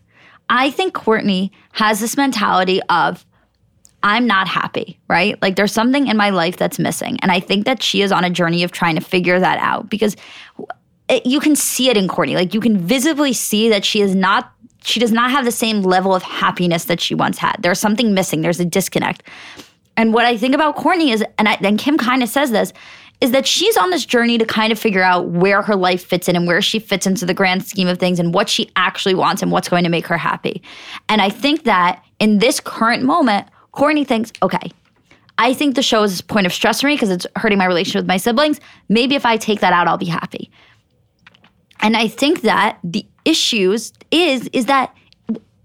I 0.49 0.69
think 0.69 0.93
Kourtney 0.93 1.51
has 1.71 1.99
this 1.99 2.17
mentality 2.17 2.81
of, 2.89 3.25
I'm 4.03 4.25
not 4.25 4.47
happy, 4.47 4.99
right? 5.07 5.39
Like 5.41 5.55
there's 5.55 5.71
something 5.71 6.07
in 6.07 6.17
my 6.17 6.29
life 6.31 6.57
that's 6.57 6.79
missing. 6.79 7.19
And 7.21 7.31
I 7.31 7.39
think 7.39 7.65
that 7.65 7.83
she 7.83 8.01
is 8.01 8.11
on 8.11 8.23
a 8.23 8.29
journey 8.29 8.63
of 8.63 8.71
trying 8.71 8.95
to 8.95 9.01
figure 9.01 9.39
that 9.39 9.59
out 9.59 9.89
because 9.89 10.15
it, 11.07 11.25
you 11.25 11.39
can 11.39 11.55
see 11.55 11.89
it 11.89 11.97
in 11.97 12.07
Kourtney. 12.07 12.35
Like 12.35 12.53
you 12.53 12.61
can 12.61 12.77
visibly 12.77 13.33
see 13.33 13.69
that 13.69 13.85
she 13.85 14.01
is 14.01 14.15
not 14.15 14.51
she 14.83 14.99
does 14.99 15.11
not 15.11 15.29
have 15.29 15.45
the 15.45 15.51
same 15.51 15.83
level 15.83 16.15
of 16.15 16.23
happiness 16.23 16.85
that 16.85 16.99
she 16.99 17.13
once 17.13 17.37
had. 17.37 17.57
There's 17.59 17.79
something 17.79 18.15
missing. 18.15 18.41
There's 18.41 18.59
a 18.59 18.65
disconnect. 18.65 19.21
And 19.95 20.11
what 20.11 20.25
I 20.25 20.37
think 20.37 20.55
about 20.55 20.75
Kourtney 20.75 21.13
is, 21.13 21.23
and, 21.37 21.47
I, 21.47 21.53
and 21.61 21.77
Kim 21.77 21.99
kind 21.99 22.23
of 22.23 22.29
says 22.29 22.49
this, 22.49 22.73
is 23.19 23.29
that 23.31 23.45
she's 23.45 23.77
on 23.77 23.91
this 23.91 24.03
journey 24.05 24.39
to 24.39 24.45
kind 24.45 24.71
of 24.71 24.79
figure 24.79 25.03
out 25.03 25.29
where 25.29 25.61
her 25.61 25.75
life 25.75 26.03
fits 26.03 26.27
in 26.27 26.35
and 26.35 26.47
where 26.47 26.61
she 26.61 26.79
fits 26.79 27.05
into 27.05 27.25
the 27.25 27.35
grand 27.35 27.63
scheme 27.63 27.87
of 27.87 27.99
things 27.99 28.19
and 28.19 28.33
what 28.33 28.49
she 28.49 28.71
actually 28.75 29.13
wants 29.13 29.43
and 29.43 29.51
what's 29.51 29.69
going 29.69 29.83
to 29.83 29.89
make 29.89 30.07
her 30.07 30.17
happy. 30.17 30.63
And 31.07 31.21
I 31.21 31.29
think 31.29 31.63
that 31.65 32.03
in 32.19 32.39
this 32.39 32.59
current 32.59 33.03
moment, 33.03 33.47
Kourtney 33.73 34.05
thinks, 34.05 34.31
okay, 34.41 34.71
I 35.37 35.53
think 35.53 35.75
the 35.75 35.81
show 35.81 36.03
is 36.03 36.19
a 36.19 36.23
point 36.23 36.45
of 36.45 36.53
stress 36.53 36.81
for 36.81 36.87
me 36.87 36.95
because 36.95 37.09
it's 37.09 37.25
hurting 37.35 37.57
my 37.57 37.65
relationship 37.65 38.01
with 38.01 38.07
my 38.07 38.17
siblings. 38.17 38.59
Maybe 38.89 39.15
if 39.15 39.25
I 39.25 39.37
take 39.37 39.59
that 39.61 39.73
out, 39.73 39.87
I'll 39.87 39.97
be 39.97 40.05
happy. 40.05 40.51
And 41.79 41.97
I 41.97 42.07
think 42.07 42.41
that 42.41 42.77
the 42.83 43.05
issues 43.25 43.93
is 44.11 44.49
is 44.53 44.65
that 44.65 44.95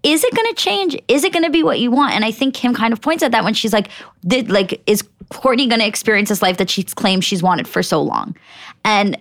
is 0.02 0.22
it 0.22 0.34
going 0.34 0.46
to 0.48 0.54
change? 0.54 0.96
Is 1.08 1.24
it 1.24 1.32
going 1.32 1.42
to 1.42 1.50
be 1.50 1.62
what 1.62 1.80
you 1.80 1.90
want? 1.90 2.14
And 2.14 2.24
I 2.24 2.30
think 2.30 2.54
Kim 2.54 2.74
kind 2.74 2.92
of 2.92 3.00
points 3.00 3.22
at 3.22 3.32
that 3.32 3.42
when 3.44 3.54
she's 3.54 3.72
like, 3.72 3.88
did 4.26 4.50
like 4.50 4.82
is 4.86 5.02
Kourtney 5.30 5.68
going 5.68 5.80
to 5.80 5.86
experience 5.86 6.28
this 6.28 6.42
life 6.42 6.58
that 6.58 6.70
she's 6.70 6.94
claimed 6.94 7.24
she's 7.24 7.42
wanted 7.42 7.66
for 7.66 7.82
so 7.82 8.00
long? 8.00 8.36
And 8.84 9.20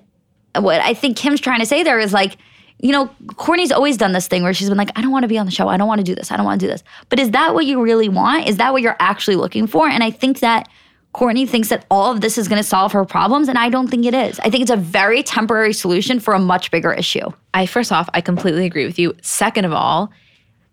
what 0.57 0.79
I 0.81 0.93
think 0.93 1.17
Kim's 1.17 1.41
trying 1.41 1.59
to 1.59 1.65
say 1.65 1.83
there 1.83 1.99
is 1.99 2.13
like, 2.13 2.37
you 2.85 2.91
know, 2.91 3.09
Kourtney's 3.33 3.71
always 3.71 3.97
done 3.97 4.11
this 4.11 4.27
thing 4.27 4.43
where 4.43 4.53
she's 4.53 4.69
been 4.69 4.77
like, 4.77 4.91
I 4.95 5.01
don't 5.01 5.09
want 5.09 5.23
to 5.23 5.27
be 5.27 5.39
on 5.39 5.47
the 5.47 5.51
show. 5.51 5.67
I 5.67 5.75
don't 5.75 5.87
want 5.87 5.99
to 5.99 6.05
do 6.05 6.13
this. 6.13 6.31
I 6.31 6.37
don't 6.37 6.45
want 6.45 6.61
to 6.61 6.67
do 6.67 6.71
this. 6.71 6.83
But 7.09 7.19
is 7.19 7.31
that 7.31 7.55
what 7.55 7.65
you 7.65 7.81
really 7.81 8.09
want? 8.09 8.47
Is 8.47 8.57
that 8.57 8.73
what 8.73 8.83
you're 8.83 8.95
actually 8.99 9.37
looking 9.37 9.65
for? 9.65 9.87
And 9.87 10.03
I 10.03 10.11
think 10.11 10.41
that 10.41 10.69
Kourtney 11.15 11.49
thinks 11.49 11.69
that 11.69 11.83
all 11.89 12.11
of 12.11 12.21
this 12.21 12.37
is 12.37 12.47
going 12.47 12.61
to 12.61 12.67
solve 12.67 12.91
her 12.91 13.03
problems, 13.03 13.49
and 13.49 13.57
I 13.57 13.69
don't 13.69 13.87
think 13.87 14.05
it 14.05 14.13
is. 14.13 14.39
I 14.41 14.51
think 14.51 14.61
it's 14.61 14.69
a 14.69 14.77
very 14.77 15.23
temporary 15.23 15.73
solution 15.73 16.19
for 16.19 16.35
a 16.35 16.39
much 16.39 16.69
bigger 16.69 16.93
issue. 16.93 17.27
I 17.55 17.65
first 17.65 17.91
off, 17.91 18.07
I 18.13 18.21
completely 18.21 18.67
agree 18.67 18.85
with 18.85 18.99
you. 18.99 19.15
Second 19.23 19.65
of 19.65 19.73
all, 19.73 20.11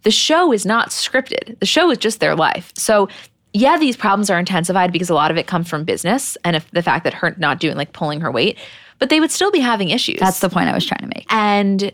the 0.03 0.11
show 0.11 0.53
is 0.53 0.67
not 0.67 0.91
scripted. 0.91 1.59
The 1.61 1.67
show 1.67 1.91
is 1.91 1.97
just 1.97 2.21
their 2.21 2.37
life. 2.37 2.73
So 2.77 3.09
yeah, 3.55 3.79
these 3.79 3.97
problems 3.97 4.29
are 4.29 4.39
intensified 4.39 4.93
because 4.93 5.09
a 5.09 5.15
lot 5.15 5.31
of 5.31 5.39
it 5.39 5.47
comes 5.47 5.69
from 5.69 5.85
business 5.85 6.37
and 6.45 6.57
if 6.57 6.71
the 6.73 6.83
fact 6.83 7.05
that 7.05 7.15
her 7.15 7.35
not 7.39 7.61
doing 7.61 7.77
like 7.77 7.93
pulling 7.93 8.21
her 8.21 8.31
weight, 8.31 8.59
but 8.99 9.11
they 9.11 9.21
would 9.21 9.31
still 9.31 9.51
be 9.51 9.61
having 9.61 9.91
issues. 9.91 10.19
That's 10.21 10.41
the 10.41 10.49
point 10.49 10.69
I 10.69 10.75
was 10.75 10.87
trying 10.87 11.01
to 11.01 11.07
make. 11.07 11.27
and 11.31 11.93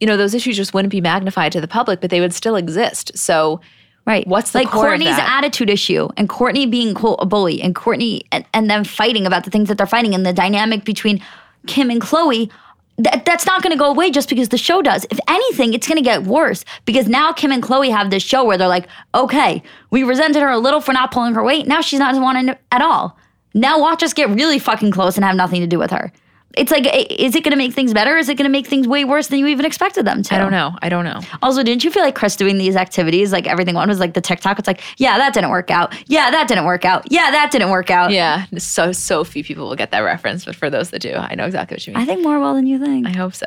you 0.00 0.06
know 0.06 0.16
those 0.16 0.34
issues 0.34 0.56
just 0.56 0.74
wouldn't 0.74 0.90
be 0.90 1.00
magnified 1.00 1.52
to 1.52 1.60
the 1.60 1.68
public, 1.68 2.00
but 2.00 2.10
they 2.10 2.20
would 2.20 2.34
still 2.34 2.56
exist. 2.56 3.16
So 3.16 3.60
Right. 4.06 4.24
What's 4.28 4.52
the 4.52 4.60
like 4.60 4.68
Kourtney's 4.68 5.18
attitude 5.18 5.68
issue 5.68 6.08
and 6.16 6.28
Kourtney 6.28 6.70
being 6.70 6.94
quote 6.94 7.18
a 7.20 7.26
bully 7.26 7.60
and 7.60 7.74
Kourtney 7.74 8.20
and, 8.30 8.44
and 8.54 8.70
them 8.70 8.84
fighting 8.84 9.26
about 9.26 9.44
the 9.44 9.50
things 9.50 9.68
that 9.68 9.78
they're 9.78 9.86
fighting 9.86 10.14
and 10.14 10.24
the 10.24 10.32
dynamic 10.32 10.84
between 10.84 11.20
Kim 11.66 11.90
and 11.90 12.00
Khloé. 12.00 12.48
That, 12.98 13.24
that's 13.24 13.46
not 13.46 13.62
going 13.62 13.72
to 13.72 13.78
go 13.78 13.90
away 13.90 14.12
just 14.12 14.28
because 14.28 14.50
the 14.50 14.58
show 14.58 14.80
does. 14.80 15.06
If 15.10 15.18
anything, 15.28 15.74
it's 15.74 15.88
going 15.88 15.98
to 15.98 16.04
get 16.04 16.22
worse 16.22 16.64
because 16.84 17.08
now 17.08 17.32
Kim 17.32 17.50
and 17.50 17.62
Khloé 17.62 17.90
have 17.90 18.10
this 18.10 18.22
show 18.22 18.44
where 18.44 18.56
they're 18.56 18.68
like, 18.68 18.86
okay, 19.12 19.60
we 19.90 20.04
resented 20.04 20.40
her 20.40 20.50
a 20.50 20.58
little 20.58 20.80
for 20.80 20.92
not 20.92 21.10
pulling 21.10 21.34
her 21.34 21.42
weight. 21.42 21.66
Now 21.66 21.80
she's 21.80 21.98
not 21.98 22.14
wanting 22.14 22.48
it 22.50 22.60
at 22.70 22.82
all. 22.82 23.18
Now 23.54 23.80
watch 23.80 24.04
us 24.04 24.14
get 24.14 24.30
really 24.30 24.60
fucking 24.60 24.92
close 24.92 25.16
and 25.16 25.24
have 25.24 25.34
nothing 25.34 25.62
to 25.62 25.66
do 25.66 25.80
with 25.80 25.90
her. 25.90 26.12
It's 26.56 26.70
like, 26.70 26.86
is 27.10 27.34
it 27.34 27.44
going 27.44 27.52
to 27.52 27.56
make 27.56 27.74
things 27.74 27.92
better? 27.92 28.16
Is 28.16 28.28
it 28.28 28.36
going 28.36 28.46
to 28.46 28.50
make 28.50 28.66
things 28.66 28.88
way 28.88 29.04
worse 29.04 29.28
than 29.28 29.38
you 29.38 29.46
even 29.46 29.66
expected 29.66 30.06
them 30.06 30.22
to? 30.22 30.34
I 30.34 30.38
don't 30.38 30.50
know. 30.50 30.74
I 30.80 30.88
don't 30.88 31.04
know. 31.04 31.20
Also, 31.42 31.62
didn't 31.62 31.84
you 31.84 31.90
feel 31.90 32.02
like 32.02 32.14
Kris 32.14 32.34
doing 32.34 32.56
these 32.58 32.76
activities, 32.76 33.30
like 33.30 33.46
everything 33.46 33.74
one 33.74 33.88
was 33.88 34.00
like 34.00 34.14
the 34.14 34.20
TikTok? 34.20 34.58
It's 34.58 34.66
like, 34.66 34.80
yeah, 34.96 35.18
that 35.18 35.34
didn't 35.34 35.50
work 35.50 35.70
out. 35.70 35.94
Yeah, 36.08 36.30
that 36.30 36.48
didn't 36.48 36.64
work 36.64 36.84
out. 36.84 37.10
Yeah, 37.12 37.30
that 37.30 37.50
didn't 37.50 37.70
work 37.70 37.90
out. 37.90 38.10
Yeah, 38.10 38.46
so 38.58 38.92
so 38.92 39.22
few 39.24 39.44
people 39.44 39.68
will 39.68 39.76
get 39.76 39.90
that 39.90 40.00
reference, 40.00 40.44
but 40.44 40.56
for 40.56 40.70
those 40.70 40.90
that 40.90 41.00
do, 41.02 41.12
I 41.14 41.34
know 41.34 41.44
exactly 41.44 41.74
what 41.74 41.86
you 41.86 41.92
mean. 41.92 42.02
I 42.02 42.06
think 42.06 42.22
more 42.22 42.40
well 42.40 42.54
than 42.54 42.66
you 42.66 42.78
think. 42.78 43.06
I 43.06 43.10
hope 43.10 43.34
so. 43.34 43.46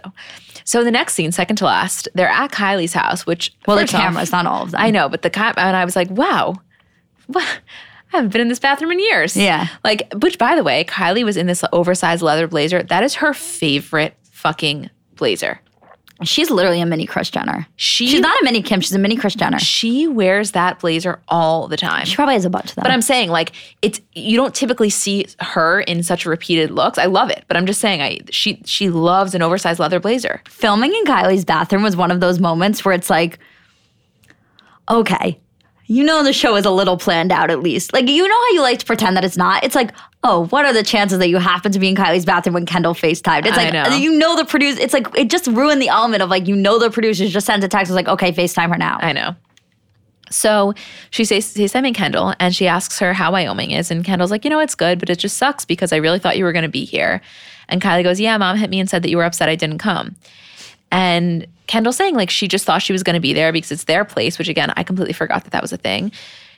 So 0.63 0.83
the 0.83 0.91
next 0.91 1.15
scene, 1.15 1.31
second 1.31 1.55
to 1.57 1.65
last, 1.65 2.07
they're 2.13 2.27
at 2.29 2.51
Kylie's 2.51 2.93
house, 2.93 3.25
which 3.25 3.51
well, 3.65 3.75
the 3.75 3.83
first 3.83 3.95
off- 3.95 4.01
cameras, 4.01 4.31
not 4.31 4.45
all 4.45 4.63
of 4.63 4.71
them. 4.71 4.81
I 4.81 4.91
know, 4.91 5.09
but 5.09 5.23
the 5.23 5.29
cop 5.31 5.57
and 5.57 5.75
I 5.75 5.83
was 5.83 5.95
like, 5.95 6.09
wow, 6.11 6.55
what? 7.27 7.59
I 8.11 8.17
haven't 8.17 8.31
been 8.31 8.41
in 8.41 8.47
this 8.47 8.59
bathroom 8.59 8.91
in 8.91 8.99
years. 8.99 9.37
Yeah. 9.37 9.67
Like, 9.83 10.11
which 10.21 10.37
by 10.37 10.55
the 10.55 10.63
way, 10.63 10.83
Kylie 10.83 11.23
was 11.23 11.37
in 11.37 11.45
this 11.47 11.63
oversized 11.71 12.21
leather 12.21 12.47
blazer. 12.47 12.81
That 12.81 13.03
is 13.03 13.15
her 13.15 13.33
favorite 13.33 14.15
fucking 14.31 14.89
blazer. 15.15 15.59
She's 16.23 16.49
literally 16.49 16.81
a 16.81 16.85
mini 16.85 17.05
Kris 17.05 17.29
Jenner. 17.29 17.65
She 17.77 18.07
She's 18.07 18.19
not 18.19 18.41
a 18.41 18.43
mini 18.43 18.61
Kim. 18.61 18.81
She's 18.81 18.91
a 18.93 18.99
mini 18.99 19.15
Kris 19.15 19.35
Jenner. 19.35 19.57
she 19.57 20.05
wears 20.05 20.51
that 20.51 20.79
blazer 20.79 21.21
all 21.29 21.69
the 21.69 21.77
time. 21.77 22.05
She 22.05 22.15
probably 22.15 22.33
has 22.33 22.43
a 22.43 22.49
bunch 22.49 22.71
of 22.71 22.75
them. 22.75 22.83
But 22.83 22.91
I'm 22.91 23.01
saying 23.01 23.29
like 23.29 23.53
it's 23.81 24.01
you 24.13 24.35
don't 24.35 24.53
typically 24.53 24.89
see 24.89 25.27
her 25.39 25.79
in 25.79 26.03
such 26.03 26.25
repeated 26.25 26.71
looks. 26.71 26.97
I 26.97 27.05
love 27.05 27.29
it, 27.29 27.45
but 27.47 27.55
I'm 27.55 27.65
just 27.65 27.79
saying 27.79 28.01
I 28.01 28.19
she 28.31 28.61
she 28.65 28.89
loves 28.89 29.33
an 29.33 29.41
oversized 29.41 29.79
leather 29.79 30.01
blazer. 30.01 30.41
filming 30.49 30.93
in 30.93 31.05
Kylie's 31.05 31.45
bathroom 31.45 31.83
was 31.83 31.95
one 31.95 32.11
of 32.11 32.19
those 32.19 32.37
moments 32.39 32.83
where 32.83 32.93
it's 32.93 33.09
like, 33.09 33.39
okay, 34.89 35.39
you 35.89 36.03
know 36.03 36.23
the 36.23 36.33
show 36.33 36.55
is 36.55 36.65
a 36.65 36.71
little 36.71 36.97
planned 36.97 37.31
out 37.31 37.49
at 37.49 37.61
least. 37.61 37.93
Like 37.93 38.07
you 38.07 38.27
know 38.27 38.35
how 38.35 38.49
you 38.51 38.61
like 38.61 38.77
to 38.77 38.85
pretend 38.85 39.17
that 39.17 39.25
it's 39.25 39.35
not. 39.35 39.63
It's 39.63 39.73
like, 39.73 39.91
oh, 40.23 40.45
what 40.47 40.63
are 40.63 40.71
the 40.71 40.83
chances 40.83 41.17
that 41.17 41.29
you 41.29 41.37
happen 41.37 41.71
to 41.71 41.79
be 41.79 41.89
in 41.89 41.95
Kylie's 41.95 42.25
bathroom 42.25 42.53
when 42.53 42.67
Kendall 42.67 42.93
FaceTimed? 42.93 43.47
It's 43.47 43.57
like 43.57 43.73
know. 43.73 43.87
you 43.97 44.15
know 44.15 44.35
the 44.35 44.45
producer. 44.45 44.79
It's 44.79 44.93
like 44.93 45.07
it 45.17 45.31
just 45.31 45.47
ruined 45.47 45.81
the 45.81 45.87
element 45.87 46.21
of 46.21 46.29
like 46.29 46.47
you 46.47 46.55
know 46.55 46.77
the 46.77 46.91
producers 46.91 47.31
just 47.31 47.47
sent 47.47 47.63
a 47.63 47.67
text 47.67 47.89
was 47.89 47.95
like, 47.95 48.07
okay, 48.07 48.31
FaceTime 48.31 48.69
her 48.69 48.77
now. 48.77 48.99
I 49.01 49.13
know. 49.13 49.35
So 50.29 50.75
she 51.09 51.25
says, 51.25 51.55
FaceTiming 51.55 51.95
Kendall 51.95 52.35
and 52.39 52.53
she 52.53 52.67
asks 52.67 52.99
her 52.99 53.13
how 53.13 53.31
Wyoming 53.31 53.71
is. 53.71 53.89
And 53.89 54.05
Kendall's 54.05 54.29
like, 54.29 54.43
you 54.43 54.51
know, 54.51 54.59
it's 54.59 54.75
good, 54.75 54.99
but 54.99 55.09
it 55.09 55.17
just 55.17 55.37
sucks 55.37 55.65
because 55.65 55.91
I 55.91 55.95
really 55.95 56.19
thought 56.19 56.37
you 56.37 56.43
were 56.43 56.53
going 56.53 56.61
to 56.61 56.69
be 56.69 56.85
here. 56.85 57.19
And 57.67 57.81
Kylie 57.81 58.03
goes, 58.03 58.19
yeah, 58.19 58.37
mom 58.37 58.57
hit 58.57 58.69
me 58.69 58.79
and 58.79 58.87
said 58.87 59.01
that 59.01 59.09
you 59.09 59.17
were 59.17 59.23
upset 59.23 59.49
I 59.49 59.55
didn't 59.55 59.79
come. 59.79 60.15
And 60.91 61.47
Kendall 61.69 61.93
saying 61.93 62.15
like 62.15 62.31
she 62.31 62.47
just 62.47 62.65
thought 62.65 62.81
she 62.81 62.91
was 62.91 63.03
going 63.03 63.13
to 63.13 63.19
be 63.19 63.31
there 63.31 63.53
because 63.53 63.71
it's 63.71 63.83
their 63.83 64.03
place, 64.03 64.39
which 64.39 64.49
again, 64.49 64.73
I 64.75 64.83
completely 64.83 65.13
forgot 65.13 65.43
that 65.43 65.51
that 65.51 65.61
was 65.61 65.71
a 65.71 65.77
thing. 65.77 66.11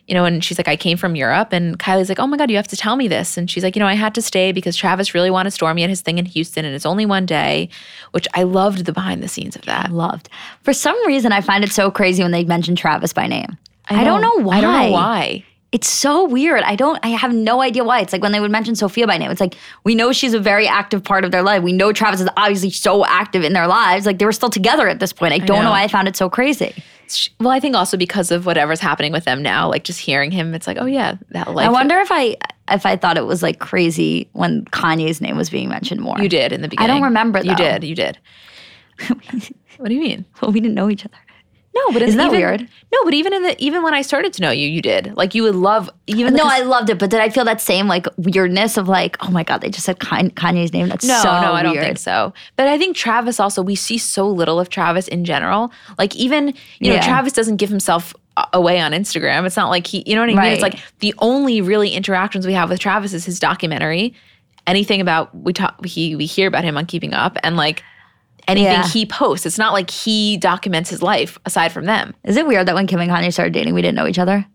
You 0.07 0.15
know, 0.15 0.25
and 0.25 0.43
she's 0.43 0.57
like, 0.57 0.67
I 0.67 0.77
came 0.77 0.97
from 0.97 1.15
Europe. 1.15 1.49
And 1.51 1.77
Kylie's 1.77 2.09
like, 2.09 2.17
oh 2.17 2.25
my 2.25 2.35
God, 2.35 2.49
you 2.49 2.55
have 2.55 2.67
to 2.69 2.77
tell 2.77 2.95
me 2.95 3.07
this. 3.07 3.37
And 3.37 3.51
she's 3.51 3.63
like, 3.63 3.75
you 3.75 3.81
know, 3.81 3.87
I 3.87 3.93
had 3.93 4.15
to 4.15 4.21
stay 4.21 4.51
because 4.51 4.75
Travis 4.75 5.13
really 5.13 5.29
wanted 5.29 5.51
Stormi 5.51 5.83
at 5.83 5.89
his 5.89 6.01
thing 6.01 6.17
in 6.17 6.25
Houston 6.25 6.65
and 6.65 6.73
it's 6.73 6.85
only 6.85 7.05
one 7.05 7.25
day, 7.25 7.69
which 8.11 8.27
I 8.33 8.43
loved 8.43 8.85
the 8.85 8.93
behind 8.93 9.21
the 9.21 9.27
scenes 9.27 9.55
of 9.55 9.63
that. 9.63 9.89
I 9.89 9.91
loved. 9.91 10.29
For 10.63 10.73
some 10.73 10.97
reason, 11.05 11.33
I 11.33 11.41
find 11.41 11.63
it 11.63 11.71
so 11.71 11.91
crazy 11.91 12.23
when 12.23 12.31
they 12.31 12.45
mention 12.45 12.75
Travis 12.75 13.13
by 13.13 13.27
name. 13.27 13.57
I, 13.89 14.03
don't 14.03 14.21
know 14.21 14.39
why. 14.39 14.57
I 14.57 14.61
don't 14.61 14.73
know 14.73 14.91
why. 14.91 15.45
It's 15.71 15.87
so 15.87 16.25
weird. 16.25 16.63
I 16.63 16.75
don't, 16.75 16.99
I 17.01 17.09
have 17.09 17.33
no 17.33 17.61
idea 17.61 17.85
why. 17.85 18.01
It's 18.01 18.11
like 18.11 18.21
when 18.21 18.33
they 18.33 18.41
would 18.41 18.51
mention 18.51 18.75
Sofia 18.75 19.07
by 19.07 19.17
name, 19.17 19.31
it's 19.31 19.39
like, 19.39 19.55
we 19.85 19.95
know 19.95 20.11
she's 20.11 20.33
a 20.33 20.39
very 20.39 20.67
active 20.67 21.01
part 21.01 21.23
of 21.23 21.31
their 21.31 21.43
life. 21.43 21.63
We 21.63 21.71
know 21.71 21.93
Travis 21.93 22.19
is 22.19 22.27
obviously 22.35 22.71
so 22.71 23.05
active 23.05 23.43
in 23.43 23.53
their 23.53 23.67
lives. 23.67 24.05
Like 24.05 24.19
they 24.19 24.25
were 24.25 24.33
still 24.33 24.49
together 24.49 24.89
at 24.89 24.99
this 24.99 25.13
point. 25.13 25.33
I 25.33 25.37
don't 25.37 25.59
know. 25.59 25.63
know. 25.63 25.69
why 25.71 25.83
I 25.83 25.87
found 25.87 26.09
it 26.09 26.17
so 26.17 26.29
crazy. 26.29 26.75
Well, 27.39 27.51
I 27.51 27.61
think 27.61 27.75
also 27.75 27.95
because 27.95 28.31
of 28.31 28.45
whatever's 28.45 28.81
happening 28.81 29.13
with 29.13 29.23
them 29.23 29.41
now, 29.41 29.69
like 29.69 29.85
just 29.85 29.99
hearing 29.99 30.31
him, 30.31 30.53
it's 30.53 30.67
like, 30.67 30.77
oh 30.79 30.85
yeah, 30.85 31.15
that 31.29 31.53
life. 31.53 31.67
I 31.67 31.71
wonder 31.71 31.97
if 31.99 32.11
I, 32.11 32.35
if 32.69 32.85
I 32.85 32.97
thought 32.97 33.17
it 33.17 33.25
was 33.25 33.41
like 33.41 33.59
crazy 33.59 34.29
when 34.33 34.65
Kanye's 34.65 35.21
name 35.21 35.37
was 35.37 35.49
being 35.49 35.69
mentioned 35.69 36.01
more. 36.01 36.19
you 36.19 36.29
did 36.29 36.51
in 36.51 36.61
the 36.61 36.67
beginning. 36.67 36.89
I 36.89 36.93
don't 36.93 37.03
remember, 37.03 37.41
that. 37.41 37.45
You 37.45 37.55
did. 37.55 37.83
You 37.85 37.95
did. 37.95 38.17
what 39.77 39.87
do 39.87 39.95
you 39.95 40.01
mean? 40.01 40.25
Well, 40.41 40.51
we 40.51 40.59
didn't 40.59 40.75
know 40.75 40.89
each 40.89 41.05
other. 41.05 41.17
No, 41.73 41.91
but 41.93 42.01
Isn't 42.01 42.17
that 42.17 42.27
even, 42.27 42.39
weird? 42.39 42.61
No, 42.91 42.99
but 43.05 43.13
even 43.13 43.33
in 43.33 43.43
the 43.43 43.55
even 43.63 43.81
when 43.81 43.93
I 43.93 44.01
started 44.01 44.33
to 44.33 44.41
know 44.41 44.51
you, 44.51 44.67
you 44.67 44.81
did. 44.81 45.15
Like 45.15 45.33
you 45.33 45.43
would 45.43 45.55
love 45.55 45.89
even 46.05 46.33
No, 46.33 46.43
I 46.45 46.61
loved 46.61 46.89
it, 46.89 46.99
but 46.99 47.09
did 47.09 47.21
I 47.21 47.29
feel 47.29 47.45
that 47.45 47.61
same 47.61 47.87
like 47.87 48.07
weirdness 48.17 48.75
of 48.75 48.89
like, 48.89 49.15
oh 49.25 49.31
my 49.31 49.43
god, 49.43 49.61
they 49.61 49.69
just 49.69 49.85
said 49.85 49.99
Kanye's 49.99 50.73
name? 50.73 50.89
That's 50.89 51.05
No, 51.05 51.21
so 51.21 51.29
no, 51.29 51.53
I 51.53 51.63
don't 51.63 51.77
think 51.77 51.97
so. 51.97 52.33
But 52.57 52.67
I 52.67 52.77
think 52.77 52.97
Travis 52.97 53.39
also, 53.39 53.61
we 53.61 53.75
see 53.75 53.97
so 53.97 54.27
little 54.27 54.59
of 54.59 54.67
Travis 54.67 55.07
in 55.07 55.23
general. 55.23 55.71
Like 55.97 56.13
even, 56.15 56.53
you 56.79 56.93
know, 56.93 57.01
Travis 57.01 57.31
doesn't 57.31 57.57
give 57.57 57.69
himself 57.69 58.13
away 58.53 58.79
on 58.79 58.91
Instagram. 58.91 59.45
It's 59.45 59.57
not 59.57 59.69
like 59.69 59.87
he, 59.87 60.03
you 60.05 60.15
know 60.15 60.21
what 60.21 60.29
I 60.29 60.41
mean? 60.43 60.53
It's 60.53 60.61
like 60.61 60.79
the 60.99 61.13
only 61.19 61.61
really 61.61 61.91
interactions 61.91 62.45
we 62.45 62.53
have 62.53 62.69
with 62.69 62.79
Travis 62.79 63.13
is 63.13 63.25
his 63.25 63.39
documentary. 63.39 64.13
Anything 64.67 65.01
about 65.01 65.33
we 65.35 65.53
talk, 65.53 65.83
he 65.85 66.15
we 66.15 66.25
hear 66.25 66.47
about 66.47 66.63
him 66.63 66.77
on 66.77 66.85
Keeping 66.85 67.13
Up, 67.13 67.37
and 67.43 67.57
like 67.57 67.83
anything 68.47 68.71
Yeah. 68.73 68.87
he 68.87 69.05
posts. 69.05 69.45
It's 69.45 69.57
not 69.57 69.73
like 69.73 69.89
he 69.89 70.37
documents 70.37 70.89
his 70.89 71.01
life 71.01 71.37
aside 71.45 71.71
from 71.71 71.85
them. 71.85 72.13
Is 72.23 72.37
it 72.37 72.45
weird 72.47 72.67
that 72.67 72.75
when 72.75 72.87
Kim 72.87 72.99
and 72.99 73.09
Kanye 73.11 73.31
started 73.31 73.53
dating, 73.53 73.73
we 73.73 73.81
didn't 73.81 73.95
know 73.95 74.07
each 74.07 74.19
other? 74.19 74.45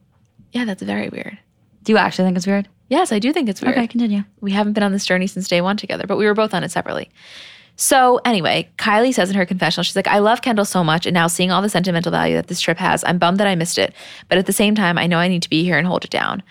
Yeah, 0.53 0.64
that's 0.64 0.82
very 0.82 1.09
weird. 1.09 1.39
Do 1.82 1.93
you 1.93 1.99
actually 1.99 2.26
think 2.26 2.37
it's 2.37 2.47
weird? 2.47 2.68
Yes, 2.89 3.12
I 3.12 3.18
do 3.18 3.32
think 3.32 3.49
it's 3.49 3.61
weird. 3.61 3.76
Okay, 3.76 3.87
continue. 3.87 4.22
We 4.41 4.53
haven't 4.53 4.72
been 4.74 4.82
on 4.82 4.93
this 4.93 5.05
journey 5.07 5.26
since 5.26 5.49
day 5.49 5.61
one 5.61 5.76
together, 5.76 6.07
but 6.07 6.16
we 6.16 6.24
were 6.26 6.34
both 6.34 6.55
on 6.55 6.62
it 6.64 6.70
separately. 6.70 7.11
So, 7.78 8.20
anyway, 8.24 8.70
Kylie 8.78 9.12
says 9.12 9.28
in 9.28 9.37
her 9.37 9.45
confessional, 9.45 9.82
she's 9.84 9.97
like, 9.97 10.07
I 10.09 10.18
love 10.18 10.41
Kendall 10.41 10.64
so 10.64 10.82
much. 10.82 11.05
And 11.05 11.12
now 11.12 11.26
seeing 11.26 11.51
all 11.51 11.61
the 11.61 11.68
sentimental 11.68 12.11
value 12.11 12.34
that 12.37 12.47
this 12.47 12.61
trip 12.61 12.78
has, 12.78 13.05
I'm 13.05 13.18
bummed 13.18 13.39
that 13.39 13.47
I 13.47 13.55
missed 13.55 13.76
it. 13.76 13.93
But 14.28 14.39
at 14.39 14.47
the 14.47 14.53
same 14.53 14.74
time, 14.74 14.97
I 14.97 15.07
know 15.07 15.18
I 15.18 15.28
need 15.28 15.43
to 15.43 15.51
be 15.51 15.62
here 15.62 15.76
and 15.76 15.87
hold 15.87 16.05
it 16.05 16.11
down. 16.11 16.43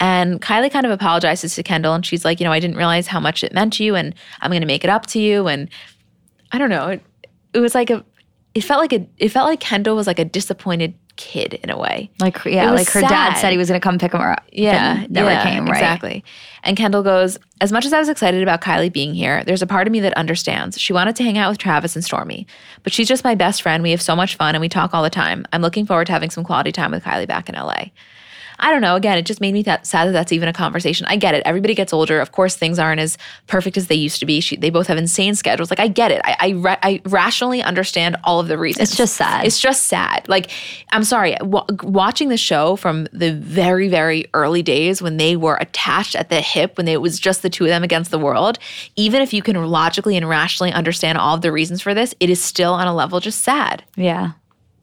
And 0.00 0.40
Kylie 0.40 0.70
kind 0.72 0.86
of 0.86 0.90
apologizes 0.92 1.54
to 1.56 1.62
Kendall 1.62 1.94
and 1.94 2.04
she's 2.04 2.24
like, 2.24 2.40
You 2.40 2.44
know, 2.44 2.52
I 2.52 2.58
didn't 2.58 2.76
realize 2.76 3.06
how 3.06 3.20
much 3.20 3.44
it 3.44 3.52
meant 3.52 3.74
to 3.74 3.84
you 3.84 3.94
and 3.94 4.14
I'm 4.40 4.50
going 4.50 4.62
to 4.62 4.66
make 4.66 4.82
it 4.82 4.90
up 4.90 5.06
to 5.08 5.20
you. 5.20 5.46
And 5.46 5.68
I 6.52 6.58
don't 6.58 6.70
know. 6.70 6.88
It, 6.88 7.02
it 7.54 7.58
was 7.58 7.74
like 7.74 7.90
a, 7.90 8.04
it 8.54 8.62
felt 8.62 8.80
like 8.80 8.92
a, 8.92 9.06
it 9.18 9.30
felt 9.30 9.48
like 9.48 9.60
Kendall 9.60 9.96
was 9.96 10.06
like 10.06 10.18
a 10.18 10.24
disappointed 10.24 10.94
kid 11.16 11.54
in 11.54 11.70
a 11.70 11.78
way. 11.78 12.10
Like 12.20 12.44
yeah, 12.44 12.70
like 12.70 12.88
her 12.90 13.00
dad 13.00 13.34
said 13.34 13.50
he 13.52 13.58
was 13.58 13.68
gonna 13.68 13.80
come 13.80 13.98
pick 13.98 14.12
her 14.12 14.32
up. 14.32 14.44
Yeah, 14.52 15.06
never 15.08 15.30
yeah, 15.30 15.42
came. 15.42 15.66
Right. 15.66 15.76
Exactly. 15.76 16.24
And 16.62 16.76
Kendall 16.76 17.02
goes, 17.02 17.38
as 17.60 17.72
much 17.72 17.84
as 17.84 17.92
I 17.92 17.98
was 17.98 18.08
excited 18.08 18.42
about 18.42 18.60
Kylie 18.60 18.92
being 18.92 19.14
here, 19.14 19.42
there's 19.44 19.62
a 19.62 19.66
part 19.66 19.86
of 19.86 19.92
me 19.92 20.00
that 20.00 20.14
understands. 20.14 20.78
She 20.78 20.92
wanted 20.92 21.16
to 21.16 21.22
hang 21.22 21.38
out 21.38 21.50
with 21.50 21.58
Travis 21.58 21.96
and 21.96 22.04
Stormi, 22.04 22.46
but 22.82 22.92
she's 22.92 23.08
just 23.08 23.24
my 23.24 23.34
best 23.34 23.62
friend. 23.62 23.82
We 23.82 23.90
have 23.90 24.02
so 24.02 24.14
much 24.14 24.36
fun 24.36 24.54
and 24.54 24.60
we 24.60 24.68
talk 24.68 24.94
all 24.94 25.02
the 25.02 25.10
time. 25.10 25.44
I'm 25.52 25.62
looking 25.62 25.86
forward 25.86 26.06
to 26.06 26.12
having 26.12 26.30
some 26.30 26.44
quality 26.44 26.72
time 26.72 26.92
with 26.92 27.04
Kylie 27.04 27.26
back 27.26 27.48
in 27.48 27.54
LA. 27.54 27.86
I 28.62 28.70
don't 28.70 28.80
know. 28.80 28.94
Again, 28.94 29.18
it 29.18 29.26
just 29.26 29.40
made 29.40 29.52
me 29.52 29.62
that 29.64 29.86
sad 29.86 30.06
that 30.06 30.12
that's 30.12 30.32
even 30.32 30.48
a 30.48 30.52
conversation. 30.52 31.04
I 31.08 31.16
get 31.16 31.34
it. 31.34 31.42
Everybody 31.44 31.74
gets 31.74 31.92
older. 31.92 32.20
Of 32.20 32.30
course, 32.30 32.54
things 32.54 32.78
aren't 32.78 33.00
as 33.00 33.18
perfect 33.48 33.76
as 33.76 33.88
they 33.88 33.96
used 33.96 34.20
to 34.20 34.26
be. 34.26 34.40
She, 34.40 34.56
they 34.56 34.70
both 34.70 34.86
have 34.86 34.96
insane 34.96 35.34
schedules. 35.34 35.68
Like 35.68 35.80
I 35.80 35.88
get 35.88 36.12
it. 36.12 36.20
I 36.24 36.36
I, 36.38 36.52
ra- 36.52 36.78
I 36.82 37.02
rationally 37.04 37.60
understand 37.60 38.16
all 38.24 38.38
of 38.38 38.48
the 38.48 38.56
reasons. 38.56 38.90
It's 38.90 38.96
just 38.96 39.16
sad. 39.16 39.44
It's 39.44 39.60
just 39.60 39.88
sad. 39.88 40.28
Like 40.28 40.50
I'm 40.92 41.04
sorry. 41.04 41.36
Wa 41.40 41.66
watching 41.82 42.28
the 42.28 42.36
show 42.36 42.76
from 42.76 43.08
the 43.12 43.32
very 43.34 43.88
very 43.88 44.26
early 44.32 44.62
days 44.62 45.02
when 45.02 45.16
they 45.16 45.34
were 45.36 45.56
attached 45.56 46.14
at 46.14 46.28
the 46.28 46.40
hip, 46.40 46.78
when 46.78 46.86
it 46.86 47.00
was 47.00 47.18
just 47.18 47.42
the 47.42 47.50
two 47.50 47.64
of 47.64 47.68
them 47.68 47.82
against 47.82 48.12
the 48.12 48.18
world. 48.18 48.60
Even 48.94 49.22
if 49.22 49.32
you 49.32 49.42
can 49.42 49.56
logically 49.66 50.16
and 50.16 50.28
rationally 50.28 50.72
understand 50.72 51.18
all 51.18 51.34
of 51.34 51.42
the 51.42 51.50
reasons 51.50 51.82
for 51.82 51.94
this, 51.94 52.14
it 52.20 52.30
is 52.30 52.40
still 52.40 52.74
on 52.74 52.86
a 52.86 52.94
level 52.94 53.18
just 53.18 53.42
sad. 53.42 53.82
Yeah. 53.96 54.32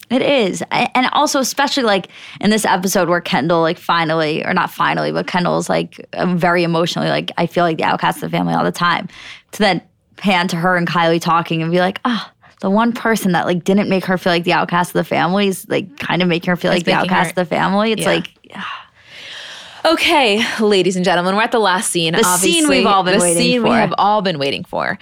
It 0.10 0.22
is. 0.24 0.64
And 0.72 1.08
also, 1.12 1.40
especially 1.40 1.84
like 1.84 2.08
in 2.42 2.50
this 2.50 2.66
episode 2.66 3.10
where 3.10 3.22
Kendall, 3.22 3.62
like, 3.62 3.78
finally, 3.78 4.44
or 4.44 4.54
not 4.54 4.72
finally, 4.72 5.12
but 5.12 5.28
Kendall's 5.28 5.70
like 5.70 6.04
um, 6.14 6.38
very 6.38 6.64
emotionally, 6.64 7.10
like, 7.10 7.32
I 7.38 7.46
feel 7.46 7.64
like 7.64 7.78
the 7.78 7.84
outcast 7.84 8.24
of 8.24 8.32
the 8.32 8.36
family 8.38 8.54
all 8.56 8.64
the 8.64 8.72
time. 8.72 9.08
To 9.52 9.60
then 9.60 9.82
pan 10.16 10.48
to 10.48 10.56
her 10.56 10.76
and 10.76 10.88
Kylie 10.88 11.22
talking 11.22 11.62
and 11.62 11.72
be 11.72 11.80
like, 11.80 12.00
ah, 12.06 12.32
the 12.62 12.70
one 12.70 12.92
person 12.92 13.32
that 13.34 13.46
like 13.46 13.64
didn't 13.64 13.88
make 13.88 14.04
her 14.06 14.18
feel 14.18 14.34
like 14.34 14.44
the 14.44 14.52
outcast 14.54 14.90
of 14.90 14.94
the 14.94 15.04
family 15.04 15.48
is 15.48 15.68
like 15.70 15.98
kind 16.00 16.22
of 16.22 16.28
making 16.28 16.50
her 16.50 16.56
feel 16.58 16.72
like 16.72 16.84
the 16.86 16.92
outcast 16.94 17.36
her- 17.36 17.42
of 17.42 17.48
the 17.48 17.56
family. 17.56 17.92
It's 17.92 18.02
Yeah. 18.02 18.08
like, 18.08 18.30
Okay, 19.86 20.44
ladies 20.60 20.98
and 20.98 21.06
gentlemen, 21.06 21.36
we're 21.38 21.42
at 21.42 21.54
the 21.54 21.60
last 21.60 21.90
scene. 21.90 22.14
The 22.14 22.24
scene 22.24 22.68
we've 22.68 22.86
all 22.86 23.04
been 23.04 23.18
the 23.18 23.24
waiting 23.24 23.42
scene 23.42 23.64
we 23.64 23.70
have 23.70 23.94
all 23.98 24.22
been 24.22 24.38
waiting 24.38 24.66
for. 24.66 25.00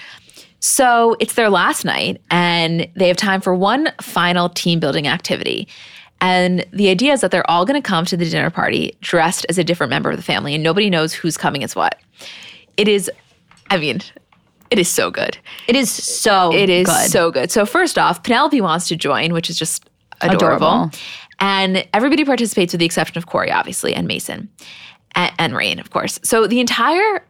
So 0.60 1.16
it's 1.20 1.36
their 1.36 1.50
last 1.50 1.86
night, 1.86 2.22
and 2.32 2.88
they 2.96 3.08
have 3.08 3.18
time 3.18 3.42
for 3.42 3.54
one 3.54 3.90
final 4.02 4.50
team 4.50 4.80
building 4.80 5.08
activity. 5.08 5.68
And 6.20 6.66
the 6.72 6.90
idea 6.90 7.14
is 7.14 7.22
that 7.22 7.30
they're 7.30 7.50
all 7.50 7.64
going 7.66 7.80
to 7.80 7.88
come 7.88 8.04
to 8.06 8.18
the 8.18 8.28
dinner 8.28 8.50
party 8.50 8.98
dressed 9.02 9.46
as 9.50 9.58
a 9.60 9.64
different 9.64 9.92
member 9.92 10.10
of 10.10 10.18
the 10.18 10.24
family, 10.24 10.56
and 10.56 10.64
nobody 10.64 10.90
knows 10.90 11.14
who's 11.14 11.38
coming 11.38 11.64
as 11.64 11.76
what. 11.76 12.00
It 12.76 12.88
is, 12.88 13.10
I 13.70 13.78
mean, 13.78 14.02
it 14.72 14.80
is 14.80 14.90
so 14.90 15.12
good. 15.12 15.38
it 15.68 15.76
is 15.76 15.92
so 15.92 16.52
It 16.54 16.70
is 16.70 16.88
good. 16.88 17.12
so 17.12 17.32
good. 17.32 17.52
So 17.52 17.66
first 17.66 17.98
off, 17.98 18.24
Penelope 18.24 18.60
wants 18.62 18.88
to 18.88 18.96
join, 18.96 19.34
which 19.34 19.50
is 19.50 19.58
just 19.60 19.88
adorable. 20.22 20.68
Adorable. 20.68 20.92
And 21.40 21.88
everybody 21.94 22.26
participates 22.26 22.74
with 22.74 22.80
the 22.80 22.86
exception 22.86 23.18
of 23.20 23.28
Corey, 23.28 23.52
obviously, 23.52 23.94
and 23.94 24.08
Mason. 24.08 24.50
And, 25.14 25.32
and 25.38 25.56
Rain, 25.56 25.80
of 25.80 25.92
course. 25.92 26.20
So 26.24 26.48
the 26.48 26.60
entire 26.60 27.24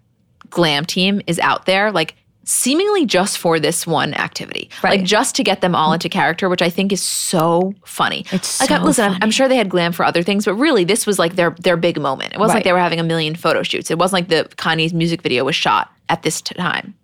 glam 0.49 0.86
team 0.86 1.22
is 1.28 1.40
out 1.40 1.66
there, 1.66 1.91
like 1.91 2.16
seemingly 2.49 3.06
just 3.06 3.38
for 3.38 3.60
this 3.60 3.86
one 3.86 4.14
activity. 4.14 4.69
Right. 4.82 4.99
Like 4.99 5.03
just 5.03 5.36
to 5.36 5.44
get 5.44 5.60
them 5.60 5.76
all 5.76 5.91
into 5.91 6.07
character, 6.07 6.48
which 6.48 6.61
I 6.61 6.69
think 6.69 6.94
is 6.94 7.02
so 7.03 7.74
funny. 7.84 8.26
It's 8.32 8.61
like 8.61 8.69
so 8.69 8.78
listen, 8.82 9.11
I'm- 9.11 9.19
I'm 9.24 9.32
sure 9.32 9.49
they 9.49 9.57
had 9.57 9.68
glam 9.68 9.91
for 9.91 10.06
other 10.06 10.24
things, 10.24 10.45
but 10.45 10.53
really 10.53 10.86
this 10.86 11.06
was 11.06 11.19
like 11.19 11.36
their 11.36 11.52
their 11.60 11.76
big 11.76 11.99
moment. 11.99 12.34
It 12.34 12.40
wasn't 12.40 12.56
like 12.57 12.64
they 12.64 12.72
were 12.72 12.80
having 12.80 13.02
a 13.02 13.03
million 13.03 13.36
photo 13.36 13.64
shoots. 13.64 13.91
It 13.91 13.98
wasn't 13.99 14.14
like 14.22 14.28
the 14.30 14.49
Kanye's 14.56 14.94
music 14.94 15.22
video 15.24 15.44
was 15.44 15.56
shot 15.57 15.91
at 16.07 16.24
this 16.24 16.41
time. 16.41 16.95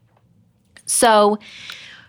So 0.86 1.38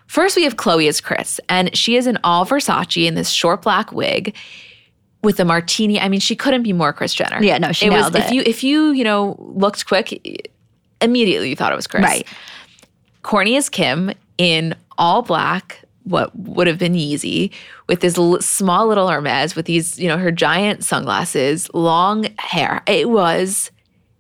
first 0.07 0.37
we 0.37 0.45
have 0.45 0.55
Khloé 0.57 0.89
as 0.89 1.01
Kris, 1.01 1.41
and 1.49 1.77
she 1.77 1.97
is 1.97 2.07
in 2.07 2.19
all 2.23 2.47
Versace 2.47 3.05
in 3.05 3.17
this 3.17 3.31
short 3.31 3.63
black 3.63 3.91
wig 3.91 4.35
with 5.25 5.41
a 5.41 5.45
martini. 5.45 5.99
I 5.99 6.09
mean, 6.09 6.21
she 6.21 6.37
couldn't 6.37 6.63
be 6.63 6.73
more 6.73 6.93
Kris 6.93 7.13
Jenner. 7.15 7.43
Yeah, 7.43 7.59
no, 7.59 7.73
she 7.73 7.87
it 7.87 7.91
was, 7.91 8.15
If 8.15 8.31
you 8.31 8.43
if 8.47 8.63
you 8.63 8.93
you 8.93 9.03
know 9.03 9.35
looked 9.41 9.87
quick, 9.87 10.51
immediately 11.01 11.49
you 11.51 11.57
thought 11.57 11.73
it 11.73 11.77
was 11.77 11.89
Kris. 11.89 12.05
Right. 12.05 12.27
Kourtney 13.25 13.57
as 13.57 13.69
Kim 13.69 14.13
in 14.39 14.77
all 14.99 15.23
black, 15.23 15.81
what 16.05 16.37
would 16.37 16.67
have 16.67 16.79
been 16.79 16.93
Yeezy, 16.93 17.51
with 17.89 18.01
this 18.01 18.19
l- 18.19 18.41
small 18.41 18.87
little 18.87 19.09
Hermes, 19.09 19.57
with 19.57 19.65
these, 19.67 19.99
you 19.99 20.07
know, 20.07 20.19
her 20.19 20.31
giant 20.31 20.85
sunglasses, 20.85 21.69
long 21.73 22.27
hair. 22.39 22.83
It 22.87 23.09
was, 23.09 23.71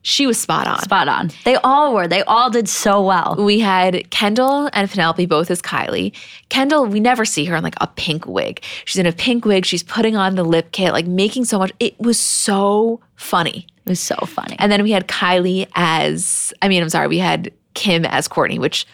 she 0.00 0.26
was 0.26 0.40
spot 0.40 0.66
on. 0.66 0.80
Spot 0.80 1.06
on. 1.06 1.30
They 1.44 1.56
all 1.56 1.94
were. 1.94 2.08
They 2.08 2.22
all 2.22 2.48
did 2.48 2.68
so 2.68 3.04
well. 3.04 3.36
We 3.38 3.60
had 3.60 4.10
Kendall 4.10 4.70
and 4.72 4.90
Penelope 4.90 5.26
both 5.26 5.50
as 5.50 5.60
Kylie. 5.60 6.14
Kendall, 6.48 6.86
we 6.86 6.98
never 6.98 7.26
see 7.26 7.44
her 7.44 7.56
in 7.56 7.62
like 7.62 7.76
a 7.82 7.86
pink 7.86 8.26
wig. 8.26 8.62
She's 8.86 8.98
in 8.98 9.06
a 9.06 9.12
pink 9.12 9.44
wig. 9.44 9.66
She's 9.66 9.82
putting 9.82 10.16
on 10.16 10.34
the 10.34 10.44
lip 10.44 10.72
kit, 10.72 10.92
like 10.92 11.06
making 11.06 11.44
so 11.44 11.58
much. 11.58 11.72
It 11.78 11.98
was 12.00 12.18
so 12.18 13.00
funny. 13.16 13.66
It 13.84 13.90
was 13.90 14.00
so 14.00 14.16
funny. 14.26 14.56
And 14.58 14.72
then 14.72 14.82
we 14.82 14.92
had 14.92 15.08
Kylie 15.08 15.68
as, 15.74 16.54
I 16.62 16.68
mean, 16.68 16.82
I'm 16.82 16.88
sorry, 16.88 17.08
we 17.08 17.18
had 17.18 17.52
Kim 17.74 18.04
as 18.04 18.28
Kourtney, 18.28 18.58
which 18.58 18.86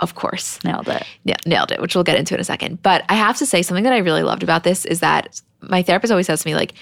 of 0.00 0.14
course 0.16 0.58
Nailed 0.64 0.88
it. 0.88 1.04
yeah, 1.24 1.36
nailed 1.46 1.70
it, 1.70 1.80
which 1.80 1.94
we'll 1.94 2.02
get 2.04 2.18
into 2.18 2.34
in 2.34 2.40
a 2.40 2.44
second. 2.44 2.82
But 2.82 3.04
I 3.08 3.14
have 3.14 3.36
to 3.38 3.46
say, 3.46 3.62
something 3.62 3.84
that 3.84 3.92
I 3.92 3.98
really 3.98 4.22
loved 4.22 4.42
about 4.42 4.64
this 4.64 4.84
is 4.84 5.00
that 5.00 5.40
my 5.60 5.82
therapist 5.82 6.10
always 6.10 6.26
says 6.26 6.42
to 6.42 6.48
me, 6.48 6.54
like, 6.56 6.74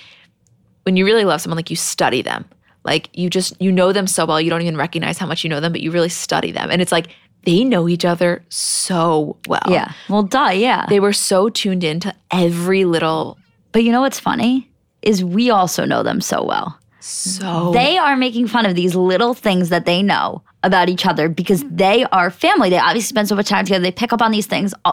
when 0.85 0.97
you 0.97 1.05
really 1.05 1.25
love 1.25 1.41
someone, 1.43 1.57
like 1.57 1.69
you 1.71 1.77
study 1.77 2.23
them. 2.23 2.47
Like 2.83 3.11
you 3.13 3.29
just 3.29 3.61
you 3.61 3.71
know 3.71 3.93
them 3.93 4.07
so 4.07 4.25
well, 4.25 4.41
you 4.41 4.49
don't 4.49 4.63
even 4.63 4.77
recognize 4.77 5.19
how 5.19 5.27
much 5.27 5.45
you 5.45 5.51
know 5.51 5.61
them, 5.61 5.73
but 5.73 5.83
you 5.83 5.91
really 5.91 6.09
study 6.09 6.51
them. 6.51 6.71
And 6.71 6.81
it's 6.81 6.93
like 6.93 7.09
they 7.45 7.63
know 7.63 7.89
each 7.89 8.07
other 8.07 8.43
so 8.49 9.37
well. 9.47 9.63
Yeah. 9.69 9.93
Well, 10.09 10.23
duh. 10.23 10.53
Yeah. 10.55 10.87
They 10.89 10.99
were 10.99 11.13
so 11.13 11.51
tuned 11.51 11.85
into 11.85 12.15
every 12.31 12.87
little 12.87 13.39
but 13.73 13.85
you 13.85 13.93
know 13.93 14.01
what's 14.01 14.19
funny 14.19 14.69
is 15.03 15.23
we 15.23 15.51
also 15.51 15.85
know 15.85 16.03
them 16.03 16.21
so 16.21 16.43
well. 16.43 16.79
So 17.01 17.73
They 17.73 17.99
are 17.99 18.17
making 18.17 18.47
fun 18.47 18.67
of 18.67 18.75
these 18.75 18.95
little 18.95 19.35
things 19.35 19.69
that 19.71 19.87
they 19.87 20.03
know 20.03 20.43
about 20.63 20.89
each 20.89 21.07
other 21.07 21.29
because 21.29 21.65
mm. 21.65 21.77
they 21.77 22.05
are 22.07 22.31
family. 22.31 22.71
They 22.71 22.79
obviously 22.79 23.09
spend 23.09 23.29
so 23.29 23.35
much 23.35 23.49
time 23.49 23.65
together. 23.65 23.83
They 23.83 23.93
pick 23.93 24.13
up 24.13 24.23
on 24.23 24.31
these 24.31 24.47
things. 24.47 24.75
Uh, 24.85 24.93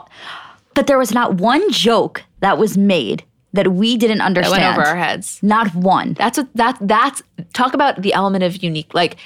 but 0.73 0.88
there 0.88 0.97
was 0.97 1.11
not 1.11 1.35
one 1.35 1.71
joke 1.71 2.23
that 2.39 2.57
was 2.57 2.77
made 2.77 3.23
that 3.53 3.73
we 3.73 3.97
didn't 3.97 4.19
that 4.19 4.25
understand. 4.25 4.63
went 4.63 4.77
over 4.77 4.88
our 4.88 4.95
heads. 4.95 5.39
Not 5.41 5.73
one. 5.73 6.13
That's 6.13 6.38
what 6.38 6.47
that 6.55 6.77
that's 6.81 7.23
talk 7.53 7.73
about 7.73 8.01
the 8.01 8.13
element 8.13 8.43
of 8.43 8.61
unique. 8.63 8.93
Like 8.93 9.17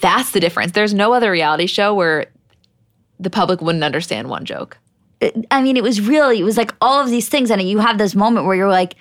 that's 0.00 0.32
the 0.32 0.40
difference. 0.40 0.72
There's 0.72 0.94
no 0.94 1.12
other 1.12 1.30
reality 1.30 1.66
show 1.66 1.94
where 1.94 2.26
the 3.18 3.30
public 3.30 3.60
wouldn't 3.60 3.84
understand 3.84 4.28
one 4.28 4.44
joke. 4.44 4.78
I 5.50 5.62
mean, 5.62 5.76
it 5.76 5.82
was 5.82 6.00
really, 6.00 6.40
it 6.40 6.44
was 6.44 6.56
like 6.56 6.72
all 6.80 7.00
of 7.00 7.10
these 7.10 7.28
things. 7.28 7.50
And 7.50 7.60
you 7.60 7.78
have 7.78 7.98
this 7.98 8.14
moment 8.14 8.46
where 8.46 8.56
you're 8.56 8.70
like, 8.70 8.94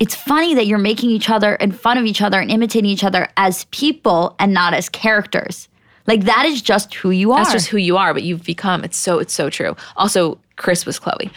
it's 0.00 0.14
funny 0.14 0.54
that 0.54 0.66
you're 0.66 0.78
making 0.78 1.10
each 1.10 1.30
other 1.30 1.54
in 1.56 1.70
fun 1.72 1.98
of 1.98 2.04
each 2.06 2.20
other 2.22 2.40
and 2.40 2.50
imitating 2.50 2.90
each 2.90 3.04
other 3.04 3.28
as 3.36 3.64
people 3.66 4.34
and 4.38 4.52
not 4.52 4.74
as 4.74 4.88
characters. 4.88 5.68
Like 6.06 6.24
that 6.24 6.46
is 6.46 6.60
just 6.62 6.94
who 6.94 7.10
you 7.10 7.30
are. 7.32 7.38
That's 7.38 7.52
just 7.52 7.68
who 7.68 7.76
you 7.76 7.96
are, 7.96 8.12
but 8.12 8.22
you've 8.24 8.42
become. 8.42 8.82
It's 8.82 8.96
so 8.96 9.18
it's 9.18 9.34
so 9.34 9.50
true. 9.50 9.76
Also, 9.96 10.38
Kris 10.56 10.84
was 10.86 10.98
Khloé. 10.98 11.30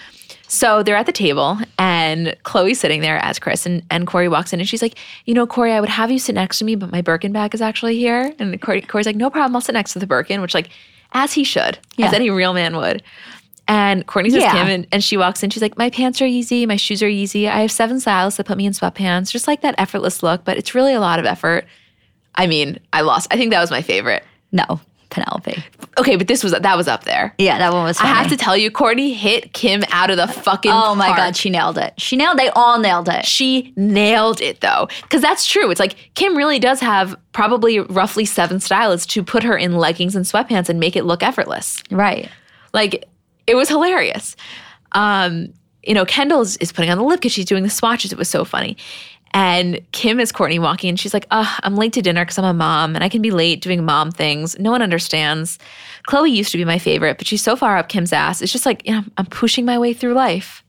So 0.47 0.83
they're 0.83 0.95
at 0.95 1.07
the 1.07 1.11
table 1.11 1.57
and 1.79 2.35
Khloé's 2.43 2.79
sitting 2.79 3.01
there 3.01 3.17
as 3.17 3.39
Kris 3.39 3.65
and, 3.65 3.81
and 3.89 4.05
Corey 4.05 4.27
walks 4.27 4.53
in 4.53 4.59
and 4.59 4.69
she's 4.69 4.81
like, 4.83 4.95
you 5.25 5.33
know, 5.33 5.47
Corey, 5.47 5.71
I 5.73 5.79
would 5.79 5.89
have 5.89 6.11
you 6.11 6.19
sit 6.19 6.35
next 6.35 6.59
to 6.59 6.65
me, 6.65 6.75
but 6.75 6.91
my 6.91 7.01
Birkin 7.01 7.31
bag 7.33 7.55
is 7.55 7.61
actually 7.61 7.97
here. 7.97 8.31
And 8.37 8.61
Corey, 8.61 8.81
Corey's 8.81 9.07
like, 9.07 9.15
no 9.15 9.31
problem, 9.31 9.55
I'll 9.55 9.61
sit 9.61 9.73
next 9.73 9.93
to 9.93 9.99
the 9.99 10.05
Birkin, 10.07 10.41
which 10.41 10.53
like, 10.53 10.69
as 11.13 11.33
he 11.33 11.43
should, 11.43 11.79
Yeah. 11.97 12.07
as 12.07 12.13
any 12.13 12.29
real 12.29 12.53
man 12.53 12.75
would. 12.77 13.01
And 13.67 14.05
Kourtney 14.07 14.31
says 14.31 14.43
Yeah. 14.43 14.51
Kim 14.51 14.67
and, 14.67 14.87
and 14.91 15.03
she 15.03 15.15
walks 15.17 15.41
in, 15.43 15.49
she's 15.49 15.61
like, 15.61 15.77
my 15.77 15.89
pants 15.89 16.21
are 16.21 16.25
Yeezy, 16.25 16.67
my 16.67 16.75
shoes 16.75 17.01
are 17.01 17.07
Yeezy. 17.07 17.47
I 17.49 17.61
have 17.61 17.71
seven 17.71 17.99
styles 17.99 18.37
that 18.37 18.45
put 18.45 18.57
me 18.57 18.65
in 18.65 18.73
sweatpants, 18.73 19.31
just 19.31 19.47
like 19.47 19.61
that 19.61 19.75
effortless 19.77 20.21
look, 20.21 20.43
but 20.43 20.57
it's 20.57 20.75
really 20.75 20.93
a 20.93 20.99
lot 20.99 21.19
of 21.19 21.25
effort. 21.25 21.65
I 22.35 22.47
mean, 22.47 22.79
I 22.91 23.01
lost. 23.01 23.27
I 23.31 23.37
think 23.37 23.51
that 23.51 23.61
was 23.61 23.71
my 23.71 23.81
favorite. 23.81 24.23
no, 24.51 24.81
Penelope. 25.11 25.63
Okay, 25.99 26.15
but 26.15 26.27
this 26.27 26.43
was 26.43 26.53
that 26.53 26.75
was 26.75 26.87
up 26.87 27.03
there. 27.03 27.35
Yeah, 27.37 27.59
that 27.59 27.71
one 27.71 27.83
was 27.83 27.99
I 27.99 28.07
have 28.07 28.29
to 28.29 28.35
tell 28.37 28.57
you, 28.57 28.71
Kourtney 28.71 29.13
hit 29.15 29.53
Kim 29.53 29.83
out 29.91 30.09
of 30.09 30.17
the 30.17 30.27
fucking. 30.27 30.71
Oh 30.73 30.95
my 30.95 31.05
park. 31.09 31.17
God, 31.17 31.35
she 31.37 31.51
nailed 31.51 31.77
it. 31.77 31.93
She 31.99 32.15
nailed, 32.15 32.39
they 32.39 32.49
all 32.49 32.79
nailed 32.79 33.07
it. 33.07 33.23
She 33.27 33.71
nailed 33.77 34.41
it 34.41 34.61
though, 34.61 34.87
because 35.03 35.21
that's 35.21 35.45
true. 35.45 35.69
It's 35.69 35.79
like 35.79 35.95
Kim 36.15 36.35
really 36.35 36.57
does 36.57 36.79
have 36.79 37.15
probably 37.31 37.79
roughly 37.79 38.25
seven 38.25 38.59
stylists 38.59 39.05
to 39.13 39.23
put 39.23 39.43
her 39.43 39.55
in 39.55 39.77
leggings 39.77 40.15
and 40.15 40.25
sweatpants 40.25 40.67
and 40.67 40.79
make 40.79 40.95
it 40.95 41.05
look 41.05 41.21
effortless. 41.21 41.83
Right. 41.91 42.27
Like 42.73 43.05
it 43.47 43.55
was 43.55 43.69
hilarious. 43.69 44.35
Um, 44.93 45.53
you 45.83 45.93
know, 45.93 46.05
Kendall 46.05 46.41
is, 46.41 46.57
is 46.57 46.71
putting 46.71 46.89
on 46.89 46.97
the 46.97 47.03
lip 47.03 47.19
because 47.19 47.31
she's 47.31 47.45
doing 47.45 47.63
the 47.63 47.69
swatches. 47.69 48.11
It 48.11 48.17
was 48.17 48.29
so 48.29 48.45
funny. 48.45 48.77
And 49.35 49.81
Kim 49.91 50.19
is 50.19 50.31
Kourtney 50.31 50.59
walking 50.59 50.89
and 50.89 50.99
she's 50.99 51.13
like, 51.13 51.25
oh, 51.31 51.57
I'm 51.63 51.75
late 51.75 51.93
to 51.93 52.01
dinner 52.03 52.23
because 52.23 52.37
I'm 52.37 52.45
a 52.45 52.53
mom 52.53 52.93
and 52.95 53.03
I 53.03 53.09
can 53.09 53.21
be 53.21 53.31
late 53.31 53.61
doing 53.61 53.83
mom 53.83 54.11
things. 54.11 54.57
No 54.59 54.69
one 54.69 54.83
understands. 54.83 55.57
Khloé 56.07 56.31
used 56.31 56.51
to 56.51 56.57
be 56.57 56.65
my 56.65 56.77
favorite, 56.77 57.17
but 57.17 57.25
she's 57.25 57.41
so 57.41 57.55
far 57.55 57.77
up 57.77 57.89
Kim's 57.89 58.13
ass. 58.13 58.41
It's 58.41 58.51
just 58.51 58.65
like, 58.65 58.85
you 58.87 58.93
know, 58.93 59.03
I'm 59.17 59.25
pushing 59.25 59.65
my 59.65 59.79
way 59.79 59.93
through 59.93 60.13
life. 60.13 60.63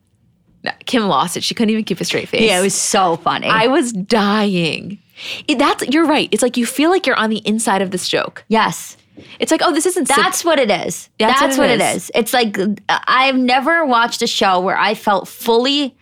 No, 0.63 0.71
Kim 0.87 1.07
lost 1.09 1.37
it. 1.37 1.45
She 1.45 1.55
couldn't 1.55 1.71
even 1.71 1.85
keep 1.85 2.01
a 2.01 2.07
straight 2.07 2.27
face. 2.27 2.41
Yeah, 2.41 2.59
it 2.59 2.63
was 2.63 2.75
so 2.75 3.17
funny. 3.17 3.49
I 3.49 3.67
was 3.67 3.93
dying. 3.93 4.99
It, 5.47 5.59
that's 5.59 5.87
you're 5.89 6.07
right. 6.07 6.31
It's 6.33 6.43
like 6.43 6.57
you 6.57 6.65
feel 6.65 6.89
like 6.89 7.07
you're 7.07 7.17
on 7.17 7.29
the 7.29 7.47
inside 7.47 7.83
of 7.83 7.91
this 7.91 8.09
joke. 8.09 8.45
yes. 8.49 8.97
It's 9.39 9.51
like, 9.51 9.61
oh, 9.63 9.73
this 9.73 9.87
isn't 9.87 10.09
That's 10.09 10.45
what 10.45 10.59
it 10.59 10.71
is. 10.71 11.09
That's 11.19 11.41
That's, 11.41 11.59
what 11.59 11.65
what 11.65 11.71
it 11.71 11.81
it 11.81 11.97
is. 11.97 12.05
is. 12.05 12.11
It's 12.15 12.33
like 12.33 12.57
I've 12.89 13.37
never 13.37 13.85
watched 13.85 14.23
a 14.23 14.27
show 14.27 14.61
where 14.61 14.77
I 14.77 14.95
felt 14.95 15.29
fully 15.29 15.97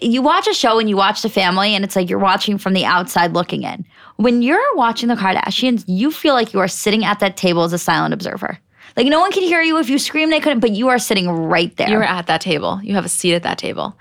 you 0.00 0.22
watch 0.22 0.46
a 0.46 0.54
show 0.54 0.78
and 0.78 0.88
you 0.88 0.96
watch 0.96 1.20
the 1.20 1.28
family, 1.28 1.74
and 1.74 1.84
it's 1.84 1.94
like 1.94 2.08
you're 2.08 2.18
watching 2.18 2.56
from 2.56 2.72
the 2.72 2.86
outside 2.86 3.34
looking 3.34 3.62
in. 3.62 3.84
When 4.16 4.40
you're 4.40 4.74
watching 4.74 5.08
the 5.10 5.16
Kardashians, 5.16 5.84
you 5.86 6.10
feel 6.10 6.32
like 6.32 6.54
you 6.54 6.60
are 6.60 6.68
sitting 6.68 7.04
at 7.04 7.20
that 7.20 7.36
table 7.36 7.62
as 7.62 7.74
a 7.74 7.78
silent 7.78 8.14
observer. 8.14 8.58
Like 8.96 9.06
no 9.08 9.20
one 9.20 9.32
can 9.32 9.42
hear 9.42 9.60
you 9.60 9.78
if 9.78 9.90
you 9.90 9.98
scream, 9.98 10.30
they 10.30 10.40
couldn't, 10.40 10.60
but 10.60 10.70
you 10.70 10.88
are 10.88 10.98
sitting 10.98 11.28
right 11.28 11.76
there. 11.76 11.90
You're 11.90 12.02
at 12.02 12.26
that 12.28 12.40
table. 12.40 12.80
You 12.82 12.94
have 12.94 13.04
a 13.04 13.10
seat 13.10 13.34
at 13.34 13.42
that 13.42 13.58
table. 13.58 13.94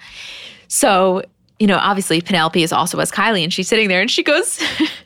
So, 0.69 1.21
you 1.59 1.67
know, 1.67 1.77
obviously 1.77 2.21
Penelope 2.21 2.63
is 2.63 2.71
also 2.71 2.97
as 2.99 3.11
Kylie 3.11 3.43
and 3.43 3.53
she's 3.53 3.67
sitting 3.67 3.89
there 3.89 3.99
and 3.99 4.09
she 4.09 4.23
goes, 4.23 4.63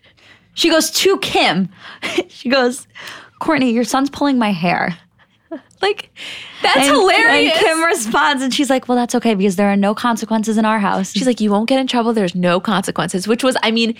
She 0.59 0.69
goes 0.69 0.91
to 0.91 1.17
Kim. 1.19 1.69
she 2.27 2.49
goes, 2.49 2.85
Kourtney, 3.39 3.73
your 3.73 3.83
son's 3.83 4.09
pulling 4.09 4.37
my 4.37 4.51
hair. 4.51 4.97
like, 5.81 6.09
that's 6.61 6.77
And- 6.77 6.87
hilarious. 6.87 7.53
And 7.53 7.65
Kim 7.65 7.83
responds 7.83 8.43
and 8.43 8.53
she's 8.53 8.69
like, 8.69 8.87
Well, 8.87 8.97
that's 8.97 9.15
okay 9.15 9.33
because 9.35 9.55
there 9.55 9.69
are 9.71 9.77
no 9.77 9.95
consequences 9.95 10.57
in 10.57 10.65
our 10.65 10.79
house. 10.79 11.11
She's 11.11 11.25
like, 11.27 11.39
you 11.41 11.49
won't 11.51 11.69
get 11.69 11.79
in 11.79 11.87
trouble. 11.87 12.13
There's 12.13 12.35
no 12.35 12.59
consequences, 12.59 13.27
which 13.27 13.43
was, 13.43 13.55
I 13.63 13.71
mean, 13.71 13.95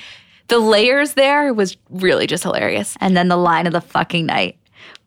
the 0.47 0.59
layers 0.59 1.13
there 1.13 1.53
was 1.53 1.77
really 1.89 2.27
just 2.27 2.43
hilarious. 2.43 2.97
and 3.01 3.15
then 3.15 3.27
the 3.27 3.37
line 3.37 3.65
of 3.67 3.73
the 3.73 3.81
fucking 3.81 4.25
night. 4.25 4.57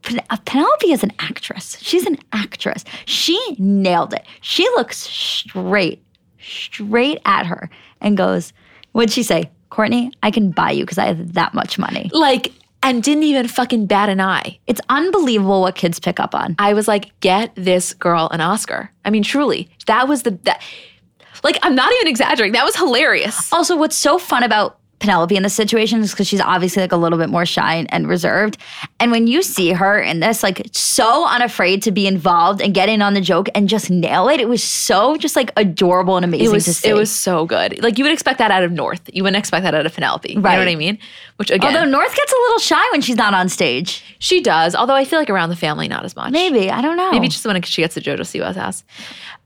Pen- 0.02 0.22
uh, 0.30 0.36
Penelope 0.44 0.90
is 0.92 1.02
an 1.04 1.12
actress. 1.20 1.76
She's 1.80 2.06
an 2.06 2.18
actress. 2.32 2.84
She 3.04 3.38
nailed 3.58 4.12
it. 4.14 4.24
She 4.40 4.64
looks 4.70 4.96
straight, 4.98 6.02
straight 6.40 7.18
at 7.24 7.46
her 7.46 7.70
and 8.00 8.16
goes, 8.16 8.52
What'd 8.92 9.12
she 9.12 9.22
say? 9.22 9.50
Kourtney, 9.70 10.10
I 10.22 10.30
can 10.30 10.50
buy 10.50 10.70
you 10.72 10.84
because 10.84 10.98
I 10.98 11.06
have 11.06 11.32
that 11.34 11.54
much 11.54 11.78
money. 11.78 12.10
Like, 12.12 12.52
and 12.82 13.02
didn't 13.02 13.24
even 13.24 13.48
fucking 13.48 13.86
bat 13.86 14.08
an 14.08 14.20
eye. 14.20 14.58
It's 14.66 14.80
unbelievable 14.88 15.62
what 15.62 15.74
kids 15.74 16.00
pick 16.00 16.18
up 16.20 16.34
on. 16.34 16.56
I 16.58 16.74
was 16.74 16.88
like, 16.88 17.18
get 17.20 17.52
this 17.54 17.94
girl 17.94 18.28
an 18.32 18.40
Oscar. 18.40 18.90
I 19.04 19.10
mean, 19.10 19.22
truly, 19.22 19.70
that 19.86 20.08
was 20.08 20.22
the 20.22 20.32
that. 20.42 20.62
Like, 21.44 21.58
I'm 21.62 21.74
not 21.74 21.92
even 21.94 22.06
exaggerating. 22.06 22.52
That 22.52 22.64
was 22.64 22.76
hilarious. 22.76 23.52
Also, 23.52 23.76
what's 23.76 23.96
so 23.96 24.16
fun 24.16 24.44
about 24.44 24.78
Penelope 25.02 25.36
in 25.36 25.42
this 25.42 25.52
situation 25.54 26.00
is 26.00 26.12
because 26.12 26.26
she's 26.28 26.40
obviously 26.40 26.80
like 26.80 26.92
a 26.92 26.96
little 26.96 27.18
bit 27.18 27.28
more 27.28 27.44
shy 27.44 27.74
and, 27.74 27.92
and 27.92 28.08
reserved. 28.08 28.56
And 29.00 29.10
when 29.10 29.26
you 29.26 29.42
see 29.42 29.72
her 29.72 30.00
in 30.00 30.20
this, 30.20 30.42
like 30.42 30.62
so 30.72 31.26
unafraid 31.28 31.82
to 31.82 31.90
be 31.90 32.06
involved 32.06 32.62
and 32.62 32.72
get 32.72 32.88
in 32.88 33.02
on 33.02 33.14
the 33.14 33.20
joke 33.20 33.48
and 33.54 33.68
just 33.68 33.90
nail 33.90 34.28
it, 34.28 34.40
it 34.40 34.48
was 34.48 34.62
so 34.62 35.16
just 35.16 35.34
like 35.36 35.50
adorable 35.56 36.16
and 36.16 36.24
amazing 36.24 36.46
It 36.46 36.48
to 36.50 36.54
was 36.54 36.76
see. 36.78 36.88
it 36.88 36.94
was 36.94 37.10
so 37.10 37.44
good. 37.46 37.82
Like 37.82 37.98
you 37.98 38.04
would 38.04 38.12
expect 38.12 38.38
that 38.38 38.50
out 38.50 38.62
of 38.62 38.72
North. 38.72 39.02
You 39.12 39.22
wouldn't 39.24 39.38
expect 39.38 39.64
that 39.64 39.74
out 39.74 39.84
of 39.84 39.92
Penelope. 39.92 40.28
You 40.30 40.36
know 40.36 40.42
Right. 40.42 40.58
what 40.58 40.68
I 40.68 40.76
mean? 40.76 40.98
Which 41.36 41.50
again, 41.50 41.74
Although 41.76 41.90
North 41.90 42.14
gets 42.14 42.32
a 42.32 42.36
little 42.42 42.58
shy 42.60 42.82
when 42.92 43.00
she's 43.00 43.16
not 43.16 43.34
on 43.34 43.48
stage. 43.48 44.04
she 44.20 44.40
does. 44.40 44.74
Although 44.74 44.94
I 44.94 45.04
feel 45.04 45.18
like 45.18 45.30
around 45.30 45.48
the 45.50 45.56
family, 45.56 45.88
not 45.88 46.04
as 46.04 46.14
much. 46.16 46.30
Maybe 46.32 46.70
I 46.70 46.80
don't 46.80 46.96
know. 46.96 47.10
Maybe 47.10 47.28
just 47.28 47.44
when 47.44 47.60
she 47.62 47.82
gets 47.82 47.94
to 47.94 48.00
JoJo 48.00 48.24
Siwa's 48.24 48.56
house. 48.56 48.84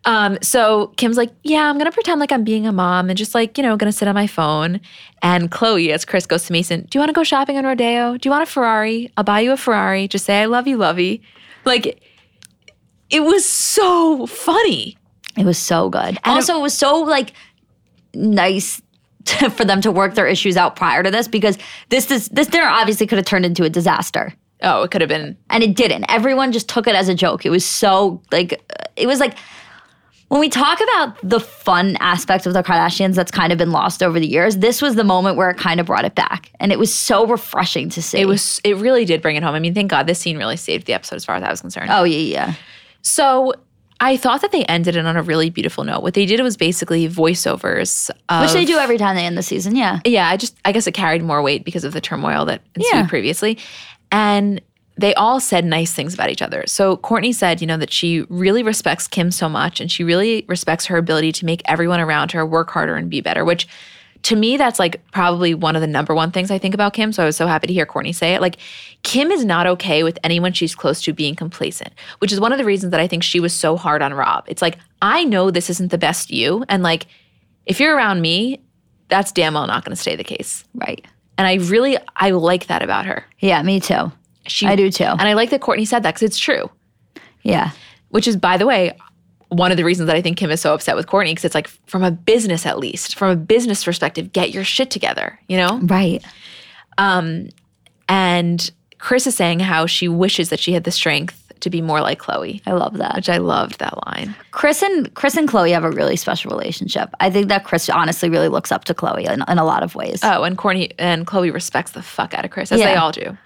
Um, 0.07 0.39
so 0.41 0.89
Kim's 0.97 1.17
like, 1.17 1.31
yeah, 1.43 1.69
I'm 1.69 1.77
gonna 1.79 1.93
pretend 1.93 2.21
like 2.21 2.33
I'm 2.33 2.45
being 2.45 2.67
a 2.67 2.73
mom 2.73 3.09
and 3.11 3.19
just 3.19 3.35
like, 3.35 3.59
you 3.59 3.63
know, 3.63 3.77
gonna 3.77 3.93
sit 3.93 4.07
on 4.09 4.15
my 4.15 4.27
phone. 4.27 4.81
And 5.23 5.51
Khloé, 5.51 5.91
as 5.91 6.05
Kris 6.05 6.27
goes 6.27 6.45
to 6.47 6.53
Mason, 6.53 6.83
do 6.89 6.97
you 6.97 7.01
wanna 7.01 7.13
go 7.13 7.25
shopping 7.25 7.57
on 7.59 7.65
Rodeo? 7.65 8.17
Do 8.17 8.27
you 8.29 8.31
want 8.31 8.43
a 8.43 8.47
Ferrari? 8.47 9.11
I'll 9.17 9.25
buy 9.25 9.41
you 9.41 9.53
a 9.53 9.57
Ferrari. 9.57 10.07
Just 10.09 10.25
say 10.25 10.41
I 10.41 10.47
love 10.47 10.67
you, 10.67 10.77
lovey. 10.77 11.23
Like 11.65 12.01
it 13.11 13.21
was 13.25 13.45
so 13.45 14.27
funny. 14.27 14.97
it 15.37 15.45
was 15.45 15.59
so 15.59 15.91
good. 15.91 16.01
And 16.09 16.19
also, 16.25 16.57
it 16.59 16.63
was 16.63 16.75
so 16.75 17.01
like 17.01 17.33
nice. 18.15 18.79
to- 19.25 19.51
For 19.51 19.65
them 19.65 19.81
to 19.81 19.91
work 19.91 20.15
their 20.15 20.29
issues 20.29 20.57
out 20.57 20.77
prior 20.77 21.03
to 21.03 21.11
this, 21.11 21.27
because 21.27 21.59
this 21.89 22.07
this, 22.07 22.29
this 22.29 22.47
dinner 22.47 22.69
obviously 22.69 23.09
could 23.09 23.19
have 23.19 23.27
turned 23.27 23.45
into 23.45 23.65
a 23.65 23.69
disaster. 23.69 24.33
Oh, 24.63 24.85
it 24.85 24.91
could 24.93 25.01
have 25.01 25.09
been 25.09 25.37
and 25.51 25.65
it 25.65 25.75
didn't. 25.75 26.05
Everyone 26.09 26.53
just 26.53 26.69
took 26.69 26.87
it 26.87 26.95
as 26.95 27.09
a 27.09 27.15
joke. 27.15 27.45
It 27.45 27.51
was 27.51 27.65
so 27.67 28.23
like 28.31 28.63
it 28.95 29.07
was 29.09 29.19
like 29.19 29.37
when 30.29 30.41
we 30.41 30.49
talk 30.49 30.81
about 30.81 31.17
the 31.23 31.39
fun 31.39 31.97
aspect 32.01 32.47
of 32.47 32.53
the 32.53 32.63
Kardashians 32.63 33.15
that's 33.15 33.31
kind 33.31 33.53
of 33.53 33.59
been 33.59 33.71
lost 33.71 34.03
over 34.03 34.19
the 34.19 34.27
years, 34.27 34.57
this 34.57 34.83
was 34.83 34.97
the 34.97 35.05
moment 35.05 35.37
where 35.37 35.51
it 35.51 35.57
kind 35.57 35.79
of 35.79 35.87
brought 35.87 36.05
it 36.05 36.15
back. 36.17 36.51
And 36.59 36.73
it 36.73 36.79
was 36.79 36.93
so 36.93 37.27
refreshing 37.27 37.89
to 37.91 38.03
see. 38.03 38.19
it 38.19 38.27
was 38.27 38.61
it 38.65 38.77
really 38.77 39.05
did 39.05 39.23
bring 39.23 39.37
it 39.37 39.43
home. 39.43 39.55
I 39.55 39.61
mean, 39.61 39.75
thank 39.75 39.91
God 39.91 40.07
this 40.07 40.19
scene 40.19 40.37
really 40.37 40.57
saved 40.57 40.87
the 40.87 40.95
episode 40.95 41.17
as 41.17 41.25
far 41.25 41.37
as 41.37 41.43
I 41.45 41.51
was 41.51 41.61
concerned. 41.61 41.91
Oh 41.93 42.05
yeah, 42.05 42.19
yeah. 42.19 42.55
So 43.03 43.55
I 44.01 44.17
thought 44.17 44.41
that 44.43 44.53
they 44.53 44.65
ended 44.65 44.97
it 44.97 45.07
on 45.07 45.17
a 45.17 45.23
really 45.23 45.49
beautiful 45.49 45.85
note. 45.85 46.03
What 46.03 46.15
they 46.15 46.27
did 46.27 46.41
was 46.41 46.57
basically 46.57 47.09
voiceovers. 47.09 48.11
Of, 48.29 48.43
Which 48.43 48.53
they 48.53 48.65
do 48.65 48.79
every 48.79 48.99
time 48.99 49.17
they 49.17 49.25
end 49.25 49.39
the 49.39 49.43
season, 49.43 49.77
yeah. 49.77 50.01
Yeah, 50.05 50.29
I 50.29 50.37
just 50.37 50.57
I 50.65 50.73
guess 50.73 50.87
it 50.87 50.93
carried 50.93 51.23
more 51.23 51.41
weight 51.41 51.65
because 51.65 51.85
of 51.85 51.93
the 51.93 52.01
turmoil 52.01 52.45
that 52.47 52.63
ensued 52.75 52.93
Yeah. 52.93 53.07
previously. 53.07 53.59
And 54.11 54.61
they 54.99 55.15
all 55.15 55.41
said 55.41 55.65
nice 55.65 55.93
things 55.93 56.15
about 56.15 56.31
each 56.31 56.43
other. 56.43 56.65
So 56.67 56.97
Kourtney 56.97 57.35
said, 57.35 57.61
you 57.61 57.67
know, 57.67 57.77
that 57.77 57.93
she 57.93 58.23
really 58.29 58.63
respects 58.63 59.07
Kim 59.07 59.31
so 59.31 59.49
much 59.49 59.81
and 59.81 59.91
she 59.91 60.05
really 60.05 60.45
respects 60.49 60.87
her 60.87 60.97
ability 60.97 61.33
to 61.33 61.45
make 61.45 61.63
everyone 61.67 62.01
around 62.01 62.33
her 62.33 62.47
work 62.47 62.71
harder 62.71 62.97
and 62.97 63.11
be 63.11 63.21
better, 63.21 63.45
which 63.45 63.69
to 64.23 64.35
me 64.35 64.57
that's 64.57 64.79
like 64.79 65.09
probably 65.13 65.55
one 65.55 65.77
of 65.77 65.83
the 65.83 65.87
number 65.87 66.15
one 66.15 66.31
things 66.31 66.51
I 66.51 66.59
think 66.59 66.75
about 66.75 66.95
Kim. 66.95 67.13
So 67.13 67.23
I 67.23 67.27
was 67.27 67.37
so 67.37 67.47
happy 67.47 67.67
to 67.67 67.73
hear 67.73 67.85
Kourtney 67.85 68.15
say 68.15 68.35
it. 68.35 68.41
Like 68.41 68.57
Kim 69.03 69.31
is 69.31 69.45
not 69.45 69.67
okay 69.67 70.03
with 70.03 70.19
anyone 70.25 70.53
she's 70.53 70.75
close 70.75 71.03
to 71.03 71.13
being 71.13 71.35
complacent, 71.35 71.93
which 72.19 72.33
is 72.33 72.41
one 72.41 72.53
of 72.53 72.59
the 72.59 72.65
reasons 72.65 72.91
that 72.93 73.01
I 73.01 73.07
think 73.07 73.23
she 73.23 73.39
was 73.39 73.53
so 73.53 73.77
hard 73.77 74.01
on 74.01 74.15
Rob. 74.15 74.45
It's 74.49 74.63
like 74.63 74.79
I 75.03 75.25
know 75.25 75.51
this 75.51 75.69
isn't 75.69 75.91
the 75.91 75.99
best 75.99 76.31
you 76.31 76.65
and 76.69 76.83
like 76.83 77.07
if 77.67 77.81
you're 77.81 77.95
around 77.95 78.23
me, 78.23 78.63
that's 79.09 79.31
damn 79.31 79.55
well 79.55 79.67
not 79.67 79.85
going 79.85 79.95
to 79.95 80.01
stay 80.01 80.17
the 80.17 80.25
case. 80.25 80.65
Right. 80.75 81.05
And 81.37 81.47
I 81.47 81.55
really 81.55 81.99
I 82.17 82.31
like 82.31 82.69
that 82.69 82.83
about 82.83 83.05
her. 83.05 83.27
Yeah, 83.41 83.63
me 83.63 83.79
too. 83.79 84.11
She 84.49 84.67
I 84.67 84.77
do 84.77 84.91
too. 84.91 85.05
And 85.05 85.23
I 85.23 85.35
like 85.35 85.51
that 85.51 85.61
Kourtney 85.61 85.87
said 85.87 86.03
that 86.03 86.15
because 86.15 86.23
it's 86.23 86.39
true. 86.39 86.71
Yeah. 87.43 87.71
Which 88.11 88.27
is, 88.27 88.37
by 88.37 88.57
the 88.57 88.67
way, 88.67 88.97
one 89.49 89.71
of 89.71 89.77
the 89.77 89.85
reasons 89.85 90.07
that 90.09 90.17
I 90.17 90.23
think 90.23 90.37
Kim 90.37 90.51
is 90.51 90.61
so 90.61 90.75
upset 90.75 90.97
with 90.97 91.07
Kourtney 91.07 91.31
because 91.31 91.45
it's 91.45 91.55
like 91.55 91.69
from 91.87 92.03
a 92.03 92.11
business 92.11 92.67
at 92.67 92.79
least, 92.79 93.17
from 93.17 93.31
a 93.31 93.37
business 93.37 93.85
perspective, 93.85 94.33
get 94.33 94.51
your 94.51 94.65
shit 94.65 94.91
together, 94.91 95.39
you 95.49 95.57
know? 95.57 95.79
Right. 95.83 96.25
Um, 96.99 97.49
and 98.09 98.71
Kris 98.99 99.27
is 99.27 99.37
saying 99.37 99.61
how 99.61 99.87
she 99.87 100.09
wishes 100.09 100.51
that 100.51 100.61
she 100.61 100.73
had 100.73 100.85
the 100.85 100.91
strength 100.91 101.43
to 101.61 101.71
be 101.71 101.81
more 101.81 102.01
like 102.01 102.21
Khloé, 102.21 102.61
I 102.67 102.73
love 102.73 102.99
that. 102.99 103.17
which 103.17 103.29
I 103.29 103.39
loved 103.39 103.79
that 103.79 103.95
line. 104.07 104.35
Kris 104.51 104.83
and 104.83 105.13
Kris 105.15 105.37
and 105.37 105.49
Khloé 105.49 105.73
have 105.73 105.85
a 105.85 105.91
really 105.91 106.17
special 106.17 106.51
relationship. 106.51 107.09
I 107.21 107.31
think 107.31 107.49
that 107.49 107.65
Kris 107.65 107.89
honestly 107.89 108.29
really 108.29 108.49
looks 108.49 108.71
up 108.71 108.85
to 108.85 108.95
Khloé 108.95 109.31
in, 109.31 109.43
in 109.49 109.59
a 109.59 109.65
lot 109.65 109.83
of 109.83 109.95
ways. 109.95 110.21
Oh, 110.23 110.43
and 110.43 110.59
Kourtney 110.59 110.93
and 110.99 111.27
Khloé 111.27 111.53
respects 111.53 111.93
the 111.93 112.03
fuck 112.03 112.35
out 112.35 112.45
of 112.45 112.51
Kris, 112.51 112.73
as 112.73 112.81
they 112.81 112.95
all 112.95 113.11
do. 113.13 113.37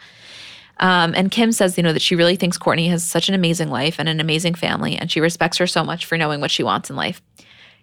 Um, 0.81 1.15
and 1.15 1.31
Kim 1.31 1.53
says, 1.53 1.77
you 1.77 1.83
know, 1.83 1.93
that 1.93 2.03
she 2.03 2.17
really 2.17 2.37
thinks 2.37 2.59
Kourtney 2.59 2.89
has 2.89 3.05
such 3.05 3.29
an 3.29 3.35
amazing 3.35 3.71
life 3.71 3.97
and 3.99 4.09
an 4.09 4.19
amazing 4.19 4.55
family, 4.55 4.97
and 4.97 5.11
she 5.13 5.21
respects 5.21 5.59
her 5.59 5.67
so 5.67 5.85
much 5.85 6.07
for 6.07 6.17
knowing 6.19 6.41
what 6.41 6.51
she 6.51 6.63
wants 6.63 6.91
in 6.91 6.97
life. 6.97 7.21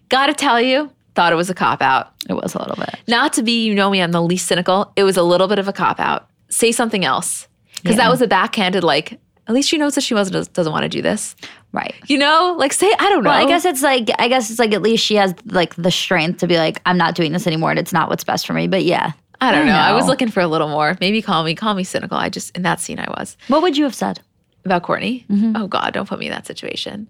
Gotta 0.08 0.34
tell 0.34 0.60
you, 0.60 0.90
thought 1.14 1.32
it 1.32 1.36
was 1.36 1.48
a 1.50 1.54
cop 1.54 1.80
out. 1.80 2.12
it 2.28 2.34
was 2.34 2.54
a 2.54 2.58
little 2.58 2.76
bit. 2.76 2.96
Not 3.06 3.32
to 3.34 3.42
be, 3.42 3.64
you 3.64 3.74
know 3.74 3.88
me, 3.90 4.02
I'm 4.02 4.12
the 4.12 4.22
least 4.22 4.46
cynical. 4.46 4.92
It 4.96 5.04
was 5.04 5.16
a 5.16 5.22
little 5.22 5.48
bit 5.48 5.58
of 5.58 5.68
a 5.68 5.72
cop 5.72 5.98
out. 6.00 6.28
Say 6.48 6.72
something 6.72 7.04
else. 7.04 7.46
Because 7.82 7.96
Yeah. 7.96 8.04
that 8.04 8.10
was 8.10 8.20
a 8.22 8.26
backhanded, 8.26 8.82
like, 8.84 9.18
at 9.46 9.54
least 9.54 9.68
she 9.68 9.78
knows 9.78 9.94
that 9.94 10.02
she 10.02 10.12
wasn't, 10.14 10.52
doesn't 10.52 10.72
want 10.72 10.82
to 10.82 10.88
do 10.90 11.00
this. 11.00 11.34
Right. 11.72 11.94
You 12.06 12.18
know? 12.18 12.54
Like, 12.58 12.72
say, 12.72 12.92
I 12.98 13.08
don't 13.08 13.22
know. 13.24 13.30
Well, 13.30 13.46
I 13.46 13.48
guess 13.48 13.64
it's 13.64 13.82
like 13.82 14.10
I 14.18 14.28
guess 14.28 14.50
it's 14.50 14.58
like 14.58 14.72
at 14.74 14.82
least 14.82 15.04
she 15.04 15.14
has 15.16 15.34
like 15.46 15.74
the 15.76 15.90
strength 15.90 16.40
to 16.40 16.46
be 16.46 16.56
like 16.58 16.80
I'm 16.86 16.96
not 16.98 17.14
doing 17.14 17.32
this 17.32 17.46
anymore 17.46 17.70
and 17.70 17.78
it's 17.78 17.92
not 17.92 18.08
what's 18.10 18.24
best 18.24 18.46
for 18.46 18.52
me. 18.54 18.66
But 18.68 18.84
yeah, 18.84 19.12
I 19.40 19.52
don't 19.52 19.68
I 19.68 19.70
know. 19.70 19.76
I 19.76 19.92
was 19.92 20.06
looking 20.06 20.30
for 20.30 20.40
a 20.40 20.48
little 20.48 20.68
more. 20.68 20.96
Maybe 21.00 21.22
call 21.22 21.44
me, 21.44 21.54
call 21.54 21.74
me 21.74 21.84
cynical. 21.84 22.16
I 22.16 22.28
just, 22.28 22.56
in 22.56 22.62
that 22.62 22.80
scene, 22.80 22.98
I 22.98 23.08
was. 23.18 23.36
what 23.48 23.62
would 23.62 23.76
you 23.76 23.84
have 23.84 23.94
said? 23.94 24.20
About 24.64 24.82
Kourtney? 24.82 25.24
Mm-hmm. 25.28 25.52
Oh, 25.56 25.66
God, 25.68 25.94
don't 25.94 26.08
put 26.08 26.18
me 26.18 26.26
in 26.26 26.32
that 26.32 26.46
situation. 26.46 27.06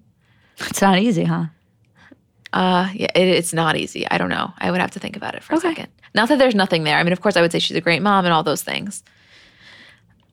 It's 0.59 0.83
not 0.83 0.99
easy, 0.99 1.25
huh? 1.25 1.47
Uh, 2.53 2.89
yeah, 2.95 3.09
it, 3.15 3.29
it's 3.29 3.53
not 3.53 3.77
easy. 3.77 4.07
I 4.11 4.19
don't 4.19 4.29
know. 4.29 4.53
I 4.59 4.71
would 4.71 4.81
have 4.81 4.91
to 4.93 4.99
think 5.01 5.17
about 5.17 5.35
it 5.35 5.43
for 5.43 5.55
Okay. 5.55 5.69
a 5.69 5.71
second. 5.71 5.89
Not 6.15 6.29
that 6.29 6.39
there's 6.39 6.55
nothing 6.55 6.85
there. 6.85 6.97
I 6.99 7.03
mean, 7.03 7.13
of 7.13 7.21
course, 7.21 7.37
I 7.37 7.41
would 7.41 7.53
say 7.53 7.59
she's 7.59 7.77
a 7.77 7.81
great 7.81 8.03
mom 8.03 8.25
and 8.25 8.33
all 8.35 8.43
those 8.43 8.63
things. 8.63 9.03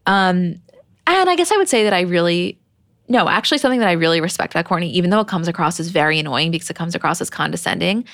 Um, 0.06 0.62
and 1.08 1.30
I 1.30 1.36
guess 1.36 1.52
I 1.52 1.58
would 1.58 1.70
say 1.70 1.84
that 1.84 1.94
I 1.94 2.02
really, 2.02 2.60
no, 3.08 3.28
actually, 3.30 3.58
something 3.58 3.80
that 3.80 3.90
I 3.90 3.94
really 3.94 4.22
respect 4.22 4.54
about 4.54 4.66
Kourtney, 4.66 4.92
even 4.92 5.10
though 5.10 5.20
it 5.20 5.28
comes 5.28 5.48
across 5.48 5.80
as 5.80 5.90
very 5.90 6.20
annoying 6.20 6.52
because 6.52 6.70
it 6.70 6.76
comes 6.76 6.96
across 6.96 7.22
as 7.22 7.30
condescending. 7.30 8.06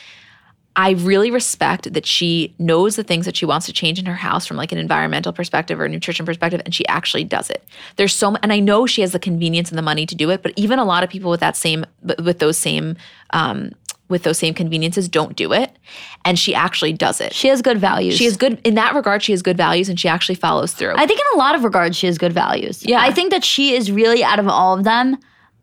I 0.75 0.91
really 0.91 1.31
respect 1.31 1.93
that 1.93 2.05
she 2.05 2.55
knows 2.57 2.95
the 2.95 3.03
things 3.03 3.25
that 3.25 3.35
she 3.35 3.45
wants 3.45 3.65
to 3.65 3.73
change 3.73 3.99
in 3.99 4.05
her 4.05 4.15
house 4.15 4.45
from 4.45 4.55
like 4.55 4.71
an 4.71 4.77
environmental 4.77 5.33
perspective 5.33 5.79
or 5.79 5.85
a 5.85 5.89
nutrition 5.89 6.25
perspective, 6.25 6.61
and 6.63 6.73
she 6.73 6.87
actually 6.87 7.25
does 7.25 7.49
it. 7.49 7.63
There's 7.97 8.13
so, 8.13 8.37
and 8.41 8.53
I 8.53 8.59
know 8.59 8.85
she 8.85 9.01
has 9.01 9.11
the 9.11 9.19
convenience 9.19 9.69
and 9.69 9.77
the 9.77 9.83
money 9.83 10.05
to 10.05 10.15
do 10.15 10.29
it, 10.29 10.41
but 10.41 10.53
even 10.55 10.79
a 10.79 10.85
lot 10.85 11.03
of 11.03 11.09
people 11.09 11.29
with 11.29 11.41
that 11.41 11.57
same, 11.57 11.85
with 12.23 12.39
those 12.39 12.57
same, 12.57 12.95
um, 13.31 13.71
with 14.07 14.23
those 14.23 14.37
same 14.37 14.53
conveniences 14.53 15.09
don't 15.09 15.35
do 15.35 15.51
it, 15.51 15.75
and 16.23 16.39
she 16.39 16.55
actually 16.55 16.93
does 16.93 17.19
it. 17.19 17.33
She 17.33 17.49
has 17.49 17.61
good 17.61 17.77
values. 17.77 18.15
She 18.15 18.25
has 18.25 18.37
good 18.37 18.61
in 18.63 18.75
that 18.75 18.95
regard. 18.95 19.23
She 19.23 19.33
has 19.33 19.41
good 19.41 19.57
values, 19.57 19.89
and 19.89 19.99
she 19.99 20.07
actually 20.07 20.35
follows 20.35 20.73
through. 20.73 20.93
I 20.95 21.05
think 21.05 21.19
in 21.19 21.25
a 21.33 21.37
lot 21.37 21.55
of 21.55 21.63
regards 21.65 21.97
she 21.97 22.07
has 22.07 22.17
good 22.17 22.33
values. 22.33 22.85
Yeah. 22.85 23.01
I 23.01 23.11
think 23.11 23.31
that 23.31 23.43
she 23.43 23.73
is 23.73 23.91
really 23.91 24.23
out 24.23 24.39
of 24.39 24.47
all 24.47 24.77
of 24.77 24.83
them. 24.85 25.17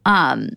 Um, 0.04 0.50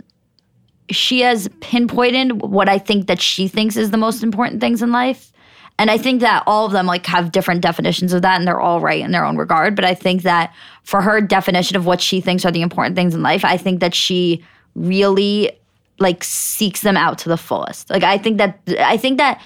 she 0.92 1.22
has 1.22 1.48
pinpointed 1.60 2.42
what 2.42 2.70
I 2.70 2.78
think 2.78 3.08
that 3.08 3.22
she 3.22 3.48
thinks 3.48 3.78
is 3.78 3.92
the 3.92 3.98
most 3.98 4.24
important 4.24 4.62
things 4.62 4.82
in 4.82 4.92
life. 4.92 5.32
And 5.80 5.90
I 5.90 5.98
think 5.98 6.22
that 6.22 6.44
all 6.46 6.66
of 6.66 6.72
them 6.74 6.86
like 6.86 7.06
have 7.08 7.32
different 7.32 7.62
definitions 7.62 8.14
of 8.14 8.22
that 8.22 8.38
and 8.38 8.48
they're 8.48 8.60
all 8.60 8.80
right 8.80 9.04
in 9.04 9.12
their 9.12 9.26
own 9.26 9.38
regard. 9.38 9.76
But 9.76 9.86
I 9.86 9.96
think 9.96 10.24
that 10.24 10.54
for 10.84 11.02
her 11.02 11.22
definition 11.22 11.76
of 11.76 11.86
what 11.86 12.02
she 12.02 12.22
thinks 12.22 12.46
are 12.46 12.52
the 12.52 12.62
important 12.62 12.96
things 12.96 13.16
in 13.16 13.24
life, 13.24 13.44
I 13.44 13.58
think 13.58 13.80
that 13.80 13.96
she 13.96 14.44
really 14.76 15.52
like 16.00 16.24
seeks 16.24 16.82
them 16.82 16.98
out 16.98 17.18
to 17.20 17.30
the 17.30 17.38
fullest. 17.38 17.90
Like 17.90 18.04
I 18.04 18.18
think 18.18 18.38
that 18.38 18.60
I 18.80 18.98
think 18.98 19.18
that 19.18 19.42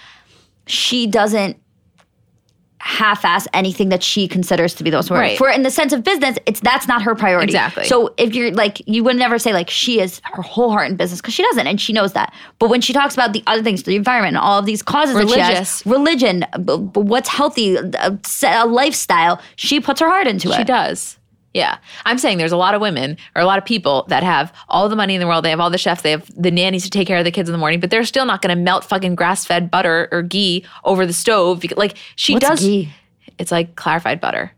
she 0.68 1.08
doesn't 1.08 1.58
half-ass 2.80 3.48
anything 3.54 3.90
that 3.90 4.04
she 4.04 4.28
considers 4.28 4.74
to 4.76 4.84
be 4.84 4.90
the 4.90 4.98
most 4.98 5.06
important. 5.06 5.32
Right. 5.32 5.38
For 5.38 5.50
in 5.50 5.64
the 5.64 5.72
sense 5.72 5.94
of 5.94 6.04
business, 6.04 6.38
it's 6.46 6.60
that's 6.60 6.88
not 6.88 7.02
her 7.02 7.16
priority. 7.16 7.52
Exactly. 7.52 7.86
So 7.86 8.14
if 8.18 8.36
you're 8.36 8.52
like, 8.52 8.82
you 8.88 9.04
would 9.04 9.16
never 9.16 9.40
say 9.40 9.54
like 9.54 9.70
she 9.70 10.00
is 10.00 10.22
her 10.24 10.42
whole 10.42 10.72
heart 10.72 10.90
in 10.90 10.96
business 10.96 11.22
because 11.22 11.34
she 11.34 11.44
doesn't, 11.44 11.68
and 11.68 11.80
she 11.80 11.94
knows 11.94 12.14
that. 12.14 12.34
But 12.60 12.70
when 12.70 12.82
she 12.82 12.94
talks 12.94 13.14
about 13.14 13.34
the 13.34 13.44
other 13.48 13.64
things, 13.64 13.84
the 13.84 13.96
environment, 13.96 14.36
and 14.36 14.44
all 14.44 14.60
of 14.60 14.66
these 14.66 14.84
causes 14.84 15.16
Religious. 15.16 15.82
has, 15.82 15.86
religion, 15.86 16.46
b- 16.58 16.78
b- 16.78 17.00
what's 17.00 17.30
healthy, 17.30 17.78
uh, 17.78 17.90
a, 17.94 18.20
a 18.44 18.62
uh, 18.62 18.66
lifestyle, 18.68 19.42
she 19.56 19.80
puts 19.80 20.00
her 20.00 20.08
heart 20.08 20.28
into 20.28 20.50
She 20.50 20.54
it. 20.54 20.58
She 20.58 20.64
does. 20.64 21.18
Yeah. 21.56 21.78
I'm 22.04 22.18
saying 22.18 22.38
there's 22.38 22.52
a 22.52 22.58
lot 22.58 22.76
of 22.76 22.82
women 22.82 23.16
or 23.34 23.42
a 23.42 23.46
lot 23.46 23.58
of 23.58 23.64
people 23.64 24.06
that 24.10 24.24
have 24.24 24.54
all 24.68 24.90
the 24.90 24.96
money 24.98 25.16
in 25.16 25.22
the 25.22 25.26
world. 25.26 25.46
They 25.46 25.52
have 25.52 25.62
all 25.62 25.70
the 25.70 25.78
chefs. 25.78 26.02
They 26.02 26.12
have 26.12 26.30
the 26.36 26.52
nannies 26.52 26.84
to 26.84 26.90
take 26.90 27.08
care 27.08 27.18
of 27.18 27.24
the 27.24 27.32
kids 27.32 27.48
in 27.48 27.54
the 27.54 27.58
morning, 27.58 27.80
but 27.80 27.92
they're 27.92 28.04
still 28.04 28.26
not 28.26 28.42
going 28.42 28.54
to 28.54 28.62
melt 28.62 28.84
fucking 28.84 29.16
grass 29.16 29.46
fed 29.46 29.72
butter 29.72 30.10
or 30.12 30.22
ghee 30.22 30.66
over 30.84 31.06
the 31.06 31.14
stove. 31.14 31.64
Like 31.78 31.96
she 32.18 32.34
What's 32.34 32.46
does. 32.46 32.60
ghee? 32.60 32.92
It's 33.40 33.54
like 33.54 33.78
clarified 33.78 34.20
butter. 34.20 34.52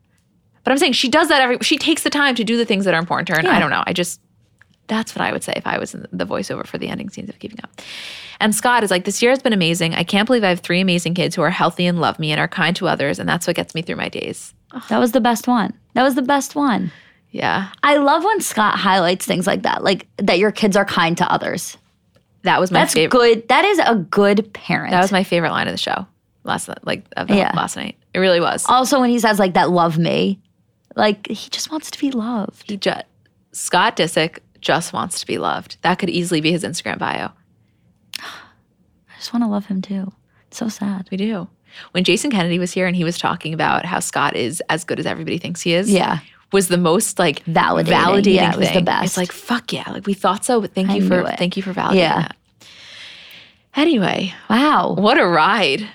But 0.64 0.72
I'm 0.72 0.80
saying 0.80 0.94
she 0.94 1.08
does 1.08 1.28
that 1.28 1.40
every, 1.40 1.60
she 1.62 1.78
takes 1.78 2.02
the 2.02 2.10
time 2.10 2.34
to 2.34 2.44
do 2.44 2.58
the 2.58 2.66
things 2.66 2.84
that 2.86 2.96
are 2.96 3.00
important 3.00 3.28
to 3.28 3.34
her. 3.34 3.40
And 3.40 3.48
I 3.48 3.60
don't 3.60 3.70
know. 3.70 3.84
I 3.86 3.94
just, 3.94 4.20
that's 4.88 5.14
what 5.16 5.22
I 5.22 5.32
would 5.32 5.44
say 5.44 5.54
if 5.56 5.68
I 5.68 5.78
was 5.78 5.94
in 5.94 6.08
the 6.12 6.26
voiceover 6.26 6.66
for 6.66 6.80
the 6.80 6.90
ending 6.90 7.12
scenes 7.12 7.30
of 7.30 7.38
Keeping 7.38 7.60
Up. 7.64 7.80
And 8.40 8.56
Scott 8.56 8.84
is 8.84 8.90
like, 8.90 9.06
this 9.06 9.22
year 9.22 9.30
has 9.32 9.44
been 9.44 9.54
amazing. 9.54 9.94
I 9.94 10.04
can't 10.04 10.26
believe 10.26 10.44
I 10.44 10.50
have 10.50 10.62
three 10.62 10.82
amazing 10.82 11.14
kids 11.14 11.36
who 11.36 11.44
are 11.44 11.52
healthy 11.52 11.86
and 11.86 12.02
love 12.02 12.18
me 12.18 12.32
and 12.32 12.42
are 12.42 12.48
kind 12.48 12.76
to 12.78 12.88
others. 12.88 13.20
And 13.20 13.30
that's 13.30 13.46
what 13.46 13.56
gets 13.56 13.76
me 13.76 13.84
through 13.84 13.98
my 13.98 14.10
days. 14.10 14.56
That 14.90 15.00
was 15.00 15.12
the 15.14 15.22
best 15.22 15.48
one. 15.48 15.74
That 15.94 16.04
was 16.04 16.16
the 16.16 16.22
best 16.22 16.56
one. 16.56 16.92
Yeah. 17.32 17.70
I 17.84 17.98
love 17.98 18.24
when 18.24 18.42
Scott 18.42 18.78
highlights 18.78 19.26
things 19.26 19.48
like 19.48 19.64
that, 19.64 19.84
like 19.84 20.08
that 20.18 20.40
your 20.40 20.52
kids 20.52 20.76
are 20.78 20.86
kind 20.86 21.18
to 21.18 21.32
others. 21.32 21.78
That 22.44 22.60
was 22.60 22.72
my 22.72 22.80
That's 22.82 22.94
favorite. 22.94 23.12
good. 23.18 23.48
That 23.50 23.66
is 23.66 23.80
a 23.80 23.96
good 23.96 24.54
parent. 24.54 24.92
That 24.92 25.02
was 25.02 25.12
my 25.12 25.24
favorite 25.24 25.52
line 25.52 25.68
of 25.68 25.74
the 25.74 25.78
show 25.78 26.06
last 26.44 26.70
like 26.84 27.06
of 27.18 27.28
the 27.28 27.36
Yeah. 27.36 27.52
last 27.56 27.76
night. 27.76 27.98
It 28.14 28.20
really 28.20 28.40
was. 28.40 28.66
also 28.70 29.00
when 29.02 29.10
he 29.10 29.20
says 29.20 29.38
like 29.40 29.54
that 29.56 29.70
love 29.70 29.98
me. 29.98 30.40
Like 30.96 31.28
he 31.28 31.50
just 31.50 31.70
wants 31.72 31.92
to 31.92 32.00
be 32.00 32.12
loved. 32.12 32.64
He 32.70 32.78
just 32.78 33.04
Scott 33.52 33.98
Disick 33.98 34.40
just 34.62 34.94
wants 34.94 35.20
to 35.20 35.28
be 35.28 35.38
loved. 35.38 35.78
That 35.82 36.00
could 36.00 36.10
easily 36.10 36.42
be 36.42 36.52
his 36.52 36.64
Instagram 36.64 37.00
bio. 37.00 37.30
I 38.20 39.16
just 39.18 39.34
want 39.34 39.44
to 39.44 39.50
love 39.50 39.66
him 39.66 39.82
too. 39.82 40.12
It's 40.48 40.58
so 40.58 40.70
sad. 40.70 41.08
We 41.12 41.18
do. 41.18 41.48
When 41.92 42.04
Jason 42.04 42.32
Kennedy 42.32 42.60
was 42.60 42.72
here 42.72 42.88
and 42.88 42.96
he 42.96 43.04
was 43.04 43.18
talking 43.18 43.54
about 43.54 43.86
how 43.86 44.00
Scott 44.00 44.36
is 44.36 44.62
as 44.70 44.84
good 44.84 45.00
as 45.00 45.06
everybody 45.06 45.38
thinks 45.38 45.62
he 45.62 45.74
is, 45.74 45.90
Yeah. 45.92 46.20
was 46.52 46.68
the 46.70 46.78
most 46.78 47.20
like 47.20 47.44
Validating. 47.46 47.86
validating 47.86 48.34
Yeah, 48.36 48.54
it 48.54 48.58
was 48.60 48.72
the 48.72 48.82
best. 48.82 49.06
It's 49.06 49.18
like 49.18 49.32
fuck 49.32 49.72
yeah, 49.74 49.90
like 49.92 50.06
we 50.08 50.14
thought 50.14 50.44
so. 50.46 50.62
But 50.62 50.74
thank 50.74 50.90
I 50.90 50.96
you 50.96 51.08
for 51.08 51.20
it. 51.22 51.38
thank 51.38 51.56
you 51.58 51.64
for 51.64 51.74
validating 51.74 51.96
Yeah. 51.96 52.16
that. 52.22 52.36
Anyway, 53.76 54.34
Wow. 54.50 54.96
what 54.98 55.20
a 55.20 55.28
ride! 55.28 55.88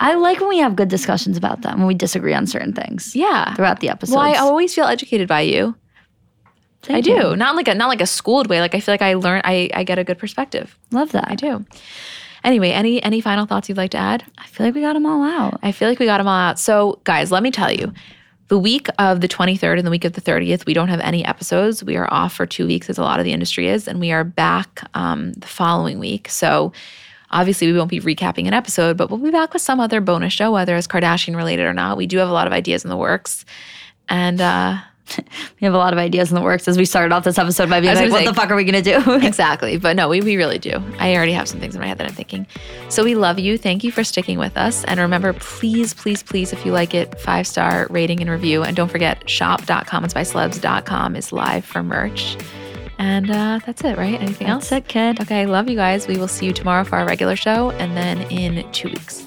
I 0.00 0.14
like 0.14 0.40
when 0.40 0.48
we 0.48 0.58
have 0.58 0.74
good 0.74 0.88
discussions 0.88 1.36
about 1.36 1.62
them 1.62 1.78
when 1.78 1.86
we 1.86 1.94
disagree 1.94 2.34
on 2.34 2.46
certain 2.48 2.72
things 2.72 3.14
Yeah. 3.14 3.54
throughout 3.54 3.78
the 3.78 3.88
episode. 3.88 4.16
Well, 4.16 4.24
I 4.24 4.34
always 4.34 4.74
feel 4.74 4.86
educated 4.86 5.28
by 5.28 5.42
you. 5.42 5.76
I 6.84 6.86
Thank 7.00 7.04
do. 7.04 7.12
you. 7.12 7.36
Not 7.36 7.54
like 7.54 7.68
a 7.68 7.74
not 7.76 7.86
like 7.88 8.00
a 8.00 8.06
schooled 8.06 8.48
way. 8.48 8.60
Like 8.60 8.74
I 8.74 8.80
feel 8.80 8.92
like 8.92 9.02
I 9.02 9.14
learn 9.14 9.40
I, 9.44 9.70
I 9.72 9.84
get 9.84 10.00
a 10.00 10.04
good 10.04 10.18
perspective. 10.18 10.76
Love 10.90 11.12
that. 11.12 11.26
I 11.28 11.36
do. 11.36 11.64
Anyway, 12.44 12.70
any 12.70 13.02
any 13.02 13.20
final 13.20 13.46
thoughts 13.46 13.68
you'd 13.68 13.78
like 13.78 13.92
to 13.92 13.98
add? 13.98 14.24
I 14.38 14.46
feel 14.46 14.66
like 14.66 14.74
we 14.74 14.80
got 14.80 14.94
them 14.94 15.06
all 15.06 15.22
out. 15.22 15.60
I 15.62 15.72
feel 15.72 15.88
like 15.88 15.98
we 15.98 16.06
got 16.06 16.18
them 16.18 16.26
all 16.26 16.38
out. 16.38 16.58
So, 16.58 17.00
guys, 17.04 17.30
let 17.30 17.42
me 17.42 17.50
tell 17.50 17.72
you. 17.72 17.92
The 18.48 18.58
week 18.58 18.88
of 18.98 19.22
the 19.22 19.28
23rd 19.28 19.78
and 19.78 19.86
the 19.86 19.90
week 19.90 20.04
of 20.04 20.12
the 20.12 20.20
30th, 20.20 20.66
we 20.66 20.74
don't 20.74 20.88
have 20.88 21.00
any 21.00 21.24
episodes. 21.24 21.82
We 21.82 21.96
are 21.96 22.12
off 22.12 22.34
for 22.34 22.44
two 22.44 22.66
weeks, 22.66 22.90
as 22.90 22.98
a 22.98 23.02
lot 23.02 23.18
of 23.18 23.24
the 23.24 23.32
industry 23.32 23.68
is, 23.68 23.88
and 23.88 23.98
we 23.98 24.12
are 24.12 24.24
back 24.24 24.86
um, 24.92 25.32
the 25.32 25.46
following 25.46 25.98
week. 25.98 26.28
So, 26.28 26.72
obviously, 27.30 27.72
we 27.72 27.78
won't 27.78 27.88
be 27.88 28.00
recapping 28.00 28.46
an 28.46 28.52
episode, 28.52 28.98
but 28.98 29.08
we'll 29.08 29.20
be 29.20 29.30
back 29.30 29.54
with 29.54 29.62
some 29.62 29.80
other 29.80 30.02
bonus 30.02 30.34
show, 30.34 30.52
whether 30.52 30.76
it's 30.76 30.86
Kardashian 30.86 31.34
related 31.34 31.64
or 31.64 31.72
not. 31.72 31.96
We 31.96 32.06
do 32.06 32.18
have 32.18 32.28
a 32.28 32.32
lot 32.32 32.46
of 32.46 32.52
ideas 32.52 32.84
in 32.84 32.90
the 32.90 32.96
works. 32.96 33.46
And 34.08 34.40
uh, 34.40 34.78
We 35.60 35.64
have 35.66 35.74
a 35.74 35.78
lot 35.78 35.92
of 35.92 35.98
ideas 35.98 36.30
in 36.30 36.34
the 36.34 36.42
works 36.42 36.66
as 36.66 36.76
we 36.76 36.84
started 36.84 37.12
off 37.12 37.22
this 37.24 37.38
episode 37.38 37.70
by 37.70 37.80
being 37.80 37.94
like, 37.94 38.10
what 38.10 38.20
say- 38.20 38.26
the 38.26 38.34
fuck 38.34 38.50
are 38.50 38.56
we 38.56 38.64
going 38.64 38.82
to 38.82 39.00
do? 39.00 39.12
exactly. 39.26 39.76
But 39.76 39.94
no, 39.96 40.08
we, 40.08 40.20
we 40.20 40.36
really 40.36 40.58
do. 40.58 40.82
I 40.98 41.14
already 41.14 41.32
have 41.32 41.48
some 41.48 41.60
things 41.60 41.74
in 41.74 41.80
my 41.80 41.86
head 41.86 41.98
that 41.98 42.08
I'm 42.08 42.14
thinking. 42.14 42.46
So 42.88 43.04
we 43.04 43.14
love 43.14 43.38
you. 43.38 43.56
Thank 43.56 43.84
you 43.84 43.92
for 43.92 44.02
sticking 44.02 44.38
with 44.38 44.56
us. 44.56 44.84
And 44.84 44.98
remember, 44.98 45.32
please, 45.34 45.94
please, 45.94 46.22
please, 46.22 46.52
if 46.52 46.66
you 46.66 46.72
like 46.72 46.94
it, 46.94 47.20
five 47.20 47.46
star 47.46 47.86
rating 47.90 48.20
and 48.20 48.28
review. 48.28 48.62
And 48.64 48.76
don't 48.76 48.90
forget, 48.90 49.28
shop.commentsbycelebs.com 49.28 51.16
is 51.16 51.32
live 51.32 51.64
for 51.64 51.82
merch. 51.82 52.36
And 52.98 53.30
uh, 53.30 53.60
that's 53.64 53.82
it, 53.84 53.96
right? 53.96 54.20
Anything 54.20 54.48
else? 54.48 54.68
That's 54.70 54.84
it, 54.84 54.88
kid. 54.88 55.20
Okay, 55.20 55.46
love 55.46 55.68
you 55.68 55.76
guys. 55.76 56.06
We 56.06 56.16
will 56.16 56.28
see 56.28 56.46
you 56.46 56.52
tomorrow 56.52 56.84
for 56.84 56.96
our 56.96 57.06
regular 57.06 57.36
show 57.36 57.70
and 57.72 57.96
then 57.96 58.22
in 58.30 58.70
two 58.72 58.88
weeks. 58.88 59.26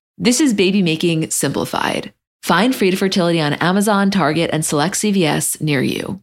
This 0.17 0.39
is 0.39 0.53
baby 0.53 0.81
making 0.81 1.29
simplified. 1.31 2.13
Find 2.43 2.75
Frida 2.75 2.97
Fertility 2.97 3.39
on 3.39 3.53
Amazon, 3.53 4.11
Target, 4.11 4.49
and 4.51 4.65
select 4.65 4.95
CVS 4.95 5.61
near 5.61 5.81
you. 5.81 6.21